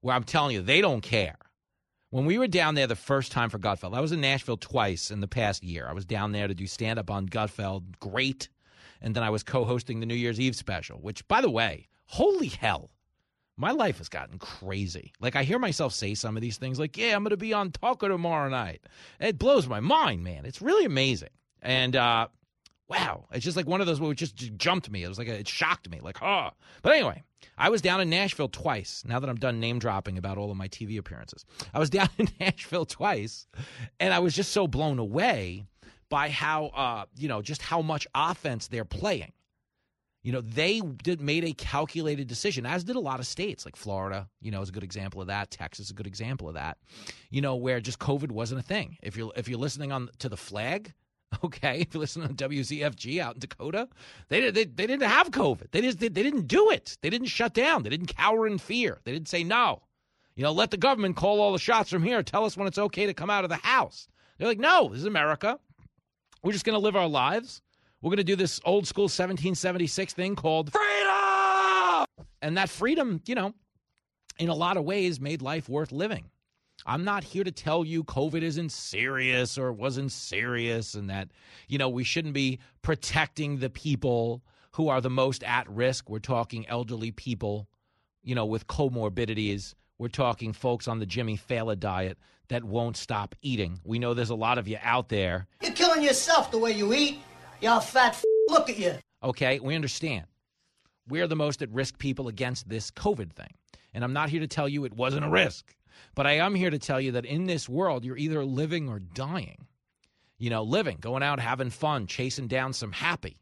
where 0.00 0.14
I'm 0.14 0.24
telling 0.24 0.54
you, 0.54 0.62
they 0.62 0.80
don't 0.80 1.02
care. 1.02 1.36
When 2.10 2.24
we 2.24 2.38
were 2.38 2.48
down 2.48 2.74
there 2.74 2.88
the 2.88 2.96
first 2.96 3.30
time 3.30 3.50
for 3.50 3.58
Gutfeld, 3.58 3.96
I 3.96 4.00
was 4.00 4.12
in 4.12 4.20
Nashville 4.20 4.56
twice 4.56 5.10
in 5.10 5.20
the 5.20 5.28
past 5.28 5.62
year. 5.62 5.86
I 5.88 5.92
was 5.92 6.04
down 6.04 6.32
there 6.32 6.48
to 6.48 6.54
do 6.54 6.66
stand 6.66 6.98
up 6.98 7.10
on 7.10 7.28
Gutfeld. 7.28 7.98
Great. 8.00 8.48
And 9.00 9.14
then 9.14 9.22
I 9.22 9.30
was 9.30 9.42
co 9.42 9.64
hosting 9.64 10.00
the 10.00 10.06
New 10.06 10.14
Year's 10.14 10.40
Eve 10.40 10.56
special, 10.56 10.98
which, 10.98 11.26
by 11.28 11.40
the 11.40 11.50
way, 11.50 11.88
holy 12.06 12.48
hell, 12.48 12.90
my 13.56 13.70
life 13.70 13.98
has 13.98 14.08
gotten 14.08 14.38
crazy. 14.38 15.12
Like, 15.20 15.36
I 15.36 15.44
hear 15.44 15.58
myself 15.58 15.92
say 15.92 16.14
some 16.14 16.36
of 16.36 16.40
these 16.40 16.56
things, 16.56 16.78
like, 16.80 16.96
yeah, 16.96 17.14
I'm 17.14 17.22
going 17.22 17.30
to 17.30 17.36
be 17.36 17.52
on 17.52 17.70
Tucker 17.70 18.08
tomorrow 18.08 18.48
night. 18.48 18.82
It 19.20 19.38
blows 19.38 19.68
my 19.68 19.80
mind, 19.80 20.24
man. 20.24 20.46
It's 20.46 20.60
really 20.60 20.86
amazing. 20.86 21.28
And, 21.62 21.94
uh, 21.94 22.28
wow, 22.90 23.24
it's 23.30 23.44
just 23.44 23.56
like 23.56 23.68
one 23.68 23.80
of 23.80 23.86
those 23.86 24.00
where 24.00 24.10
it 24.10 24.16
just, 24.16 24.36
jumped 24.58 24.90
me. 24.90 25.04
It 25.04 25.08
was 25.08 25.16
like, 25.16 25.28
a, 25.28 25.38
it 25.38 25.48
shocked 25.48 25.88
me, 25.88 26.00
like, 26.00 26.20
oh. 26.22 26.50
But 26.82 26.92
anyway, 26.92 27.22
I 27.56 27.70
was 27.70 27.80
down 27.80 28.00
in 28.00 28.10
Nashville 28.10 28.48
twice. 28.48 29.04
Now 29.06 29.20
that 29.20 29.30
I'm 29.30 29.36
done 29.36 29.60
name 29.60 29.78
dropping 29.78 30.18
about 30.18 30.38
all 30.38 30.50
of 30.50 30.56
my 30.56 30.68
TV 30.68 30.98
appearances, 30.98 31.44
I 31.72 31.78
was 31.78 31.88
down 31.98 32.08
in 32.18 32.28
Nashville 32.40 32.84
twice, 32.84 33.46
and 34.00 34.12
I 34.12 34.18
was 34.18 34.34
just 34.34 34.50
so 34.50 34.66
blown 34.66 34.98
away 34.98 35.66
by 36.08 36.28
how, 36.28 36.66
uh, 36.66 37.04
you 37.16 37.28
know, 37.28 37.40
just 37.40 37.62
how 37.62 37.80
much 37.80 38.08
offense 38.14 38.66
they're 38.66 38.84
playing. 38.84 39.32
You 40.22 40.32
know, 40.32 40.42
they 40.42 40.80
did 40.80 41.20
made 41.20 41.44
a 41.44 41.52
calculated 41.52 42.26
decision, 42.26 42.66
as 42.66 42.84
did 42.84 42.96
a 42.96 43.00
lot 43.00 43.20
of 43.20 43.26
states, 43.26 43.64
like 43.64 43.74
Florida. 43.74 44.28
You 44.42 44.50
know, 44.50 44.60
is 44.60 44.68
a 44.68 44.72
good 44.72 44.84
example 44.84 45.22
of 45.22 45.28
that. 45.28 45.50
Texas 45.50 45.86
is 45.86 45.90
a 45.92 45.94
good 45.94 46.06
example 46.06 46.46
of 46.48 46.54
that. 46.54 46.76
You 47.30 47.40
know, 47.40 47.56
where 47.56 47.80
just 47.80 47.98
COVID 48.00 48.30
wasn't 48.30 48.60
a 48.60 48.62
thing. 48.62 48.98
If 49.02 49.16
you're 49.16 49.32
if 49.34 49.48
you're 49.48 49.58
listening 49.58 49.92
on 49.92 50.10
to 50.18 50.28
the 50.28 50.36
flag, 50.36 50.92
okay, 51.44 51.80
if 51.80 51.94
you 51.94 52.00
listen 52.00 52.22
on 52.22 52.34
WZFG 52.34 53.20
out 53.20 53.34
in 53.34 53.40
Dakota, 53.40 53.88
they 54.28 54.50
they, 54.50 54.64
they 54.64 54.86
didn't 54.86 55.08
have 55.08 55.30
COVID. 55.30 55.70
They 55.70 55.80
just 55.80 55.98
they, 55.98 56.08
they 56.08 56.22
didn't 56.22 56.46
do 56.46 56.70
it. 56.70 56.96
They 57.02 57.10
didn't 57.10 57.28
shut 57.28 57.54
down. 57.54 57.82
They 57.82 57.90
didn't 57.90 58.14
cower 58.16 58.46
in 58.46 58.58
fear. 58.58 58.98
They 59.04 59.12
didn't 59.12 59.28
say 59.28 59.44
no. 59.44 59.82
You 60.36 60.44
know, 60.44 60.52
let 60.52 60.70
the 60.70 60.76
government 60.76 61.16
call 61.16 61.40
all 61.40 61.52
the 61.52 61.58
shots 61.58 61.90
from 61.90 62.02
here. 62.02 62.22
Tell 62.22 62.44
us 62.44 62.56
when 62.56 62.66
it's 62.66 62.78
okay 62.78 63.06
to 63.06 63.14
come 63.14 63.30
out 63.30 63.44
of 63.44 63.50
the 63.50 63.56
house. 63.56 64.08
They're 64.38 64.48
like, 64.48 64.58
no, 64.58 64.88
this 64.88 65.00
is 65.00 65.04
America. 65.04 65.58
We're 66.42 66.52
just 66.52 66.64
going 66.64 66.78
to 66.78 66.82
live 66.82 66.96
our 66.96 67.08
lives. 67.08 67.60
We're 68.00 68.08
going 68.08 68.18
to 68.18 68.24
do 68.24 68.36
this 68.36 68.60
old 68.64 68.86
school 68.86 69.04
1776 69.04 70.14
thing 70.14 70.36
called 70.36 70.72
freedom. 70.72 72.06
And 72.40 72.56
that 72.56 72.70
freedom, 72.70 73.20
you 73.26 73.34
know, 73.34 73.52
in 74.38 74.48
a 74.48 74.54
lot 74.54 74.78
of 74.78 74.84
ways 74.84 75.20
made 75.20 75.42
life 75.42 75.68
worth 75.68 75.92
living. 75.92 76.30
I'm 76.86 77.04
not 77.04 77.24
here 77.24 77.44
to 77.44 77.52
tell 77.52 77.84
you 77.84 78.04
COVID 78.04 78.42
isn't 78.42 78.72
serious 78.72 79.58
or 79.58 79.72
wasn't 79.72 80.12
serious 80.12 80.94
and 80.94 81.10
that, 81.10 81.28
you 81.68 81.78
know, 81.78 81.88
we 81.88 82.04
shouldn't 82.04 82.34
be 82.34 82.58
protecting 82.82 83.58
the 83.58 83.70
people 83.70 84.42
who 84.72 84.88
are 84.88 85.00
the 85.00 85.10
most 85.10 85.42
at 85.44 85.68
risk. 85.68 86.08
We're 86.08 86.18
talking 86.20 86.66
elderly 86.68 87.10
people, 87.10 87.68
you 88.22 88.34
know, 88.34 88.46
with 88.46 88.66
comorbidities. 88.66 89.74
We're 89.98 90.08
talking 90.08 90.52
folks 90.52 90.88
on 90.88 90.98
the 90.98 91.06
Jimmy 91.06 91.36
Failla 91.36 91.78
diet 91.78 92.18
that 92.48 92.64
won't 92.64 92.96
stop 92.96 93.34
eating. 93.42 93.80
We 93.84 93.98
know 93.98 94.14
there's 94.14 94.30
a 94.30 94.34
lot 94.34 94.58
of 94.58 94.66
you 94.66 94.78
out 94.82 95.08
there 95.08 95.46
You're 95.62 95.72
killing 95.72 96.02
yourself 96.02 96.50
the 96.50 96.58
way 96.58 96.72
you 96.72 96.92
eat. 96.94 97.20
Y'all 97.60 97.80
fat 97.80 98.12
f- 98.12 98.24
look 98.48 98.70
at 98.70 98.78
you. 98.78 98.94
Okay, 99.22 99.60
we 99.60 99.74
understand. 99.74 100.24
We're 101.08 101.26
the 101.26 101.36
most 101.36 101.60
at 101.62 101.70
risk 101.70 101.98
people 101.98 102.28
against 102.28 102.68
this 102.68 102.90
COVID 102.90 103.32
thing. 103.32 103.52
And 103.92 104.04
I'm 104.04 104.12
not 104.12 104.30
here 104.30 104.40
to 104.40 104.46
tell 104.46 104.68
you 104.68 104.84
it 104.84 104.94
wasn't 104.94 105.24
a 105.24 105.28
risk, 105.28 105.74
but 106.14 106.26
I 106.26 106.32
am 106.32 106.54
here 106.54 106.70
to 106.70 106.78
tell 106.78 107.00
you 107.00 107.12
that 107.12 107.24
in 107.24 107.46
this 107.46 107.68
world, 107.68 108.04
you're 108.04 108.16
either 108.16 108.44
living 108.44 108.88
or 108.88 108.98
dying. 108.98 109.66
You 110.38 110.50
know, 110.50 110.62
living, 110.62 110.96
going 111.00 111.22
out, 111.22 111.38
having 111.38 111.70
fun, 111.70 112.06
chasing 112.06 112.48
down 112.48 112.72
some 112.72 112.92
happy, 112.92 113.38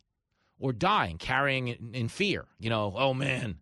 or 0.58 0.72
dying, 0.72 1.18
carrying 1.18 1.68
it 1.68 1.80
in 1.92 2.08
fear. 2.08 2.46
You 2.58 2.70
know, 2.70 2.92
oh 2.96 3.14
man, 3.14 3.58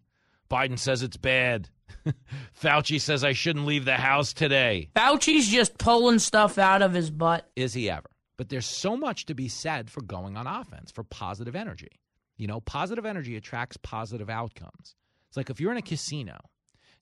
Biden 0.50 0.78
says 0.78 1.02
it's 1.02 1.18
bad. 1.18 1.68
Fauci 2.62 3.00
says 3.00 3.24
I 3.24 3.32
shouldn't 3.32 3.66
leave 3.66 3.84
the 3.84 3.96
house 3.96 4.32
today. 4.32 4.88
Fauci's 4.96 5.48
just 5.48 5.76
pulling 5.78 6.18
stuff 6.18 6.58
out 6.58 6.82
of 6.82 6.94
his 6.94 7.10
butt. 7.10 7.50
Is 7.56 7.74
he 7.74 7.90
ever? 7.90 8.08
But 8.36 8.48
there's 8.48 8.66
so 8.66 8.96
much 8.96 9.26
to 9.26 9.34
be 9.34 9.48
said 9.48 9.90
for 9.90 10.02
going 10.02 10.36
on 10.36 10.46
offense, 10.46 10.90
for 10.90 11.04
positive 11.04 11.56
energy. 11.56 12.00
You 12.36 12.46
know, 12.46 12.60
positive 12.60 13.06
energy 13.06 13.36
attracts 13.36 13.76
positive 13.78 14.28
outcomes. 14.28 14.94
It's 15.28 15.36
like 15.36 15.50
if 15.50 15.60
you're 15.60 15.72
in 15.72 15.78
a 15.78 15.82
casino 15.82 16.38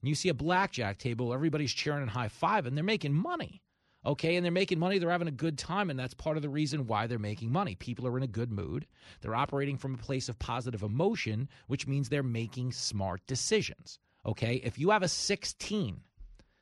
and 0.05 0.09
you 0.09 0.13
see 0.13 0.29
a 0.29 0.35
blackjack 0.35 0.99
table, 0.99 1.33
everybody's 1.33 1.73
cheering 1.73 2.03
and 2.03 2.11
high 2.11 2.27
five, 2.27 2.67
and 2.67 2.77
they're 2.77 2.83
making 2.83 3.11
money. 3.11 3.63
Okay, 4.05 4.35
and 4.35 4.45
they're 4.45 4.51
making 4.51 4.77
money, 4.77 4.99
they're 4.99 5.09
having 5.09 5.27
a 5.27 5.31
good 5.31 5.57
time, 5.57 5.89
and 5.89 5.97
that's 5.97 6.13
part 6.13 6.37
of 6.37 6.43
the 6.43 6.49
reason 6.49 6.85
why 6.85 7.07
they're 7.07 7.17
making 7.17 7.51
money. 7.51 7.73
People 7.73 8.05
are 8.05 8.15
in 8.15 8.21
a 8.21 8.27
good 8.27 8.51
mood. 8.51 8.85
They're 9.21 9.33
operating 9.33 9.79
from 9.79 9.95
a 9.95 9.97
place 9.97 10.29
of 10.29 10.37
positive 10.37 10.83
emotion, 10.83 11.49
which 11.65 11.87
means 11.87 12.07
they're 12.07 12.21
making 12.21 12.73
smart 12.73 13.25
decisions. 13.25 13.97
Okay, 14.27 14.61
if 14.63 14.77
you 14.77 14.91
have 14.91 15.01
a 15.01 15.07
16 15.07 16.01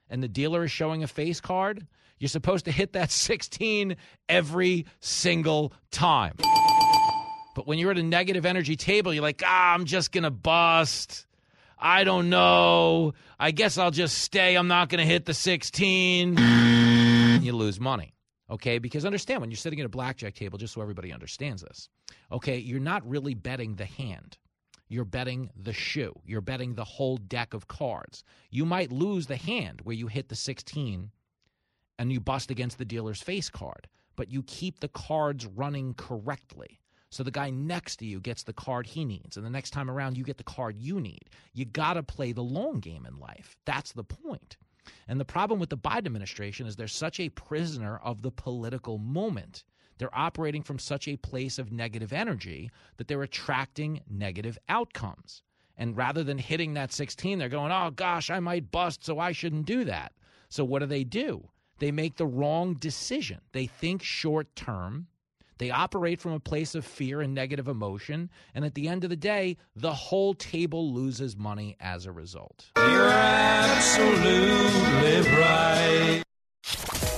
and 0.09 0.23
the 0.23 0.29
dealer 0.29 0.63
is 0.63 0.71
showing 0.71 1.03
a 1.03 1.07
face 1.07 1.41
card, 1.41 1.85
you're 2.19 2.29
supposed 2.29 2.63
to 2.63 2.71
hit 2.71 2.93
that 2.93 3.11
16 3.11 3.97
every 4.29 4.85
single 5.01 5.73
time. 5.91 6.37
But 7.55 7.67
when 7.67 7.77
you're 7.77 7.91
at 7.91 7.97
a 7.97 8.03
negative 8.03 8.45
energy 8.45 8.77
table, 8.77 9.13
you're 9.13 9.21
like, 9.21 9.43
ah, 9.45 9.73
I'm 9.73 9.83
just 9.83 10.13
going 10.13 10.23
to 10.23 10.31
bust. 10.31 11.25
I 11.85 12.05
don't 12.05 12.29
know. 12.29 13.13
I 13.37 13.51
guess 13.51 13.77
I'll 13.77 13.91
just 13.91 14.17
stay. 14.19 14.55
I'm 14.55 14.69
not 14.69 14.87
going 14.87 14.99
to 14.99 15.05
hit 15.05 15.25
the 15.25 15.33
16. 15.33 16.37
you 17.41 17.51
lose 17.51 17.77
money. 17.77 18.15
Okay? 18.49 18.77
Because 18.77 19.03
understand 19.03 19.41
when 19.41 19.51
you're 19.51 19.57
sitting 19.57 19.81
at 19.81 19.85
a 19.85 19.89
blackjack 19.89 20.33
table, 20.33 20.57
just 20.57 20.73
so 20.73 20.81
everybody 20.81 21.11
understands 21.11 21.61
this, 21.61 21.89
okay, 22.31 22.57
you're 22.57 22.79
not 22.79 23.05
really 23.05 23.33
betting 23.33 23.75
the 23.75 23.85
hand. 23.85 24.37
You're 24.87 25.03
betting 25.03 25.49
the 25.61 25.73
shoe. 25.73 26.13
You're 26.25 26.39
betting 26.39 26.75
the 26.75 26.85
whole 26.85 27.17
deck 27.17 27.53
of 27.53 27.67
cards. 27.67 28.23
You 28.49 28.63
might 28.65 28.93
lose 28.93 29.27
the 29.27 29.35
hand 29.35 29.81
where 29.83 29.95
you 29.95 30.07
hit 30.07 30.29
the 30.29 30.35
16 30.35 31.11
and 31.99 32.13
you 32.13 32.21
bust 32.21 32.49
against 32.49 32.77
the 32.77 32.85
dealer's 32.85 33.21
face 33.21 33.49
card, 33.49 33.89
but 34.15 34.31
you 34.31 34.41
keep 34.43 34.79
the 34.79 34.87
cards 34.87 35.45
running 35.45 35.95
correctly. 35.95 36.79
So 37.13 37.21
the 37.21 37.29
guy 37.29 37.51
next 37.51 37.97
to 37.97 38.07
you 38.07 38.19
gets 38.19 38.41
the 38.41 38.53
card 38.53 38.87
he 38.87 39.05
needs, 39.05 39.37
and 39.37 39.45
the 39.45 39.49
next 39.51 39.69
time 39.69 39.87
around, 39.87 40.17
you 40.17 40.23
get 40.23 40.37
the 40.37 40.43
card 40.43 40.77
you 40.79 40.99
need. 40.99 41.29
You 41.53 41.63
got 41.63 41.93
to 41.93 42.01
play 42.01 42.31
the 42.31 42.41
long 42.41 42.79
game 42.79 43.05
in 43.05 43.19
life. 43.19 43.55
That's 43.65 43.91
the 43.91 44.03
point. 44.03 44.57
And 45.07 45.19
the 45.19 45.25
problem 45.25 45.59
with 45.59 45.69
the 45.69 45.77
Biden 45.77 46.07
administration 46.07 46.65
is 46.65 46.75
they're 46.75 46.87
such 46.87 47.19
a 47.19 47.29
prisoner 47.29 47.97
of 48.03 48.23
the 48.23 48.31
political 48.31 48.97
moment. 48.97 49.63
They're 49.99 50.17
operating 50.17 50.63
from 50.63 50.79
such 50.79 51.07
a 51.07 51.17
place 51.17 51.59
of 51.59 51.71
negative 51.71 52.13
energy 52.13 52.71
that 52.97 53.07
they're 53.07 53.21
attracting 53.21 54.01
negative 54.09 54.57
outcomes. 54.67 55.43
And 55.77 55.95
rather 55.95 56.23
than 56.23 56.39
hitting 56.39 56.73
that 56.73 56.91
16, 56.91 57.37
they're 57.37 57.47
going, 57.47 57.71
oh 57.71 57.91
gosh, 57.91 58.31
I 58.31 58.39
might 58.39 58.71
bust, 58.71 59.05
so 59.05 59.19
I 59.19 59.33
shouldn't 59.33 59.67
do 59.67 59.83
that. 59.85 60.13
So 60.49 60.65
what 60.65 60.79
do 60.79 60.87
they 60.87 61.03
do? 61.03 61.47
They 61.77 61.91
make 61.91 62.15
the 62.15 62.25
wrong 62.25 62.73
decision. 62.73 63.41
They 63.51 63.67
think 63.67 64.01
short 64.01 64.55
term 64.55 65.07
they 65.63 65.71
operate 65.71 66.19
from 66.19 66.33
a 66.33 66.41
place 66.41 66.75
of 66.75 66.83
fear 66.83 67.21
and 67.21 67.33
negative 67.33 67.69
emotion, 67.69 68.29
and 68.53 68.65
at 68.65 68.75
the 68.75 68.89
end 68.89 69.05
of 69.05 69.09
the 69.09 69.15
day, 69.15 69.55
the 69.77 69.93
whole 69.93 70.33
table 70.33 70.93
loses 70.93 71.37
money 71.37 71.77
as 71.79 72.05
a 72.05 72.11
result. 72.11 72.65
You're 72.75 73.07
absolutely 73.07 75.21
right. 75.39 76.21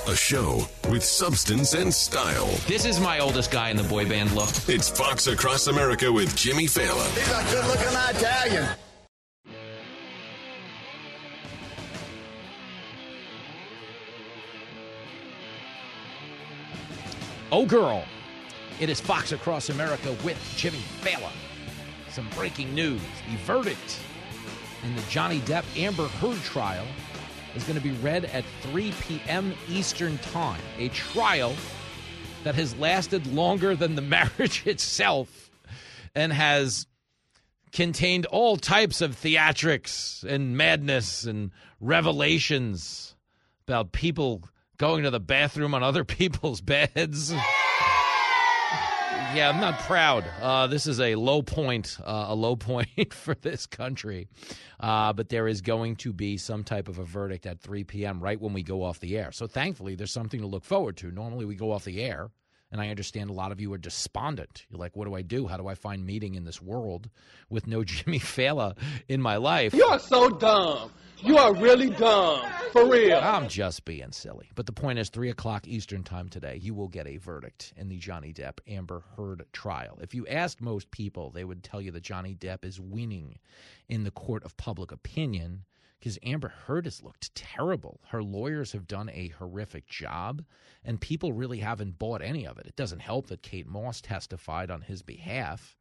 A 0.06 0.14
show 0.14 0.64
with 0.88 1.02
substance 1.02 1.74
and 1.74 1.92
style. 1.92 2.46
This 2.68 2.84
is 2.84 3.00
my 3.00 3.18
oldest 3.18 3.50
guy 3.50 3.70
in 3.70 3.76
the 3.76 3.82
boy 3.82 4.08
band 4.08 4.30
look. 4.30 4.50
It's 4.68 4.88
Fox 4.88 5.26
Across 5.26 5.66
America 5.66 6.12
with 6.12 6.36
Jimmy 6.36 6.66
Failla. 6.66 7.04
He's 7.16 7.28
a 7.28 7.42
good 7.52 7.66
looking 7.66 7.88
Italian. 8.16 8.68
Oh, 17.50 17.66
girl. 17.66 18.04
It 18.78 18.90
is 18.90 19.00
Fox 19.00 19.32
Across 19.32 19.70
America 19.70 20.14
with 20.22 20.38
Jimmy 20.54 20.80
Failla. 21.00 21.32
Some 22.10 22.28
breaking 22.34 22.74
news. 22.74 23.00
The 23.30 23.36
verdict 23.38 24.00
in 24.84 24.94
the 24.94 25.02
Johnny 25.08 25.40
Depp 25.40 25.64
Amber 25.78 26.06
Heard 26.08 26.36
trial 26.42 26.86
is 27.54 27.64
going 27.64 27.78
to 27.78 27.82
be 27.82 27.92
read 28.02 28.26
at 28.26 28.44
3 28.60 28.92
p.m. 29.00 29.54
Eastern 29.70 30.18
Time. 30.18 30.60
A 30.76 30.88
trial 30.88 31.54
that 32.44 32.54
has 32.54 32.76
lasted 32.76 33.26
longer 33.26 33.74
than 33.74 33.94
the 33.94 34.02
marriage 34.02 34.66
itself 34.66 35.50
and 36.14 36.30
has 36.30 36.86
contained 37.72 38.26
all 38.26 38.58
types 38.58 39.00
of 39.00 39.16
theatrics 39.16 40.22
and 40.22 40.54
madness 40.54 41.24
and 41.24 41.50
revelations 41.80 43.16
about 43.66 43.92
people 43.92 44.42
going 44.76 45.04
to 45.04 45.10
the 45.10 45.18
bathroom 45.18 45.74
on 45.74 45.82
other 45.82 46.04
people's 46.04 46.60
beds. 46.60 47.32
Yeah, 49.34 49.50
I'm 49.50 49.60
not 49.60 49.78
proud. 49.80 50.24
Uh, 50.40 50.66
this 50.66 50.86
is 50.86 51.00
a 51.00 51.14
low 51.14 51.42
point, 51.42 51.98
uh, 52.04 52.26
a 52.28 52.34
low 52.34 52.56
point 52.70 53.12
for 53.12 53.34
this 53.34 53.66
country. 53.66 54.28
Uh, 54.80 55.12
but 55.12 55.28
there 55.28 55.46
is 55.46 55.60
going 55.60 55.96
to 55.96 56.12
be 56.12 56.36
some 56.36 56.64
type 56.64 56.88
of 56.88 56.98
a 56.98 57.04
verdict 57.04 57.44
at 57.46 57.60
3 57.60 57.84
p.m. 57.84 58.20
right 58.20 58.40
when 58.40 58.52
we 58.52 58.62
go 58.62 58.82
off 58.82 59.00
the 59.00 59.16
air. 59.18 59.32
So 59.32 59.46
thankfully, 59.46 59.94
there's 59.94 60.12
something 60.12 60.40
to 60.40 60.46
look 60.46 60.64
forward 60.64 60.96
to. 60.98 61.10
Normally, 61.10 61.44
we 61.44 61.54
go 61.54 61.72
off 61.72 61.84
the 61.84 62.02
air, 62.02 62.30
and 62.76 62.86
I 62.86 62.90
understand 62.90 63.30
a 63.30 63.32
lot 63.32 63.52
of 63.52 63.60
you 63.60 63.72
are 63.72 63.78
despondent. 63.78 64.66
You're 64.68 64.78
like, 64.78 64.94
what 64.94 65.06
do 65.06 65.14
I 65.14 65.22
do? 65.22 65.46
How 65.46 65.56
do 65.56 65.66
I 65.66 65.74
find 65.74 66.04
meaning 66.04 66.34
in 66.34 66.44
this 66.44 66.60
world 66.60 67.08
with 67.48 67.66
no 67.66 67.82
Jimmy 67.84 68.18
Failla 68.18 68.76
in 69.08 69.22
my 69.22 69.36
life? 69.36 69.72
You 69.72 69.86
are 69.86 69.98
so 69.98 70.28
dumb. 70.28 70.90
You 71.22 71.38
are 71.38 71.54
really 71.54 71.88
dumb. 71.88 72.44
For 72.72 72.86
real. 72.86 73.16
I'm 73.16 73.48
just 73.48 73.86
being 73.86 74.12
silly. 74.12 74.50
But 74.54 74.66
the 74.66 74.72
point 74.72 74.98
is, 74.98 75.08
3 75.08 75.30
o'clock 75.30 75.66
Eastern 75.66 76.04
Time 76.04 76.28
today, 76.28 76.58
you 76.60 76.74
will 76.74 76.88
get 76.88 77.06
a 77.06 77.16
verdict 77.16 77.72
in 77.78 77.88
the 77.88 77.96
Johnny 77.96 78.34
Depp 78.34 78.58
Amber 78.68 79.02
Heard 79.16 79.46
trial. 79.54 79.98
If 80.02 80.14
you 80.14 80.26
asked 80.26 80.60
most 80.60 80.90
people, 80.90 81.30
they 81.30 81.44
would 81.44 81.64
tell 81.64 81.80
you 81.80 81.90
that 81.92 82.02
Johnny 82.02 82.34
Depp 82.34 82.62
is 82.62 82.78
winning 82.78 83.38
in 83.88 84.04
the 84.04 84.10
court 84.10 84.44
of 84.44 84.54
public 84.58 84.92
opinion 84.92 85.64
because 86.06 86.20
Amber 86.22 86.50
Heard 86.66 86.84
has 86.84 87.02
looked 87.02 87.34
terrible. 87.34 87.98
Her 88.10 88.22
lawyers 88.22 88.70
have 88.70 88.86
done 88.86 89.10
a 89.12 89.34
horrific 89.40 89.88
job, 89.88 90.44
and 90.84 91.00
people 91.00 91.32
really 91.32 91.58
haven't 91.58 91.98
bought 91.98 92.22
any 92.22 92.46
of 92.46 92.58
it. 92.58 92.66
It 92.66 92.76
doesn't 92.76 93.00
help 93.00 93.26
that 93.26 93.42
Kate 93.42 93.66
Moss 93.66 94.00
testified 94.00 94.70
on 94.70 94.82
his 94.82 95.02
behalf 95.02 95.76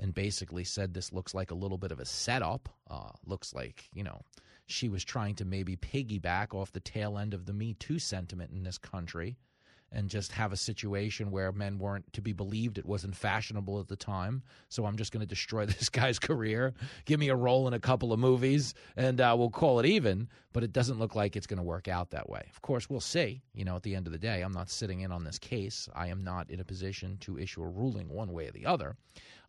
and 0.00 0.12
basically 0.12 0.64
said 0.64 0.92
this 0.94 1.12
looks 1.12 1.32
like 1.32 1.52
a 1.52 1.54
little 1.54 1.78
bit 1.78 1.92
of 1.92 2.00
a 2.00 2.04
setup. 2.04 2.70
Uh, 2.90 3.10
looks 3.24 3.54
like, 3.54 3.88
you 3.94 4.02
know, 4.02 4.22
she 4.66 4.88
was 4.88 5.04
trying 5.04 5.36
to 5.36 5.44
maybe 5.44 5.76
piggyback 5.76 6.52
off 6.54 6.72
the 6.72 6.80
tail 6.80 7.16
end 7.16 7.32
of 7.32 7.46
the 7.46 7.52
Me 7.52 7.74
Too 7.74 8.00
sentiment 8.00 8.50
in 8.50 8.64
this 8.64 8.78
country 8.78 9.36
and 9.92 10.08
just 10.08 10.32
have 10.32 10.52
a 10.52 10.56
situation 10.56 11.30
where 11.30 11.52
men 11.52 11.78
weren't 11.78 12.10
to 12.14 12.20
be 12.20 12.32
believed. 12.32 12.78
It 12.78 12.86
wasn't 12.86 13.14
fashionable 13.14 13.78
at 13.80 13.88
the 13.88 13.96
time. 13.96 14.42
So 14.68 14.86
I'm 14.86 14.96
just 14.96 15.12
going 15.12 15.20
to 15.20 15.26
destroy 15.26 15.66
this 15.66 15.88
guy's 15.88 16.18
career. 16.18 16.74
Give 17.04 17.20
me 17.20 17.28
a 17.28 17.36
role 17.36 17.68
in 17.68 17.74
a 17.74 17.80
couple 17.80 18.12
of 18.12 18.18
movies 18.18 18.74
and 18.96 19.20
uh, 19.20 19.34
we'll 19.38 19.50
call 19.50 19.80
it 19.80 19.86
even. 19.86 20.28
But 20.52 20.64
it 20.64 20.72
doesn't 20.72 20.98
look 20.98 21.14
like 21.14 21.34
it's 21.34 21.46
going 21.46 21.58
to 21.58 21.62
work 21.62 21.88
out 21.88 22.10
that 22.10 22.28
way. 22.28 22.42
Of 22.50 22.60
course, 22.60 22.90
we'll 22.90 23.00
see. 23.00 23.42
You 23.54 23.64
know, 23.64 23.76
at 23.76 23.82
the 23.82 23.94
end 23.94 24.06
of 24.06 24.12
the 24.12 24.18
day, 24.18 24.42
I'm 24.42 24.52
not 24.52 24.68
sitting 24.68 25.00
in 25.00 25.10
on 25.10 25.24
this 25.24 25.38
case. 25.38 25.88
I 25.94 26.08
am 26.08 26.22
not 26.22 26.50
in 26.50 26.60
a 26.60 26.64
position 26.64 27.16
to 27.20 27.38
issue 27.38 27.62
a 27.62 27.68
ruling 27.68 28.08
one 28.08 28.32
way 28.32 28.48
or 28.48 28.52
the 28.52 28.66
other. 28.66 28.96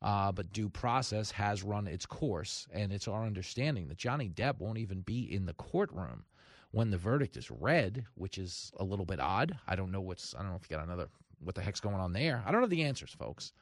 Uh, 0.02 0.32
but 0.32 0.52
due 0.52 0.70
process 0.70 1.32
has 1.32 1.64
run 1.64 1.88
its 1.88 2.06
course, 2.06 2.68
and 2.74 2.92
it's 2.92 3.08
our 3.08 3.26
understanding 3.26 3.88
that 3.88 3.98
Johnny 3.98 4.30
Depp 4.30 4.60
won't 4.60 4.78
even 4.78 5.00
be 5.00 5.34
in 5.34 5.46
the 5.46 5.54
courtroom 5.54 6.26
when 6.74 6.90
the 6.90 6.98
verdict 6.98 7.38
is 7.38 7.52
read, 7.52 8.04
which 8.16 8.40
is 8.40 8.72
a 8.80 8.84
little 8.84 9.06
bit 9.06 9.20
odd. 9.20 9.56
I 9.68 9.76
don't 9.76 9.92
know 9.92 10.02
what's 10.02 10.34
I 10.36 10.40
don't 10.40 10.50
know 10.50 10.60
if 10.62 10.70
you 10.70 10.76
got 10.76 10.84
another 10.84 11.08
what 11.40 11.56
the 11.56 11.62
heck's 11.62 11.80
going 11.80 11.96
on 11.96 12.14
there. 12.14 12.44
I 12.46 12.52
don't 12.52 12.62
know 12.62 12.68
the 12.68 12.84
answers, 12.84 13.12
folks. 13.12 13.54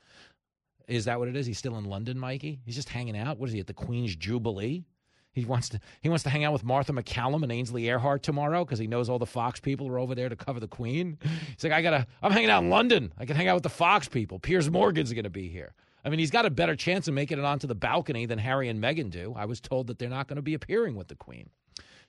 Is 0.88 1.06
that 1.06 1.20
what 1.20 1.28
it 1.28 1.36
is? 1.36 1.46
He's 1.46 1.58
still 1.58 1.78
in 1.78 1.86
London, 1.86 2.18
Mikey? 2.18 2.62
He's 2.66 2.76
just 2.76 2.90
hanging 2.90 3.18
out. 3.18 3.38
What 3.38 3.50
is 3.50 3.54
he 3.54 3.60
at 3.60 3.68
the 3.68 3.74
Queen's 3.74 4.16
Jubilee? 4.16 4.86
He 5.34 5.44
wants 5.44 5.70
to 5.70 5.80
he 6.02 6.08
wants 6.08 6.24
to 6.24 6.30
hang 6.30 6.46
out 6.46 6.54
with 6.54 6.64
Martha 6.64 6.94
MacCallum 6.94 7.44
and 7.44 7.52
Ainsley 7.52 7.84
Earhardt 7.84 8.22
tomorrow 8.22 8.64
because 8.64 8.80
he 8.80 8.88
knows 8.88 9.10
all 9.10 9.20
the 9.20 9.26
Fox 9.26 9.60
people 9.60 9.90
are 9.90 10.00
over 10.00 10.16
there 10.16 10.30
to 10.30 10.36
cover 10.38 10.62
the 10.62 10.68
Queen. 10.68 11.18
He's 11.54 11.64
like, 11.66 11.74
I 11.74 11.82
gotta 11.82 12.08
I'm 12.24 12.32
hanging 12.32 12.50
out 12.50 12.64
in 12.64 12.70
London. 12.70 13.12
I 13.18 13.26
can 13.26 13.36
hang 13.36 13.50
out 13.50 13.56
with 13.56 13.64
the 13.64 13.70
Fox 13.70 14.08
people. 14.08 14.40
Piers 14.40 14.70
Morgan's 14.70 15.12
gonna 15.12 15.30
be 15.30 15.50
here. 15.50 15.74
I 16.04 16.10
mean, 16.10 16.20
he's 16.20 16.32
got 16.32 16.46
a 16.46 16.50
better 16.50 16.76
chance 16.76 17.08
of 17.08 17.14
making 17.14 17.40
it 17.40 17.46
onto 17.46 17.68
the 17.68 17.76
balcony 17.76 18.26
than 18.26 18.40
Harry 18.40 18.70
and 18.70 18.82
Meghan 18.82 19.10
do. 19.12 19.34
I 19.38 19.46
was 19.46 19.60
told 19.60 19.88
that 19.88 20.00
they're 20.00 20.10
not 20.10 20.28
going 20.28 20.38
to 20.38 20.42
be 20.42 20.56
appearing 20.56 20.96
with 20.96 21.08
the 21.08 21.16
Queen. 21.16 21.50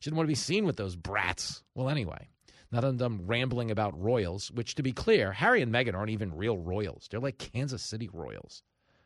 She 0.02 0.10
didn't 0.10 0.16
want 0.16 0.26
to 0.26 0.32
be 0.32 0.34
seen 0.34 0.64
with 0.64 0.74
those 0.74 0.96
brats. 0.96 1.62
Well, 1.76 1.88
anyway, 1.88 2.26
not 2.72 2.82
on 2.82 2.96
them 2.96 3.20
rambling 3.24 3.70
about 3.70 3.96
royals, 3.96 4.50
which, 4.50 4.74
to 4.74 4.82
be 4.82 4.90
clear, 4.90 5.30
Harry 5.30 5.62
and 5.62 5.72
Meghan 5.72 5.94
aren't 5.94 6.10
even 6.10 6.34
real 6.34 6.58
royals. 6.58 7.06
They're 7.08 7.20
like 7.20 7.38
Kansas 7.38 7.84
City 7.84 8.10
royals. 8.12 8.64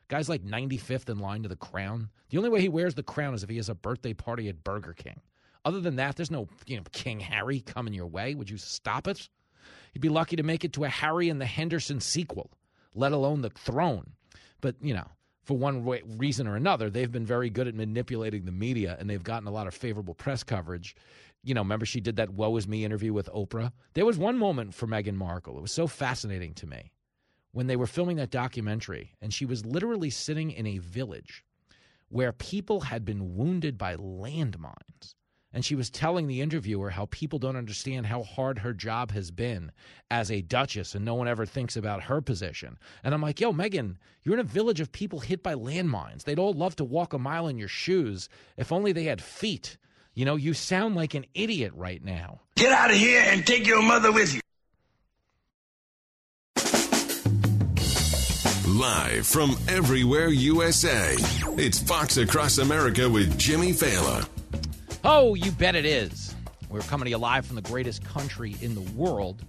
Guy's 0.09 0.31
like 0.31 0.43
95th 0.43 1.11
in 1.11 1.19
line 1.19 1.43
to 1.43 1.51
the 1.51 1.55
crown. 1.57 2.09
The 2.31 2.39
only 2.39 2.49
way 2.49 2.63
he 2.63 2.71
wears 2.71 2.95
the 2.95 3.03
crown 3.03 3.35
is 3.35 3.43
if 3.43 3.51
he 3.51 3.57
has 3.57 3.69
a 3.69 3.75
birthday 3.75 4.15
party 4.15 4.49
at 4.49 4.65
Burger 4.65 4.95
King. 4.95 5.21
Other 5.67 5.81
than 5.81 5.97
that, 5.97 6.17
there's 6.17 6.31
no, 6.31 6.49
you 6.65 6.79
know, 6.79 6.85
King 6.93 7.21
Harry 7.21 7.61
coming 7.61 7.93
your 7.93 8.07
way. 8.07 8.35
Would 8.35 8.49
you 8.49 8.57
stop 8.57 9.07
it? 9.07 9.29
You'd 9.93 10.01
be 10.01 10.09
lucky 10.09 10.37
to 10.37 10.43
make 10.43 10.65
it 10.65 10.73
to 10.73 10.85
a 10.85 10.89
Harry 10.89 11.29
and 11.29 11.39
the 11.39 11.45
Henderson 11.45 12.01
sequel, 12.01 12.51
let 12.95 13.13
alone 13.13 13.43
the 13.43 13.51
throne. 13.51 14.13
But, 14.63 14.77
you 14.81 14.95
know, 14.95 15.09
for 15.47 15.57
one 15.57 15.85
reason 16.19 16.47
or 16.47 16.57
another, 16.57 16.91
they've 16.91 17.11
been 17.11 17.25
very 17.25 17.49
good 17.49 17.67
at 17.67 17.75
manipulating 17.75 18.45
the 18.45 18.53
media 18.53 18.97
and 18.99 19.09
they've 19.09 19.23
gotten 19.23 19.49
a 19.49 19.51
lot 19.51 19.67
of 19.67 19.75
favorable 19.75 20.15
press 20.15 20.43
coverage 20.43 20.95
you 21.47 21.55
know, 21.55 21.61
remember 21.61 21.87
she 21.87 22.01
did 22.01 22.17
that 22.17 22.31
"Woe 22.31 22.57
Is 22.57 22.67
Me" 22.67 22.85
interview 22.85 23.13
with 23.13 23.31
Oprah. 23.33 23.71
There 23.95 24.05
was 24.05 24.19
one 24.19 24.37
moment 24.37 24.75
for 24.75 24.89
Meghan 24.89 25.15
Markle. 25.15 25.57
It 25.57 25.63
was 25.63 25.71
so 25.71 25.87
fascinating 25.87 26.55
to 26.55 26.67
me 26.67 26.91
when 27.53 27.69
they 27.69 27.77
were 27.77 27.87
filming 27.87 28.17
that 28.17 28.33
documentary, 28.33 29.15
and 29.23 29.33
she 29.33 29.47
was 29.47 29.65
literally 29.65 30.11
sitting 30.11 30.51
in 30.51 30.67
a 30.67 30.79
village 30.79 31.45
where 32.09 32.33
people 32.33 32.81
had 32.81 33.05
been 33.05 33.37
wounded 33.37 33.79
by 33.79 33.95
landmines. 33.95 35.15
And 35.53 35.65
she 35.65 35.75
was 35.75 35.89
telling 35.89 36.27
the 36.27 36.41
interviewer 36.43 36.91
how 36.91 37.07
people 37.11 37.39
don't 37.39 37.57
understand 37.57 38.07
how 38.07 38.23
hard 38.23 38.59
her 38.59 38.75
job 38.75 39.11
has 39.13 39.31
been 39.31 39.73
as 40.11 40.31
a 40.31 40.43
duchess, 40.43 40.95
and 40.95 41.05
no 41.05 41.15
one 41.15 41.29
ever 41.29 41.47
thinks 41.47 41.77
about 41.77 42.05
her 42.05 42.21
position. 42.21 42.79
And 43.03 43.15
I'm 43.15 43.23
like, 43.23 43.41
yo, 43.41 43.53
Meghan, 43.53 43.97
you're 44.23 44.35
in 44.35 44.41
a 44.41 44.45
village 44.45 44.81
of 44.81 44.93
people 44.93 45.21
hit 45.21 45.43
by 45.43 45.55
landmines. 45.55 46.25
They'd 46.25 46.39
all 46.39 46.53
love 46.53 46.77
to 46.77 46.85
walk 46.85 47.13
a 47.13 47.19
mile 47.19 47.49
in 47.49 47.59
your 47.59 47.69
shoes 47.69 48.29
if 48.57 48.73
only 48.73 48.93
they 48.93 49.05
had 49.05 49.23
feet. 49.23 49.79
You 50.15 50.25
know, 50.25 50.37
you 50.37 50.55
sound 50.55 50.97
like 50.97 51.15
an 51.15 51.27
idiot 51.35 51.73
right 51.75 52.03
now. 52.03 52.41
Get 52.57 52.73
out 52.73 52.91
of 52.91 52.97
here 52.97 53.23
and 53.27 53.47
take 53.47 53.67
your 53.67 53.83
mother 53.83 54.13
with 54.13 54.35
you. 54.35 54.41
Live 58.67 59.27
from 59.27 59.57
everywhere 59.69 60.29
USA, 60.29 61.15
it's 61.57 61.79
Fox 61.79 62.19
Across 62.19 62.59
America 62.59 63.09
with 63.09 63.39
Jimmy 63.39 63.73
Failla. 63.73 64.29
Oh, 65.09 65.35
you 65.35 65.53
bet 65.53 65.77
it 65.77 65.87
is. 65.87 66.35
We're 66.69 66.81
coming 66.81 67.05
to 67.05 67.11
you 67.11 67.17
live 67.17 67.47
from 67.47 67.55
the 67.55 67.63
greatest 67.63 68.05
country 68.05 68.57
in 68.61 68.75
the 68.75 68.81
world, 68.97 69.41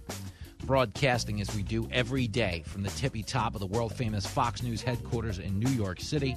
broadcasting 0.64 1.40
as 1.40 1.52
we 1.52 1.64
do 1.64 1.88
every 1.90 2.28
day 2.28 2.62
from 2.64 2.84
the 2.84 2.90
tippy 2.90 3.24
top 3.24 3.54
of 3.54 3.60
the 3.60 3.66
world 3.66 3.92
famous 3.92 4.24
Fox 4.24 4.62
News 4.62 4.82
headquarters 4.82 5.40
in 5.40 5.58
New 5.58 5.70
York 5.70 5.98
City. 5.98 6.36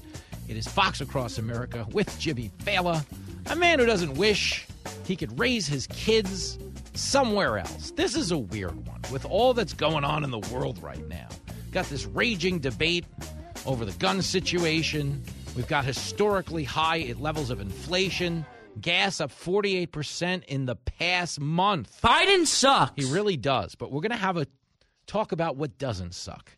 It 0.50 0.58
is 0.58 0.68
Fox 0.68 1.02
Across 1.02 1.38
America 1.38 1.86
with 1.92 2.18
Jimmy 2.18 2.50
Failla, 2.64 3.06
a 3.46 3.56
man 3.56 3.78
who 3.78 3.86
doesn't 3.86 4.16
wish 4.16 4.66
he 5.06 5.16
could 5.16 5.38
raise 5.38 5.68
his 5.68 5.86
kids 5.86 6.58
somewhere 6.96 7.60
else. 7.60 7.92
This 7.92 8.16
is 8.16 8.32
a 8.32 8.40
weird 8.40 8.88
one 8.88 9.02
with 9.12 9.24
all 9.26 9.54
that's 9.54 9.74
going 9.74 10.04
on 10.04 10.24
in 10.24 10.32
the 10.32 10.40
world 10.52 10.82
right 10.82 11.08
now. 11.08 11.28
Got 11.72 11.86
this 11.90 12.08
raging 12.08 12.58
debate 12.58 13.06
over 13.68 13.86
the 13.86 13.94
gun 14.00 14.24
situation. 14.24 15.22
We've 15.56 15.68
got 15.68 15.86
historically 15.86 16.64
high 16.64 17.14
levels 17.20 17.52
of 17.52 17.62
inflation. 17.62 18.48
Gas 18.80 19.22
up 19.22 19.32
48% 19.32 20.46
in 20.46 20.66
the 20.66 20.76
past 20.76 21.40
month. 21.40 22.00
Biden 22.04 22.46
sucks. 22.46 22.94
He 22.96 23.12
really 23.12 23.38
does. 23.38 23.76
But 23.76 23.92
we're 23.92 24.02
going 24.02 24.12
to 24.12 24.18
have 24.18 24.38
a 24.38 24.48
talk 25.08 25.32
about 25.32 25.58
what 25.58 25.78
doesn't 25.78 26.14
suck 26.14 26.58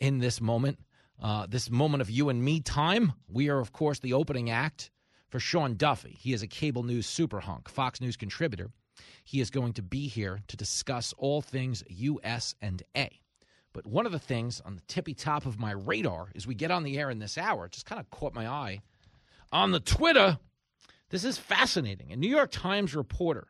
in 0.00 0.18
this 0.18 0.40
moment. 0.40 0.78
Uh, 1.22 1.46
this 1.48 1.70
moment 1.70 2.00
of 2.00 2.10
you 2.10 2.28
and 2.28 2.42
me 2.42 2.60
time. 2.60 3.12
We 3.28 3.48
are, 3.48 3.60
of 3.60 3.72
course, 3.72 4.00
the 4.00 4.14
opening 4.14 4.50
act 4.50 4.90
for 5.28 5.38
Sean 5.38 5.76
Duffy. 5.76 6.16
He 6.20 6.32
is 6.32 6.42
a 6.42 6.48
cable 6.48 6.82
news 6.82 7.06
super 7.06 7.40
hunk, 7.40 7.68
Fox 7.68 8.00
News 8.00 8.16
contributor. 8.16 8.70
He 9.24 9.40
is 9.40 9.50
going 9.50 9.74
to 9.74 9.82
be 9.82 10.08
here 10.08 10.40
to 10.48 10.56
discuss 10.56 11.14
all 11.16 11.40
things 11.40 11.82
US 11.88 12.54
and 12.60 12.82
A. 12.96 13.20
But 13.72 13.86
one 13.86 14.06
of 14.06 14.12
the 14.12 14.18
things 14.18 14.60
on 14.64 14.76
the 14.76 14.82
tippy 14.86 15.14
top 15.14 15.46
of 15.46 15.58
my 15.58 15.72
radar 15.72 16.28
as 16.36 16.46
we 16.46 16.54
get 16.54 16.70
on 16.70 16.84
the 16.84 16.98
air 16.98 17.10
in 17.10 17.18
this 17.18 17.36
hour, 17.38 17.68
just 17.68 17.86
kind 17.86 18.00
of 18.00 18.10
caught 18.10 18.34
my 18.34 18.46
eye 18.46 18.82
on 19.52 19.72
the 19.72 19.80
Twitter. 19.80 20.38
This 21.14 21.24
is 21.24 21.38
fascinating. 21.38 22.10
A 22.10 22.16
New 22.16 22.28
York 22.28 22.50
Times 22.50 22.92
reporter, 22.92 23.46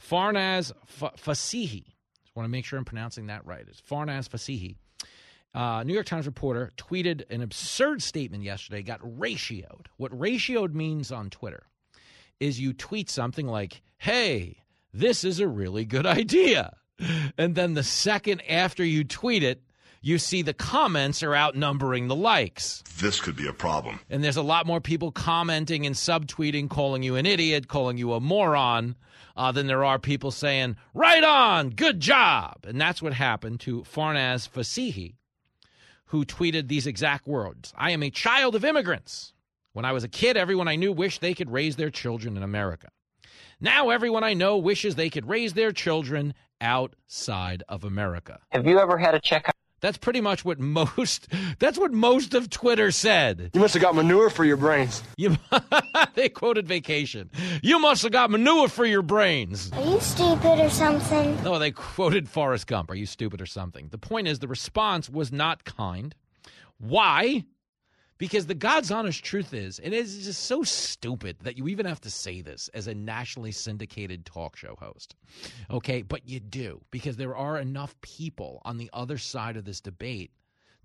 Farnaz 0.00 0.70
F- 1.02 1.20
Fasihi, 1.20 1.86
just 2.22 2.36
want 2.36 2.44
to 2.44 2.48
make 2.48 2.64
sure 2.64 2.78
I'm 2.78 2.84
pronouncing 2.84 3.26
that 3.26 3.44
right. 3.44 3.64
It's 3.66 3.80
Farnaz 3.80 4.28
Fasihi. 4.28 4.76
Uh, 5.52 5.82
New 5.82 5.92
York 5.92 6.06
Times 6.06 6.24
reporter 6.24 6.70
tweeted 6.76 7.28
an 7.30 7.42
absurd 7.42 8.00
statement 8.00 8.44
yesterday, 8.44 8.84
got 8.84 9.00
ratioed. 9.00 9.86
What 9.96 10.16
ratioed 10.16 10.72
means 10.72 11.10
on 11.10 11.30
Twitter 11.30 11.64
is 12.38 12.60
you 12.60 12.72
tweet 12.72 13.10
something 13.10 13.48
like, 13.48 13.82
hey, 13.98 14.58
this 14.92 15.24
is 15.24 15.40
a 15.40 15.48
really 15.48 15.84
good 15.84 16.06
idea. 16.06 16.76
And 17.36 17.56
then 17.56 17.74
the 17.74 17.82
second 17.82 18.40
after 18.48 18.84
you 18.84 19.02
tweet 19.02 19.42
it, 19.42 19.64
you 20.04 20.18
see 20.18 20.42
the 20.42 20.52
comments 20.52 21.22
are 21.22 21.34
outnumbering 21.34 22.08
the 22.08 22.14
likes. 22.14 22.84
This 22.98 23.22
could 23.22 23.36
be 23.36 23.46
a 23.46 23.54
problem. 23.54 24.00
And 24.10 24.22
there's 24.22 24.36
a 24.36 24.42
lot 24.42 24.66
more 24.66 24.80
people 24.80 25.10
commenting 25.10 25.86
and 25.86 25.94
subtweeting, 25.94 26.68
calling 26.68 27.02
you 27.02 27.16
an 27.16 27.24
idiot, 27.24 27.68
calling 27.68 27.96
you 27.96 28.12
a 28.12 28.20
moron, 28.20 28.96
uh, 29.34 29.50
than 29.50 29.66
there 29.66 29.82
are 29.82 29.98
people 29.98 30.30
saying, 30.30 30.76
right 30.92 31.24
on, 31.24 31.70
good 31.70 32.00
job. 32.00 32.66
And 32.68 32.78
that's 32.78 33.00
what 33.00 33.14
happened 33.14 33.60
to 33.60 33.80
Farnaz 33.80 34.46
Fasihi, 34.46 35.14
who 36.06 36.26
tweeted 36.26 36.68
these 36.68 36.86
exact 36.86 37.26
words 37.26 37.72
I 37.74 37.92
am 37.92 38.02
a 38.02 38.10
child 38.10 38.54
of 38.54 38.64
immigrants. 38.64 39.32
When 39.72 39.86
I 39.86 39.92
was 39.92 40.04
a 40.04 40.08
kid, 40.08 40.36
everyone 40.36 40.68
I 40.68 40.76
knew 40.76 40.92
wished 40.92 41.22
they 41.22 41.34
could 41.34 41.50
raise 41.50 41.76
their 41.76 41.90
children 41.90 42.36
in 42.36 42.42
America. 42.42 42.88
Now, 43.58 43.88
everyone 43.88 44.22
I 44.22 44.34
know 44.34 44.58
wishes 44.58 44.96
they 44.96 45.08
could 45.08 45.30
raise 45.30 45.54
their 45.54 45.72
children 45.72 46.34
outside 46.60 47.62
of 47.70 47.84
America. 47.84 48.40
Have 48.52 48.66
you 48.66 48.78
ever 48.78 48.98
had 48.98 49.14
a 49.14 49.20
check? 49.20 49.50
That's 49.84 49.98
pretty 49.98 50.22
much 50.22 50.46
what 50.46 50.58
most 50.58 51.28
that's 51.58 51.76
what 51.76 51.92
most 51.92 52.32
of 52.32 52.48
Twitter 52.48 52.90
said. 52.90 53.50
You 53.52 53.60
must 53.60 53.74
have 53.74 53.82
got 53.82 53.94
manure 53.94 54.30
for 54.30 54.42
your 54.42 54.56
brains. 54.56 55.02
You, 55.18 55.36
they 56.14 56.30
quoted 56.30 56.66
vacation. 56.66 57.28
You 57.62 57.78
must 57.78 58.02
have 58.02 58.10
got 58.10 58.30
manure 58.30 58.68
for 58.68 58.86
your 58.86 59.02
brains. 59.02 59.70
Are 59.74 59.84
you 59.84 60.00
stupid 60.00 60.58
or 60.58 60.70
something? 60.70 61.36
No, 61.42 61.58
they 61.58 61.70
quoted 61.70 62.30
Forrest 62.30 62.66
Gump. 62.66 62.90
Are 62.90 62.94
you 62.94 63.04
stupid 63.04 63.42
or 63.42 63.46
something? 63.46 63.88
The 63.90 63.98
point 63.98 64.26
is 64.26 64.38
the 64.38 64.48
response 64.48 65.10
was 65.10 65.30
not 65.30 65.66
kind. 65.66 66.14
Why? 66.78 67.44
Because 68.16 68.46
the 68.46 68.54
God's 68.54 68.92
honest 68.92 69.24
truth 69.24 69.52
is, 69.52 69.80
and 69.80 69.92
it 69.92 69.98
is 69.98 70.24
just 70.24 70.44
so 70.44 70.62
stupid 70.62 71.36
that 71.42 71.58
you 71.58 71.66
even 71.66 71.84
have 71.86 72.00
to 72.02 72.10
say 72.10 72.42
this 72.42 72.68
as 72.72 72.86
a 72.86 72.94
nationally 72.94 73.50
syndicated 73.50 74.24
talk 74.24 74.56
show 74.56 74.76
host. 74.78 75.16
Okay, 75.68 76.02
but 76.02 76.28
you 76.28 76.38
do, 76.38 76.80
because 76.92 77.16
there 77.16 77.36
are 77.36 77.58
enough 77.58 78.00
people 78.02 78.62
on 78.64 78.78
the 78.78 78.88
other 78.92 79.18
side 79.18 79.56
of 79.56 79.64
this 79.64 79.80
debate 79.80 80.30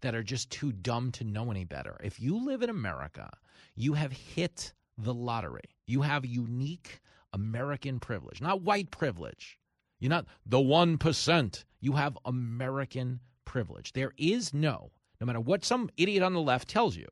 that 0.02 0.16
are 0.16 0.24
just 0.24 0.50
too 0.50 0.72
dumb 0.72 1.12
to 1.12 1.24
know 1.24 1.52
any 1.52 1.66
better. 1.66 1.98
If 2.04 2.20
you 2.20 2.44
live 2.44 2.64
in 2.64 2.70
America, 2.70 3.30
you 3.76 3.94
have 3.94 4.12
hit 4.12 4.74
the 4.98 5.14
lottery. 5.14 5.76
You 5.86 6.02
have 6.02 6.26
unique 6.26 7.00
American 7.34 8.00
privilege, 8.00 8.42
not 8.42 8.64
white 8.64 8.90
privilege. 8.90 9.60
You're 10.00 10.10
not 10.10 10.26
the 10.46 10.58
1%. 10.58 11.64
You 11.82 11.92
have 11.94 12.18
American 12.26 13.20
privilege. 13.46 13.94
There 13.94 14.14
is 14.18 14.54
no 14.54 14.92
no 15.20 15.26
matter 15.26 15.40
what 15.40 15.66
some 15.66 15.90
idiot 15.98 16.24
on 16.24 16.34
the 16.34 16.42
left 16.42 16.70
tells 16.70 16.96
you, 16.96 17.08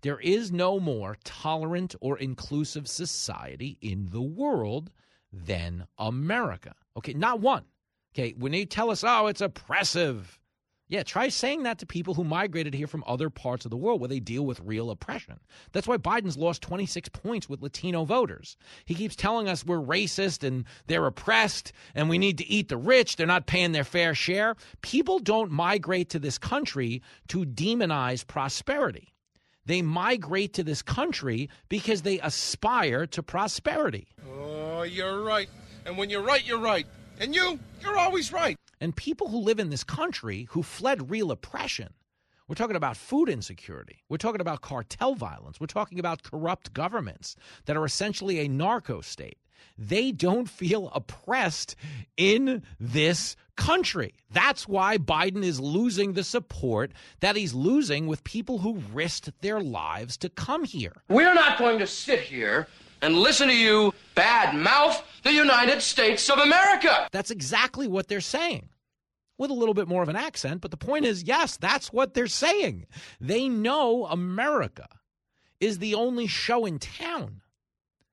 there 0.00 0.18
is 0.18 0.50
no 0.50 0.80
more 0.80 1.16
tolerant 1.24 1.94
or 2.00 2.18
inclusive 2.18 2.88
society 2.88 3.78
in 3.80 4.06
the 4.10 4.22
world 4.22 4.90
than 5.32 5.86
America. 5.98 6.74
Okay, 6.96 7.14
not 7.14 7.40
one. 7.40 7.64
Okay, 8.14 8.34
when 8.36 8.52
they 8.52 8.64
tell 8.64 8.90
us, 8.90 9.04
oh, 9.04 9.28
it's 9.28 9.40
oppressive. 9.40 10.38
Yeah, 10.92 11.02
try 11.02 11.30
saying 11.30 11.62
that 11.62 11.78
to 11.78 11.86
people 11.86 12.12
who 12.12 12.22
migrated 12.22 12.74
here 12.74 12.86
from 12.86 13.02
other 13.06 13.30
parts 13.30 13.64
of 13.64 13.70
the 13.70 13.78
world 13.78 13.98
where 13.98 14.08
they 14.08 14.20
deal 14.20 14.44
with 14.44 14.60
real 14.60 14.90
oppression. 14.90 15.40
That's 15.72 15.88
why 15.88 15.96
Biden's 15.96 16.36
lost 16.36 16.60
26 16.60 17.08
points 17.08 17.48
with 17.48 17.62
Latino 17.62 18.04
voters. 18.04 18.58
He 18.84 18.94
keeps 18.94 19.16
telling 19.16 19.48
us 19.48 19.64
we're 19.64 19.78
racist 19.78 20.46
and 20.46 20.66
they're 20.88 21.06
oppressed 21.06 21.72
and 21.94 22.10
we 22.10 22.18
need 22.18 22.36
to 22.36 22.46
eat 22.46 22.68
the 22.68 22.76
rich. 22.76 23.16
They're 23.16 23.26
not 23.26 23.46
paying 23.46 23.72
their 23.72 23.84
fair 23.84 24.14
share. 24.14 24.54
People 24.82 25.18
don't 25.18 25.50
migrate 25.50 26.10
to 26.10 26.18
this 26.18 26.36
country 26.36 27.00
to 27.28 27.46
demonize 27.46 28.26
prosperity. 28.26 29.14
They 29.64 29.80
migrate 29.80 30.52
to 30.52 30.62
this 30.62 30.82
country 30.82 31.48
because 31.70 32.02
they 32.02 32.20
aspire 32.20 33.06
to 33.06 33.22
prosperity. 33.22 34.08
Oh, 34.28 34.82
you're 34.82 35.22
right. 35.22 35.48
And 35.86 35.96
when 35.96 36.10
you're 36.10 36.20
right, 36.20 36.46
you're 36.46 36.58
right. 36.58 36.86
And 37.18 37.34
you, 37.34 37.58
you're 37.80 37.96
always 37.96 38.30
right. 38.30 38.58
And 38.82 38.96
people 38.96 39.28
who 39.28 39.38
live 39.38 39.60
in 39.60 39.70
this 39.70 39.84
country 39.84 40.48
who 40.50 40.64
fled 40.64 41.08
real 41.08 41.30
oppression, 41.30 41.94
we're 42.48 42.56
talking 42.56 42.74
about 42.74 42.96
food 42.96 43.28
insecurity. 43.28 44.02
We're 44.08 44.16
talking 44.16 44.40
about 44.40 44.60
cartel 44.60 45.14
violence. 45.14 45.60
We're 45.60 45.68
talking 45.68 46.00
about 46.00 46.24
corrupt 46.24 46.74
governments 46.74 47.36
that 47.66 47.76
are 47.76 47.84
essentially 47.84 48.40
a 48.40 48.48
narco 48.48 49.00
state. 49.00 49.38
They 49.78 50.10
don't 50.10 50.48
feel 50.48 50.90
oppressed 50.96 51.76
in 52.16 52.64
this 52.80 53.36
country. 53.56 54.14
That's 54.32 54.66
why 54.66 54.98
Biden 54.98 55.44
is 55.44 55.60
losing 55.60 56.14
the 56.14 56.24
support 56.24 56.90
that 57.20 57.36
he's 57.36 57.54
losing 57.54 58.08
with 58.08 58.24
people 58.24 58.58
who 58.58 58.82
risked 58.92 59.30
their 59.42 59.60
lives 59.60 60.16
to 60.16 60.28
come 60.28 60.64
here. 60.64 61.02
We're 61.08 61.34
not 61.34 61.56
going 61.56 61.78
to 61.78 61.86
sit 61.86 62.18
here 62.18 62.66
and 63.02 63.18
listen 63.18 63.48
to 63.48 63.56
you 63.56 63.92
bad 64.14 64.54
mouth 64.54 65.02
the 65.22 65.32
United 65.32 65.82
States 65.82 66.30
of 66.30 66.38
America. 66.38 67.08
That's 67.12 67.30
exactly 67.30 67.88
what 67.88 68.08
they're 68.08 68.20
saying. 68.20 68.68
With 69.38 69.50
a 69.50 69.54
little 69.54 69.74
bit 69.74 69.88
more 69.88 70.02
of 70.02 70.08
an 70.08 70.16
accent, 70.16 70.60
but 70.60 70.70
the 70.70 70.76
point 70.76 71.04
is 71.04 71.24
yes, 71.24 71.56
that's 71.56 71.92
what 71.92 72.14
they're 72.14 72.26
saying. 72.28 72.86
They 73.20 73.48
know 73.48 74.06
America 74.06 74.88
is 75.60 75.78
the 75.78 75.94
only 75.94 76.26
show 76.26 76.64
in 76.64 76.78
town 76.78 77.40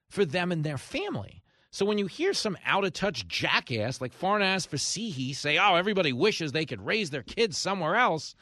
for 0.10 0.26
them 0.26 0.52
and 0.52 0.64
their 0.64 0.78
family. 0.78 1.44
So 1.72 1.86
when 1.86 2.00
you 2.00 2.08
hear 2.08 2.34
some 2.34 2.58
out 2.66 2.84
of 2.84 2.94
touch 2.94 3.28
jackass 3.28 4.02
like 4.02 4.18
Farnaz 4.20 4.68
Fasihi 4.68 5.36
say, 5.36 5.60
oh, 5.60 5.76
everybody 5.76 6.14
wishes 6.14 6.52
they 6.52 6.66
could 6.66 6.84
raise 6.84 7.12
their 7.12 7.22
kids 7.22 7.58
somewhere 7.58 7.96
else, 7.96 8.34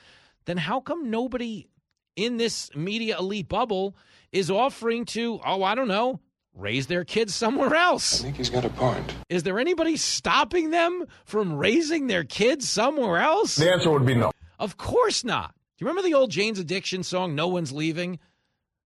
then 0.45 0.55
how 0.55 0.79
come 0.79 1.09
nobody 1.09 1.67
in 2.15 2.37
this 2.37 2.73
media 2.73 3.17
elite 3.17 3.49
bubble 3.49 3.97
is 4.31 4.49
offering 4.49 5.03
to, 5.05 5.41
oh, 5.45 5.63
I 5.63 5.75
don't 5.75 5.89
know, 5.89 6.21
raise 6.57 6.87
their 6.87 7.05
kids 7.05 7.35
somewhere 7.35 7.75
else. 7.75 8.19
I 8.19 8.23
think 8.23 8.37
he's 8.37 8.49
got 8.49 8.65
a 8.65 8.69
point. 8.69 9.15
Is 9.29 9.43
there 9.43 9.59
anybody 9.59 9.95
stopping 9.95 10.71
them 10.71 11.05
from 11.25 11.55
raising 11.55 12.07
their 12.07 12.23
kids 12.23 12.67
somewhere 12.67 13.17
else? 13.17 13.55
The 13.55 13.71
answer 13.71 13.91
would 13.91 14.05
be 14.05 14.15
no. 14.15 14.31
Of 14.59 14.77
course 14.77 15.23
not. 15.23 15.53
Do 15.77 15.85
you 15.85 15.87
remember 15.87 16.07
the 16.07 16.15
old 16.15 16.31
Jane's 16.31 16.59
Addiction 16.59 17.03
song, 17.03 17.35
No 17.35 17.47
One's 17.47 17.71
Leaving? 17.71 18.19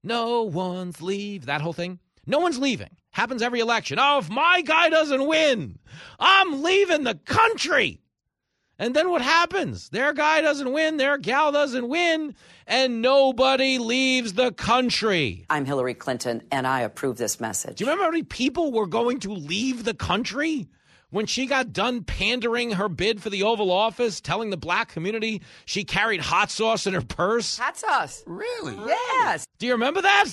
No 0.04 0.42
one's 0.44 1.02
leave. 1.02 1.46
That 1.46 1.62
whole 1.62 1.74
thing? 1.74 2.00
No 2.26 2.40
one's 2.40 2.60
leaving. 2.60 2.90
Happens 3.12 3.42
every 3.42 3.60
election. 3.60 3.98
Oh, 4.00 4.20
if 4.20 4.30
my 4.30 4.62
guy 4.62 4.90
doesn't 4.90 5.26
win, 5.26 5.80
I'm 6.20 6.64
leaving 6.64 7.04
the 7.04 7.16
country. 7.16 8.02
And 8.82 8.96
then 8.96 9.12
what 9.12 9.22
happens? 9.22 9.90
Their 9.90 10.12
guy 10.12 10.42
doesn't 10.42 10.74
win, 10.74 10.98
their 10.98 11.20
gal 11.20 11.52
doesn't 11.52 11.88
win, 11.88 12.34
and 12.66 13.00
nobody 13.00 13.78
leaves 13.78 14.34
the 14.34 14.52
country. 14.54 15.46
I'm 15.52 15.66
Hillary 15.66 15.94
Clinton, 15.94 16.42
and 16.52 16.66
I 16.66 16.82
approve 16.82 17.18
this 17.18 17.40
message. 17.40 17.78
Do 17.78 17.84
you 17.84 17.88
remember 17.88 18.06
how 18.06 18.10
many 18.10 18.24
people 18.24 18.72
were 18.72 18.88
going 18.88 19.20
to 19.20 19.32
leave 19.34 19.84
the 19.84 19.94
country? 19.94 20.68
When 21.12 21.28
she 21.28 21.46
got 21.46 21.74
done 21.74 22.04
pandering 22.04 22.72
her 22.72 22.90
bid 22.90 23.22
for 23.22 23.30
the 23.30 23.44
Oval 23.44 23.70
Office, 23.70 24.20
telling 24.20 24.50
the 24.50 24.58
black 24.58 24.90
community 24.90 25.44
she 25.66 25.84
carried 25.84 26.22
hot 26.22 26.50
sauce 26.50 26.88
in 26.88 26.96
her 26.96 27.02
purse? 27.02 27.60
Hot 27.60 27.78
sauce. 27.78 28.24
Really? 28.26 28.76
Yes. 28.88 29.46
Do 29.60 29.68
you 29.68 29.74
remember 29.74 30.02
that? 30.02 30.26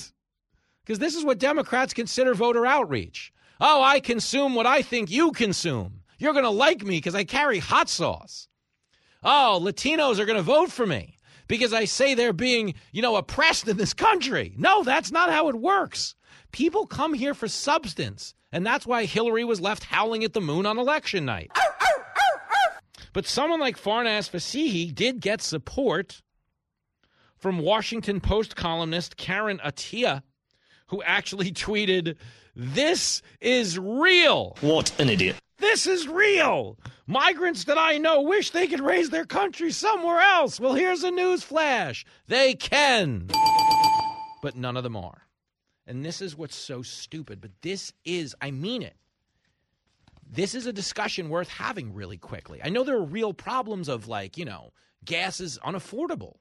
Because 0.83 0.97
this 0.97 1.15
is 1.15 1.23
what 1.23 1.37
Democrats 1.37 1.93
consider 1.93 2.33
voter 2.33 2.65
outreach. 2.65 3.31
Oh, 3.61 3.83
I 3.83 3.99
consume 3.99 4.55
what 4.55 4.65
I 4.65 4.81
think 4.81 5.11
you 5.11 5.33
consume. 5.33 5.98
You're 6.19 6.33
going 6.33 6.45
to 6.45 6.51
like 6.51 6.83
me 6.83 6.97
because 6.97 7.15
I 7.15 7.23
carry 7.23 7.59
hot 7.59 7.89
sauce. 7.89 8.47
Oh, 9.23 9.59
Latinos 9.61 10.19
are 10.19 10.25
going 10.25 10.37
to 10.37 10.43
vote 10.43 10.71
for 10.71 10.85
me 10.85 11.17
because 11.47 11.73
I 11.73 11.85
say 11.85 12.13
they're 12.13 12.33
being, 12.33 12.75
you 12.91 13.01
know, 13.01 13.15
oppressed 13.15 13.67
in 13.67 13.77
this 13.77 13.93
country. 13.93 14.53
No, 14.57 14.83
that's 14.83 15.11
not 15.11 15.31
how 15.31 15.49
it 15.49 15.55
works. 15.55 16.15
People 16.51 16.85
come 16.85 17.13
here 17.13 17.33
for 17.33 17.47
substance, 17.47 18.33
and 18.51 18.65
that's 18.65 18.85
why 18.85 19.05
Hillary 19.05 19.43
was 19.43 19.59
left 19.59 19.83
howling 19.83 20.23
at 20.23 20.33
the 20.33 20.41
moon 20.41 20.65
on 20.65 20.77
election 20.77 21.25
night. 21.25 21.51
But 23.13 23.25
someone 23.25 23.59
like 23.59 23.81
Farnaz 23.81 24.29
Fasihi 24.29 24.93
did 24.93 25.19
get 25.19 25.41
support 25.41 26.21
from 27.37 27.59
Washington 27.59 28.19
Post 28.21 28.55
columnist 28.55 29.17
Karen 29.17 29.59
Attiah, 29.65 30.21
who 30.87 31.01
actually 31.03 31.51
tweeted, 31.51 32.15
This 32.55 33.21
is 33.41 33.79
real. 33.79 34.55
What 34.61 34.97
an 34.99 35.09
idiot. 35.09 35.37
This 35.59 35.87
is 35.87 36.07
real. 36.07 36.77
Migrants 37.05 37.65
that 37.65 37.77
I 37.77 37.97
know 37.97 38.21
wish 38.21 38.51
they 38.51 38.67
could 38.67 38.79
raise 38.79 39.09
their 39.09 39.25
country 39.25 39.71
somewhere 39.71 40.19
else. 40.19 40.59
Well, 40.59 40.73
here's 40.73 41.03
a 41.03 41.11
news 41.11 41.43
flash. 41.43 42.05
They 42.27 42.55
can. 42.55 43.29
But 44.41 44.55
none 44.55 44.77
of 44.77 44.83
them 44.83 44.95
are. 44.95 45.27
And 45.85 46.05
this 46.05 46.21
is 46.21 46.37
what's 46.37 46.55
so 46.55 46.81
stupid. 46.81 47.41
But 47.41 47.51
this 47.61 47.93
is, 48.05 48.35
I 48.41 48.51
mean 48.51 48.83
it. 48.83 48.95
This 50.31 50.53
is 50.53 50.67
a 50.67 50.73
discussion 50.73 51.29
worth 51.29 51.49
having 51.49 51.93
really 51.93 52.17
quickly. 52.17 52.61
I 52.63 52.69
know 52.69 52.83
there 52.83 52.97
are 52.97 53.03
real 53.03 53.33
problems 53.33 53.89
of 53.89 54.07
like, 54.07 54.37
you 54.37 54.45
know, 54.45 54.71
gas 55.03 55.39
is 55.39 55.57
unaffordable. 55.65 56.35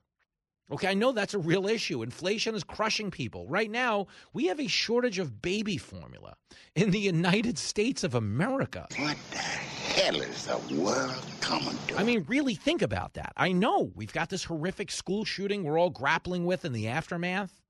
Okay, 0.70 0.88
I 0.88 0.94
know 0.94 1.12
that's 1.12 1.32
a 1.32 1.38
real 1.38 1.66
issue. 1.66 2.02
Inflation 2.02 2.54
is 2.54 2.62
crushing 2.62 3.10
people. 3.10 3.46
Right 3.46 3.70
now, 3.70 4.06
we 4.34 4.46
have 4.46 4.60
a 4.60 4.66
shortage 4.66 5.18
of 5.18 5.40
baby 5.40 5.78
formula 5.78 6.34
in 6.74 6.90
the 6.90 6.98
United 6.98 7.58
States 7.58 8.04
of 8.04 8.14
America. 8.14 8.86
What 8.98 9.16
the 9.30 9.38
hell 9.38 10.20
is 10.20 10.44
the 10.44 10.58
world 10.74 11.24
coming 11.40 11.76
to? 11.86 11.96
I 11.96 12.02
mean, 12.02 12.24
really 12.28 12.54
think 12.54 12.82
about 12.82 13.14
that. 13.14 13.32
I 13.36 13.52
know 13.52 13.90
we've 13.94 14.12
got 14.12 14.28
this 14.28 14.44
horrific 14.44 14.90
school 14.90 15.24
shooting 15.24 15.64
we're 15.64 15.78
all 15.78 15.90
grappling 15.90 16.44
with 16.44 16.66
in 16.66 16.72
the 16.72 16.88
aftermath. 16.88 17.62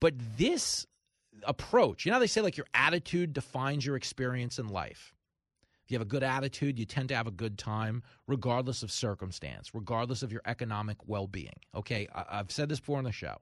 But 0.00 0.14
this 0.36 0.86
approach, 1.42 2.06
you 2.06 2.12
know, 2.12 2.20
they 2.20 2.28
say 2.28 2.42
like 2.42 2.56
your 2.56 2.66
attitude 2.74 3.32
defines 3.32 3.84
your 3.84 3.96
experience 3.96 4.60
in 4.60 4.68
life. 4.68 5.14
If 5.84 5.90
you 5.90 5.96
have 5.96 6.06
a 6.06 6.08
good 6.08 6.22
attitude, 6.22 6.78
you 6.78 6.86
tend 6.86 7.10
to 7.10 7.16
have 7.16 7.26
a 7.26 7.30
good 7.30 7.58
time, 7.58 8.02
regardless 8.26 8.82
of 8.82 8.90
circumstance, 8.90 9.74
regardless 9.74 10.22
of 10.22 10.32
your 10.32 10.40
economic 10.46 11.06
well 11.06 11.26
being. 11.26 11.60
Okay, 11.74 12.08
I- 12.14 12.38
I've 12.38 12.50
said 12.50 12.70
this 12.70 12.80
before 12.80 12.98
on 12.98 13.04
the 13.04 13.12
show. 13.12 13.36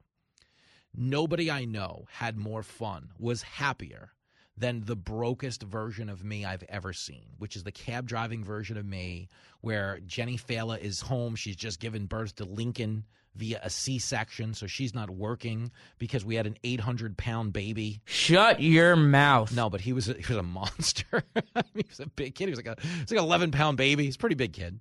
Nobody 0.93 1.51
I 1.51 1.65
know 1.65 2.07
had 2.11 2.37
more 2.37 2.63
fun, 2.63 3.13
was 3.19 3.43
happier 3.43 4.13
than 4.57 4.83
the 4.85 4.97
brokest 4.97 5.63
version 5.63 6.09
of 6.09 6.25
me 6.25 6.45
I've 6.45 6.65
ever 6.69 6.93
seen, 6.93 7.25
which 7.39 7.57
is 7.57 7.65
the 7.65 7.73
cab 7.73 8.07
driving 8.07 8.45
version 8.45 8.77
of 8.77 8.85
me 8.85 9.29
where 9.61 10.01
Jenny 10.07 10.37
Failla 10.37 10.79
is 10.79 11.01
home. 11.01 11.37
She's 11.37 11.57
just 11.57 11.81
given 11.81 12.07
birth 12.07 12.37
to 12.37 12.45
Lincoln 12.45 13.05
via 13.35 13.61
a 13.63 13.71
C 13.71 13.99
section, 13.99 14.55
so 14.55 14.67
she's 14.67 14.95
not 14.95 15.11
working 15.11 15.71
because 15.99 16.25
we 16.25 16.35
had 16.35 16.47
an 16.47 16.57
800 16.65 17.17
pound 17.17 17.53
baby. 17.53 18.01
Shut 18.05 18.61
your 18.61 18.95
mouth. 18.97 19.55
No, 19.55 19.71
but 19.71 19.81
he 19.81 19.93
was 19.93 20.09
a, 20.09 20.15
he 20.15 20.27
was 20.29 20.37
a 20.37 20.43
monster. 20.43 21.23
he 21.75 21.85
was 21.89 22.01
a 22.01 22.07
big 22.09 22.35
kid. 22.35 22.47
He 22.47 22.51
was 22.51 22.59
like 22.63 22.67
a 22.67 22.77
he's 22.81 23.11
like 23.11 23.19
an 23.19 23.25
11 23.25 23.53
pound 23.53 23.77
baby. 23.77 24.05
He's 24.05 24.17
a 24.17 24.19
pretty 24.19 24.35
big 24.35 24.53
kid, 24.53 24.79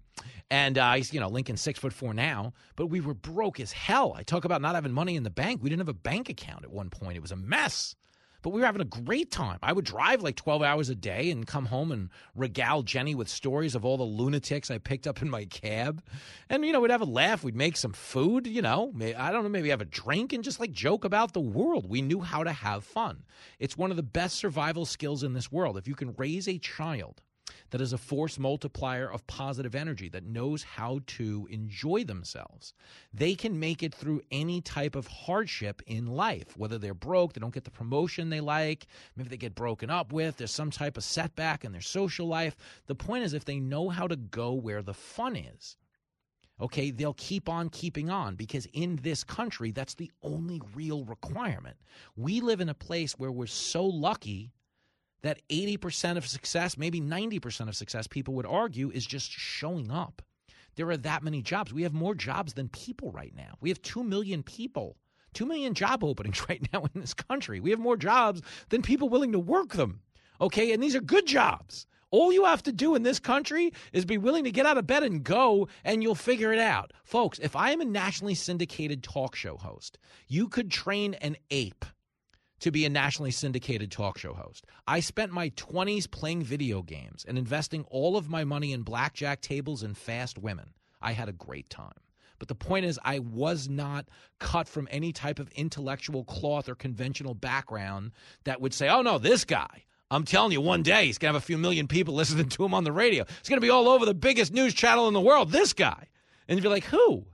and 0.50 0.78
uh, 0.78 0.94
he's 0.94 1.14
you 1.14 1.20
know 1.20 1.30
Lincoln's 1.30 1.62
six 1.62 1.80
foot 1.80 1.94
four 1.94 2.14
now. 2.14 2.54
But 2.76 2.88
we 2.88 3.00
were 3.00 3.14
broke 3.14 3.60
as 3.60 3.72
hell. 3.72 4.14
I 4.18 4.24
talk 4.24 4.44
about 4.46 4.62
not 4.62 4.76
having 4.76 4.92
money 4.92 5.16
in 5.16 5.24
the 5.24 5.30
bank. 5.30 5.62
We 5.64 5.70
didn't 5.70 5.82
have 5.82 5.90
a 5.90 5.94
bank 5.94 6.30
account 6.30 6.64
at 6.64 6.72
one 6.72 6.90
point. 6.90 7.16
It 7.16 7.22
was 7.22 7.32
a 7.32 7.38
mess. 7.38 7.96
But 8.42 8.52
we 8.52 8.60
were 8.60 8.66
having 8.66 8.82
a 8.82 8.86
great 8.86 9.32
time. 9.32 9.60
I 9.62 9.74
would 9.74 9.86
drive 9.86 10.22
like 10.22 10.36
12 10.36 10.64
hours 10.64 10.90
a 10.90 10.96
day 10.96 11.30
and 11.30 11.46
come 11.46 11.66
home 11.68 11.92
and 11.92 12.10
regale 12.36 12.82
Jenny 12.84 13.16
with 13.16 13.30
stories 13.30 13.76
of 13.76 13.86
all 13.86 13.98
the 13.98 14.04
lunatics 14.04 14.72
I 14.72 14.78
picked 14.78 15.08
up 15.08 15.22
in 15.22 15.30
my 15.30 15.46
cab. 15.46 16.04
And, 16.50 16.66
you 16.66 16.74
know, 16.74 16.80
we'd 16.80 16.92
have 16.92 17.02
a 17.02 17.06
laugh. 17.06 17.44
We'd 17.44 17.56
make 17.56 17.78
some 17.78 17.94
food, 17.94 18.48
you 18.48 18.62
know, 18.62 18.94
I 19.18 19.32
don't 19.32 19.44
know, 19.44 19.50
maybe 19.50 19.70
have 19.70 19.82
a 19.82 19.86
drink 19.86 20.34
and 20.34 20.44
just 20.44 20.60
like 20.60 20.72
joke 20.72 21.06
about 21.06 21.34
the 21.34 21.40
world. 21.40 21.90
We 21.90 22.02
knew 22.02 22.22
how 22.22 22.44
to 22.44 22.52
have 22.52 22.84
fun. 22.84 23.24
It's 23.60 23.78
one 23.78 23.92
of 23.92 23.98
the 23.98 24.04
best 24.04 24.38
survival 24.38 24.86
skills 24.86 25.24
in 25.24 25.34
this 25.34 25.52
world. 25.52 25.78
If 25.78 25.88
you 25.88 25.96
can 25.96 26.14
raise 26.18 26.48
a 26.48 26.58
child 26.58 27.22
that 27.72 27.82
is 27.82 27.94
a 27.94 27.98
force 27.98 28.38
multiplier 28.38 29.12
of 29.12 29.26
positive 29.28 29.76
energy 29.76 30.10
that 30.10 30.26
knows 30.26 30.64
how 30.64 31.00
to 31.08 31.48
enjoy 31.50 32.04
themselves. 32.04 32.74
They 33.14 33.36
can 33.36 33.60
make 33.60 33.84
it 33.84 33.94
through 33.94 34.22
any 34.32 34.62
type 34.62 34.96
of 34.96 35.08
hardship 35.08 35.82
in 35.88 36.08
life, 36.08 36.56
whether 36.58 36.78
they're 36.78 36.94
broke, 36.94 37.34
they 37.34 37.42
don't 37.42 37.54
get 37.54 37.64
the 37.64 37.72
promotion 37.72 38.30
they 38.30 38.42
like, 38.42 38.88
maybe 39.16 39.30
they 39.30 39.38
get 39.38 39.56
broken 39.56 39.90
up 39.90 40.12
with, 40.12 40.38
there's 40.38 40.52
some 40.52 40.72
type 40.72 40.98
of 40.98 41.04
setback 41.04 41.64
in 41.64 41.72
their 41.72 41.82
social 41.82 42.28
life. 42.28 42.56
The 42.88 42.96
point 42.96 43.24
is, 43.24 43.34
if 43.34 43.46
they 43.46 43.60
know 43.60 43.90
how 43.90 44.08
to 44.08 44.16
go 44.16 44.54
where 44.54 44.82
the 44.82 44.94
fun 44.94 45.36
is, 45.36 45.78
okay, 46.60 46.92
they'll 46.92 47.14
keep 47.16 47.50
on 47.50 47.70
keeping 47.70 48.10
on 48.10 48.36
because 48.36 48.68
in 48.74 48.98
this 48.98 49.24
country, 49.24 49.72
that's 49.72 49.96
the 49.96 50.12
only 50.22 50.62
real 50.76 51.04
requirement. 51.06 51.78
We 52.16 52.40
live 52.42 52.62
in 52.62 52.70
a 52.70 52.74
place 52.74 53.14
where 53.14 53.32
we're 53.32 53.48
so 53.48 53.86
lucky 53.86 54.52
that 55.24 55.42
80% 55.50 56.18
of 56.18 56.28
success, 56.28 56.78
maybe 56.78 57.00
90% 57.00 57.68
of 57.68 57.76
success, 57.76 58.08
people 58.08 58.34
would 58.36 58.46
argue, 58.46 58.90
is 58.92 59.06
just 59.06 59.32
showing 59.32 59.92
up. 59.92 60.22
There 60.76 60.90
are 60.90 60.98
that 60.98 61.24
many 61.24 61.42
jobs. 61.42 61.74
We 61.74 61.84
have 61.84 61.94
more 61.94 62.16
jobs 62.16 62.54
than 62.54 62.70
people 62.70 63.12
right 63.12 63.36
now. 63.36 63.58
We 63.60 63.70
have 63.70 63.82
2 63.82 64.04
million 64.04 64.42
people, 64.42 64.98
2 65.34 65.46
million 65.46 65.74
job 65.74 66.04
openings 66.04 66.48
right 66.50 66.68
now 66.74 66.84
in 66.94 67.02
this 67.02 67.14
country. 67.14 67.60
We 67.60 67.72
have 67.72 67.80
more 67.80 67.98
jobs 67.98 68.42
than 68.70 68.82
people 68.82 69.10
willing 69.10 69.32
to 69.34 69.40
work 69.40 69.74
them. 69.74 70.02
Okay, 70.40 70.72
and 70.72 70.82
these 70.82 70.96
are 70.96 71.02
good 71.02 71.28
jobs. 71.28 71.86
All 72.10 72.34
you 72.34 72.44
have 72.44 72.64
to 72.64 72.74
do 72.74 72.96
in 72.96 73.04
this 73.04 73.20
country 73.20 73.72
is 73.94 74.04
be 74.04 74.18
willing 74.18 74.44
to 74.44 74.52
get 74.52 74.66
out 74.66 74.78
of 74.78 74.86
bed 74.86 75.04
and 75.04 75.24
go, 75.24 75.70
and 75.86 76.04
you'll 76.04 76.16
figure 76.16 76.52
it 76.52 76.60
out. 76.60 76.92
Folks, 77.06 77.40
if 77.40 77.56
I 77.56 77.72
am 77.72 77.80
a 77.80 77.86
nationally 77.86 78.36
syndicated 78.36 79.02
talk 79.02 79.34
show 79.34 79.56
host, 79.56 79.98
you 80.28 80.50
could 80.50 80.70
train 80.70 81.14
an 81.16 81.38
ape 81.52 81.86
to 82.62 82.72
be 82.72 82.86
a 82.86 82.90
nationally 82.90 83.32
syndicated 83.32 83.92
talk 83.92 84.18
show 84.18 84.34
host. 84.34 84.66
I 84.88 85.00
spent 85.00 85.32
my 85.32 85.50
20s 85.52 86.10
playing 86.10 86.44
video 86.44 86.82
games 86.82 87.26
and 87.28 87.38
investing 87.38 87.86
all 87.90 88.16
of 88.16 88.30
my 88.30 88.44
money 88.44 88.72
in 88.72 88.84
blackjack 88.84 89.42
tables 89.42 89.84
and 89.84 89.98
fast 89.98 90.38
women. 90.38 90.74
I 91.02 91.12
had 91.12 91.28
a 91.28 91.34
great 91.34 91.70
time. 91.70 91.92
But 92.38 92.48
the 92.48 92.56
point 92.56 92.86
is, 92.86 93.00
I 93.04 93.20
was 93.20 93.70
not 93.70 94.08
cut 94.40 94.68
from 94.68 94.88
any 94.90 95.12
type 95.12 95.38
of 95.38 95.50
intellectual 95.52 96.24
cloth 96.24 96.70
or 96.70 96.76
conventional 96.76 97.36
background 97.36 98.12
that 98.46 98.62
would 98.62 98.74
say, 98.74 98.90
oh 98.90 99.02
no, 99.02 99.18
this 99.18 99.46
guy. 99.46 99.84
I'm 100.10 100.26
telling 100.26 100.52
you, 100.52 100.60
one 100.60 100.84
day 100.84 101.06
he's 101.06 101.18
going 101.18 101.32
to 101.32 101.38
have 101.38 101.44
a 101.44 101.46
few 101.46 101.58
million 101.58 101.88
people 101.88 102.14
listening 102.16 102.50
to 102.50 102.66
him 102.66 102.74
on 102.74 102.84
the 102.84 102.92
radio. 102.92 103.26
He's 103.28 103.50
going 103.50 103.62
to 103.62 103.66
be 103.66 103.70
all 103.70 103.88
over 103.88 104.06
the 104.06 104.14
biggest 104.14 104.54
news 104.54 104.74
channel 104.74 105.08
in 105.08 105.14
the 105.14 105.22
world, 105.22 105.52
this 105.52 105.74
guy. 105.74 106.08
And 106.48 106.58
you'd 106.58 106.64
be 106.64 106.70
like, 106.70 106.86
who? 106.86 107.26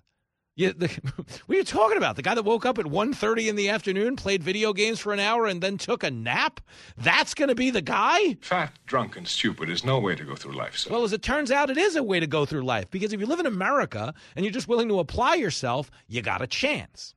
Yeah, 0.58 0.72
the, 0.76 0.88
what 1.46 1.56
are 1.56 1.58
you 1.60 1.64
talking 1.64 1.98
about? 1.98 2.16
The 2.16 2.24
guy 2.24 2.34
that 2.34 2.44
woke 2.44 2.66
up 2.66 2.80
at 2.80 2.86
1.30 2.86 3.48
in 3.48 3.56
the 3.56 3.70
afternoon, 3.70 4.16
played 4.16 4.44
video 4.44 4.74
games 4.74 5.00
for 5.00 5.14
an 5.14 5.20
hour, 5.20 5.46
and 5.46 5.62
then 5.62 5.78
took 5.78 6.04
a 6.04 6.10
nap? 6.10 6.60
That's 6.98 7.36
going 7.36 7.50
to 7.50 7.56
be 7.56 7.70
the 7.70 7.84
guy? 7.84 8.38
Fat, 8.42 8.74
drunk, 8.88 9.16
and 9.16 9.28
stupid 9.28 9.70
is 9.70 9.86
no 9.86 10.00
way 10.00 10.16
to 10.16 10.24
go 10.24 10.36
through 10.36 10.56
life, 10.56 10.76
sir. 10.76 10.90
Well, 10.90 11.04
as 11.04 11.14
it 11.14 11.22
turns 11.22 11.52
out, 11.52 11.70
it 11.70 11.78
is 11.78 11.96
a 11.96 12.02
way 12.02 12.20
to 12.20 12.26
go 12.26 12.44
through 12.44 12.66
life 12.66 12.90
because 12.90 13.14
if 13.14 13.20
you 13.20 13.28
live 13.28 13.40
in 13.40 13.46
America 13.46 14.16
and 14.36 14.44
you're 14.44 14.52
just 14.52 14.68
willing 14.68 14.90
to 14.90 15.00
apply 15.00 15.36
yourself, 15.36 15.92
you 16.08 16.24
got 16.24 16.42
a 16.42 16.48
chance. 16.48 17.14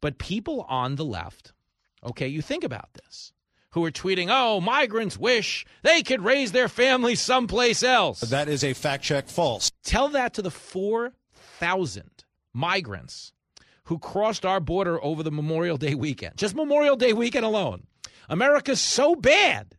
But 0.00 0.18
people 0.18 0.64
on 0.68 0.94
the 0.94 1.04
left, 1.04 1.52
okay, 2.04 2.28
you 2.28 2.40
think 2.40 2.62
about 2.62 2.94
this, 2.94 3.32
who 3.72 3.84
are 3.84 3.90
tweeting, 3.90 4.28
oh, 4.30 4.60
migrants 4.60 5.18
wish 5.18 5.66
they 5.82 6.04
could 6.04 6.22
raise 6.22 6.52
their 6.52 6.68
families 6.68 7.20
someplace 7.20 7.82
else. 7.82 8.20
That 8.20 8.48
is 8.48 8.62
a 8.62 8.74
fact 8.74 9.02
check 9.02 9.26
false. 9.26 9.72
Tell 9.82 10.08
that 10.10 10.34
to 10.34 10.42
the 10.42 10.52
4,000 10.52 12.10
migrants 12.52 13.32
who 13.84 13.98
crossed 13.98 14.46
our 14.46 14.60
border 14.60 15.02
over 15.02 15.22
the 15.22 15.30
Memorial 15.30 15.76
Day 15.76 15.94
weekend, 15.94 16.36
just 16.36 16.54
Memorial 16.54 16.96
Day 16.96 17.12
weekend 17.12 17.44
alone. 17.44 17.84
America's 18.28 18.80
so 18.80 19.14
bad 19.14 19.76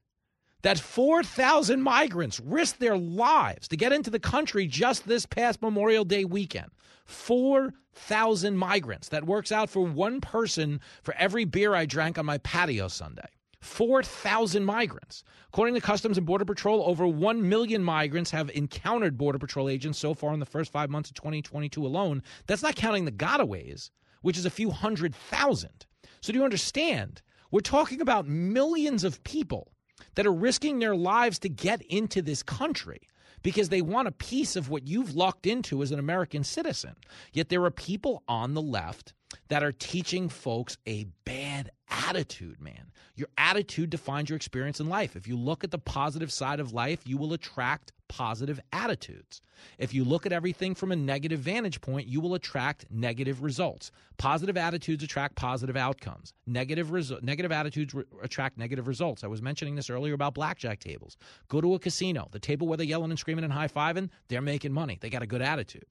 that 0.63 0.79
4,000 0.79 1.81
migrants 1.81 2.39
risked 2.39 2.79
their 2.79 2.97
lives 2.97 3.67
to 3.69 3.77
get 3.77 3.91
into 3.93 4.09
the 4.09 4.19
country 4.19 4.67
just 4.67 5.07
this 5.07 5.25
past 5.25 5.61
Memorial 5.61 6.05
Day 6.05 6.25
weekend. 6.25 6.71
4,000 7.05 8.57
migrants. 8.57 9.09
That 9.09 9.25
works 9.25 9.51
out 9.51 9.69
for 9.69 9.85
one 9.85 10.21
person 10.21 10.79
for 11.01 11.15
every 11.15 11.45
beer 11.45 11.73
I 11.73 11.85
drank 11.85 12.17
on 12.17 12.25
my 12.25 12.37
patio 12.39 12.87
Sunday. 12.87 13.29
4,000 13.61 14.65
migrants. 14.65 15.23
According 15.49 15.75
to 15.75 15.81
Customs 15.81 16.17
and 16.17 16.25
Border 16.25 16.45
Patrol, 16.45 16.83
over 16.85 17.07
1 17.07 17.47
million 17.47 17.83
migrants 17.83 18.31
have 18.31 18.49
encountered 18.51 19.17
Border 19.17 19.39
Patrol 19.39 19.69
agents 19.69 19.99
so 19.99 20.13
far 20.13 20.33
in 20.33 20.39
the 20.39 20.45
first 20.45 20.71
five 20.71 20.89
months 20.89 21.09
of 21.09 21.15
2022 21.15 21.85
alone. 21.85 22.23
That's 22.47 22.63
not 22.63 22.75
counting 22.75 23.05
the 23.05 23.11
gotaways, 23.11 23.91
which 24.21 24.37
is 24.37 24.45
a 24.45 24.49
few 24.49 24.71
hundred 24.71 25.15
thousand. 25.15 25.85
So, 26.21 26.33
do 26.33 26.39
you 26.39 26.45
understand? 26.45 27.21
We're 27.51 27.59
talking 27.61 28.01
about 28.01 28.27
millions 28.27 29.03
of 29.03 29.23
people 29.23 29.71
that 30.15 30.25
are 30.25 30.33
risking 30.33 30.79
their 30.79 30.95
lives 30.95 31.37
to 31.39 31.49
get 31.49 31.81
into 31.83 32.21
this 32.21 32.43
country 32.43 33.07
because 33.43 33.69
they 33.69 33.81
want 33.81 34.07
a 34.07 34.11
piece 34.11 34.55
of 34.55 34.69
what 34.69 34.87
you've 34.87 35.15
locked 35.15 35.45
into 35.45 35.81
as 35.81 35.91
an 35.91 35.99
American 35.99 36.43
citizen. 36.43 36.95
Yet 37.33 37.49
there 37.49 37.63
are 37.65 37.71
people 37.71 38.23
on 38.27 38.53
the 38.53 38.61
left 38.61 39.13
that 39.49 39.63
are 39.63 39.71
teaching 39.71 40.29
folks 40.29 40.77
a 40.85 41.05
bad 41.25 41.71
attitude, 41.89 42.61
man. 42.61 42.91
Your 43.15 43.27
attitude 43.37 43.89
defines 43.89 44.29
your 44.29 44.35
experience 44.35 44.79
in 44.79 44.89
life. 44.89 45.15
If 45.15 45.27
you 45.27 45.37
look 45.37 45.63
at 45.63 45.71
the 45.71 45.77
positive 45.77 46.31
side 46.31 46.59
of 46.59 46.73
life, 46.73 47.01
you 47.05 47.17
will 47.17 47.33
attract 47.33 47.91
positive 48.07 48.59
attitudes. 48.73 49.41
If 49.77 49.93
you 49.93 50.03
look 50.03 50.25
at 50.25 50.33
everything 50.33 50.75
from 50.75 50.91
a 50.91 50.95
negative 50.95 51.39
vantage 51.39 51.79
point, 51.81 52.07
you 52.07 52.19
will 52.19 52.33
attract 52.33 52.85
negative 52.89 53.41
results. 53.43 53.91
Positive 54.17 54.57
attitudes 54.57 55.03
attract 55.03 55.35
positive 55.35 55.77
outcomes. 55.77 56.33
Negative 56.47 56.87
resu- 56.87 57.21
negative 57.21 57.51
attitudes 57.51 57.93
re- 57.93 58.03
attract 58.23 58.57
negative 58.57 58.87
results. 58.87 59.23
I 59.23 59.27
was 59.27 59.41
mentioning 59.41 59.75
this 59.75 59.89
earlier 59.89 60.13
about 60.13 60.33
blackjack 60.33 60.79
tables. 60.79 61.15
Go 61.47 61.61
to 61.61 61.75
a 61.75 61.79
casino, 61.79 62.27
the 62.31 62.39
table 62.39 62.67
where 62.67 62.77
they're 62.77 62.85
yelling 62.85 63.11
and 63.11 63.19
screaming 63.19 63.43
and 63.43 63.53
high 63.53 63.67
fiving, 63.67 64.09
they're 64.27 64.41
making 64.41 64.73
money. 64.73 64.97
They 64.99 65.09
got 65.09 65.23
a 65.23 65.27
good 65.27 65.41
attitude 65.41 65.85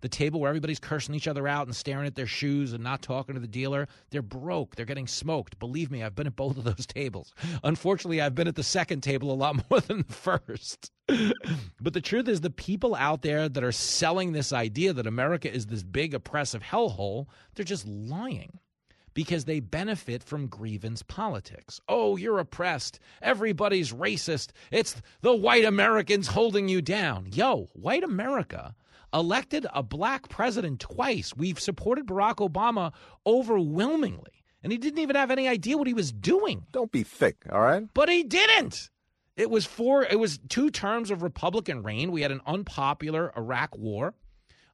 the 0.00 0.08
table 0.08 0.40
where 0.40 0.48
everybody's 0.48 0.78
cursing 0.78 1.14
each 1.14 1.28
other 1.28 1.48
out 1.48 1.66
and 1.66 1.74
staring 1.74 2.06
at 2.06 2.14
their 2.14 2.26
shoes 2.26 2.72
and 2.72 2.82
not 2.82 3.02
talking 3.02 3.34
to 3.34 3.40
the 3.40 3.46
dealer, 3.46 3.88
they're 4.10 4.22
broke. 4.22 4.76
They're 4.76 4.86
getting 4.86 5.06
smoked. 5.06 5.58
Believe 5.58 5.90
me, 5.90 6.02
I've 6.02 6.14
been 6.14 6.26
at 6.26 6.36
both 6.36 6.56
of 6.56 6.64
those 6.64 6.86
tables. 6.86 7.32
Unfortunately, 7.64 8.20
I've 8.20 8.34
been 8.34 8.48
at 8.48 8.56
the 8.56 8.62
second 8.62 9.02
table 9.02 9.32
a 9.32 9.34
lot 9.34 9.56
more 9.70 9.80
than 9.80 10.04
the 10.06 10.12
first. 10.12 10.90
but 11.80 11.94
the 11.94 12.00
truth 12.00 12.28
is, 12.28 12.40
the 12.40 12.50
people 12.50 12.94
out 12.94 13.22
there 13.22 13.48
that 13.48 13.64
are 13.64 13.72
selling 13.72 14.32
this 14.32 14.52
idea 14.52 14.92
that 14.92 15.06
America 15.06 15.52
is 15.52 15.66
this 15.66 15.82
big 15.82 16.14
oppressive 16.14 16.62
hellhole, 16.62 17.26
they're 17.54 17.64
just 17.64 17.86
lying 17.86 18.58
because 19.14 19.46
they 19.46 19.60
benefit 19.60 20.22
from 20.22 20.46
grievance 20.46 21.02
politics. 21.02 21.80
Oh, 21.88 22.16
you're 22.16 22.38
oppressed. 22.38 23.00
Everybody's 23.22 23.92
racist. 23.92 24.50
It's 24.70 25.00
the 25.22 25.34
white 25.34 25.64
Americans 25.64 26.28
holding 26.28 26.68
you 26.68 26.82
down. 26.82 27.26
Yo, 27.32 27.68
white 27.72 28.04
America 28.04 28.74
elected 29.16 29.66
a 29.72 29.82
black 29.82 30.28
president 30.28 30.80
twice. 30.80 31.34
We've 31.36 31.58
supported 31.58 32.06
Barack 32.06 32.36
Obama 32.36 32.92
overwhelmingly, 33.26 34.44
and 34.62 34.70
he 34.70 34.78
didn't 34.78 35.00
even 35.00 35.16
have 35.16 35.30
any 35.30 35.48
idea 35.48 35.76
what 35.76 35.86
he 35.86 35.94
was 35.94 36.12
doing. 36.12 36.66
Don't 36.72 36.92
be 36.92 37.02
thick, 37.02 37.44
all 37.50 37.60
right? 37.60 37.84
But 37.94 38.08
he 38.08 38.22
didn't. 38.22 38.90
It 39.36 39.50
was 39.50 39.66
four 39.66 40.04
it 40.04 40.18
was 40.18 40.38
two 40.48 40.70
terms 40.70 41.10
of 41.10 41.22
Republican 41.22 41.82
reign. 41.82 42.10
We 42.10 42.22
had 42.22 42.30
an 42.30 42.40
unpopular 42.46 43.32
Iraq 43.36 43.76
war. 43.76 44.14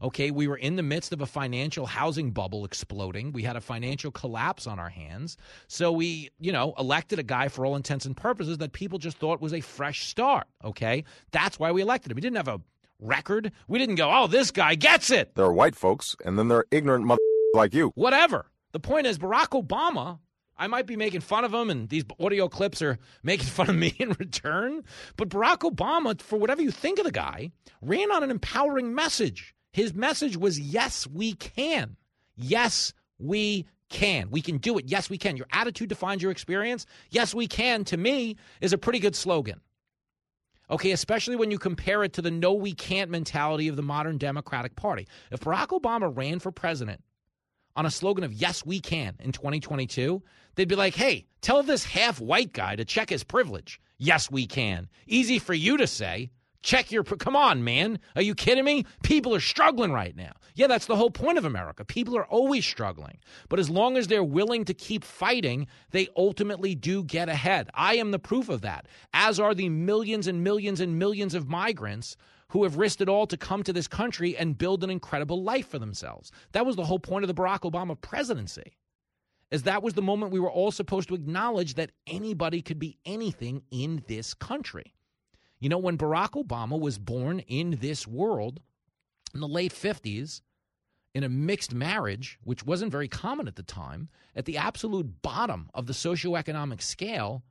Okay, 0.01 0.33
we 0.33 0.49
were 0.49 0.57
in 0.57 0.75
the 0.75 0.83
midst 0.83 1.13
of 1.13 1.21
a 1.21 1.27
financial 1.27 1.87
housing 1.87 2.33
bubble 2.33 2.65
exploding. 2.65 3.33
We 3.33 3.45
had 3.45 3.55
a 3.55 3.61
financial 3.61 4.11
collapse 4.11 4.67
on 4.67 4.81
our 4.81 4.89
hands. 4.89 5.37
So 5.69 5.93
we, 5.93 6.31
you 6.41 6.51
know, 6.51 6.75
elected 6.77 7.21
a 7.21 7.23
guy 7.23 7.47
for 7.47 7.65
all 7.65 7.77
intents 7.77 8.05
and 8.05 8.17
purposes 8.17 8.59
that 8.59 8.73
people 8.73 8.99
just 8.99 9.19
thought 9.19 9.41
was 9.41 9.55
a 9.55 9.61
fresh 9.61 10.07
start. 10.07 10.49
Okay, 10.65 11.05
that's 11.31 11.59
why 11.59 11.71
we 11.71 11.83
elected 11.83 12.11
him. 12.11 12.17
He 12.17 12.21
didn't 12.21 12.37
have 12.37 12.49
a 12.49 12.61
record. 13.03 13.53
We 13.69 13.79
didn't 13.79 13.97
go, 13.97 14.11
oh, 14.11 14.27
this 14.27 14.51
guy 14.51 14.75
gets 14.75 15.11
it. 15.11 15.35
There 15.35 15.45
are 15.45 15.53
white 15.53 15.77
folks, 15.77 16.17
and 16.25 16.39
then 16.39 16.49
there 16.49 16.59
are 16.59 16.67
ignorant 16.71 17.05
mother 17.05 17.21
like 17.55 17.75
you. 17.75 17.93
Whatever. 17.95 18.47
The 18.73 18.81
point 18.81 19.07
is, 19.07 19.19
Barack 19.19 19.49
Obama, 19.49 20.19
I 20.57 20.67
might 20.67 20.87
be 20.87 20.97
making 20.97 21.21
fun 21.21 21.45
of 21.45 21.53
him, 21.53 21.69
and 21.71 21.89
these 21.89 22.05
audio 22.19 22.49
clips 22.49 22.81
are 22.81 22.99
making 23.23 23.47
fun 23.47 23.69
of 23.69 23.77
me 23.77 23.95
in 23.99 24.11
return. 24.19 24.83
But 25.17 25.29
Barack 25.29 25.59
Obama, 25.71 26.21
for 26.21 26.39
whatever 26.39 26.63
you 26.63 26.71
think 26.71 26.99
of 26.99 27.05
the 27.05 27.13
guy, 27.13 27.51
ran 27.81 28.11
on 28.13 28.23
an 28.23 28.31
empowering 28.31 28.95
message. 28.95 29.55
His 29.73 29.95
message 29.95 30.37
was, 30.37 30.61
yes, 30.61 31.07
we 31.07 31.35
can. 31.35 31.97
Yes, 32.37 32.93
we 33.19 33.67
can. 33.89 34.31
We 34.31 34.43
can 34.43 34.59
do 34.59 34.79
it. 34.79 34.87
Yes, 34.87 35.09
we 35.11 35.19
can. 35.19 35.37
Your 35.37 35.47
attitude 35.53 35.89
defines 35.89 36.23
your 36.23 36.31
experience. 36.31 36.87
Yes, 37.11 37.35
we 37.35 37.47
can, 37.47 37.85
to 37.85 37.97
me, 37.97 38.37
is 38.61 38.73
a 38.73 38.79
pretty 38.79 38.99
good 38.99 39.17
slogan. 39.17 39.61
Okay, 40.73 40.93
especially 40.93 41.37
when 41.37 41.51
you 41.51 41.59
compare 41.59 42.03
it 42.03 42.15
to 42.15 42.23
the 42.23 42.31
no, 42.31 42.55
we 42.55 42.73
can't 42.73 43.11
mentality 43.11 43.69
of 43.69 43.77
the 43.77 43.83
modern 43.83 44.17
Democratic 44.17 44.75
Party. 44.75 45.07
If 45.31 45.41
Barack 45.41 45.69
Obama 45.69 46.11
ran 46.17 46.39
for 46.39 46.51
president 46.51 47.03
on 47.77 47.85
a 47.85 47.91
slogan 47.91 48.25
of 48.25 48.33
yes, 48.33 48.65
we 48.65 48.81
can 48.81 49.15
in 49.21 49.33
2022, 49.33 50.23
they'd 50.55 50.69
be 50.69 50.75
like, 50.75 50.95
hey, 50.95 51.27
tell 51.43 51.63
this 51.63 51.85
half 51.85 52.23
white 52.23 52.55
guy 52.55 52.75
to 52.75 52.87
check 52.87 53.11
his 53.11 53.23
privilege. 53.23 53.83
Yes, 53.99 54.31
we 54.31 54.47
can. 54.47 54.89
Easy 55.07 55.39
for 55.39 55.53
you 55.53 55.77
to 55.77 55.87
say. 55.87 56.31
Check 56.63 56.93
your. 56.93 57.03
Come 57.03 57.37
on, 57.37 57.65
man. 57.65 57.99
Are 58.15 58.23
you 58.23 58.35
kidding 58.35 58.65
me? 58.65 58.85
People 59.03 59.35
are 59.35 59.41
struggling 59.41 59.93
right 59.93 60.17
now. 60.17 60.33
Yeah, 60.55 60.67
that's 60.67 60.87
the 60.87 60.97
whole 60.97 61.11
point 61.11 61.39
of 61.39 61.45
America. 61.45 61.85
People 61.85 62.17
are 62.17 62.27
always 62.27 62.65
struggling. 62.65 63.19
But 63.49 63.59
as 63.59 63.69
long 63.71 63.97
as 63.97 64.07
they're 64.07 64.23
willing 64.23 64.65
to 64.67 64.75
keep 64.75 65.05
fighting, 65.05 65.67
they 65.91 66.09
ultimately 66.17 66.75
do 66.75 67.05
get 67.05 67.29
ahead. 67.29 67.71
I 67.75 67.97
am 67.97 68.11
the 68.11 68.19
proof 68.19 68.49
of 68.49 68.61
that, 68.61 68.87
as 69.13 69.41
are 69.41 69.55
the 69.55 69.69
millions 69.69 70.27
and 70.27 70.45
millions 70.45 70.81
and 70.81 70.99
millions 70.99 71.35
of 71.35 71.49
migrants 71.49 72.17
who 72.49 72.65
have 72.65 72.77
risked 72.77 73.01
it 73.01 73.09
all 73.09 73.27
to 73.27 73.37
come 73.37 73.63
to 73.63 73.73
this 73.73 73.89
country 73.89 74.37
and 74.37 74.59
build 74.59 74.85
an 74.85 74.91
incredible 74.91 75.43
life 75.43 75.69
for 75.69 75.79
themselves. 75.79 76.31
That 76.53 76.67
was 76.67 76.77
the 76.77 76.85
whole 76.85 76.99
point 76.99 77.25
of 77.25 77.29
the 77.29 77.35
Barack 77.35 77.61
Obama 77.61 77.99
presidency. 77.99 78.77
As 79.51 79.63
that 79.65 79.83
was 79.83 79.95
the 79.95 80.03
moment 80.03 80.33
we 80.33 80.41
were 80.41 80.51
all 80.51 80.71
supposed 80.71 81.09
to 81.09 81.15
acknowledge 81.15 81.75
that 81.75 81.93
anybody 82.07 82.63
could 82.63 82.79
be 82.79 82.99
anything 83.07 83.63
in 83.71 84.03
this 84.07 84.35
country. 84.35 84.95
You 85.63 85.69
know, 85.69 85.79
when 85.79 85.97
Barack 85.97 86.31
Obama 86.31 86.77
was 86.77 86.99
born 86.99 87.39
in 87.39 87.79
this 87.81 88.05
world 88.05 88.59
in 89.33 89.39
the 89.39 89.47
late 89.47 89.73
50s, 89.73 90.41
in 91.15 91.23
a 91.23 91.29
mixed 91.29 91.73
marriage, 91.73 92.37
which 92.43 92.67
wasn't 92.67 92.91
very 92.91 93.07
common 93.07 93.47
at 93.47 93.55
the 93.55 93.63
time, 93.63 94.09
at 94.35 94.45
the 94.45 94.57
absolute 94.57 95.23
bottom 95.23 95.71
of 95.73 95.87
the 95.87 95.93
socioeconomic 95.93 96.83
scale, 96.83 97.45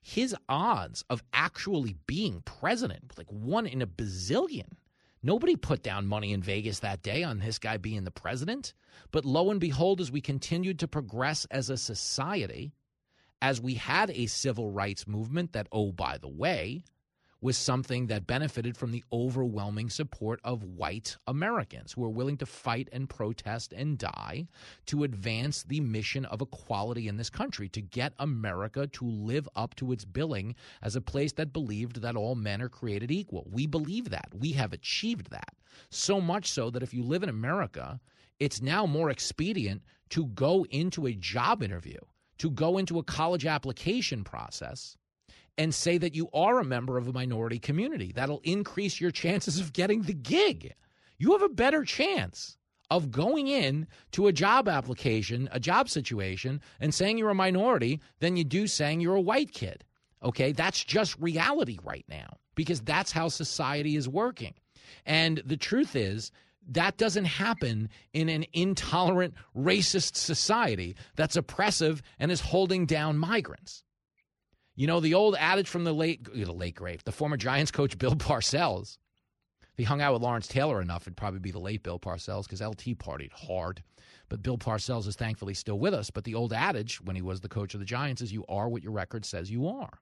his 0.00 0.34
odds 0.48 1.04
of 1.10 1.22
actually 1.34 1.96
being 2.06 2.40
president, 2.46 3.12
like 3.18 3.30
one 3.30 3.66
in 3.66 3.82
a 3.82 3.86
bazillion. 3.86 4.78
Nobody 5.22 5.54
put 5.54 5.82
down 5.82 6.06
money 6.06 6.32
in 6.32 6.42
Vegas 6.42 6.78
that 6.78 7.02
day 7.02 7.22
on 7.22 7.40
this 7.40 7.58
guy 7.58 7.76
being 7.76 8.04
the 8.04 8.10
president. 8.10 8.72
But 9.10 9.26
lo 9.26 9.50
and 9.50 9.60
behold, 9.60 10.00
as 10.00 10.10
we 10.10 10.22
continued 10.22 10.78
to 10.78 10.88
progress 10.88 11.44
as 11.50 11.68
a 11.68 11.76
society, 11.76 12.72
as 13.42 13.60
we 13.60 13.74
had 13.74 14.10
a 14.12 14.28
civil 14.28 14.70
rights 14.70 15.06
movement 15.06 15.52
that, 15.52 15.68
oh, 15.70 15.92
by 15.92 16.16
the 16.16 16.26
way, 16.26 16.84
was 17.42 17.56
something 17.56 18.06
that 18.06 18.26
benefited 18.26 18.76
from 18.76 18.90
the 18.90 19.02
overwhelming 19.12 19.88
support 19.88 20.40
of 20.44 20.62
white 20.62 21.16
Americans 21.26 21.92
who 21.92 22.02
were 22.02 22.10
willing 22.10 22.36
to 22.36 22.44
fight 22.44 22.88
and 22.92 23.08
protest 23.08 23.72
and 23.72 23.96
die 23.96 24.46
to 24.86 25.04
advance 25.04 25.62
the 25.62 25.80
mission 25.80 26.26
of 26.26 26.42
equality 26.42 27.08
in 27.08 27.16
this 27.16 27.30
country, 27.30 27.68
to 27.68 27.80
get 27.80 28.12
America 28.18 28.86
to 28.88 29.04
live 29.06 29.48
up 29.56 29.74
to 29.74 29.90
its 29.92 30.04
billing 30.04 30.54
as 30.82 30.96
a 30.96 31.00
place 31.00 31.32
that 31.32 31.52
believed 31.52 32.02
that 32.02 32.16
all 32.16 32.34
men 32.34 32.60
are 32.60 32.68
created 32.68 33.10
equal. 33.10 33.46
We 33.50 33.66
believe 33.66 34.10
that. 34.10 34.28
We 34.38 34.52
have 34.52 34.72
achieved 34.72 35.30
that. 35.30 35.54
So 35.88 36.20
much 36.20 36.50
so 36.50 36.68
that 36.70 36.82
if 36.82 36.92
you 36.92 37.02
live 37.02 37.22
in 37.22 37.28
America, 37.28 38.00
it's 38.38 38.60
now 38.60 38.84
more 38.84 39.10
expedient 39.10 39.82
to 40.10 40.26
go 40.26 40.66
into 40.70 41.06
a 41.06 41.14
job 41.14 41.62
interview, 41.62 41.98
to 42.38 42.50
go 42.50 42.78
into 42.78 42.98
a 42.98 43.04
college 43.04 43.46
application 43.46 44.24
process 44.24 44.96
and 45.60 45.74
say 45.74 45.98
that 45.98 46.14
you 46.14 46.30
are 46.32 46.58
a 46.58 46.64
member 46.64 46.96
of 46.96 47.06
a 47.06 47.12
minority 47.12 47.58
community. 47.58 48.12
That'll 48.14 48.40
increase 48.44 48.98
your 48.98 49.10
chances 49.10 49.60
of 49.60 49.74
getting 49.74 50.00
the 50.00 50.14
gig. 50.14 50.74
You 51.18 51.32
have 51.32 51.42
a 51.42 51.50
better 51.50 51.84
chance 51.84 52.56
of 52.88 53.10
going 53.10 53.46
in 53.46 53.86
to 54.12 54.26
a 54.26 54.32
job 54.32 54.70
application, 54.70 55.50
a 55.52 55.60
job 55.60 55.90
situation, 55.90 56.62
and 56.80 56.94
saying 56.94 57.18
you're 57.18 57.28
a 57.28 57.34
minority 57.34 58.00
than 58.20 58.38
you 58.38 58.44
do 58.44 58.66
saying 58.66 59.02
you're 59.02 59.16
a 59.16 59.20
white 59.20 59.52
kid. 59.52 59.84
Okay, 60.22 60.52
that's 60.52 60.82
just 60.82 61.18
reality 61.18 61.78
right 61.84 62.06
now 62.08 62.38
because 62.54 62.80
that's 62.80 63.12
how 63.12 63.28
society 63.28 63.96
is 63.96 64.08
working. 64.08 64.54
And 65.04 65.42
the 65.44 65.58
truth 65.58 65.94
is, 65.94 66.32
that 66.70 66.96
doesn't 66.96 67.26
happen 67.26 67.90
in 68.14 68.30
an 68.30 68.46
intolerant, 68.54 69.34
racist 69.54 70.16
society 70.16 70.96
that's 71.16 71.36
oppressive 71.36 72.00
and 72.18 72.32
is 72.32 72.40
holding 72.40 72.86
down 72.86 73.18
migrants. 73.18 73.84
You 74.76 74.86
know, 74.86 75.00
the 75.00 75.14
old 75.14 75.36
adage 75.38 75.68
from 75.68 75.84
the 75.84 75.92
late, 75.92 76.24
the 76.24 76.52
late 76.52 76.74
great, 76.74 77.04
the 77.04 77.12
former 77.12 77.36
Giants 77.36 77.70
coach 77.70 77.98
Bill 77.98 78.14
Parcells, 78.16 78.98
he 79.80 79.84
hung 79.84 80.02
out 80.02 80.12
with 80.12 80.22
Lawrence 80.22 80.46
Taylor 80.46 80.82
enough, 80.82 81.04
it'd 81.04 81.16
probably 81.16 81.40
be 81.40 81.50
the 81.50 81.58
late 81.58 81.82
Bill 81.82 81.98
Parcells 81.98 82.44
because 82.44 82.60
LT 82.60 82.98
partied 82.98 83.32
hard. 83.32 83.82
But 84.28 84.42
Bill 84.42 84.58
Parcells 84.58 85.06
is 85.06 85.16
thankfully 85.16 85.54
still 85.54 85.78
with 85.78 85.94
us. 85.94 86.10
But 86.10 86.24
the 86.24 86.34
old 86.34 86.52
adage 86.52 87.00
when 87.00 87.16
he 87.16 87.22
was 87.22 87.40
the 87.40 87.48
coach 87.48 87.72
of 87.72 87.80
the 87.80 87.86
Giants 87.86 88.20
is 88.20 88.32
you 88.32 88.44
are 88.48 88.68
what 88.68 88.82
your 88.82 88.92
record 88.92 89.24
says 89.24 89.50
you 89.50 89.66
are. 89.66 89.98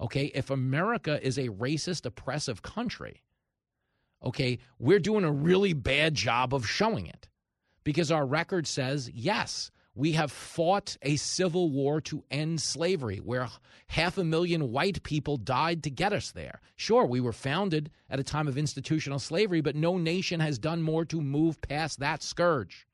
Okay, 0.00 0.26
if 0.34 0.50
America 0.50 1.24
is 1.24 1.38
a 1.38 1.48
racist, 1.48 2.06
oppressive 2.06 2.62
country, 2.62 3.22
okay, 4.24 4.58
we're 4.78 4.98
doing 4.98 5.24
a 5.24 5.32
really 5.32 5.74
bad 5.74 6.14
job 6.14 6.54
of 6.54 6.66
showing 6.66 7.06
it 7.06 7.28
because 7.84 8.10
our 8.10 8.26
record 8.26 8.66
says 8.66 9.10
yes, 9.12 9.70
we 9.98 10.12
have 10.12 10.30
fought 10.30 10.96
a 11.02 11.16
civil 11.16 11.72
war 11.72 12.00
to 12.00 12.22
end 12.30 12.62
slavery 12.62 13.16
where 13.16 13.48
half 13.88 14.16
a 14.16 14.22
million 14.22 14.70
white 14.70 15.02
people 15.02 15.36
died 15.36 15.82
to 15.82 15.90
get 15.90 16.12
us 16.12 16.30
there. 16.30 16.60
Sure, 16.76 17.04
we 17.04 17.20
were 17.20 17.32
founded 17.32 17.90
at 18.08 18.20
a 18.20 18.24
time 18.24 18.46
of 18.46 18.56
institutional 18.56 19.18
slavery, 19.18 19.60
but 19.60 19.74
no 19.74 19.98
nation 19.98 20.38
has 20.38 20.56
done 20.56 20.82
more 20.82 21.04
to 21.04 21.20
move 21.20 21.60
past 21.62 21.98
that 21.98 22.22
scourge. 22.22 22.86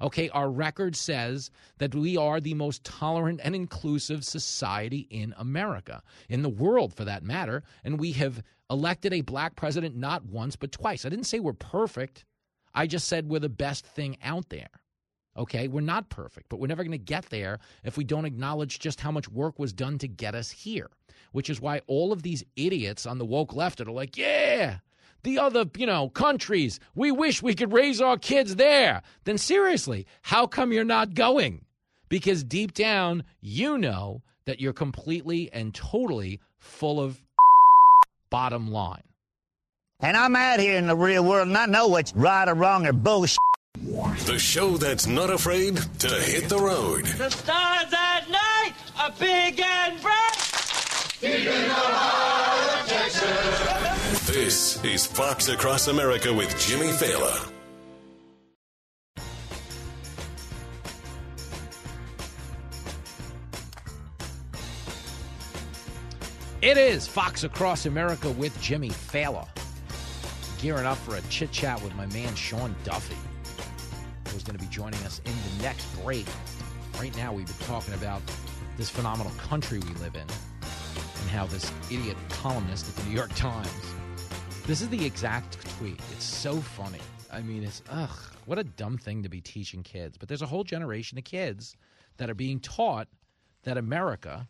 Okay, 0.00 0.30
our 0.30 0.50
record 0.50 0.96
says 0.96 1.50
that 1.76 1.94
we 1.94 2.16
are 2.16 2.40
the 2.40 2.54
most 2.54 2.84
tolerant 2.84 3.42
and 3.44 3.54
inclusive 3.54 4.24
society 4.24 5.06
in 5.10 5.34
America, 5.36 6.02
in 6.30 6.40
the 6.40 6.48
world 6.48 6.94
for 6.94 7.04
that 7.04 7.22
matter, 7.22 7.62
and 7.84 8.00
we 8.00 8.12
have 8.12 8.42
elected 8.70 9.12
a 9.12 9.20
black 9.20 9.56
president 9.56 9.94
not 9.94 10.24
once 10.24 10.56
but 10.56 10.72
twice. 10.72 11.04
I 11.04 11.10
didn't 11.10 11.26
say 11.26 11.38
we're 11.38 11.52
perfect. 11.52 12.24
I 12.72 12.86
just 12.86 13.08
said 13.08 13.28
we're 13.28 13.40
the 13.40 13.50
best 13.50 13.84
thing 13.84 14.16
out 14.22 14.48
there. 14.48 14.70
Okay, 15.36 15.68
we're 15.68 15.80
not 15.80 16.08
perfect, 16.08 16.48
but 16.48 16.58
we're 16.58 16.66
never 16.66 16.82
going 16.82 16.90
to 16.92 16.98
get 16.98 17.26
there 17.26 17.60
if 17.84 17.96
we 17.96 18.04
don't 18.04 18.24
acknowledge 18.24 18.78
just 18.78 19.00
how 19.00 19.10
much 19.10 19.28
work 19.28 19.58
was 19.58 19.72
done 19.72 19.98
to 19.98 20.08
get 20.08 20.34
us 20.34 20.50
here. 20.50 20.90
Which 21.32 21.48
is 21.48 21.60
why 21.60 21.82
all 21.86 22.12
of 22.12 22.22
these 22.22 22.44
idiots 22.56 23.06
on 23.06 23.18
the 23.18 23.24
woke 23.24 23.54
left 23.54 23.80
are 23.80 23.84
like, 23.84 24.16
yeah, 24.16 24.78
the 25.22 25.38
other, 25.38 25.64
you 25.76 25.86
know, 25.86 26.08
countries, 26.08 26.80
we 26.94 27.12
wish 27.12 27.42
we 27.42 27.54
could 27.54 27.72
raise 27.72 28.00
our 28.00 28.16
kids 28.16 28.56
there. 28.56 29.02
Then 29.24 29.38
seriously, 29.38 30.06
how 30.22 30.46
come 30.46 30.72
you're 30.72 30.84
not 30.84 31.14
going? 31.14 31.64
Because 32.08 32.42
deep 32.42 32.74
down, 32.74 33.24
you 33.40 33.78
know 33.78 34.22
that 34.46 34.60
you're 34.60 34.72
completely 34.72 35.52
and 35.52 35.72
totally 35.72 36.40
full 36.58 37.00
of 37.00 37.22
bottom 38.30 38.70
line. 38.70 39.02
And 40.00 40.16
I'm 40.16 40.34
out 40.34 40.60
here 40.60 40.76
in 40.76 40.86
the 40.86 40.96
real 40.96 41.24
world 41.24 41.48
and 41.48 41.56
I 41.56 41.66
know 41.66 41.88
what's 41.88 42.14
right 42.14 42.48
or 42.48 42.54
wrong 42.54 42.86
or 42.86 42.92
bullshit. 42.92 43.38
The 44.26 44.38
show 44.38 44.76
that's 44.76 45.06
not 45.06 45.30
afraid 45.30 45.76
to 45.98 46.08
hit 46.08 46.48
the 46.48 46.58
road. 46.58 47.06
The 47.06 47.30
stars 47.30 47.92
at 47.92 48.28
night 48.30 48.72
are 48.98 49.10
big 49.18 49.58
and 49.58 50.00
bright. 50.00 51.16
Deep 51.20 51.34
in 51.34 51.44
the 51.44 51.74
heart 51.74 52.82
of 52.82 52.88
Texas. 52.88 54.26
This 54.28 54.84
is 54.84 55.06
Fox 55.06 55.48
Across 55.48 55.88
America 55.88 56.32
with 56.32 56.56
Jimmy 56.60 56.88
Failla. 56.88 57.50
It 66.62 66.76
is 66.76 67.08
Fox 67.08 67.44
Across 67.44 67.86
America 67.86 68.30
with 68.30 68.60
Jimmy 68.60 68.90
Failla. 68.90 69.48
Gearing 70.60 70.86
up 70.86 70.98
for 70.98 71.16
a 71.16 71.22
chit 71.22 71.50
chat 71.50 71.82
with 71.82 71.94
my 71.96 72.06
man 72.06 72.34
Sean 72.34 72.76
Duffy, 72.84 73.16
who's 74.30 74.42
going 74.42 74.56
to 74.56 74.64
be 74.64 74.70
joining 74.70 75.00
us 75.04 75.20
in 75.24 75.32
the 75.32 75.62
next 75.62 75.84
break. 76.02 76.26
Right 76.98 77.14
now, 77.16 77.32
we've 77.32 77.46
been 77.46 77.66
talking 77.66 77.94
about 77.94 78.22
this 78.76 78.90
phenomenal 78.90 79.32
country 79.32 79.78
we 79.78 79.94
live 79.94 80.14
in 80.14 80.22
and 80.22 81.30
how 81.30 81.46
this 81.46 81.70
idiot 81.90 82.16
columnist 82.28 82.88
at 82.88 82.96
the 82.96 83.08
New 83.08 83.14
York 83.14 83.34
Times. 83.34 83.70
This 84.66 84.80
is 84.80 84.88
the 84.88 85.04
exact 85.04 85.60
tweet. 85.78 86.00
It's 86.12 86.24
so 86.24 86.56
funny. 86.56 87.00
I 87.32 87.40
mean, 87.40 87.62
it's 87.62 87.82
ugh, 87.90 88.10
what 88.46 88.58
a 88.58 88.64
dumb 88.64 88.98
thing 88.98 89.22
to 89.22 89.28
be 89.28 89.40
teaching 89.40 89.82
kids. 89.82 90.18
But 90.18 90.28
there's 90.28 90.42
a 90.42 90.46
whole 90.46 90.64
generation 90.64 91.18
of 91.18 91.24
kids 91.24 91.76
that 92.16 92.30
are 92.30 92.34
being 92.34 92.60
taught 92.60 93.08
that 93.64 93.76
America, 93.76 94.48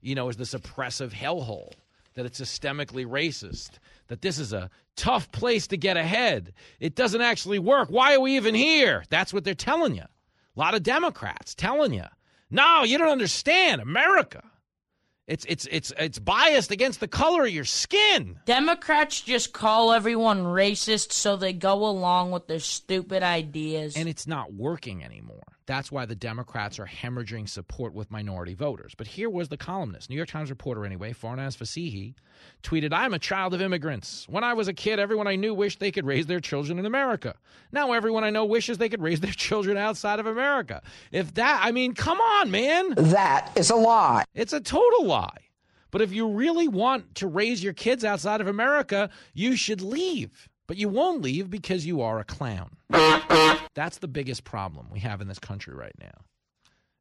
you 0.00 0.14
know, 0.14 0.28
is 0.28 0.36
this 0.36 0.54
oppressive 0.54 1.12
hellhole, 1.12 1.72
that 2.20 2.26
it's 2.26 2.40
systemically 2.40 3.06
racist, 3.06 3.78
that 4.08 4.20
this 4.20 4.38
is 4.38 4.52
a 4.52 4.68
tough 4.94 5.32
place 5.32 5.66
to 5.68 5.78
get 5.78 5.96
ahead. 5.96 6.52
It 6.78 6.94
doesn't 6.94 7.22
actually 7.22 7.58
work. 7.58 7.88
Why 7.88 8.14
are 8.14 8.20
we 8.20 8.36
even 8.36 8.54
here? 8.54 9.04
That's 9.08 9.32
what 9.32 9.42
they're 9.42 9.54
telling 9.54 9.94
you. 9.94 10.02
A 10.02 10.60
lot 10.60 10.74
of 10.74 10.82
Democrats 10.82 11.54
telling 11.54 11.94
you, 11.94 12.04
no, 12.50 12.82
you 12.82 12.98
don't 12.98 13.08
understand 13.08 13.80
America. 13.80 14.42
It's 15.26 15.46
it's 15.48 15.66
it's 15.70 15.92
it's 15.96 16.18
biased 16.18 16.72
against 16.72 17.00
the 17.00 17.08
color 17.08 17.44
of 17.44 17.50
your 17.50 17.64
skin. 17.64 18.38
Democrats 18.44 19.22
just 19.22 19.54
call 19.54 19.92
everyone 19.92 20.42
racist 20.42 21.12
so 21.12 21.36
they 21.36 21.54
go 21.54 21.86
along 21.86 22.32
with 22.32 22.48
their 22.48 22.58
stupid 22.60 23.22
ideas. 23.22 23.96
And 23.96 24.10
it's 24.10 24.26
not 24.26 24.52
working 24.52 25.02
anymore. 25.02 25.44
That's 25.70 25.92
why 25.92 26.04
the 26.04 26.16
Democrats 26.16 26.80
are 26.80 26.86
hemorrhaging 26.86 27.48
support 27.48 27.94
with 27.94 28.10
minority 28.10 28.54
voters. 28.54 28.92
But 28.98 29.06
here 29.06 29.30
was 29.30 29.50
the 29.50 29.56
columnist, 29.56 30.10
New 30.10 30.16
York 30.16 30.28
Times 30.28 30.50
reporter 30.50 30.84
anyway, 30.84 31.12
Farnaz 31.12 31.56
Fasihi, 31.56 32.14
tweeted, 32.64 32.92
I'm 32.92 33.14
a 33.14 33.20
child 33.20 33.54
of 33.54 33.62
immigrants. 33.62 34.26
When 34.28 34.42
I 34.42 34.52
was 34.52 34.66
a 34.66 34.72
kid, 34.72 34.98
everyone 34.98 35.28
I 35.28 35.36
knew 35.36 35.54
wished 35.54 35.78
they 35.78 35.92
could 35.92 36.06
raise 36.06 36.26
their 36.26 36.40
children 36.40 36.80
in 36.80 36.86
America. 36.86 37.36
Now 37.70 37.92
everyone 37.92 38.24
I 38.24 38.30
know 38.30 38.44
wishes 38.44 38.78
they 38.78 38.88
could 38.88 39.00
raise 39.00 39.20
their 39.20 39.30
children 39.46 39.76
outside 39.76 40.18
of 40.18 40.26
America. 40.26 40.82
If 41.12 41.34
that, 41.34 41.60
I 41.62 41.70
mean, 41.70 41.94
come 41.94 42.20
on, 42.20 42.50
man. 42.50 42.94
That 42.96 43.52
is 43.54 43.70
a 43.70 43.76
lie. 43.76 44.24
It's 44.34 44.52
a 44.52 44.60
total 44.60 45.06
lie. 45.06 45.38
But 45.92 46.02
if 46.02 46.12
you 46.12 46.26
really 46.26 46.66
want 46.66 47.14
to 47.14 47.28
raise 47.28 47.62
your 47.62 47.74
kids 47.74 48.04
outside 48.04 48.40
of 48.40 48.48
America, 48.48 49.08
you 49.34 49.54
should 49.54 49.82
leave. 49.82 50.48
But 50.66 50.78
you 50.78 50.88
won't 50.88 51.22
leave 51.22 51.48
because 51.48 51.86
you 51.86 52.00
are 52.00 52.18
a 52.18 52.24
clown. 52.24 52.70
That's 53.74 53.98
the 53.98 54.08
biggest 54.08 54.44
problem 54.44 54.88
we 54.90 55.00
have 55.00 55.20
in 55.20 55.28
this 55.28 55.38
country 55.38 55.74
right 55.74 55.94
now. 55.98 56.24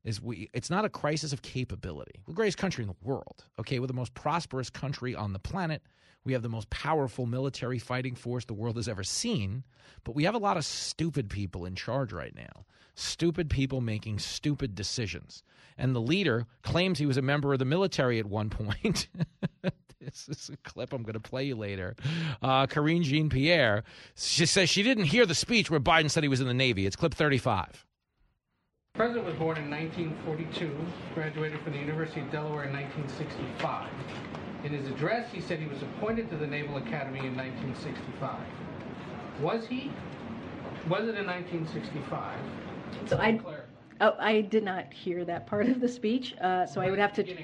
Is 0.04 0.22
we 0.22 0.50
it's 0.54 0.70
not 0.70 0.86
a 0.86 0.90
crisis 0.90 1.34
of 1.34 1.42
capability. 1.42 2.22
We're 2.26 2.32
the 2.32 2.38
greatest 2.38 2.58
country 2.58 2.84
in 2.84 2.88
the 2.88 2.96
world. 3.02 3.46
Okay, 3.60 3.80
we're 3.80 3.88
the 3.88 3.94
most 3.94 4.14
prosperous 4.14 4.70
country 4.70 5.14
on 5.14 5.34
the 5.34 5.40
planet. 5.40 5.82
We 6.24 6.34
have 6.34 6.42
the 6.42 6.50
most 6.50 6.70
powerful 6.70 7.26
military 7.26 7.80
fighting 7.80 8.16
force 8.16 8.46
the 8.46 8.54
world 8.54 8.76
has 8.76 8.88
ever 8.88 9.04
seen, 9.04 9.64
but 10.04 10.16
we 10.16 10.24
have 10.26 10.36
a 10.36 10.40
lot 10.40 10.58
of 10.58 10.66
stupid 10.66 11.30
people 11.30 11.66
in 11.66 11.76
charge 11.76 12.14
right 12.14 12.36
now. 12.36 12.66
Stupid 12.96 13.50
people 13.50 13.82
making 13.82 14.20
stupid 14.20 14.76
decisions. 14.76 15.44
And 15.80 15.96
the 15.96 16.02
leader 16.02 16.46
claims 16.62 17.00
he 17.00 17.06
was 17.06 17.16
a 17.16 17.22
member 17.22 17.54
of 17.54 17.60
the 17.60 17.66
military 17.66 18.20
at 18.20 18.26
one 18.26 18.50
point. 18.50 19.08
this 20.02 20.28
is 20.28 20.52
a 20.54 20.58
clip 20.70 20.92
I'm 20.92 21.04
going 21.04 21.14
to 21.14 21.22
play 21.22 21.46
you 21.46 21.56
later. 21.56 21.96
Uh, 22.42 22.68
Karine 22.68 23.02
Jean 23.02 23.30
Pierre, 23.30 23.84
she 24.16 24.46
says 24.46 24.70
she 24.70 24.84
didn't 24.84 25.06
hear 25.06 25.26
the 25.26 25.34
speech 25.34 25.72
where 25.72 25.80
Biden 25.80 26.12
said 26.12 26.22
he 26.22 26.30
was 26.30 26.42
in 26.42 26.48
the 26.48 26.54
Navy. 26.54 26.86
It's 26.86 26.98
clip 26.98 27.14
35. 27.14 27.86
The 28.94 28.98
president 28.98 29.26
was 29.26 29.36
born 29.36 29.58
in 29.58 29.72
1942, 29.72 30.76
graduated 31.16 31.62
from 31.62 31.72
the 31.72 31.80
University 31.80 32.20
of 32.20 32.30
Delaware 32.30 32.66
in 32.66 32.74
1965. 32.74 33.90
In 34.66 34.74
his 34.74 34.90
address, 34.90 35.32
he 35.32 35.40
said 35.40 35.60
he 35.60 35.68
was 35.68 35.82
appointed 35.82 36.30
to 36.32 36.36
the 36.36 36.48
Naval 36.48 36.76
Academy 36.76 37.20
in 37.20 37.38
1965. 37.38 38.38
Was 39.40 39.66
he? 39.66 39.90
Was 40.90 41.08
it 41.08 41.16
in 41.16 41.26
1965? 41.26 42.38
So 43.06 43.18
I, 43.18 43.40
oh, 44.02 44.16
I 44.20 44.42
did 44.42 44.64
not 44.64 44.92
hear 44.94 45.26
that 45.26 45.48
part 45.48 45.68
of 45.68 45.80
the 45.80 45.88
speech, 45.88 46.36
uh, 46.40 46.66
so 46.66 46.82
I 46.82 46.90
would 46.90 47.00
have 47.00 47.14
to. 47.14 47.36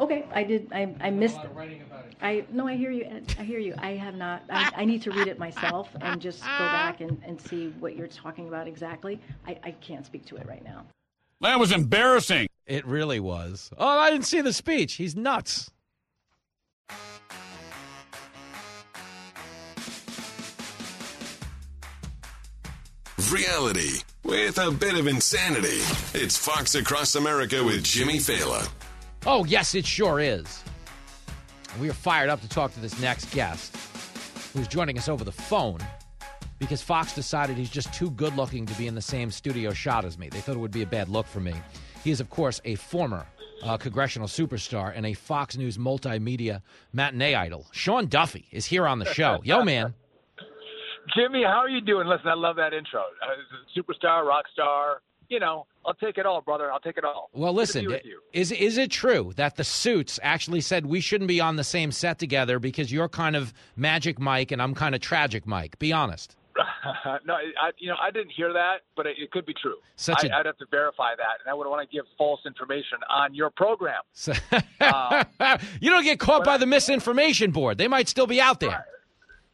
Okay, 0.00 0.24
I 0.32 0.42
did. 0.42 0.72
I, 0.72 0.94
I 1.00 1.10
missed. 1.10 1.40
I 2.20 2.44
no, 2.50 2.66
I 2.66 2.76
hear 2.76 2.90
you. 2.90 3.22
I 3.38 3.42
hear 3.44 3.58
you. 3.58 3.74
I 3.78 3.92
have 3.92 4.14
not. 4.14 4.42
I, 4.50 4.70
I 4.76 4.84
need 4.84 5.02
to 5.02 5.10
read 5.10 5.28
it 5.28 5.38
myself 5.38 5.88
and 6.00 6.20
just 6.20 6.42
go 6.42 6.48
back 6.58 7.00
and, 7.00 7.20
and 7.24 7.40
see 7.40 7.68
what 7.78 7.96
you're 7.96 8.08
talking 8.08 8.48
about 8.48 8.66
exactly. 8.66 9.20
I, 9.46 9.58
I 9.62 9.70
can't 9.72 10.04
speak 10.04 10.24
to 10.26 10.36
it 10.36 10.46
right 10.46 10.64
now. 10.64 10.84
That 11.40 11.58
was 11.58 11.72
embarrassing. 11.72 12.48
It 12.66 12.86
really 12.86 13.20
was. 13.20 13.70
Oh, 13.76 13.86
I 13.86 14.10
didn't 14.10 14.26
see 14.26 14.40
the 14.40 14.52
speech. 14.52 14.94
He's 14.94 15.14
nuts. 15.14 15.70
Reality 23.30 24.00
with 24.24 24.58
a 24.58 24.70
bit 24.70 24.98
of 24.98 25.06
insanity. 25.06 25.80
It's 26.18 26.36
Fox 26.36 26.74
Across 26.74 27.14
America 27.14 27.62
with 27.62 27.84
Jimmy 27.84 28.16
Failla. 28.16 28.68
Oh, 29.26 29.44
yes, 29.44 29.74
it 29.74 29.86
sure 29.86 30.18
is. 30.18 30.62
We 31.80 31.88
are 31.90 31.94
fired 31.94 32.30
up 32.30 32.40
to 32.40 32.48
talk 32.48 32.72
to 32.74 32.80
this 32.80 32.98
next 33.00 33.30
guest 33.32 33.76
who's 34.52 34.68
joining 34.68 34.96
us 34.98 35.08
over 35.08 35.24
the 35.24 35.32
phone 35.32 35.78
because 36.58 36.82
Fox 36.82 37.14
decided 37.14 37.56
he's 37.56 37.70
just 37.70 37.92
too 37.92 38.10
good 38.12 38.34
looking 38.36 38.64
to 38.66 38.74
be 38.74 38.86
in 38.86 38.94
the 38.94 39.02
same 39.02 39.30
studio 39.30 39.72
shot 39.72 40.04
as 40.04 40.18
me. 40.18 40.28
They 40.28 40.40
thought 40.40 40.56
it 40.56 40.60
would 40.60 40.70
be 40.70 40.82
a 40.82 40.86
bad 40.86 41.08
look 41.08 41.26
for 41.26 41.40
me. 41.40 41.54
He 42.02 42.10
is, 42.10 42.20
of 42.20 42.30
course, 42.30 42.60
a 42.64 42.76
former 42.76 43.26
uh, 43.62 43.76
congressional 43.76 44.28
superstar 44.28 44.92
and 44.94 45.06
a 45.06 45.14
Fox 45.14 45.56
News 45.56 45.78
multimedia 45.78 46.62
matinee 46.92 47.34
idol. 47.34 47.66
Sean 47.72 48.06
Duffy 48.06 48.46
is 48.52 48.66
here 48.66 48.86
on 48.86 48.98
the 48.98 49.06
show. 49.06 49.40
Yo, 49.42 49.64
man. 49.64 49.94
Jimmy, 51.16 51.42
how 51.42 51.58
are 51.58 51.68
you 51.68 51.80
doing? 51.80 52.06
Listen, 52.06 52.28
I 52.28 52.34
love 52.34 52.56
that 52.56 52.72
intro. 52.72 53.00
Uh, 53.00 53.76
superstar, 53.76 54.24
rock 54.24 54.44
star, 54.52 55.00
you 55.28 55.40
know, 55.40 55.66
I'll 55.84 55.94
take 55.94 56.18
it 56.18 56.26
all, 56.26 56.40
brother. 56.40 56.70
I'll 56.72 56.80
take 56.80 56.96
it 56.96 57.04
all. 57.04 57.30
Well, 57.32 57.52
listen, 57.52 57.82
be 57.82 57.88
with 57.88 58.04
you. 58.04 58.20
is 58.32 58.52
is 58.52 58.78
it 58.78 58.90
true 58.90 59.32
that 59.36 59.56
the 59.56 59.64
suits 59.64 60.18
actually 60.22 60.60
said 60.60 60.86
we 60.86 61.00
shouldn't 61.00 61.28
be 61.28 61.40
on 61.40 61.56
the 61.56 61.64
same 61.64 61.92
set 61.92 62.18
together 62.18 62.58
because 62.58 62.92
you're 62.92 63.08
kind 63.08 63.36
of 63.36 63.52
Magic 63.76 64.18
Mike 64.18 64.50
and 64.50 64.62
I'm 64.62 64.74
kind 64.74 64.94
of 64.94 65.00
Tragic 65.00 65.46
Mike? 65.46 65.78
Be 65.78 65.92
honest. 65.92 66.36
no, 67.26 67.34
I, 67.34 67.70
you 67.78 67.88
know, 67.88 67.96
I 68.00 68.10
didn't 68.12 68.30
hear 68.30 68.52
that, 68.52 68.82
but 68.96 69.06
it, 69.06 69.16
it 69.18 69.30
could 69.32 69.44
be 69.44 69.54
true. 69.54 69.76
Such 69.96 70.24
I, 70.24 70.38
I'd 70.38 70.46
have 70.46 70.56
to 70.58 70.66
verify 70.70 71.14
that, 71.16 71.40
and 71.44 71.50
I 71.50 71.54
wouldn't 71.54 71.72
want 71.72 71.88
to 71.88 71.94
give 71.94 72.04
false 72.16 72.40
information 72.46 72.98
on 73.10 73.34
your 73.34 73.50
program. 73.50 74.02
You 75.80 75.90
don't 75.90 76.04
get 76.04 76.20
caught 76.20 76.44
by 76.44 76.56
the 76.58 76.66
misinformation 76.66 77.50
board. 77.50 77.78
They 77.78 77.88
might 77.88 78.08
still 78.08 78.26
be 78.26 78.40
out 78.40 78.60
there. 78.60 78.86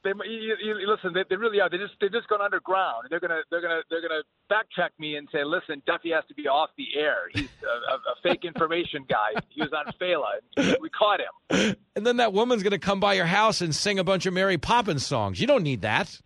They, 0.02 0.12
you, 0.24 0.56
you, 0.62 0.74
listen, 0.88 1.12
they, 1.12 1.24
they 1.28 1.36
really 1.36 1.60
are. 1.60 1.68
They 1.68 1.76
just 1.76 1.92
they're 2.00 2.08
just 2.08 2.26
going 2.28 2.40
underground. 2.40 3.08
They're 3.10 3.20
gonna 3.20 3.40
they're 3.50 3.60
gonna 3.60 3.82
they're 3.90 4.00
gonna 4.00 4.22
fact 4.48 4.72
check 4.74 4.92
me 4.98 5.16
and 5.16 5.28
say, 5.30 5.44
listen, 5.44 5.82
Duffy 5.86 6.10
has 6.12 6.24
to 6.28 6.34
be 6.34 6.48
off 6.48 6.70
the 6.78 6.86
air. 6.98 7.28
He's 7.34 7.48
a, 7.62 7.92
a, 7.92 7.96
a 7.96 8.14
fake 8.22 8.44
information 8.44 9.04
guy. 9.08 9.40
He 9.50 9.60
was 9.60 9.70
on 9.72 9.92
Failla. 10.00 10.78
We 10.80 10.88
caught 10.88 11.20
him. 11.20 11.76
And 11.96 12.06
then 12.06 12.16
that 12.16 12.32
woman's 12.32 12.62
going 12.62 12.70
to 12.72 12.78
come 12.78 12.98
by 13.00 13.14
your 13.14 13.26
house 13.26 13.60
and 13.60 13.74
sing 13.74 13.98
a 13.98 14.04
bunch 14.04 14.24
of 14.24 14.32
Mary 14.32 14.56
Poppins 14.56 15.04
songs. 15.04 15.38
You 15.40 15.46
don't 15.46 15.62
need 15.62 15.82
that. 15.82 16.18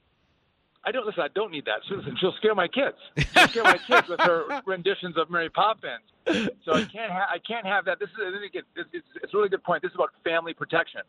I 0.84 0.92
don't 0.92 1.06
listen. 1.06 1.22
I 1.22 1.28
don't 1.34 1.50
need 1.50 1.64
that. 1.64 1.80
Listen, 1.90 2.16
she'll 2.20 2.34
scare 2.36 2.54
my 2.54 2.68
kids. 2.68 2.96
She'll 3.16 3.48
scare 3.48 3.64
my 3.64 3.78
kids 3.78 4.08
with 4.08 4.20
her 4.20 4.62
renditions 4.66 5.16
of 5.16 5.30
Mary 5.30 5.48
Poppins. 5.48 6.04
So 6.26 6.72
I 6.72 6.84
can't. 6.84 7.12
Ha- 7.12 7.28
I 7.30 7.38
can't 7.46 7.66
have 7.66 7.84
that. 7.84 7.98
This 7.98 8.08
is. 8.10 8.14
I 8.18 8.38
think 8.40 8.54
it- 8.54 8.64
it's, 8.76 8.88
it's, 8.92 9.06
it's 9.22 9.34
a 9.34 9.36
really 9.36 9.48
good 9.50 9.62
point. 9.62 9.82
This 9.82 9.90
is 9.90 9.94
about 9.96 10.10
family 10.24 10.54
protection, 10.54 11.02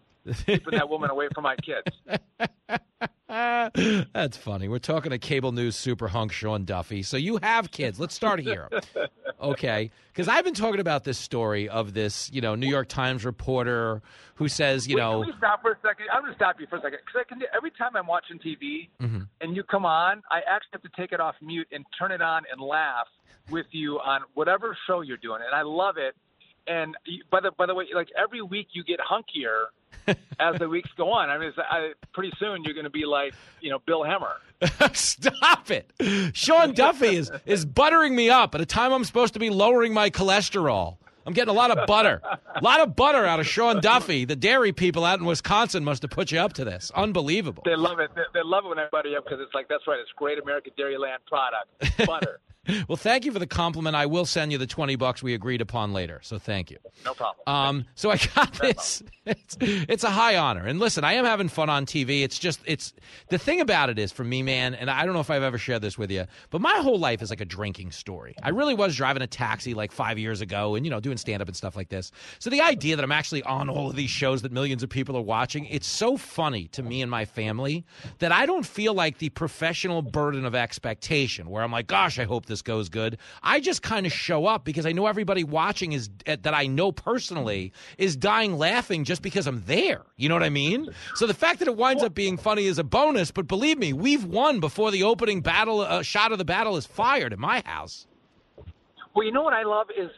keeping 0.45 0.71
that 0.77 0.89
woman 0.89 1.09
away 1.09 1.27
from 1.33 1.43
my 1.43 1.55
kids. 1.57 1.87
That's 3.27 4.37
funny. 4.37 4.67
We're 4.67 4.79
talking 4.79 5.09
to 5.11 5.17
cable 5.17 5.51
news 5.51 5.75
super 5.75 6.07
hunk 6.07 6.31
Sean 6.31 6.63
Duffy. 6.65 7.03
So 7.03 7.17
you 7.17 7.39
have 7.41 7.71
kids. 7.71 7.99
Let's 7.99 8.13
start 8.15 8.39
here. 8.39 8.69
Okay. 9.41 9.91
Because 10.13 10.27
I've 10.27 10.45
been 10.45 10.53
talking 10.53 10.79
about 10.79 11.03
this 11.03 11.17
story 11.17 11.67
of 11.67 11.93
this, 11.93 12.31
you 12.31 12.39
know, 12.41 12.55
New 12.55 12.69
York 12.69 12.87
Times 12.87 13.25
reporter 13.25 14.01
who 14.35 14.47
says, 14.47 14.87
you 14.87 14.95
Wait, 14.95 15.01
know, 15.01 15.25
stop 15.37 15.61
for 15.61 15.71
a 15.71 15.77
second? 15.81 16.05
I'm 16.13 16.21
going 16.21 16.31
to 16.33 16.37
stop 16.37 16.59
you 16.59 16.67
for 16.67 16.77
a 16.77 16.81
second 16.81 16.99
because 17.05 17.19
I 17.19 17.23
can. 17.27 17.39
do- 17.39 17.47
Every 17.55 17.71
time 17.71 17.95
I'm 17.95 18.07
watching 18.07 18.39
TV 18.39 18.89
Mhm. 19.01 19.27
and 19.41 19.55
you 19.55 19.63
come 19.63 19.85
on, 19.85 20.21
I 20.31 20.37
actually 20.39 20.69
have 20.73 20.81
to 20.83 20.89
take 20.95 21.11
it 21.11 21.19
off 21.19 21.35
mute 21.41 21.67
and 21.71 21.85
turn 21.97 22.11
it 22.11 22.21
on 22.21 22.43
and 22.51 22.61
laugh 22.61 23.07
with 23.49 23.65
you 23.71 23.99
on 23.99 24.21
whatever 24.33 24.75
show 24.87 25.01
you're 25.05 25.17
doing, 25.17 25.41
it. 25.41 25.45
and 25.45 25.55
I 25.55 25.61
love 25.61 25.97
it. 25.97 26.15
And 26.67 26.95
by 27.29 27.41
the 27.41 27.51
by 27.51 27.67
the 27.67 27.75
way, 27.75 27.85
like 27.93 28.09
every 28.17 28.41
week 28.41 28.69
you 28.73 28.83
get 28.83 28.99
hunkier 28.99 29.65
as 30.39 30.57
the 30.59 30.67
weeks 30.67 30.89
go 30.97 31.11
on. 31.11 31.29
I 31.29 31.37
mean, 31.37 31.49
it's, 31.49 31.57
I, 31.57 31.91
pretty 32.13 32.31
soon 32.39 32.63
you're 32.63 32.73
going 32.73 32.85
to 32.85 32.89
be 32.89 33.05
like, 33.05 33.33
you 33.61 33.69
know, 33.69 33.79
Bill 33.79 34.03
Hemmer. 34.03 34.35
Stop 34.95 35.71
it. 35.71 35.91
Sean 36.35 36.73
Duffy 36.73 37.15
is, 37.15 37.31
is 37.45 37.65
buttering 37.65 38.15
me 38.15 38.29
up 38.29 38.55
at 38.55 38.61
a 38.61 38.65
time 38.65 38.91
I'm 38.91 39.03
supposed 39.03 39.33
to 39.33 39.39
be 39.39 39.49
lowering 39.49 39.93
my 39.93 40.09
cholesterol. 40.09 40.97
I'm 41.25 41.33
getting 41.33 41.49
a 41.49 41.57
lot 41.57 41.71
of 41.71 41.87
butter. 41.87 42.21
A 42.23 42.63
lot 42.63 42.81
of 42.81 42.95
butter 42.95 43.25
out 43.25 43.39
of 43.39 43.47
Sean 43.47 43.81
Duffy. 43.81 44.25
The 44.25 44.35
dairy 44.35 44.71
people 44.71 45.03
out 45.03 45.19
in 45.19 45.25
Wisconsin 45.25 45.83
must 45.83 46.03
have 46.03 46.11
put 46.11 46.31
you 46.31 46.39
up 46.39 46.53
to 46.53 46.65
this. 46.65 46.91
Unbelievable. 46.93 47.63
They 47.65 47.75
love 47.75 47.99
it. 47.99 48.11
They, 48.15 48.21
they 48.33 48.41
love 48.43 48.65
it 48.65 48.69
when 48.69 48.79
I 48.79 48.87
butter 48.91 49.09
you 49.09 49.17
up 49.17 49.25
because 49.25 49.39
it's 49.41 49.53
like 49.55 49.67
that's 49.67 49.87
right. 49.87 49.99
It's 49.99 50.11
great 50.15 50.37
American 50.37 50.73
Dairyland 50.77 51.17
product, 51.25 52.05
butter. 52.05 52.39
Well, 52.87 52.97
thank 52.97 53.25
you 53.25 53.31
for 53.31 53.39
the 53.39 53.47
compliment. 53.47 53.95
I 53.95 54.05
will 54.05 54.25
send 54.25 54.51
you 54.51 54.57
the 54.57 54.67
20 54.67 54.95
bucks 54.95 55.23
we 55.23 55.33
agreed 55.33 55.61
upon 55.61 55.91
later. 55.93 56.19
So 56.23 56.37
thank 56.37 56.69
you. 56.69 56.77
No 57.03 57.13
problem. 57.13 57.43
Um, 57.47 57.85
so 57.95 58.11
I 58.11 58.17
got 58.35 58.53
this. 58.53 59.03
It's, 59.27 59.57
it's 59.59 60.03
a 60.03 60.11
high 60.11 60.37
honor. 60.37 60.67
And 60.67 60.79
listen, 60.79 61.03
I 61.03 61.13
am 61.13 61.25
having 61.25 61.47
fun 61.47 61.67
on 61.67 61.87
TV. 61.87 62.21
It's 62.21 62.37
just, 62.37 62.59
it's 62.65 62.93
the 63.29 63.39
thing 63.39 63.59
about 63.59 63.89
it 63.89 63.97
is 63.97 64.11
for 64.11 64.23
me, 64.23 64.43
man, 64.43 64.75
and 64.75 64.87
I 64.87 65.03
don't 65.03 65.15
know 65.15 65.19
if 65.19 65.31
I've 65.31 65.41
ever 65.41 65.57
shared 65.57 65.81
this 65.81 65.97
with 65.97 66.11
you, 66.11 66.25
but 66.51 66.61
my 66.61 66.75
whole 66.75 66.99
life 66.99 67.23
is 67.23 67.31
like 67.31 67.41
a 67.41 67.45
drinking 67.45 67.89
story. 67.89 68.35
I 68.43 68.49
really 68.49 68.75
was 68.75 68.95
driving 68.95 69.23
a 69.23 69.27
taxi 69.27 69.73
like 69.73 69.91
five 69.91 70.19
years 70.19 70.41
ago 70.41 70.75
and, 70.75 70.85
you 70.85 70.91
know, 70.91 70.99
doing 70.99 71.17
stand 71.17 71.41
up 71.41 71.47
and 71.47 71.57
stuff 71.57 71.75
like 71.75 71.89
this. 71.89 72.11
So 72.37 72.51
the 72.51 72.61
idea 72.61 72.95
that 72.95 73.03
I'm 73.03 73.11
actually 73.11 73.41
on 73.41 73.67
all 73.67 73.89
of 73.89 73.95
these 73.95 74.11
shows 74.11 74.43
that 74.43 74.51
millions 74.51 74.83
of 74.83 74.89
people 74.89 75.17
are 75.17 75.23
watching, 75.23 75.65
it's 75.65 75.87
so 75.87 76.17
funny 76.17 76.67
to 76.73 76.83
me 76.83 77.01
and 77.01 77.09
my 77.09 77.25
family 77.25 77.83
that 78.19 78.31
I 78.31 78.45
don't 78.45 78.63
feel 78.63 78.93
like 78.93 79.17
the 79.17 79.29
professional 79.29 80.03
burden 80.03 80.45
of 80.45 80.53
expectation 80.53 81.49
where 81.49 81.63
I'm 81.63 81.71
like, 81.71 81.87
gosh, 81.87 82.19
I 82.19 82.25
hope 82.25 82.45
this 82.45 82.54
goes 82.61 82.89
good. 82.89 83.17
I 83.43 83.59
just 83.59 83.81
kind 83.81 84.05
of 84.05 84.11
show 84.11 84.45
up 84.45 84.65
because 84.65 84.85
I 84.85 84.91
know 84.91 85.07
everybody 85.07 85.43
watching 85.43 85.93
is 85.93 86.09
eh, 86.25 86.37
that 86.41 86.53
I 86.53 86.67
know 86.67 86.91
personally 86.91 87.73
is 87.97 88.15
dying 88.15 88.57
laughing 88.57 89.03
just 89.03 89.21
because 89.21 89.47
I'm 89.47 89.63
there. 89.65 90.01
You 90.17 90.29
know 90.29 90.35
what 90.35 90.43
I 90.43 90.49
mean? 90.49 90.89
So 91.15 91.27
the 91.27 91.33
fact 91.33 91.59
that 91.59 91.67
it 91.67 91.75
winds 91.75 92.03
up 92.03 92.13
being 92.13 92.37
funny 92.37 92.65
is 92.65 92.79
a 92.79 92.83
bonus, 92.83 93.31
but 93.31 93.47
believe 93.47 93.77
me, 93.77 93.93
we've 93.93 94.25
won 94.25 94.59
before 94.59 94.91
the 94.91 95.03
opening 95.03 95.41
battle 95.41 95.81
uh, 95.81 96.01
shot 96.01 96.31
of 96.31 96.37
the 96.37 96.45
battle 96.45 96.77
is 96.77 96.85
fired 96.85 97.33
at 97.33 97.39
my 97.39 97.61
house. 97.65 98.07
Well, 99.15 99.25
you 99.25 99.31
know 99.31 99.43
what 99.43 99.53
I 99.53 99.63
love 99.63 99.87
is 99.97 100.09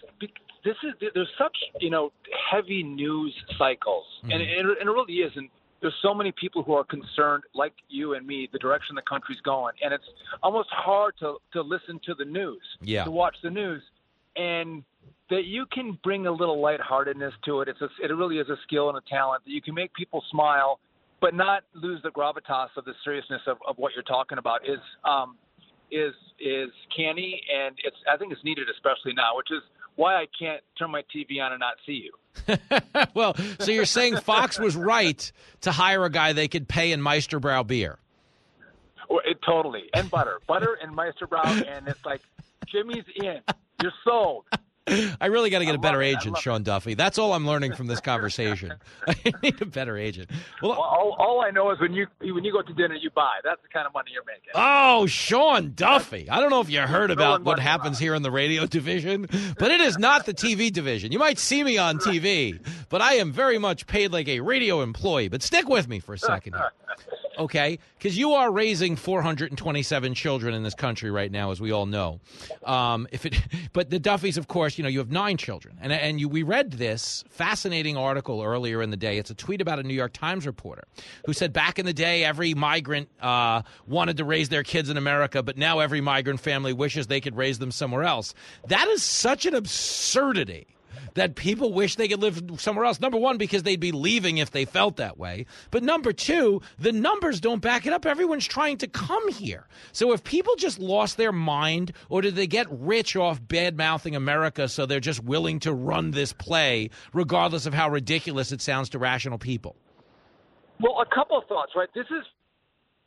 this 0.68 0.76
is 0.84 0.93
there's 1.14 1.30
such 1.38 1.55
you 1.80 1.89
know 1.89 2.11
heavy 2.51 2.84
news 2.84 3.34
cycles, 3.57 4.05
and, 4.23 4.41
it, 4.41 4.59
and 4.59 4.69
it 4.69 4.91
really 4.91 5.14
is. 5.15 5.31
There's 5.82 5.94
so 6.02 6.14
many 6.14 6.32
people 6.32 6.64
who 6.64 6.74
are 6.74 6.84
concerned, 6.84 7.44
like 7.54 7.74
you 7.88 8.16
and 8.16 8.26
me, 8.26 8.49
the 8.52 8.60
direction 8.60 8.95
the 8.95 9.02
country's 9.04 9.40
going, 9.41 9.76
and 9.84 9.94
it's 9.94 10.04
almost 10.41 10.70
hard 10.72 11.14
to 11.20 11.38
to 11.54 11.62
listen 11.62 11.99
to 12.06 12.16
the 12.16 12.26
news, 12.26 12.62
Yeah. 12.82 13.04
to 13.04 13.12
watch 13.12 13.36
the 13.44 13.49
news, 13.52 13.84
and 14.36 14.84
that 15.30 15.45
you 15.45 15.66
can 15.72 15.98
bring 16.04 16.26
a 16.26 16.32
little 16.32 16.60
lightheartedness 16.62 17.34
to 17.45 17.62
it. 17.62 17.68
It's 17.68 17.82
a, 17.82 17.90
it 18.02 18.08
really 18.08 18.40
is 18.40 18.49
a 18.49 18.58
skill 18.64 18.90
and 18.90 18.98
a 18.98 19.02
talent 19.10 19.44
that 19.45 19.52
you 19.52 19.62
can 19.62 19.76
make 19.76 19.94
people 19.94 20.24
smile, 20.32 20.80
but 21.22 21.34
not 21.34 21.64
lose 21.74 22.02
the 22.02 22.10
gravitas 22.12 22.70
of 22.78 22.86
the 22.86 22.94
seriousness 23.04 23.41
of, 23.45 23.58
of 23.68 23.78
what 23.78 23.94
you're 23.94 24.04
talking 24.04 24.38
about. 24.38 24.68
Is 24.68 24.80
um, 25.04 25.38
is 25.91 26.14
is 26.40 26.70
canny, 26.95 27.41
and 27.54 27.76
it's 27.84 27.98
I 28.12 28.18
think 28.18 28.32
it's 28.32 28.44
needed 28.44 28.68
especially 28.70 29.14
now, 29.14 29.36
which 29.36 29.52
is 29.52 29.62
why 29.98 30.15
I 30.15 30.28
can't 30.40 30.61
turn 30.80 30.91
my 30.91 31.03
TV 31.14 31.44
on 31.44 31.52
and 31.52 31.60
not 31.60 31.76
see 31.86 32.06
you. 32.06 32.57
well, 33.14 33.36
so 33.60 33.72
you're 33.72 33.86
saying 33.86 34.18
Fox 34.18 34.57
was 34.57 34.76
right 34.76 35.30
to 35.61 35.72
hire 35.72 36.06
a 36.06 36.10
guy 36.10 36.34
they 36.34 36.48
could 36.48 36.68
pay 36.68 36.91
in 36.94 37.02
Meister 37.02 37.40
Brau 37.40 37.65
beer. 37.65 37.98
Or 39.10 39.22
it, 39.26 39.40
totally, 39.45 39.90
and 39.94 40.10
butter, 40.10 40.40
butter 40.48 40.78
and 40.82 40.95
Meister 40.95 41.28
Brau, 41.28 41.44
and 41.45 41.88
it's 41.88 42.06
like 42.06 42.22
Jimmy's 42.68 43.06
in. 43.15 43.41
You're 43.82 43.94
sold. 44.03 44.45
I 45.22 45.27
really 45.27 45.49
got 45.49 45.59
to 45.59 45.65
get 45.65 45.76
a 45.76 45.80
better. 45.80 45.97
Agent, 46.01 46.38
Sean 46.38 46.64
Duffy. 46.64 46.93
That's 46.93 47.18
all 47.18 47.34
I'm 47.34 47.45
learning 47.45 47.73
from 47.73 47.88
this 47.88 47.99
conversation. 48.07 48.73
I 49.07 49.15
need 49.41 49.61
a 49.61 49.65
better 49.65 49.97
agent. 49.97 50.30
Well, 50.61 50.73
all, 50.73 51.15
all 51.19 51.41
I 51.41 51.49
know 51.49 51.72
is 51.72 51.80
when 51.80 51.93
you 51.93 52.07
when 52.22 52.43
you 52.43 52.51
go 52.51 52.61
to 52.61 52.73
dinner, 52.73 52.95
you 52.95 53.09
buy. 53.09 53.39
That's 53.43 53.61
the 53.61 53.68
kind 53.68 53.88
of 53.88 53.93
money 53.93 54.11
you're 54.14 54.23
making. 54.26 54.51
Oh, 54.55 55.05
Sean 55.07 55.73
Duffy. 55.76 56.30
I 56.30 56.39
don't 56.39 56.49
know 56.49 56.61
if 56.61 56.69
you 56.69 56.80
heard 56.81 57.11
about 57.11 57.43
what 57.43 57.59
happens 57.59 57.99
here 57.99 58.15
in 58.15 58.22
the 58.22 58.31
radio 58.31 58.65
division, 58.65 59.27
but 59.57 59.72
it 59.72 59.81
is 59.81 59.97
not 59.97 60.26
the 60.26 60.34
TV 60.34 60.72
division. 60.72 61.11
You 61.11 61.19
might 61.19 61.39
see 61.39 61.64
me 61.64 61.77
on 61.77 61.97
TV, 61.97 62.59
but 62.89 63.01
I 63.01 63.14
am 63.15 63.31
very 63.31 63.57
much 63.57 63.88
paid 63.88 64.11
like 64.11 64.27
a 64.27 64.39
radio 64.39 64.81
employee. 64.81 65.27
But 65.27 65.43
stick 65.43 65.68
with 65.68 65.88
me 65.88 65.99
for 65.99 66.14
a 66.14 66.19
second 66.19 66.53
here. 66.53 66.72
Okay, 67.38 67.77
because 67.97 68.18
you 68.18 68.34
are 68.34 68.51
raising 68.51 68.95
427 68.95 70.15
children 70.15 70.55
in 70.55 70.64
this 70.64 70.73
country 70.73 71.11
right 71.11 71.31
now, 71.31 71.51
as 71.51 71.61
we 71.61 71.72
all 71.72 71.85
know. 71.85 72.19
Um, 72.65 73.07
if 73.11 73.26
it, 73.27 73.39
but 73.73 73.91
the 73.91 73.99
Duffys, 73.99 74.38
of 74.38 74.47
course, 74.47 74.77
you 74.78 74.84
know 74.84 74.90
you 74.90 74.99
have 74.99 75.12
nine 75.12 75.38
children, 75.38 75.78
and 75.82 75.91
and 75.91 76.20
you 76.20 76.30
we 76.30 76.44
read 76.44 76.72
this 76.72 77.24
fascinating 77.30 77.98
article 77.98 78.41
earlier 78.41 78.82
in 78.82 78.91
the 78.91 78.98
day. 78.98 79.18
It's 79.18 79.30
a 79.30 79.36
tweet 79.36 79.62
about 79.62 79.80
a 79.80 79.84
New 79.84 79.94
York 79.94 80.14
Times 80.14 80.45
reporter 80.45 80.84
who 81.26 81.34
said 81.34 81.54
back 81.54 81.80
in 81.80 81.86
the 81.86 81.94
day 81.94 82.24
every 82.24 82.54
migrant 82.54 83.10
uh, 83.22 83.64
wanted 83.88 84.18
to 84.18 84.26
raise 84.26 84.49
their 84.49 84.64
kids 84.64 84.90
in 84.90 84.98
America, 84.98 85.44
but 85.44 85.58
now 85.58 85.80
every 85.80 86.02
migrant 86.02 86.40
family 86.40 86.74
wishes 86.74 87.08
they 87.08 87.22
could 87.22 87.36
raise 87.36 87.60
them 87.60 87.72
somewhere 87.72 88.04
else. 88.04 88.34
That 88.68 88.88
is 88.90 89.04
such 89.04 89.45
an 89.45 89.56
absurdity 89.56 90.68
that 91.15 91.36
people 91.36 91.74
wish 91.74 91.95
they 91.95 92.07
could 92.07 92.22
live 92.22 92.41
somewhere 92.57 92.86
else. 92.86 92.99
Number 92.99 93.18
one, 93.18 93.38
because 93.38 93.64
they'd 93.64 93.80
be 93.80 93.91
leaving 93.91 94.38
if 94.38 94.52
they 94.52 94.65
felt 94.65 94.98
that 94.98 95.18
way. 95.18 95.45
But 95.72 95.84
number 95.84 96.14
two, 96.14 96.61
the 96.80 96.91
numbers 96.91 97.40
don't 97.40 97.61
back 97.61 97.86
it 97.86 97.94
up. 97.94 98.06
Everyone's 98.06 98.45
trying 98.48 98.78
to 98.80 98.88
come 98.88 99.28
here. 99.30 99.68
So 99.91 100.14
if 100.14 100.24
people 100.24 100.56
just 100.56 100.80
lost 100.80 101.18
their 101.18 101.32
mind, 101.32 101.94
or 102.10 102.22
did 102.22 102.36
they 102.36 102.48
get 102.48 102.68
rich 102.69 103.15
off 103.15 103.45
bad 103.48 103.78
mouthing 103.78 104.15
America 104.15 104.68
so 104.68 104.86
they're 104.86 104.99
just 104.99 105.24
willing 105.24 105.60
to 105.61 105.74
run 105.74 106.11
this 106.11 106.34
play, 106.34 106.90
regardless 107.14 107.65
of 107.65 107.74
how 107.74 107.90
ridiculous 107.90 108.52
it 108.52 108.61
sounds 108.61 108.90
to 108.90 108.99
rational 108.99 109.38
people? 109.38 109.76
Well, 110.80 111.02
a 111.02 111.15
couple 111.15 111.38
of 111.38 111.45
thoughts, 111.48 111.72
right? 111.76 111.90
This 111.95 112.06
is 112.11 112.24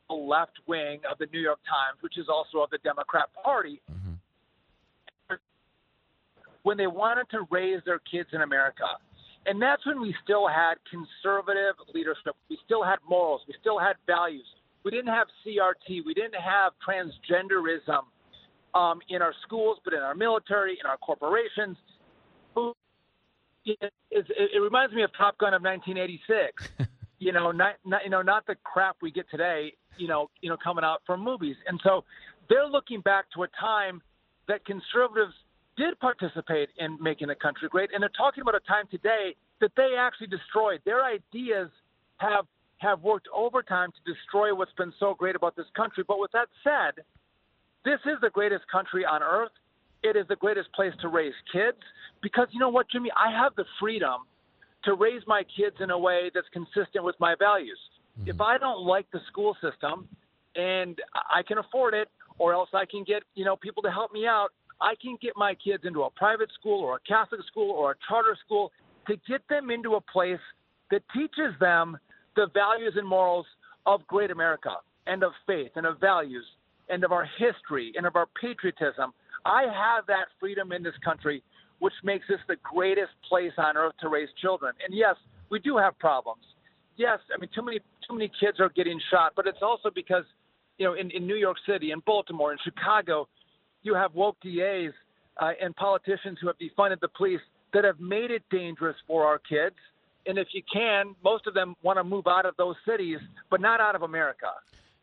the 0.08 0.14
left 0.16 0.58
wing 0.66 1.00
of 1.10 1.18
the 1.18 1.26
New 1.32 1.40
York 1.40 1.60
Times, 1.68 2.02
which 2.02 2.18
is 2.18 2.26
also 2.28 2.58
of 2.58 2.70
the 2.70 2.78
Democrat 2.78 3.28
Party. 3.44 3.80
Mm-hmm. 3.90 4.09
When 6.62 6.76
they 6.76 6.86
wanted 6.86 7.28
to 7.30 7.46
raise 7.50 7.80
their 7.84 8.00
kids 8.10 8.28
in 8.32 8.42
America. 8.42 8.84
And 9.46 9.60
that's 9.60 9.84
when 9.86 10.00
we 10.00 10.14
still 10.22 10.46
had 10.46 10.74
conservative 10.90 11.74
leadership. 11.94 12.36
We 12.50 12.58
still 12.64 12.84
had 12.84 12.96
morals. 13.08 13.40
We 13.48 13.54
still 13.60 13.78
had 13.78 13.96
values. 14.06 14.44
We 14.84 14.90
didn't 14.90 15.08
have 15.08 15.28
CRT. 15.44 16.04
We 16.04 16.12
didn't 16.12 16.34
have 16.34 16.72
transgenderism 16.86 18.02
um, 18.74 19.00
in 19.08 19.22
our 19.22 19.32
schools, 19.42 19.78
but 19.84 19.94
in 19.94 20.00
our 20.00 20.14
military, 20.14 20.78
in 20.78 20.86
our 20.86 20.98
corporations. 20.98 21.76
It, 23.64 23.78
it, 24.10 24.26
it 24.30 24.60
reminds 24.60 24.94
me 24.94 25.02
of 25.02 25.10
Top 25.16 25.38
Gun 25.38 25.54
of 25.54 25.62
1986 25.62 26.68
you 27.20 27.32
know, 27.32 27.52
not, 27.52 27.74
not 27.84 28.02
you 28.02 28.10
know, 28.10 28.22
not 28.22 28.46
the 28.46 28.56
crap 28.64 28.96
we 29.00 29.12
get 29.12 29.30
today, 29.30 29.74
you 29.96 30.08
know, 30.08 30.28
you 30.40 30.48
know, 30.48 30.56
coming 30.56 30.82
out 30.82 31.02
from 31.06 31.22
movies. 31.22 31.54
And 31.68 31.78
so 31.84 32.02
they're 32.48 32.66
looking 32.66 33.00
back 33.02 33.26
to 33.34 33.44
a 33.44 33.48
time 33.60 34.02
that 34.48 34.64
conservatives 34.64 35.34
did 35.76 35.98
participate 36.00 36.68
in 36.78 36.98
making 37.00 37.28
the 37.28 37.34
country 37.34 37.68
great, 37.68 37.90
and 37.92 38.02
they're 38.02 38.10
talking 38.16 38.42
about 38.42 38.54
a 38.54 38.60
time 38.60 38.84
today 38.90 39.34
that 39.60 39.72
they 39.76 39.94
actually 39.98 40.26
destroyed. 40.26 40.80
Their 40.84 41.04
ideas 41.04 41.70
have 42.18 42.46
have 42.78 43.02
worked 43.02 43.28
overtime 43.34 43.90
to 43.92 44.12
destroy 44.12 44.54
what's 44.54 44.72
been 44.72 44.92
so 44.98 45.14
great 45.14 45.36
about 45.36 45.54
this 45.54 45.66
country. 45.76 46.02
But 46.06 46.18
with 46.18 46.32
that 46.32 46.48
said, 46.64 47.04
this 47.84 48.00
is 48.06 48.18
the 48.22 48.30
greatest 48.30 48.64
country 48.72 49.04
on 49.04 49.22
earth. 49.22 49.52
It 50.02 50.16
is 50.16 50.26
the 50.28 50.36
greatest 50.36 50.72
place 50.72 50.94
to 51.02 51.08
raise 51.08 51.34
kids 51.52 51.76
because 52.22 52.48
you 52.52 52.58
know 52.58 52.70
what, 52.70 52.88
Jimmy? 52.90 53.10
I 53.14 53.30
have 53.30 53.54
the 53.56 53.66
freedom 53.78 54.22
to 54.84 54.94
raise 54.94 55.22
my 55.26 55.42
kids 55.56 55.76
in 55.80 55.90
a 55.90 55.98
way 55.98 56.30
that's 56.34 56.48
consistent 56.54 57.04
with 57.04 57.16
my 57.20 57.34
values. 57.38 57.78
Mm-hmm. 58.18 58.30
If 58.30 58.40
I 58.40 58.56
don't 58.56 58.80
like 58.80 59.06
the 59.12 59.20
school 59.30 59.54
system 59.60 60.08
and 60.56 60.98
I 61.14 61.42
can 61.42 61.58
afford 61.58 61.92
it, 61.92 62.08
or 62.38 62.54
else 62.54 62.70
I 62.72 62.86
can 62.86 63.04
get 63.04 63.22
you 63.34 63.44
know 63.44 63.56
people 63.56 63.82
to 63.82 63.90
help 63.90 64.12
me 64.12 64.26
out, 64.26 64.48
I 64.80 64.94
can 65.00 65.16
get 65.20 65.32
my 65.36 65.54
kids 65.54 65.84
into 65.84 66.02
a 66.02 66.10
private 66.10 66.50
school 66.58 66.80
or 66.80 66.96
a 66.96 67.00
Catholic 67.06 67.40
school 67.46 67.70
or 67.70 67.92
a 67.92 67.94
charter 68.08 68.36
school 68.44 68.72
to 69.06 69.16
get 69.28 69.42
them 69.48 69.70
into 69.70 69.94
a 69.94 70.00
place 70.00 70.40
that 70.90 71.02
teaches 71.14 71.54
them 71.60 71.98
the 72.36 72.46
values 72.54 72.94
and 72.96 73.06
morals 73.06 73.46
of 73.86 74.06
great 74.06 74.30
America 74.30 74.76
and 75.06 75.22
of 75.22 75.32
faith 75.46 75.72
and 75.76 75.86
of 75.86 76.00
values 76.00 76.44
and 76.88 77.04
of 77.04 77.12
our 77.12 77.26
history 77.38 77.92
and 77.96 78.06
of 78.06 78.16
our 78.16 78.26
patriotism. 78.40 79.12
I 79.44 79.62
have 79.62 80.06
that 80.06 80.26
freedom 80.38 80.72
in 80.72 80.82
this 80.82 80.94
country, 81.04 81.42
which 81.78 81.94
makes 82.04 82.26
this 82.28 82.38
the 82.48 82.56
greatest 82.62 83.12
place 83.28 83.52
on 83.56 83.76
earth 83.76 83.94
to 84.00 84.08
raise 84.08 84.28
children. 84.40 84.74
And 84.84 84.96
yes, 84.96 85.16
we 85.50 85.58
do 85.58 85.76
have 85.76 85.98
problems. 85.98 86.42
Yes, 86.96 87.18
I 87.34 87.40
mean 87.40 87.48
too 87.54 87.62
many 87.62 87.78
too 88.06 88.14
many 88.14 88.30
kids 88.40 88.60
are 88.60 88.68
getting 88.70 89.00
shot, 89.10 89.32
but 89.34 89.46
it's 89.46 89.62
also 89.62 89.90
because 89.94 90.24
you 90.78 90.86
know 90.86 90.94
in, 90.94 91.10
in 91.10 91.26
New 91.26 91.36
York 91.36 91.56
City, 91.66 91.92
in 91.92 92.00
Baltimore, 92.04 92.52
in 92.52 92.58
Chicago, 92.62 93.28
you 93.82 93.94
have 93.94 94.14
woke 94.14 94.36
DAs 94.42 94.92
uh, 95.38 95.52
and 95.60 95.74
politicians 95.76 96.38
who 96.40 96.46
have 96.46 96.56
defunded 96.58 97.00
the 97.00 97.08
police 97.08 97.40
that 97.72 97.84
have 97.84 98.00
made 98.00 98.30
it 98.30 98.42
dangerous 98.50 98.96
for 99.06 99.24
our 99.26 99.38
kids. 99.38 99.76
And 100.26 100.38
if 100.38 100.48
you 100.52 100.62
can, 100.70 101.14
most 101.24 101.46
of 101.46 101.54
them 101.54 101.76
want 101.82 101.98
to 101.98 102.04
move 102.04 102.26
out 102.26 102.44
of 102.44 102.56
those 102.56 102.76
cities, 102.86 103.18
but 103.50 103.60
not 103.60 103.80
out 103.80 103.94
of 103.94 104.02
America. 104.02 104.48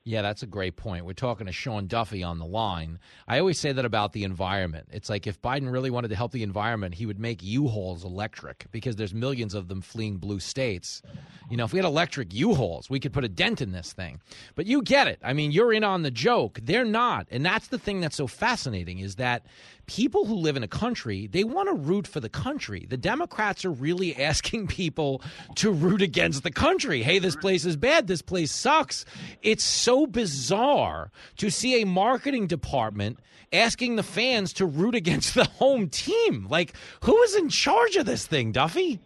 Yeah, 0.08 0.22
that's 0.22 0.42
a 0.42 0.48
great 0.48 0.78
point. 0.78 1.04
We're 1.04 1.12
talking 1.12 1.48
to 1.48 1.52
Sean 1.52 1.88
Duffy 1.88 2.24
on 2.24 2.40
the 2.40 2.46
line. 2.46 2.98
I 3.28 3.40
always 3.40 3.60
say 3.60 3.74
that 3.74 3.84
about 3.84 4.14
the 4.14 4.24
environment. 4.24 4.88
It's 4.90 5.10
like 5.10 5.28
if 5.28 5.42
Biden 5.42 5.70
really 5.70 5.90
wanted 5.90 6.08
to 6.08 6.16
help 6.16 6.32
the 6.32 6.44
environment, 6.44 6.96
he 6.96 7.06
would 7.06 7.20
make 7.20 7.44
U-Hauls 7.44 8.06
electric 8.06 8.68
because 8.72 8.96
there's 8.96 9.14
millions 9.14 9.54
of 9.54 9.68
them 9.68 9.82
fleeing 9.82 10.16
blue 10.16 10.40
states. 10.40 11.02
You 11.50 11.58
know, 11.58 11.66
if 11.66 11.74
we 11.74 11.78
had 11.78 11.86
electric 11.86 12.34
U-Hauls, 12.34 12.90
we 12.90 13.02
could 13.02 13.12
put 13.12 13.26
a 13.26 13.30
dent 13.30 13.62
in 13.62 13.74
this 13.74 13.92
thing. 13.92 14.22
But 14.56 14.66
you 14.66 14.82
get 14.82 15.08
it. 15.08 15.20
I 15.26 15.34
mean, 15.34 15.52
you're 15.52 15.74
in 15.74 15.84
on 15.84 16.04
the 16.04 16.12
joke. 16.12 16.62
They're 16.64 16.86
not. 16.86 17.28
And 17.30 17.46
that's 17.46 17.68
the 17.68 17.78
thing 17.78 18.00
that's 18.00 18.16
so 18.16 18.28
fascinating 18.28 19.00
is 19.00 19.16
that 19.16 19.46
people 19.88 20.26
who 20.26 20.36
live 20.36 20.56
in 20.56 20.64
a 20.64 20.68
country, 20.68 21.28
they 21.28 21.44
want 21.44 21.70
to 21.70 21.74
root 21.74 22.06
for 22.06 22.20
the 22.20 22.30
country. 22.30 22.86
The 22.88 22.98
Democrats 22.98 23.66
are 23.66 23.72
really 23.72 24.16
asking 24.22 24.68
people 24.68 25.22
to 25.56 25.72
root 25.72 26.02
against 26.02 26.44
the 26.44 26.52
country. 26.52 27.02
Hey, 27.02 27.20
this 27.20 27.36
place 27.36 27.66
is 27.66 27.76
bad. 27.76 28.08
This 28.08 28.22
place 28.22 28.52
sucks. 28.52 29.06
It's 29.42 29.64
so 29.64 29.97
bizarre 30.06 31.12
to 31.38 31.50
see 31.50 31.82
a 31.82 31.86
marketing 31.86 32.48
department 32.48 33.20
asking 33.52 33.96
the 33.96 34.04
fans 34.04 34.54
to 34.54 34.66
root 34.66 34.96
against 34.96 35.34
the 35.34 35.46
home 35.46 35.90
team. 35.90 36.48
Like, 36.50 36.74
who 37.04 37.22
is 37.24 37.36
in 37.36 37.50
charge 37.50 37.96
of 37.96 38.06
this 38.06 38.28
thing, 38.28 38.52
Duffy? 38.52 39.00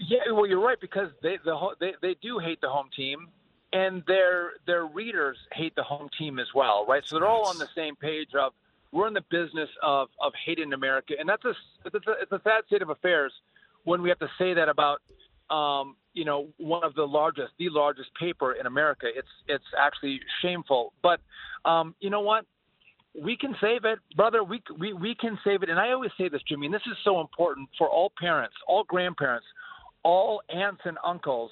Yeah, 0.00 0.32
well, 0.32 0.46
you're 0.46 0.60
right 0.60 0.80
because 0.80 1.10
they 1.22 1.38
the 1.44 1.56
they 1.80 1.94
they 2.02 2.16
do 2.22 2.38
hate 2.38 2.60
the 2.60 2.68
home 2.68 2.88
team, 2.94 3.28
and 3.72 4.02
their 4.06 4.52
their 4.66 4.86
readers 4.86 5.38
hate 5.52 5.74
the 5.74 5.82
home 5.82 6.08
team 6.18 6.38
as 6.38 6.46
well, 6.54 6.84
right? 6.86 7.02
So 7.06 7.18
they're 7.18 7.28
all 7.28 7.46
on 7.46 7.58
the 7.58 7.68
same 7.74 7.96
page 7.96 8.28
of 8.38 8.52
we're 8.92 9.08
in 9.08 9.14
the 9.14 9.24
business 9.30 9.70
of 9.82 10.08
of 10.20 10.32
hating 10.44 10.72
America, 10.72 11.14
and 11.18 11.28
that's 11.28 11.44
a 11.44 11.54
it's 11.84 12.06
a, 12.06 12.12
it's 12.20 12.32
a 12.32 12.40
sad 12.44 12.64
state 12.66 12.82
of 12.82 12.90
affairs 12.90 13.32
when 13.84 14.02
we 14.02 14.08
have 14.08 14.18
to 14.18 14.28
say 14.38 14.52
that 14.54 14.68
about 14.68 15.00
um, 15.50 15.96
you 16.12 16.24
know 16.24 16.48
one 16.56 16.84
of 16.84 16.94
the 16.94 17.04
largest, 17.04 17.52
the 17.58 17.68
largest 17.70 18.10
paper 18.18 18.52
in 18.52 18.66
America. 18.66 19.06
It's 19.14 19.28
it's 19.48 19.64
actually 19.78 20.20
shameful, 20.42 20.92
but 21.02 21.20
um, 21.64 21.94
you 22.00 22.10
know 22.10 22.20
what? 22.20 22.44
We 23.20 23.36
can 23.36 23.56
save 23.60 23.84
it, 23.84 23.98
brother. 24.14 24.44
We, 24.44 24.62
we 24.78 24.92
we 24.92 25.14
can 25.14 25.38
save 25.44 25.62
it, 25.62 25.70
and 25.70 25.78
I 25.78 25.92
always 25.92 26.10
say 26.18 26.28
this, 26.28 26.42
Jimmy, 26.48 26.66
and 26.66 26.74
this 26.74 26.86
is 26.86 26.96
so 27.04 27.20
important 27.20 27.68
for 27.78 27.88
all 27.88 28.12
parents, 28.18 28.54
all 28.68 28.84
grandparents, 28.84 29.46
all 30.02 30.42
aunts 30.48 30.82
and 30.84 30.98
uncles. 31.04 31.50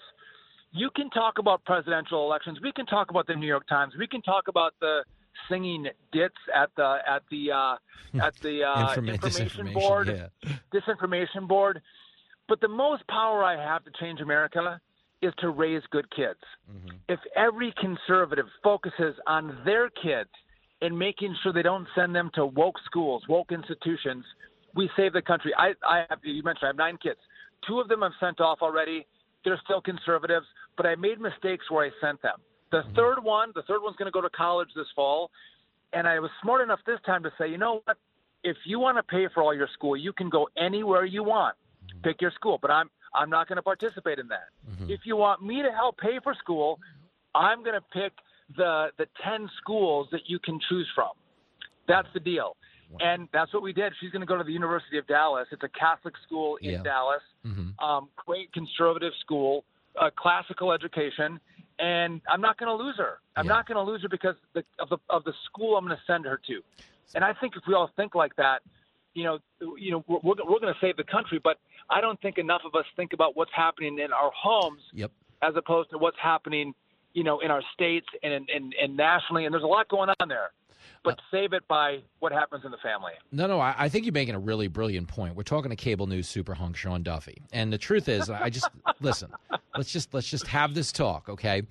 You 0.72 0.90
can 0.94 1.08
talk 1.10 1.38
about 1.38 1.64
presidential 1.64 2.26
elections. 2.26 2.58
We 2.60 2.72
can 2.72 2.84
talk 2.86 3.10
about 3.10 3.26
the 3.26 3.34
New 3.34 3.46
York 3.46 3.66
Times. 3.68 3.94
We 3.96 4.08
can 4.08 4.22
talk 4.22 4.48
about 4.48 4.74
the 4.80 5.04
singing 5.48 5.86
dits 6.12 6.34
at 6.54 6.70
the 6.76 6.98
at 7.06 7.22
the 7.30 7.52
uh, 7.52 7.76
at 8.22 8.34
the 8.36 8.64
uh, 8.64 8.76
Informa- 8.94 9.14
information 9.14 9.66
disinformation, 9.66 9.74
board, 9.74 10.08
yeah. 10.42 10.52
disinformation 10.72 11.48
board. 11.48 11.82
But 12.48 12.60
the 12.60 12.68
most 12.68 13.06
power 13.08 13.42
I 13.42 13.56
have 13.56 13.84
to 13.84 13.90
change 14.00 14.20
America 14.20 14.80
is 15.22 15.32
to 15.38 15.50
raise 15.50 15.82
good 15.90 16.08
kids. 16.14 16.40
Mm-hmm. 16.70 16.96
If 17.08 17.20
every 17.34 17.72
conservative 17.80 18.46
focuses 18.62 19.14
on 19.26 19.58
their 19.64 19.88
kids 19.90 20.28
and 20.82 20.98
making 20.98 21.34
sure 21.42 21.52
they 21.52 21.62
don't 21.62 21.86
send 21.94 22.14
them 22.14 22.30
to 22.34 22.44
woke 22.44 22.76
schools, 22.84 23.22
woke 23.28 23.50
institutions, 23.52 24.24
we 24.74 24.90
save 24.96 25.12
the 25.14 25.22
country. 25.22 25.52
I, 25.56 25.72
I 25.88 26.04
have, 26.10 26.18
you 26.22 26.42
mentioned 26.42 26.64
I 26.64 26.66
have 26.68 26.76
nine 26.76 26.98
kids. 27.02 27.20
Two 27.66 27.80
of 27.80 27.88
them 27.88 28.02
I've 28.02 28.12
sent 28.20 28.40
off 28.40 28.58
already. 28.60 29.06
They're 29.44 29.60
still 29.64 29.80
conservatives, 29.80 30.46
but 30.76 30.84
I 30.84 30.94
made 30.96 31.20
mistakes 31.20 31.70
where 31.70 31.86
I 31.86 31.90
sent 32.00 32.20
them. 32.22 32.36
The 32.70 32.78
Mm-hmm. 32.78 32.96
third 32.96 33.22
one, 33.22 33.52
the 33.54 33.62
third 33.62 33.82
one's 33.82 33.96
going 33.96 34.06
to 34.06 34.12
go 34.12 34.20
to 34.20 34.30
college 34.30 34.68
this 34.74 34.86
fall, 34.96 35.30
and 35.92 36.08
I 36.08 36.18
was 36.18 36.30
smart 36.42 36.60
enough 36.60 36.80
this 36.86 36.98
time 37.06 37.22
to 37.22 37.30
say, 37.38 37.48
you 37.48 37.56
know 37.56 37.82
what? 37.84 37.96
If 38.42 38.56
you 38.66 38.80
want 38.80 38.98
to 38.98 39.02
pay 39.02 39.28
for 39.32 39.42
all 39.42 39.54
your 39.54 39.68
school, 39.72 39.96
you 39.96 40.12
can 40.12 40.28
go 40.28 40.48
anywhere 40.58 41.04
you 41.04 41.22
want. 41.22 41.54
Pick 42.04 42.20
your 42.20 42.30
school, 42.32 42.58
but 42.60 42.70
I'm 42.70 42.88
I'm 43.14 43.30
not 43.30 43.48
going 43.48 43.56
to 43.56 43.62
participate 43.62 44.18
in 44.18 44.28
that. 44.28 44.48
If 44.90 45.00
you 45.04 45.16
want 45.16 45.42
me 45.42 45.62
to 45.62 45.70
help 45.72 45.98
pay 45.98 46.18
for 46.22 46.34
school, 46.34 46.78
I'm 47.34 47.62
going 47.64 47.74
to 47.74 47.84
pick 47.92 48.12
the 48.56 48.88
the 48.98 49.06
10 49.24 49.48
schools 49.60 50.08
that 50.12 50.22
you 50.26 50.38
can 50.38 50.58
choose 50.68 50.88
from. 50.94 51.10
That's 51.88 52.08
the 52.14 52.20
deal. 52.20 52.56
And 53.00 53.28
that's 53.32 53.52
what 53.52 53.62
we 53.62 53.72
did. 53.72 53.92
She's 54.00 54.10
going 54.12 54.20
to 54.20 54.26
go 54.26 54.36
to 54.36 54.44
the 54.44 54.52
University 54.52 54.98
of 54.98 55.06
Dallas. 55.06 55.48
It's 55.50 55.62
a 55.64 55.68
Catholic 55.68 56.14
school 56.26 56.56
in 56.62 56.72
Yeah. 56.72 56.82
Dallas, 56.82 57.22
Mm-hmm. 57.44 57.84
um, 57.84 58.08
great 58.16 58.52
conservative 58.52 59.12
school, 59.20 59.64
uh, 60.00 60.10
classical 60.16 60.70
education. 60.72 61.40
And 61.78 62.20
I'm 62.28 62.40
not 62.40 62.56
going 62.58 62.70
to 62.76 62.84
lose 62.84 62.96
her. 62.98 63.18
I'm 63.36 63.46
not 63.48 63.66
going 63.66 63.76
to 63.84 63.90
lose 63.90 64.02
her 64.02 64.08
because 64.08 64.36
the, 64.54 64.62
of 64.78 64.88
the 64.90 64.98
of 65.10 65.24
the 65.24 65.32
school 65.46 65.76
I'm 65.76 65.84
going 65.86 65.96
to 65.96 66.02
send 66.06 66.24
her 66.24 66.40
to. 66.46 66.60
And 67.14 67.24
I 67.24 67.32
think 67.40 67.54
if 67.56 67.62
we 67.66 67.74
all 67.74 67.90
think 67.96 68.14
like 68.14 68.34
that, 68.36 68.62
you 69.14 69.24
know, 69.24 69.38
you 69.78 69.92
know, 69.92 70.04
we're, 70.08 70.18
we're, 70.22 70.60
going 70.60 70.72
to 70.72 70.80
save 70.80 70.96
the 70.96 71.04
country. 71.04 71.40
But 71.42 71.58
I 71.88 72.00
don't 72.00 72.20
think 72.20 72.38
enough 72.38 72.62
of 72.64 72.74
us 72.74 72.84
think 72.96 73.12
about 73.12 73.36
what's 73.36 73.52
happening 73.54 73.98
in 73.98 74.12
our 74.12 74.30
homes 74.36 74.80
Yep. 74.92 75.12
as 75.42 75.54
opposed 75.56 75.90
to 75.90 75.98
what's 75.98 76.16
happening, 76.22 76.74
you 77.12 77.24
know, 77.24 77.40
in 77.40 77.50
our 77.50 77.62
states 77.72 78.06
and, 78.22 78.32
and, 78.32 78.74
and 78.80 78.96
nationally. 78.96 79.44
And 79.44 79.52
there's 79.52 79.64
a 79.64 79.68
lot 79.68 79.88
going 79.88 80.10
on 80.20 80.28
there. 80.28 80.50
But 81.02 81.14
uh, 81.14 81.22
save 81.30 81.52
it 81.52 81.66
by 81.68 81.98
what 82.18 82.32
happens 82.32 82.64
in 82.64 82.70
the 82.70 82.78
family. 82.78 83.12
No, 83.30 83.46
no, 83.46 83.60
I, 83.60 83.74
I 83.76 83.88
think 83.88 84.06
you're 84.06 84.12
making 84.12 84.34
a 84.34 84.38
really 84.38 84.68
brilliant 84.68 85.08
point. 85.08 85.36
We're 85.36 85.42
talking 85.42 85.70
to 85.70 85.76
cable 85.76 86.06
news 86.06 86.28
super 86.28 86.54
hunk 86.54 86.76
Sean 86.76 87.02
Duffy, 87.02 87.42
and 87.52 87.72
the 87.72 87.78
truth 87.78 88.08
is, 88.08 88.30
I 88.30 88.48
just 88.50 88.68
listen. 89.00 89.30
Let's 89.76 89.92
just 89.92 90.14
let's 90.14 90.28
just 90.28 90.46
have 90.46 90.74
this 90.74 90.92
talk, 90.92 91.28
okay? 91.28 91.62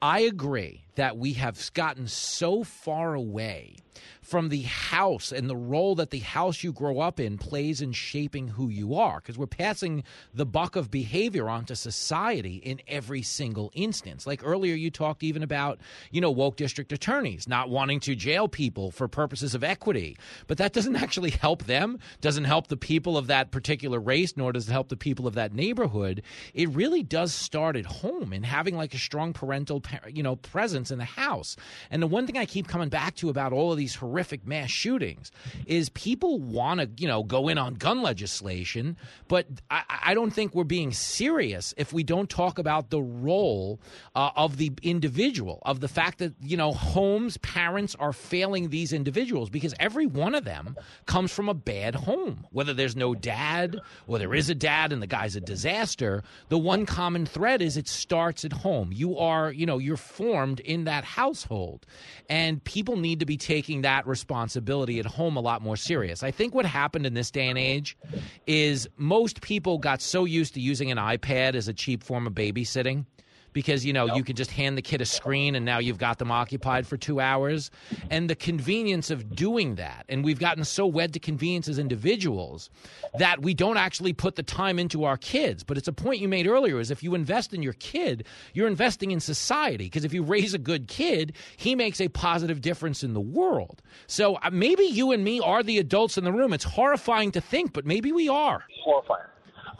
I 0.00 0.20
agree 0.20 0.84
that 0.96 1.16
we 1.16 1.34
have 1.34 1.72
gotten 1.74 2.08
so 2.08 2.64
far 2.64 3.14
away 3.14 3.76
from 4.22 4.48
the 4.48 4.62
house 4.62 5.32
and 5.32 5.48
the 5.48 5.56
role 5.56 5.94
that 5.94 6.10
the 6.10 6.18
house 6.20 6.62
you 6.62 6.72
grow 6.72 7.00
up 7.00 7.18
in 7.18 7.38
plays 7.38 7.80
in 7.80 7.92
shaping 7.92 8.48
who 8.48 8.68
you 8.68 8.94
are 8.94 9.16
because 9.16 9.38
we're 9.38 9.46
passing 9.46 10.04
the 10.34 10.46
buck 10.46 10.76
of 10.76 10.90
behavior 10.90 11.48
onto 11.48 11.74
society 11.74 12.56
in 12.56 12.80
every 12.86 13.22
single 13.22 13.70
instance. 13.74 14.26
Like 14.26 14.42
earlier 14.44 14.74
you 14.74 14.90
talked 14.90 15.22
even 15.22 15.42
about 15.42 15.80
you 16.10 16.20
know 16.20 16.30
woke 16.30 16.56
district 16.56 16.92
attorneys 16.92 17.48
not 17.48 17.70
wanting 17.70 18.00
to 18.00 18.14
jail 18.14 18.48
people 18.48 18.90
for 18.90 19.08
purposes 19.08 19.54
of 19.54 19.64
equity. 19.64 20.16
But 20.46 20.58
that 20.58 20.72
doesn't 20.72 20.96
actually 21.04 21.30
help 21.30 21.64
them 21.64 21.98
doesn't 22.20 22.44
help 22.44 22.68
the 22.68 22.76
people 22.76 23.16
of 23.16 23.26
that 23.28 23.50
particular 23.50 23.98
race 23.98 24.36
nor 24.36 24.52
does 24.52 24.68
it 24.68 24.72
help 24.72 24.88
the 24.88 24.96
people 24.96 25.26
of 25.26 25.34
that 25.34 25.54
neighborhood. 25.54 26.22
It 26.54 26.68
really 26.70 27.02
does 27.02 27.32
start 27.32 27.76
at 27.76 27.86
home 27.86 28.32
and 28.32 28.44
having 28.44 28.76
like 28.76 28.94
a 28.94 28.98
strong 28.98 29.32
parental 29.32 29.82
you 30.08 30.22
know 30.22 30.36
presence 30.36 30.90
in 30.90 30.98
the 30.98 31.04
house. 31.04 31.56
And 31.90 32.02
the 32.02 32.06
one 32.06 32.26
thing 32.26 32.36
i 32.36 32.46
keep 32.46 32.68
coming 32.68 32.88
back 32.88 33.14
to 33.16 33.28
about 33.28 33.52
all 33.52 33.72
of 33.72 33.78
these 33.78 33.89
horrific 33.94 34.46
mass 34.46 34.70
shootings 34.70 35.30
is 35.66 35.88
people 35.90 36.38
want 36.38 36.80
to 36.80 36.88
you 36.96 37.08
know 37.08 37.22
go 37.22 37.48
in 37.48 37.58
on 37.58 37.74
gun 37.74 38.02
legislation 38.02 38.96
but 39.28 39.46
i, 39.70 39.82
I 40.06 40.14
don't 40.14 40.30
think 40.30 40.54
we're 40.54 40.64
being 40.64 40.92
serious 40.92 41.74
if 41.76 41.92
we 41.92 42.02
don't 42.02 42.28
talk 42.28 42.58
about 42.58 42.90
the 42.90 43.00
role 43.00 43.80
uh, 44.14 44.30
of 44.36 44.56
the 44.56 44.72
individual 44.82 45.62
of 45.62 45.80
the 45.80 45.88
fact 45.88 46.18
that 46.18 46.34
you 46.40 46.56
know 46.56 46.72
homes 46.72 47.36
parents 47.38 47.94
are 47.98 48.12
failing 48.12 48.70
these 48.70 48.92
individuals 48.92 49.50
because 49.50 49.74
every 49.78 50.06
one 50.06 50.34
of 50.34 50.44
them 50.44 50.76
comes 51.06 51.32
from 51.32 51.48
a 51.48 51.54
bad 51.54 51.94
home. 51.94 52.46
Whether 52.50 52.74
there's 52.74 52.96
no 52.96 53.14
dad 53.14 53.80
or 54.06 54.18
there 54.18 54.34
is 54.34 54.50
a 54.50 54.54
dad 54.54 54.92
and 54.92 55.02
the 55.02 55.06
guy's 55.06 55.36
a 55.36 55.40
disaster 55.40 56.22
the 56.48 56.58
one 56.58 56.86
common 56.86 57.26
thread 57.26 57.62
is 57.62 57.76
it 57.76 57.88
starts 57.88 58.44
at 58.44 58.52
home. 58.52 58.90
You 58.92 59.16
are 59.18 59.52
you 59.52 59.66
know 59.66 59.78
you're 59.78 59.96
formed 59.96 60.60
in 60.60 60.84
that 60.84 61.04
household. 61.04 61.86
And 62.28 62.62
people 62.64 62.96
need 62.96 63.20
to 63.20 63.26
be 63.26 63.36
taking 63.36 63.69
taking 63.70 63.82
that 63.82 64.04
responsibility 64.04 64.98
at 64.98 65.06
home 65.06 65.36
a 65.36 65.40
lot 65.40 65.62
more 65.62 65.76
serious. 65.76 66.24
I 66.24 66.32
think 66.32 66.56
what 66.56 66.66
happened 66.66 67.06
in 67.06 67.14
this 67.14 67.30
day 67.30 67.48
and 67.48 67.56
age 67.56 67.96
is 68.44 68.88
most 68.96 69.42
people 69.42 69.78
got 69.78 70.02
so 70.02 70.24
used 70.24 70.54
to 70.54 70.60
using 70.60 70.90
an 70.90 70.98
iPad 70.98 71.54
as 71.54 71.68
a 71.68 71.72
cheap 71.72 72.02
form 72.02 72.26
of 72.26 72.32
babysitting 72.32 73.04
because 73.52 73.84
you 73.84 73.92
know 73.92 74.14
you 74.14 74.24
can 74.24 74.36
just 74.36 74.50
hand 74.50 74.76
the 74.76 74.82
kid 74.82 75.00
a 75.00 75.04
screen 75.04 75.54
and 75.54 75.64
now 75.64 75.78
you've 75.78 75.98
got 75.98 76.18
them 76.18 76.30
occupied 76.30 76.86
for 76.86 76.96
two 76.96 77.20
hours. 77.20 77.70
And 78.10 78.28
the 78.30 78.34
convenience 78.34 79.10
of 79.10 79.34
doing 79.34 79.76
that 79.76 80.04
and 80.08 80.24
we've 80.24 80.38
gotten 80.38 80.64
so 80.64 80.86
wed 80.86 81.12
to 81.14 81.18
convenience 81.20 81.68
as 81.68 81.78
individuals 81.78 82.70
that 83.18 83.42
we 83.42 83.54
don't 83.54 83.76
actually 83.76 84.12
put 84.12 84.36
the 84.36 84.42
time 84.42 84.78
into 84.78 85.04
our 85.04 85.16
kids. 85.16 85.64
But 85.64 85.78
it's 85.78 85.88
a 85.88 85.92
point 85.92 86.20
you 86.20 86.28
made 86.28 86.46
earlier 86.46 86.80
is 86.80 86.90
if 86.90 87.02
you 87.02 87.14
invest 87.14 87.52
in 87.52 87.62
your 87.62 87.74
kid 87.74 88.26
you're 88.54 88.68
investing 88.68 89.10
in 89.10 89.20
society. 89.20 89.84
Because 89.84 90.04
if 90.04 90.12
you 90.12 90.22
raise 90.22 90.54
a 90.54 90.58
good 90.58 90.88
kid 90.88 91.34
he 91.56 91.74
makes 91.74 92.00
a 92.00 92.08
positive 92.08 92.60
difference 92.60 93.02
in 93.02 93.14
the 93.14 93.20
world. 93.20 93.82
So 94.06 94.36
uh, 94.36 94.50
maybe 94.52 94.84
you 94.84 95.12
and 95.12 95.24
me 95.24 95.40
are 95.40 95.62
the 95.62 95.78
adults 95.78 96.16
in 96.18 96.24
the 96.24 96.32
room. 96.32 96.52
It's 96.52 96.64
horrifying 96.64 97.32
to 97.32 97.40
think 97.40 97.72
but 97.72 97.84
maybe 97.84 98.12
we 98.12 98.28
are. 98.28 98.64
Horrifying 98.84 99.24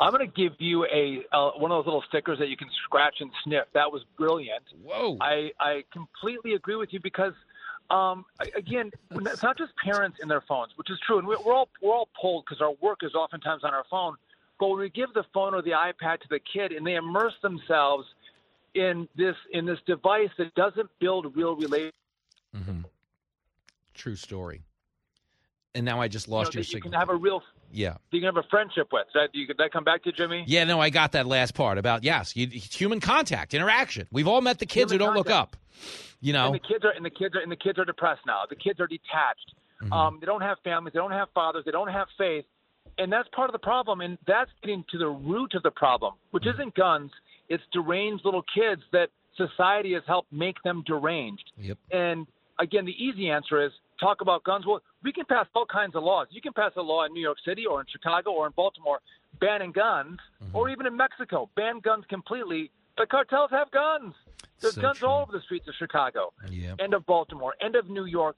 I'm 0.01 0.13
going 0.13 0.27
to 0.27 0.35
give 0.35 0.55
you 0.59 0.87
a 0.87 1.25
uh, 1.31 1.51
one 1.59 1.71
of 1.71 1.79
those 1.79 1.87
little 1.87 2.05
stickers 2.09 2.39
that 2.39 2.49
you 2.49 2.57
can 2.57 2.69
scratch 2.85 3.17
and 3.21 3.31
sniff. 3.45 3.67
That 3.75 3.93
was 3.93 4.03
brilliant. 4.17 4.65
Whoa! 4.83 5.19
I 5.21 5.51
I 5.61 5.85
completely 5.93 6.55
agree 6.55 6.77
with 6.77 6.93
you 6.93 7.01
because, 7.01 7.35
um, 7.91 8.25
again, 8.57 8.91
it's 9.11 9.43
not 9.43 9.59
just 9.59 9.73
parents 9.85 10.19
in 10.23 10.29
their 10.29 10.41
phones, 10.41 10.73
which 10.77 10.91
is 10.91 10.99
true, 11.07 11.19
and 11.19 11.29
we're 11.29 11.37
all 11.37 11.69
we're 11.83 11.95
all 11.95 12.09
pulled 12.19 12.47
because 12.47 12.63
our 12.63 12.73
work 12.81 13.01
is 13.03 13.15
oftentimes 13.15 13.63
on 13.63 13.75
our 13.75 13.85
phone. 13.91 14.17
But 14.59 14.69
when 14.69 14.81
we 14.81 14.91
give 14.91 15.13
the 15.15 15.25
phone 15.35 15.55
or 15.55 15.63
the 15.63 15.71
iPad 15.71 16.21
to 16.21 16.29
the 16.29 16.41
kid 16.53 16.73
and 16.73 16.87
they 16.87 16.95
immerse 16.95 17.35
themselves 17.43 18.07
in 18.75 19.09
this 19.17 19.37
in 19.53 19.67
this 19.67 19.79
device 19.87 20.31
that 20.39 20.55
doesn't 20.55 20.89
build 20.99 21.35
real 21.37 21.57
relationships. 21.57 21.97
Mm-hmm. 22.57 22.81
True 23.95 24.17
story. 24.17 24.63
And 25.75 25.85
now 25.85 26.01
I 26.01 26.09
just 26.09 26.29
lost 26.29 26.55
you 26.55 26.59
know, 26.59 26.61
your 26.61 26.65
you 26.65 26.73
signal. 26.73 26.91
can 26.91 26.99
have 26.99 27.11
a 27.11 27.17
real 27.17 27.43
yeah. 27.73 27.97
You 28.11 28.21
can 28.21 28.27
have 28.27 28.37
a 28.37 28.49
friendship 28.49 28.89
with. 28.93 29.07
That 29.15 29.31
you 29.35 29.47
could 29.47 29.59
that 29.59 29.73
come 29.73 29.85
back 29.85 30.03
to 30.05 30.13
Jimmy? 30.13 30.45
Yeah, 30.47 30.65
no, 30.65 30.81
I 30.81 30.91
got 30.91 31.13
that 31.13 31.27
last 31.27 31.55
part 31.55 31.79
about 31.79 32.05
yes, 32.05 32.37
you, 32.37 32.47
human 32.47 33.01
contact, 33.01 33.55
interaction. 33.55 34.07
We've 34.11 34.29
all 34.29 34.41
met 34.41 34.59
the 34.59 34.67
kids 34.67 34.93
Human 34.93 35.07
who 35.07 35.13
don't 35.13 35.17
look 35.17 35.31
up. 35.31 35.57
You 36.21 36.33
know, 36.35 36.47
And 36.47 36.55
the 36.55 36.59
kids 36.59 36.85
are 36.85 36.91
and 36.91 37.05
the 37.05 37.11
kids 37.11 37.35
are 37.35 37.41
and 37.41 37.51
the 37.51 37.57
kids 37.57 37.79
are 37.79 37.85
depressed 37.85 38.23
now. 38.27 38.43
The 38.49 38.57
kids 38.57 38.81
are 38.81 38.87
detached. 38.87 39.55
Mm-hmm. 39.83 39.93
Um, 39.93 40.19
they 40.21 40.27
don't 40.27 40.43
have 40.43 40.59
families. 40.63 40.93
They 40.93 40.99
don't 41.01 41.13
have 41.13 41.29
fathers. 41.35 41.65
They 41.65 41.71
don't 41.71 41.89
have 41.89 42.09
faith. 42.19 42.45
And 42.99 43.11
that's 43.11 43.29
part 43.35 43.49
of 43.49 43.53
the 43.53 43.59
problem. 43.59 44.03
And 44.03 44.19
that's 44.27 44.51
getting 44.63 44.85
to 44.91 44.99
the 44.99 45.09
root 45.09 45.55
of 45.55 45.63
the 45.63 45.71
problem, 45.71 46.15
which 46.33 46.43
Mm-hmm. 46.45 46.61
isn't 46.61 46.75
guns. 46.75 47.11
It's 47.49 47.63
deranged 47.73 48.25
little 48.25 48.45
kids 48.55 48.83
that 48.93 49.09
society 49.37 49.95
has 49.95 50.03
helped 50.07 50.31
make 50.33 50.57
them 50.63 50.83
deranged. 50.87 51.51
Yep. 51.59 51.79
And 51.91 52.27
again, 52.59 52.85
the 52.85 52.93
easy 52.93 53.31
answer 53.31 53.65
is 53.65 53.73
talk 54.01 54.21
about 54.23 54.43
guns. 54.45 54.67
Well, 54.67 54.81
we 55.03 55.13
can 55.13 55.25
pass 55.27 55.47
all 55.55 55.67
kinds 55.67 55.95
of 55.95 56.03
laws. 56.03 56.27
You 56.31 56.41
can 56.41 56.53
pass 56.53 56.73
a 56.77 56.83
law 56.83 57.05
in 57.05 57.13
New 57.13 57.21
York 57.21 57.39
City 57.45 57.67
or 57.67 57.81
in 57.81 57.87
Chicago 57.91 58.33
or 58.33 58.47
in 58.47 58.53
Baltimore 58.57 59.01
banning 59.41 59.73
guns, 59.73 60.19
Mm-hmm. 60.43 60.57
or 60.57 60.69
even 60.71 60.87
in 60.87 60.97
Mexico, 60.97 61.49
ban 61.55 61.81
guns 61.81 62.05
completely. 62.09 62.71
The 62.97 63.07
cartels 63.07 63.51
have 63.51 63.71
guns. 63.71 64.15
There's 64.61 64.75
So 64.75 64.81
guns 64.83 64.99
true. 64.99 65.09
all 65.09 65.23
over 65.23 65.33
the 65.33 65.43
streets 65.43 65.69
of 65.69 65.75
Chicago 65.79 66.33
Yep. 66.51 66.77
and 66.81 66.95
of 66.95 67.05
Baltimore 67.07 67.55
and 67.61 67.77
of 67.77 67.89
New 67.89 68.07
York. 68.07 68.37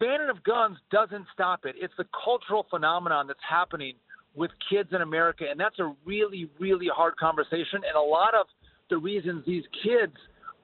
Banning 0.00 0.28
of 0.30 0.42
guns 0.42 0.78
doesn't 0.90 1.26
stop 1.32 1.64
it. 1.64 1.76
It's 1.78 1.94
the 1.96 2.06
cultural 2.24 2.66
phenomenon 2.70 3.26
that's 3.28 3.42
happening 3.48 3.94
with 4.34 4.50
kids 4.68 4.90
in 4.92 5.00
America, 5.00 5.44
and 5.48 5.58
that's 5.60 5.78
a 5.78 5.94
really, 6.04 6.50
really 6.58 6.88
hard 6.92 7.16
conversation. 7.16 7.82
And 7.86 7.96
a 7.96 8.00
lot 8.00 8.34
of 8.34 8.46
the 8.90 8.98
reasons 8.98 9.44
these 9.46 9.64
kids 9.82 10.14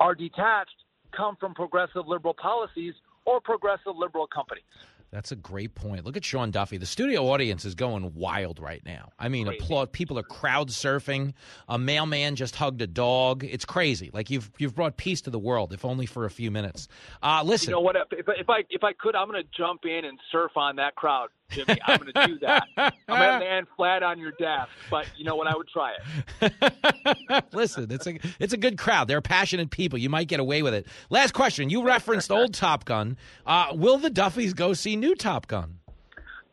are 0.01 0.15
detached 0.15 0.75
come 1.17 1.37
from 1.37 1.55
progressive 1.55 2.07
liberal 2.09 2.35
policies 2.35 2.95
or 3.25 3.41
progressive 3.41 3.97
liberal 3.97 4.27
companies. 4.27 4.65
That's 5.13 5.33
a 5.33 5.37
great 5.37 5.75
point. 5.75 6.05
Look 6.05 6.17
at 6.17 6.25
Sean 6.25 6.53
Duffy. 6.53 6.77
The 6.77 6.87
studio 6.87 7.27
audience 7.31 7.65
is 7.65 7.75
going 7.75 8.15
wild 8.15 8.61
right 8.61 8.81
now. 8.87 9.11
I 9.19 9.29
mean, 9.29 9.49
applaud. 9.49 9.91
People 9.93 10.19
are 10.21 10.23
crowd 10.23 10.69
surfing. 10.69 11.33
A 11.69 11.79
mailman 11.79 12.37
just 12.37 12.55
hugged 12.55 12.81
a 12.81 12.87
dog. 12.87 13.43
It's 13.43 13.65
crazy. 13.65 14.11
Like 14.13 14.31
you've 14.31 14.53
you've 14.59 14.77
brought 14.77 14.97
peace 14.97 15.21
to 15.23 15.31
the 15.31 15.39
world, 15.39 15.73
if 15.73 15.85
only 15.85 16.07
for 16.07 16.27
a 16.27 16.31
few 16.31 16.53
minutes. 16.53 16.87
Uh, 17.25 17.43
listen, 17.45 17.71
You 17.71 17.77
know 17.77 17.81
what? 17.81 17.97
If, 17.97 18.29
if 18.29 18.49
I 18.49 18.61
if 18.71 18.85
I 18.85 18.93
could, 18.93 19.17
I'm 19.17 19.29
going 19.29 19.43
to 19.43 19.49
jump 19.57 19.81
in 19.85 20.05
and 20.05 20.17
surf 20.31 20.53
on 20.55 20.77
that 20.77 20.95
crowd, 20.95 21.31
Jimmy. 21.51 21.79
I'm 21.85 21.99
going 21.99 22.13
to 22.13 22.27
do 22.27 22.39
that. 22.41 22.65
I'm 22.77 22.93
going 23.09 23.41
to 23.41 23.47
land 23.47 23.67
flat 23.77 24.03
on 24.03 24.19
your 24.19 24.33
desk. 24.33 24.71
But 24.91 25.07
you 25.17 25.25
know 25.25 25.37
what? 25.37 25.47
I 25.47 25.57
would 25.57 25.69
try 25.69 25.95
it. 26.41 27.45
listen. 27.53 27.91
It's 27.91 28.07
a 28.07 28.19
it's 28.39 28.53
a 28.53 28.57
good 28.57 28.79
crowd. 28.79 29.09
They're 29.09 29.21
passionate 29.21 29.71
people. 29.71 29.99
You 29.99 30.11
might 30.11 30.29
get 30.29 30.41
away 30.41 30.63
with 30.63 30.75
it. 30.75 30.87
Last 31.11 31.33
question. 31.33 31.71
You 31.71 31.85
referenced 31.85 32.31
old 32.31 32.55
Top 32.55 32.85
Gun. 32.85 33.17
Uh, 33.47 33.69
will 33.73 33.99
the 33.99 34.11
Duffys 34.11 34.55
go 34.55 34.73
see 34.73 34.97
new 34.97 35.15
Top 35.15 35.47
Gun? 35.47 35.79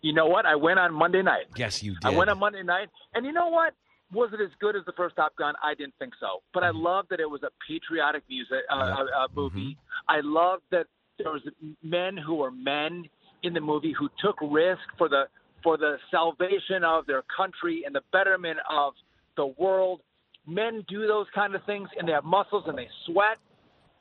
You 0.01 0.13
know 0.13 0.27
what? 0.27 0.45
I 0.45 0.55
went 0.55 0.79
on 0.79 0.93
Monday 0.93 1.21
night. 1.21 1.45
Yes, 1.55 1.81
you 1.83 1.93
did. 1.93 2.05
I 2.05 2.09
went 2.11 2.29
on 2.29 2.39
Monday 2.39 2.63
night, 2.63 2.89
and 3.13 3.25
you 3.25 3.31
know 3.31 3.47
what? 3.47 3.73
Was 4.13 4.29
it 4.31 4.39
as 4.39 4.51
good 4.61 4.75
as 4.75 4.83
the 4.85 4.93
first 4.93 5.15
Top 5.17 5.35
Gun? 5.35 5.53
I 5.61 5.73
didn't 5.73 5.95
think 5.99 6.13
so, 6.19 6.41
but 6.53 6.63
I 6.63 6.69
loved 6.69 7.09
that 7.09 7.19
it 7.19 7.29
was 7.29 7.43
a 7.43 7.49
patriotic 7.67 8.23
music 8.29 8.59
uh, 8.69 9.03
movie. 9.35 9.77
I 10.07 10.21
loved 10.21 10.63
that 10.71 10.85
there 11.17 11.31
was 11.31 11.41
men 11.83 12.15
who 12.15 12.35
were 12.35 12.51
men 12.51 13.05
in 13.43 13.53
the 13.53 13.61
movie 13.61 13.93
who 13.97 14.09
took 14.23 14.39
risk 14.41 14.81
for 14.97 15.09
the 15.09 15.25
for 15.63 15.77
the 15.77 15.97
salvation 16.11 16.83
of 16.83 17.05
their 17.07 17.23
country 17.35 17.83
and 17.85 17.93
the 17.93 18.01
betterment 18.11 18.59
of 18.69 18.93
the 19.35 19.47
world. 19.57 20.01
Men 20.45 20.85
do 20.87 21.07
those 21.07 21.25
kind 21.35 21.55
of 21.55 21.63
things, 21.65 21.89
and 21.97 22.07
they 22.07 22.13
have 22.13 22.23
muscles, 22.23 22.63
and 22.67 22.77
they 22.77 22.87
sweat, 23.05 23.37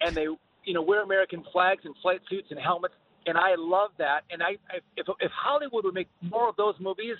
and 0.01 0.15
they 0.15 0.27
you 0.65 0.75
know 0.75 0.83
wear 0.83 1.03
American 1.03 1.45
flags 1.53 1.83
and 1.85 1.95
flight 2.03 2.21
suits 2.29 2.49
and 2.51 2.61
helmets. 2.61 2.95
And 3.27 3.37
I 3.37 3.57
love 3.57 3.91
that. 3.99 4.21
And 4.31 4.43
I, 4.43 4.57
I 4.71 4.79
if 4.97 5.07
if 5.21 5.31
Hollywood 5.33 5.85
would 5.85 5.95
make 5.95 6.09
more 6.21 6.49
of 6.49 6.57
those 6.57 6.75
movies, 6.79 7.17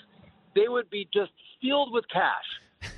they 0.55 0.67
would 0.67 0.89
be 0.89 1.07
just 1.13 1.31
filled 1.61 1.91
with 1.91 2.05
cash. 2.11 2.45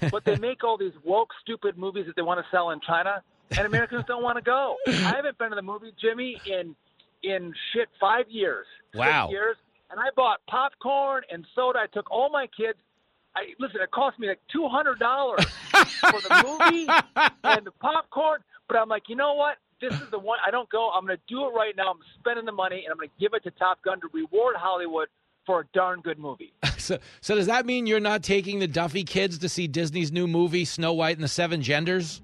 but 0.12 0.26
they 0.26 0.36
make 0.36 0.64
all 0.64 0.78
these 0.78 0.94
woke, 1.06 1.30
stupid 1.42 1.78
movies 1.78 2.06
that 2.06 2.16
they 2.16 2.22
want 2.22 2.40
to 2.40 2.46
sell 2.52 2.72
in 2.72 2.80
China, 2.86 3.24
and 3.52 3.60
Americans 3.60 4.04
don't 4.08 4.22
want 4.22 4.38
to 4.38 4.42
go. 4.42 4.76
I 4.88 4.92
haven't 4.92 5.38
been 5.38 5.50
to 5.50 5.56
the 5.56 5.62
movie, 5.62 5.94
Jimmy, 6.00 6.40
in 6.46 6.76
in 7.24 7.54
shit 7.74 7.88
five 8.00 8.26
years. 8.30 8.66
Wow. 8.94 9.30
years, 9.30 9.56
and 9.92 10.00
I 10.00 10.10
bought 10.16 10.40
popcorn 10.50 11.24
and 11.32 11.46
soda. 11.56 11.80
I 11.80 11.88
took 11.88 12.10
all 12.12 12.30
my 12.30 12.48
kids. 12.48 12.78
I 13.36 13.54
listen. 13.60 13.82
It 13.82 13.92
cost 13.92 14.20
me 14.20 14.28
like 14.28 14.40
two 14.52 14.68
hundred 14.68 15.00
dollars 15.00 15.46
for 15.74 16.20
the 16.22 16.44
movie 16.48 16.88
and 17.44 17.66
the 17.66 17.72
popcorn. 17.80 18.42
But 18.68 18.78
I'm 18.78 18.90
like, 18.90 19.04
you 19.08 19.16
know 19.16 19.34
what? 19.34 19.58
This 19.82 19.94
is 19.94 20.10
the 20.12 20.20
one. 20.20 20.40
I 20.46 20.52
don't 20.52 20.70
go. 20.70 20.90
I'm 20.90 21.06
going 21.06 21.18
to 21.18 21.24
do 21.28 21.46
it 21.46 21.50
right 21.56 21.76
now. 21.76 21.92
I'm 21.92 22.00
spending 22.20 22.46
the 22.46 22.52
money, 22.52 22.84
and 22.86 22.92
I'm 22.92 22.98
going 22.98 23.10
to 23.10 23.16
give 23.20 23.34
it 23.34 23.44
to 23.44 23.52
Top 23.52 23.82
Gun 23.84 24.00
to 24.02 24.08
reward 24.14 24.56
Hollywood 24.58 25.08
for 25.46 25.62
a 25.62 25.64
darn 25.74 26.02
good 26.02 26.20
movie. 26.20 26.54
So, 26.80 26.98
so 27.22 27.36
does 27.36 27.46
that 27.48 27.66
mean 27.68 27.86
you're 27.86 28.00
not 28.00 28.24
taking 28.24 28.58
the 28.60 28.68
Duffy 28.68 29.04
kids 29.04 29.38
to 29.40 29.50
see 29.50 29.68
Disney's 29.68 30.12
new 30.14 30.28
movie 30.28 30.64
Snow 30.66 30.94
White 30.94 31.18
and 31.18 31.24
the 31.24 31.28
Seven 31.28 31.62
Genders? 31.62 32.22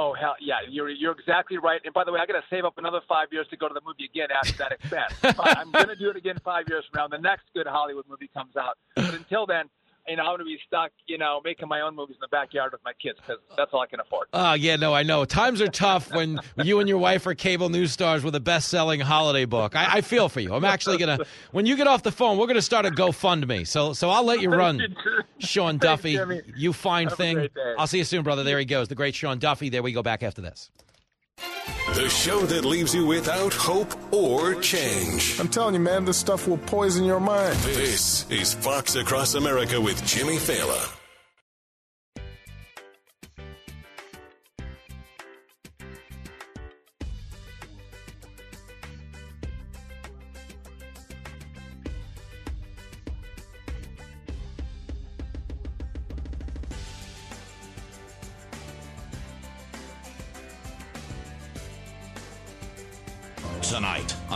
Oh 0.00 0.14
hell 0.14 0.36
yeah, 0.40 0.58
you're 0.68 0.88
you're 0.88 1.12
exactly 1.12 1.58
right. 1.58 1.80
And 1.84 1.92
by 1.92 2.04
the 2.04 2.12
way, 2.12 2.20
I 2.20 2.26
got 2.26 2.34
to 2.34 2.44
save 2.48 2.64
up 2.64 2.78
another 2.78 3.00
five 3.08 3.28
years 3.32 3.48
to 3.50 3.56
go 3.56 3.66
to 3.66 3.74
the 3.74 3.80
movie 3.84 4.04
again 4.04 4.28
after 4.30 4.56
that 4.58 4.72
expense. 4.72 5.12
I'm 5.40 5.72
going 5.72 5.88
to 5.88 5.96
do 5.96 6.08
it 6.10 6.16
again 6.16 6.38
five 6.44 6.68
years 6.68 6.84
from 6.92 7.10
now. 7.10 7.16
The 7.16 7.20
next 7.20 7.44
good 7.52 7.66
Hollywood 7.66 8.04
movie 8.08 8.30
comes 8.32 8.56
out. 8.56 8.78
But 8.94 9.14
until 9.14 9.44
then, 9.44 9.68
know, 10.16 10.22
I'm 10.22 10.28
going 10.28 10.38
to 10.40 10.44
be 10.44 10.58
stuck, 10.66 10.90
you 11.06 11.18
know, 11.18 11.40
making 11.44 11.68
my 11.68 11.80
own 11.80 11.94
movies 11.94 12.16
in 12.16 12.20
the 12.20 12.28
backyard 12.28 12.72
with 12.72 12.80
my 12.84 12.92
kids 12.94 13.18
because 13.20 13.40
that's 13.56 13.72
all 13.72 13.80
I 13.80 13.86
can 13.86 14.00
afford. 14.00 14.28
Oh, 14.32 14.54
yeah, 14.54 14.76
no, 14.76 14.94
I 14.94 15.02
know. 15.02 15.24
Times 15.24 15.60
are 15.60 15.68
tough 15.68 16.12
when 16.12 16.40
you 16.56 16.80
and 16.80 16.88
your 16.88 16.98
wife 16.98 17.26
are 17.26 17.34
cable 17.34 17.68
news 17.68 17.92
stars 17.92 18.24
with 18.24 18.34
a 18.34 18.40
best 18.40 18.68
selling 18.68 19.00
holiday 19.00 19.44
book. 19.44 19.76
I, 19.76 19.98
I 19.98 20.00
feel 20.00 20.28
for 20.28 20.40
you. 20.40 20.54
I'm 20.54 20.64
actually 20.64 20.98
going 20.98 21.18
to, 21.18 21.26
when 21.52 21.66
you 21.66 21.76
get 21.76 21.86
off 21.86 22.02
the 22.02 22.12
phone, 22.12 22.38
we're 22.38 22.46
going 22.46 22.56
to 22.56 22.62
start 22.62 22.86
a 22.86 22.90
GoFundMe. 22.90 23.66
So, 23.66 23.92
so 23.92 24.10
I'll 24.10 24.24
let 24.24 24.40
you 24.40 24.50
run, 24.50 24.96
Sean 25.38 25.78
Duffy. 25.78 26.14
Jimmy. 26.14 26.42
You 26.56 26.72
fine 26.72 27.08
Have 27.08 27.16
thing. 27.16 27.48
I'll 27.78 27.86
see 27.86 27.98
you 27.98 28.04
soon, 28.04 28.22
brother. 28.22 28.44
There 28.44 28.58
he 28.58 28.64
goes, 28.64 28.88
the 28.88 28.94
great 28.94 29.14
Sean 29.14 29.38
Duffy. 29.38 29.68
There 29.68 29.82
we 29.82 29.92
go 29.92 30.02
back 30.02 30.22
after 30.22 30.40
this. 30.40 30.70
The 31.94 32.08
show 32.08 32.40
that 32.40 32.64
leaves 32.64 32.94
you 32.94 33.06
without 33.06 33.52
hope 33.52 33.94
or 34.12 34.54
change. 34.56 35.38
I'm 35.40 35.48
telling 35.48 35.74
you, 35.74 35.80
man, 35.80 36.04
this 36.04 36.16
stuff 36.18 36.46
will 36.46 36.58
poison 36.58 37.04
your 37.04 37.20
mind. 37.20 37.56
This 37.58 38.28
is 38.30 38.54
Fox 38.54 38.94
Across 38.94 39.34
America 39.34 39.80
with 39.80 40.04
Jimmy 40.06 40.36
Failla. 40.36 40.97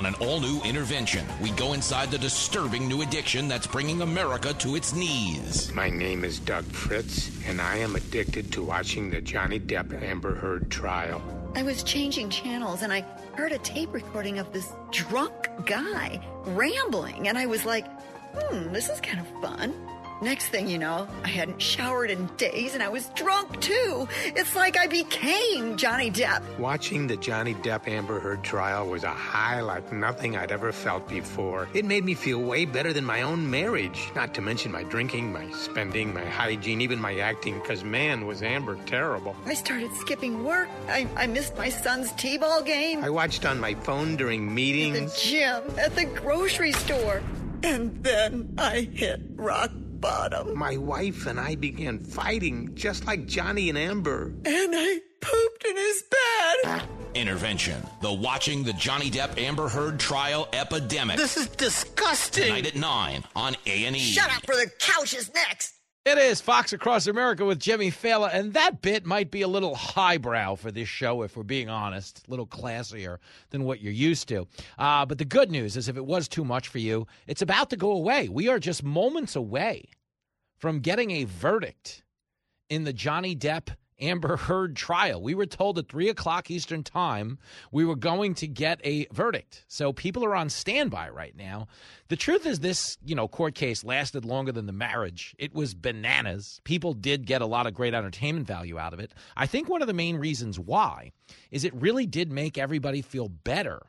On 0.03 0.15
an 0.15 0.27
all 0.27 0.41
new 0.41 0.61
intervention, 0.63 1.25
we 1.41 1.53
go 1.53 1.75
inside 1.75 2.11
the 2.11 2.19
disturbing 2.19 2.89
new 2.89 3.03
addiction 3.03 3.47
that's 3.47 3.69
bringing 3.69 4.03
America 4.03 4.53
to 4.55 4.75
its 4.75 4.93
knees. 4.93 5.73
My 5.75 5.89
name 5.91 6.25
is 6.25 6.41
Doug 6.41 6.65
Fritz, 6.65 7.31
and 7.47 7.61
I 7.61 7.77
am 7.77 7.95
addicted 7.95 8.51
to 8.53 8.65
watching 8.65 9.11
the 9.11 9.21
Johnny 9.21 9.61
Depp 9.61 10.03
Amber 10.03 10.35
Heard 10.35 10.69
trial. 10.73 11.23
I 11.55 11.63
was 11.63 11.85
changing 11.85 12.31
channels 12.31 12.83
and 12.83 12.93
I 12.93 13.03
heard 13.37 13.53
a 13.53 13.59
tape 13.59 13.93
recording 13.93 14.41
of 14.41 14.53
this 14.53 14.73
drunk 14.91 15.49
guy 15.67 16.21
rambling, 16.47 17.29
and 17.29 17.39
I 17.39 17.47
was 17.47 17.65
like, 17.65 17.87
hmm, 18.35 18.73
this 18.73 18.89
is 18.89 19.01
kind 19.01 19.21
of 19.21 19.29
fun. 19.41 19.73
Next 20.23 20.47
thing 20.47 20.69
you 20.69 20.79
know, 20.79 21.09
I 21.25 21.29
hadn't 21.29 21.61
showered 21.61 22.09
in 22.09 22.27
days 22.37 22.75
and 22.75 22.83
I 22.83 22.89
was 22.89 23.09
drunk 23.09 23.61
too. 23.61 24.07
It's 24.25 24.55
like 24.55 24.79
I 24.79 24.87
became 24.87 25.77
Johnny 25.77 26.13
Depp. 26.13 26.45
Watching 26.61 27.09
the 27.09 27.17
Johnny 27.17 27.55
Depp 27.57 27.89
Amber 27.89 28.21
Heard 28.21 28.45
trial 28.45 28.87
was 28.87 29.03
a 29.03 29.11
high 29.11 29.61
like 29.61 29.93
nothing 29.93 30.37
I'd 30.37 30.53
ever 30.53 30.71
felt 30.71 31.09
before. 31.09 31.69
It 31.75 31.85
made 31.85 32.05
me 32.05 32.15
feel 32.15 32.41
way 32.41 32.65
better 32.65 32.93
than 32.93 33.05
my 33.05 33.23
own 33.23 33.51
marriage, 33.51 34.13
not 34.15 34.33
to 34.35 34.41
mention 34.41 34.71
my 34.71 34.85
drinking, 34.85 35.33
my 35.33 35.51
spending, 35.51 36.15
my 36.15 36.25
hygiene, 36.25 36.81
even 36.81 37.01
my 37.01 37.19
acting, 37.19 37.59
because 37.59 37.83
man, 37.83 38.25
was 38.25 38.45
Amber 38.45 38.79
terrible. 38.87 39.35
I 39.45 39.55
started 39.55 39.93
skipping 39.95 40.45
work. 40.45 40.69
I, 40.87 41.09
I 41.17 41.27
missed 41.27 41.57
my 41.57 41.69
son's 41.69 42.13
T 42.13 42.39
ball 42.39 42.63
game. 42.63 43.03
I 43.03 43.11
watched 43.11 43.45
on 43.45 43.59
my 43.59 43.75
phone 43.75 44.15
during 44.15 44.55
meetings. 44.55 44.99
At 44.99 45.09
the 45.09 45.21
gym, 45.21 45.79
at 45.81 45.97
the 45.97 46.05
grocery 46.05 46.71
store. 46.71 47.23
And 47.65 48.05
then 48.05 48.55
I 48.59 48.89
hit 48.93 49.21
rock 49.35 49.73
bottom. 50.03 50.59
My 50.59 50.77
wife 50.77 51.27
and 51.27 51.41
I 51.41 51.55
began 51.55 51.99
fighting 51.99 52.75
just 52.75 53.07
like 53.07 53.27
Johnny 53.27 53.71
and 53.71 53.79
Amber. 53.79 54.35
And 54.45 54.75
I 54.77 54.99
pooped 55.23 55.65
in 55.65 55.77
his 55.77 56.03
bed. 56.11 56.83
Intervention. 57.15 57.87
The 58.03 58.13
Watching 58.13 58.65
the 58.65 58.73
Johnny 58.75 59.11
Depp 59.11 59.39
Amber 59.39 59.69
Heard 59.69 59.99
Trial 59.99 60.49
Epidemic. 60.53 61.17
This 61.17 61.37
is 61.37 61.47
disgusting. 61.47 62.45
Tonight 62.45 62.67
at 62.67 62.77
9 62.77 63.25
on 63.37 63.57
A&E. 63.65 63.99
Shut 63.99 64.31
up 64.35 64.45
for 64.45 64.57
the 64.57 64.71
couch 64.79 65.15
is 65.15 65.33
next. 65.33 65.75
It 66.05 66.19
is 66.19 66.41
Fox 66.41 66.73
Across 66.73 67.07
America 67.07 67.45
with 67.45 67.61
Jimmy 67.61 67.89
Failla, 67.89 68.29
and 68.33 68.55
that 68.55 68.83
bit 68.83 69.07
might 69.07 69.31
be 69.31 69.43
a 69.43 69.49
little 69.49 69.77
highbrow 69.77 70.57
for 70.57 70.73
this 70.73 70.89
show, 70.89 71.23
if 71.23 71.37
we're 71.37 71.45
being 71.45 71.69
honest, 71.69 72.25
a 72.27 72.31
little 72.33 72.47
classier 72.47 73.19
than 73.51 73.63
what 73.63 73.81
you're 73.81 73.93
used 73.93 74.27
to. 74.27 74.49
Uh, 74.81 75.07
but 75.07 75.19
the 75.19 75.25
good 75.25 75.49
news 75.49 75.77
is, 75.77 75.89
if 75.89 75.97
it 75.97 76.05
was 76.05 76.27
too 76.27 76.45
much 76.45 76.67
for 76.67 76.81
you, 76.81 77.07
it's 77.29 77.41
about 77.41 77.71
to 77.71 77.77
go 77.77 77.93
away. 77.93 78.29
We 78.29 78.49
are 78.49 78.59
just 78.59 78.83
moments 78.83 79.37
away 79.37 79.85
from 80.59 80.81
getting 80.81 81.13
a 81.13 81.23
verdict 81.23 82.03
in 82.69 82.83
the 82.83 82.93
Johnny 82.93 83.37
Depp 83.37 83.69
Amber 84.03 84.37
Heard 84.37 84.77
trial. 84.77 85.23
We 85.23 85.35
were 85.35 85.47
told 85.47 85.79
at 85.79 85.89
3 85.89 86.09
o'clock 86.09 86.51
Eastern 86.51 86.83
Time 86.83 87.39
we 87.71 87.85
were 87.85 87.97
going 87.97 88.35
to 88.35 88.49
get 88.49 88.81
a 88.85 89.07
verdict. 89.13 89.65
So 89.69 89.93
people 89.93 90.25
are 90.25 90.35
on 90.35 90.51
standby 90.51 91.09
right 91.11 91.37
now. 91.37 91.69
The 92.09 92.17
truth 92.17 92.45
is, 92.45 92.61
this 92.61 92.99
you 93.05 93.15
know 93.15 93.29
court 93.29 93.55
case 93.55 93.85
lasted 93.85 94.25
longer 94.25 94.53
than 94.53 94.67
the 94.67 94.73
marriage. 94.73 95.35
It 95.39 95.55
was 95.55 95.75
bananas. 95.75 96.61
People 96.65 96.93
did 96.93 97.27
get 97.27 97.41
a 97.41 97.47
lot 97.47 97.67
of 97.67 97.75
great 97.75 97.95
entertainment 97.95 98.47
value 98.47 98.79
out 98.79 98.93
of 98.93 99.01
it. 99.01 99.13
I 99.37 99.47
think 99.47 99.69
one 99.69 99.81
of 99.81 99.89
the 99.89 99.95
main 99.95 100.17
reasons 100.17 100.59
why 100.59 101.13
is 101.51 101.65
it 101.65 101.75
really 101.75 102.07
did 102.07 102.31
make 102.31 102.59
everybody 102.59 103.03
feel 103.03 103.29
better 103.29 103.83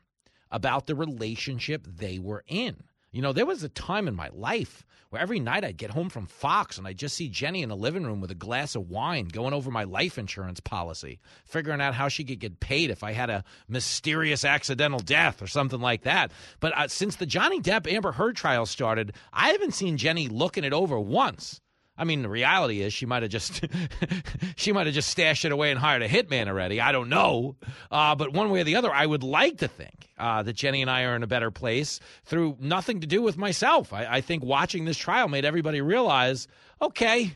about 0.52 0.86
the 0.86 0.96
relationship 0.96 1.86
they 1.88 2.20
were 2.20 2.44
in. 2.48 2.84
You 3.14 3.22
know, 3.22 3.32
there 3.32 3.46
was 3.46 3.64
a 3.64 3.70
time 3.70 4.08
in 4.08 4.16
my 4.16 4.30
life 4.34 4.84
where 5.12 5.22
every 5.22 5.40
night 5.40 5.64
I'd 5.64 5.78
get 5.78 5.92
home 5.92 6.10
from 6.10 6.26
Fox 6.26 6.80
and 6.80 6.88
I'd 6.88 6.98
just 6.98 7.16
see 7.16 7.30
Jenny 7.30 7.62
in 7.62 7.70
the 7.70 7.76
living 7.76 8.04
room 8.04 8.20
with 8.20 8.32
a 8.32 8.36
glass 8.36 8.74
of 8.74 8.90
wine 8.90 9.28
going 9.28 9.54
over 9.54 9.70
my 9.70 9.84
life 9.84 10.18
insurance 10.18 10.60
policy, 10.60 11.20
figuring 11.46 11.80
out 11.80 11.94
how 11.94 12.08
she 12.08 12.24
could 12.24 12.40
get 12.40 12.60
paid 12.60 12.90
if 12.90 13.04
I 13.04 13.12
had 13.12 13.30
a 13.30 13.44
mysterious 13.68 14.44
accidental 14.44 14.98
death 14.98 15.44
or 15.44 15.48
something 15.48 15.80
like 15.80 16.02
that. 16.02 16.32
But 16.60 16.76
uh, 16.76 16.88
since 16.88 17.18
the 17.18 17.28
Johnny 17.28 17.62
Depp 17.62 17.86
Amber 17.86 18.14
Heard 18.14 18.36
trial 18.36 18.66
started, 18.66 19.14
I 19.32 19.50
haven't 19.50 19.76
seen 19.76 19.98
Jenny 19.98 20.28
looking 20.28 20.64
it 20.64 20.74
over 20.74 21.00
once. 21.00 21.62
I 21.96 22.06
mean, 22.06 22.24
the 22.24 22.30
reality 22.30 22.82
is 22.82 22.92
she 22.92 23.06
might 23.06 23.22
have 23.22 23.32
just 23.32 23.64
she 24.56 24.72
might 24.72 24.88
have 24.88 24.96
just 24.96 25.10
stashed 25.10 25.46
it 25.46 25.52
away 25.52 25.70
and 25.70 25.80
hired 25.80 26.02
a 26.02 26.10
hitman 26.10 26.48
already. 26.48 26.82
I 26.82 26.92
don't 26.92 27.10
know, 27.10 27.56
uh, 27.92 28.16
but 28.16 28.34
one 28.34 28.50
way 28.50 28.62
or 28.62 28.64
the 28.64 28.76
other, 28.76 28.92
I 28.92 29.06
would 29.06 29.24
like 29.24 29.60
to 29.60 29.68
think 29.68 30.10
uh, 30.18 30.42
that 30.44 30.54
Jenny 30.54 30.82
and 30.82 30.90
I 30.90 31.04
are 31.04 31.16
in 31.16 31.24
a 31.24 31.28
better 31.28 31.52
place 31.52 32.00
through 32.26 32.58
nothing 32.60 33.02
to 33.02 33.08
do 33.08 33.22
with 33.22 33.38
myself. 33.38 33.94
I, 33.94 34.06
I 34.06 34.22
think 34.22 34.44
watching 34.44 34.86
this 34.86 34.98
trial 34.98 35.28
made 35.28 35.46
everybody 35.46 35.82
realize, 35.82 36.48
okay, 36.82 37.36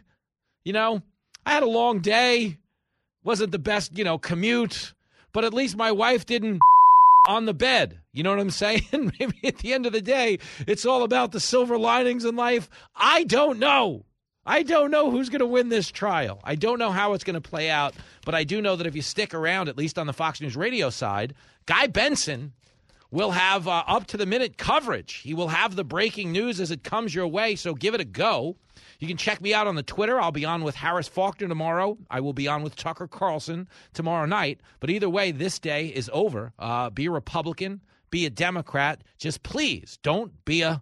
you 0.64 0.74
know, 0.74 1.04
I 1.46 1.52
had 1.52 1.64
a 1.64 1.68
long 1.68 2.00
day, 2.00 2.58
wasn't 3.24 3.52
the 3.52 3.60
best, 3.60 3.96
you 3.98 4.04
know, 4.04 4.18
commute, 4.18 4.94
but 5.34 5.46
at 5.46 5.54
least 5.54 5.78
my 5.78 5.92
wife 5.92 6.26
didn't 6.26 6.62
on 7.28 7.46
the 7.46 7.54
bed. 7.54 8.00
You 8.12 8.24
know 8.24 8.32
what 8.32 8.40
I'm 8.40 8.50
saying? 8.50 8.82
Maybe 9.20 9.40
at 9.44 9.58
the 9.60 9.74
end 9.74 9.86
of 9.86 9.94
the 9.94 10.02
day, 10.02 10.40
it's 10.66 10.86
all 10.86 11.04
about 11.04 11.32
the 11.32 11.40
silver 11.40 11.78
linings 11.78 12.26
in 12.26 12.36
life. 12.36 12.70
I 12.96 13.24
don't 13.24 13.60
know. 13.60 14.06
I 14.48 14.64
don't 14.64 14.92
know 14.92 15.12
who's 15.12 15.28
going 15.28 15.42
to 15.42 15.46
win 15.46 15.68
this 15.68 15.92
trial. 15.92 16.40
I 16.42 16.56
don't 16.56 16.80
know 16.80 16.92
how 16.92 17.12
it's 17.12 17.26
going 17.26 17.34
to 17.34 17.42
play 17.42 17.70
out, 17.70 17.94
but 18.26 18.34
I 18.34 18.46
do 18.46 18.62
know 18.62 18.78
that 18.78 18.88
if 18.88 18.96
you 18.96 19.02
stick 19.02 19.34
around, 19.34 19.68
at 19.68 19.78
least 19.78 20.00
on 20.00 20.08
the 20.08 20.14
Fox 20.14 20.40
News 20.40 20.56
radio 20.56 20.90
side, 20.90 21.34
Guy 21.66 21.88
Benson 21.88 22.54
will 23.12 23.32
have 23.32 23.68
uh, 23.68 23.84
up 23.88 24.08
to 24.08 24.18
the 24.18 24.26
minute 24.26 24.58
coverage. 24.58 25.16
He 25.16 25.34
will 25.34 25.50
have 25.50 25.76
the 25.76 25.84
breaking 25.84 26.32
news 26.32 26.62
as 26.62 26.72
it 26.72 26.82
comes 26.82 27.14
your 27.14 27.28
way, 27.28 27.58
so 27.58 27.74
give 27.74 27.94
it 27.94 28.00
a 28.00 28.06
go. 28.06 28.56
You 29.00 29.08
can 29.10 29.18
check 29.18 29.42
me 29.42 29.54
out 29.54 29.68
on 29.68 29.76
the 29.76 29.84
Twitter. 29.84 30.20
I'll 30.20 30.32
be 30.32 30.46
on 30.46 30.64
with 30.64 30.76
Harris 30.76 31.10
Faulkner 31.10 31.50
tomorrow. 31.50 31.98
I 32.10 32.22
will 32.22 32.34
be 32.34 32.48
on 32.48 32.64
with 32.64 32.78
Tucker 32.78 33.08
Carlson 33.08 33.68
tomorrow 33.94 34.26
night. 34.26 34.62
But 34.80 34.90
either 34.90 35.10
way, 35.10 35.32
this 35.32 35.60
day 35.60 35.88
is 35.88 36.10
over. 36.14 36.54
Uh, 36.58 36.90
be 36.90 37.08
a 37.08 37.12
Republican, 37.12 37.82
be 38.12 38.26
a 38.26 38.30
Democrat. 38.30 39.04
Just 39.18 39.44
please 39.44 40.00
don't 40.04 40.46
be 40.46 40.62
a 40.62 40.82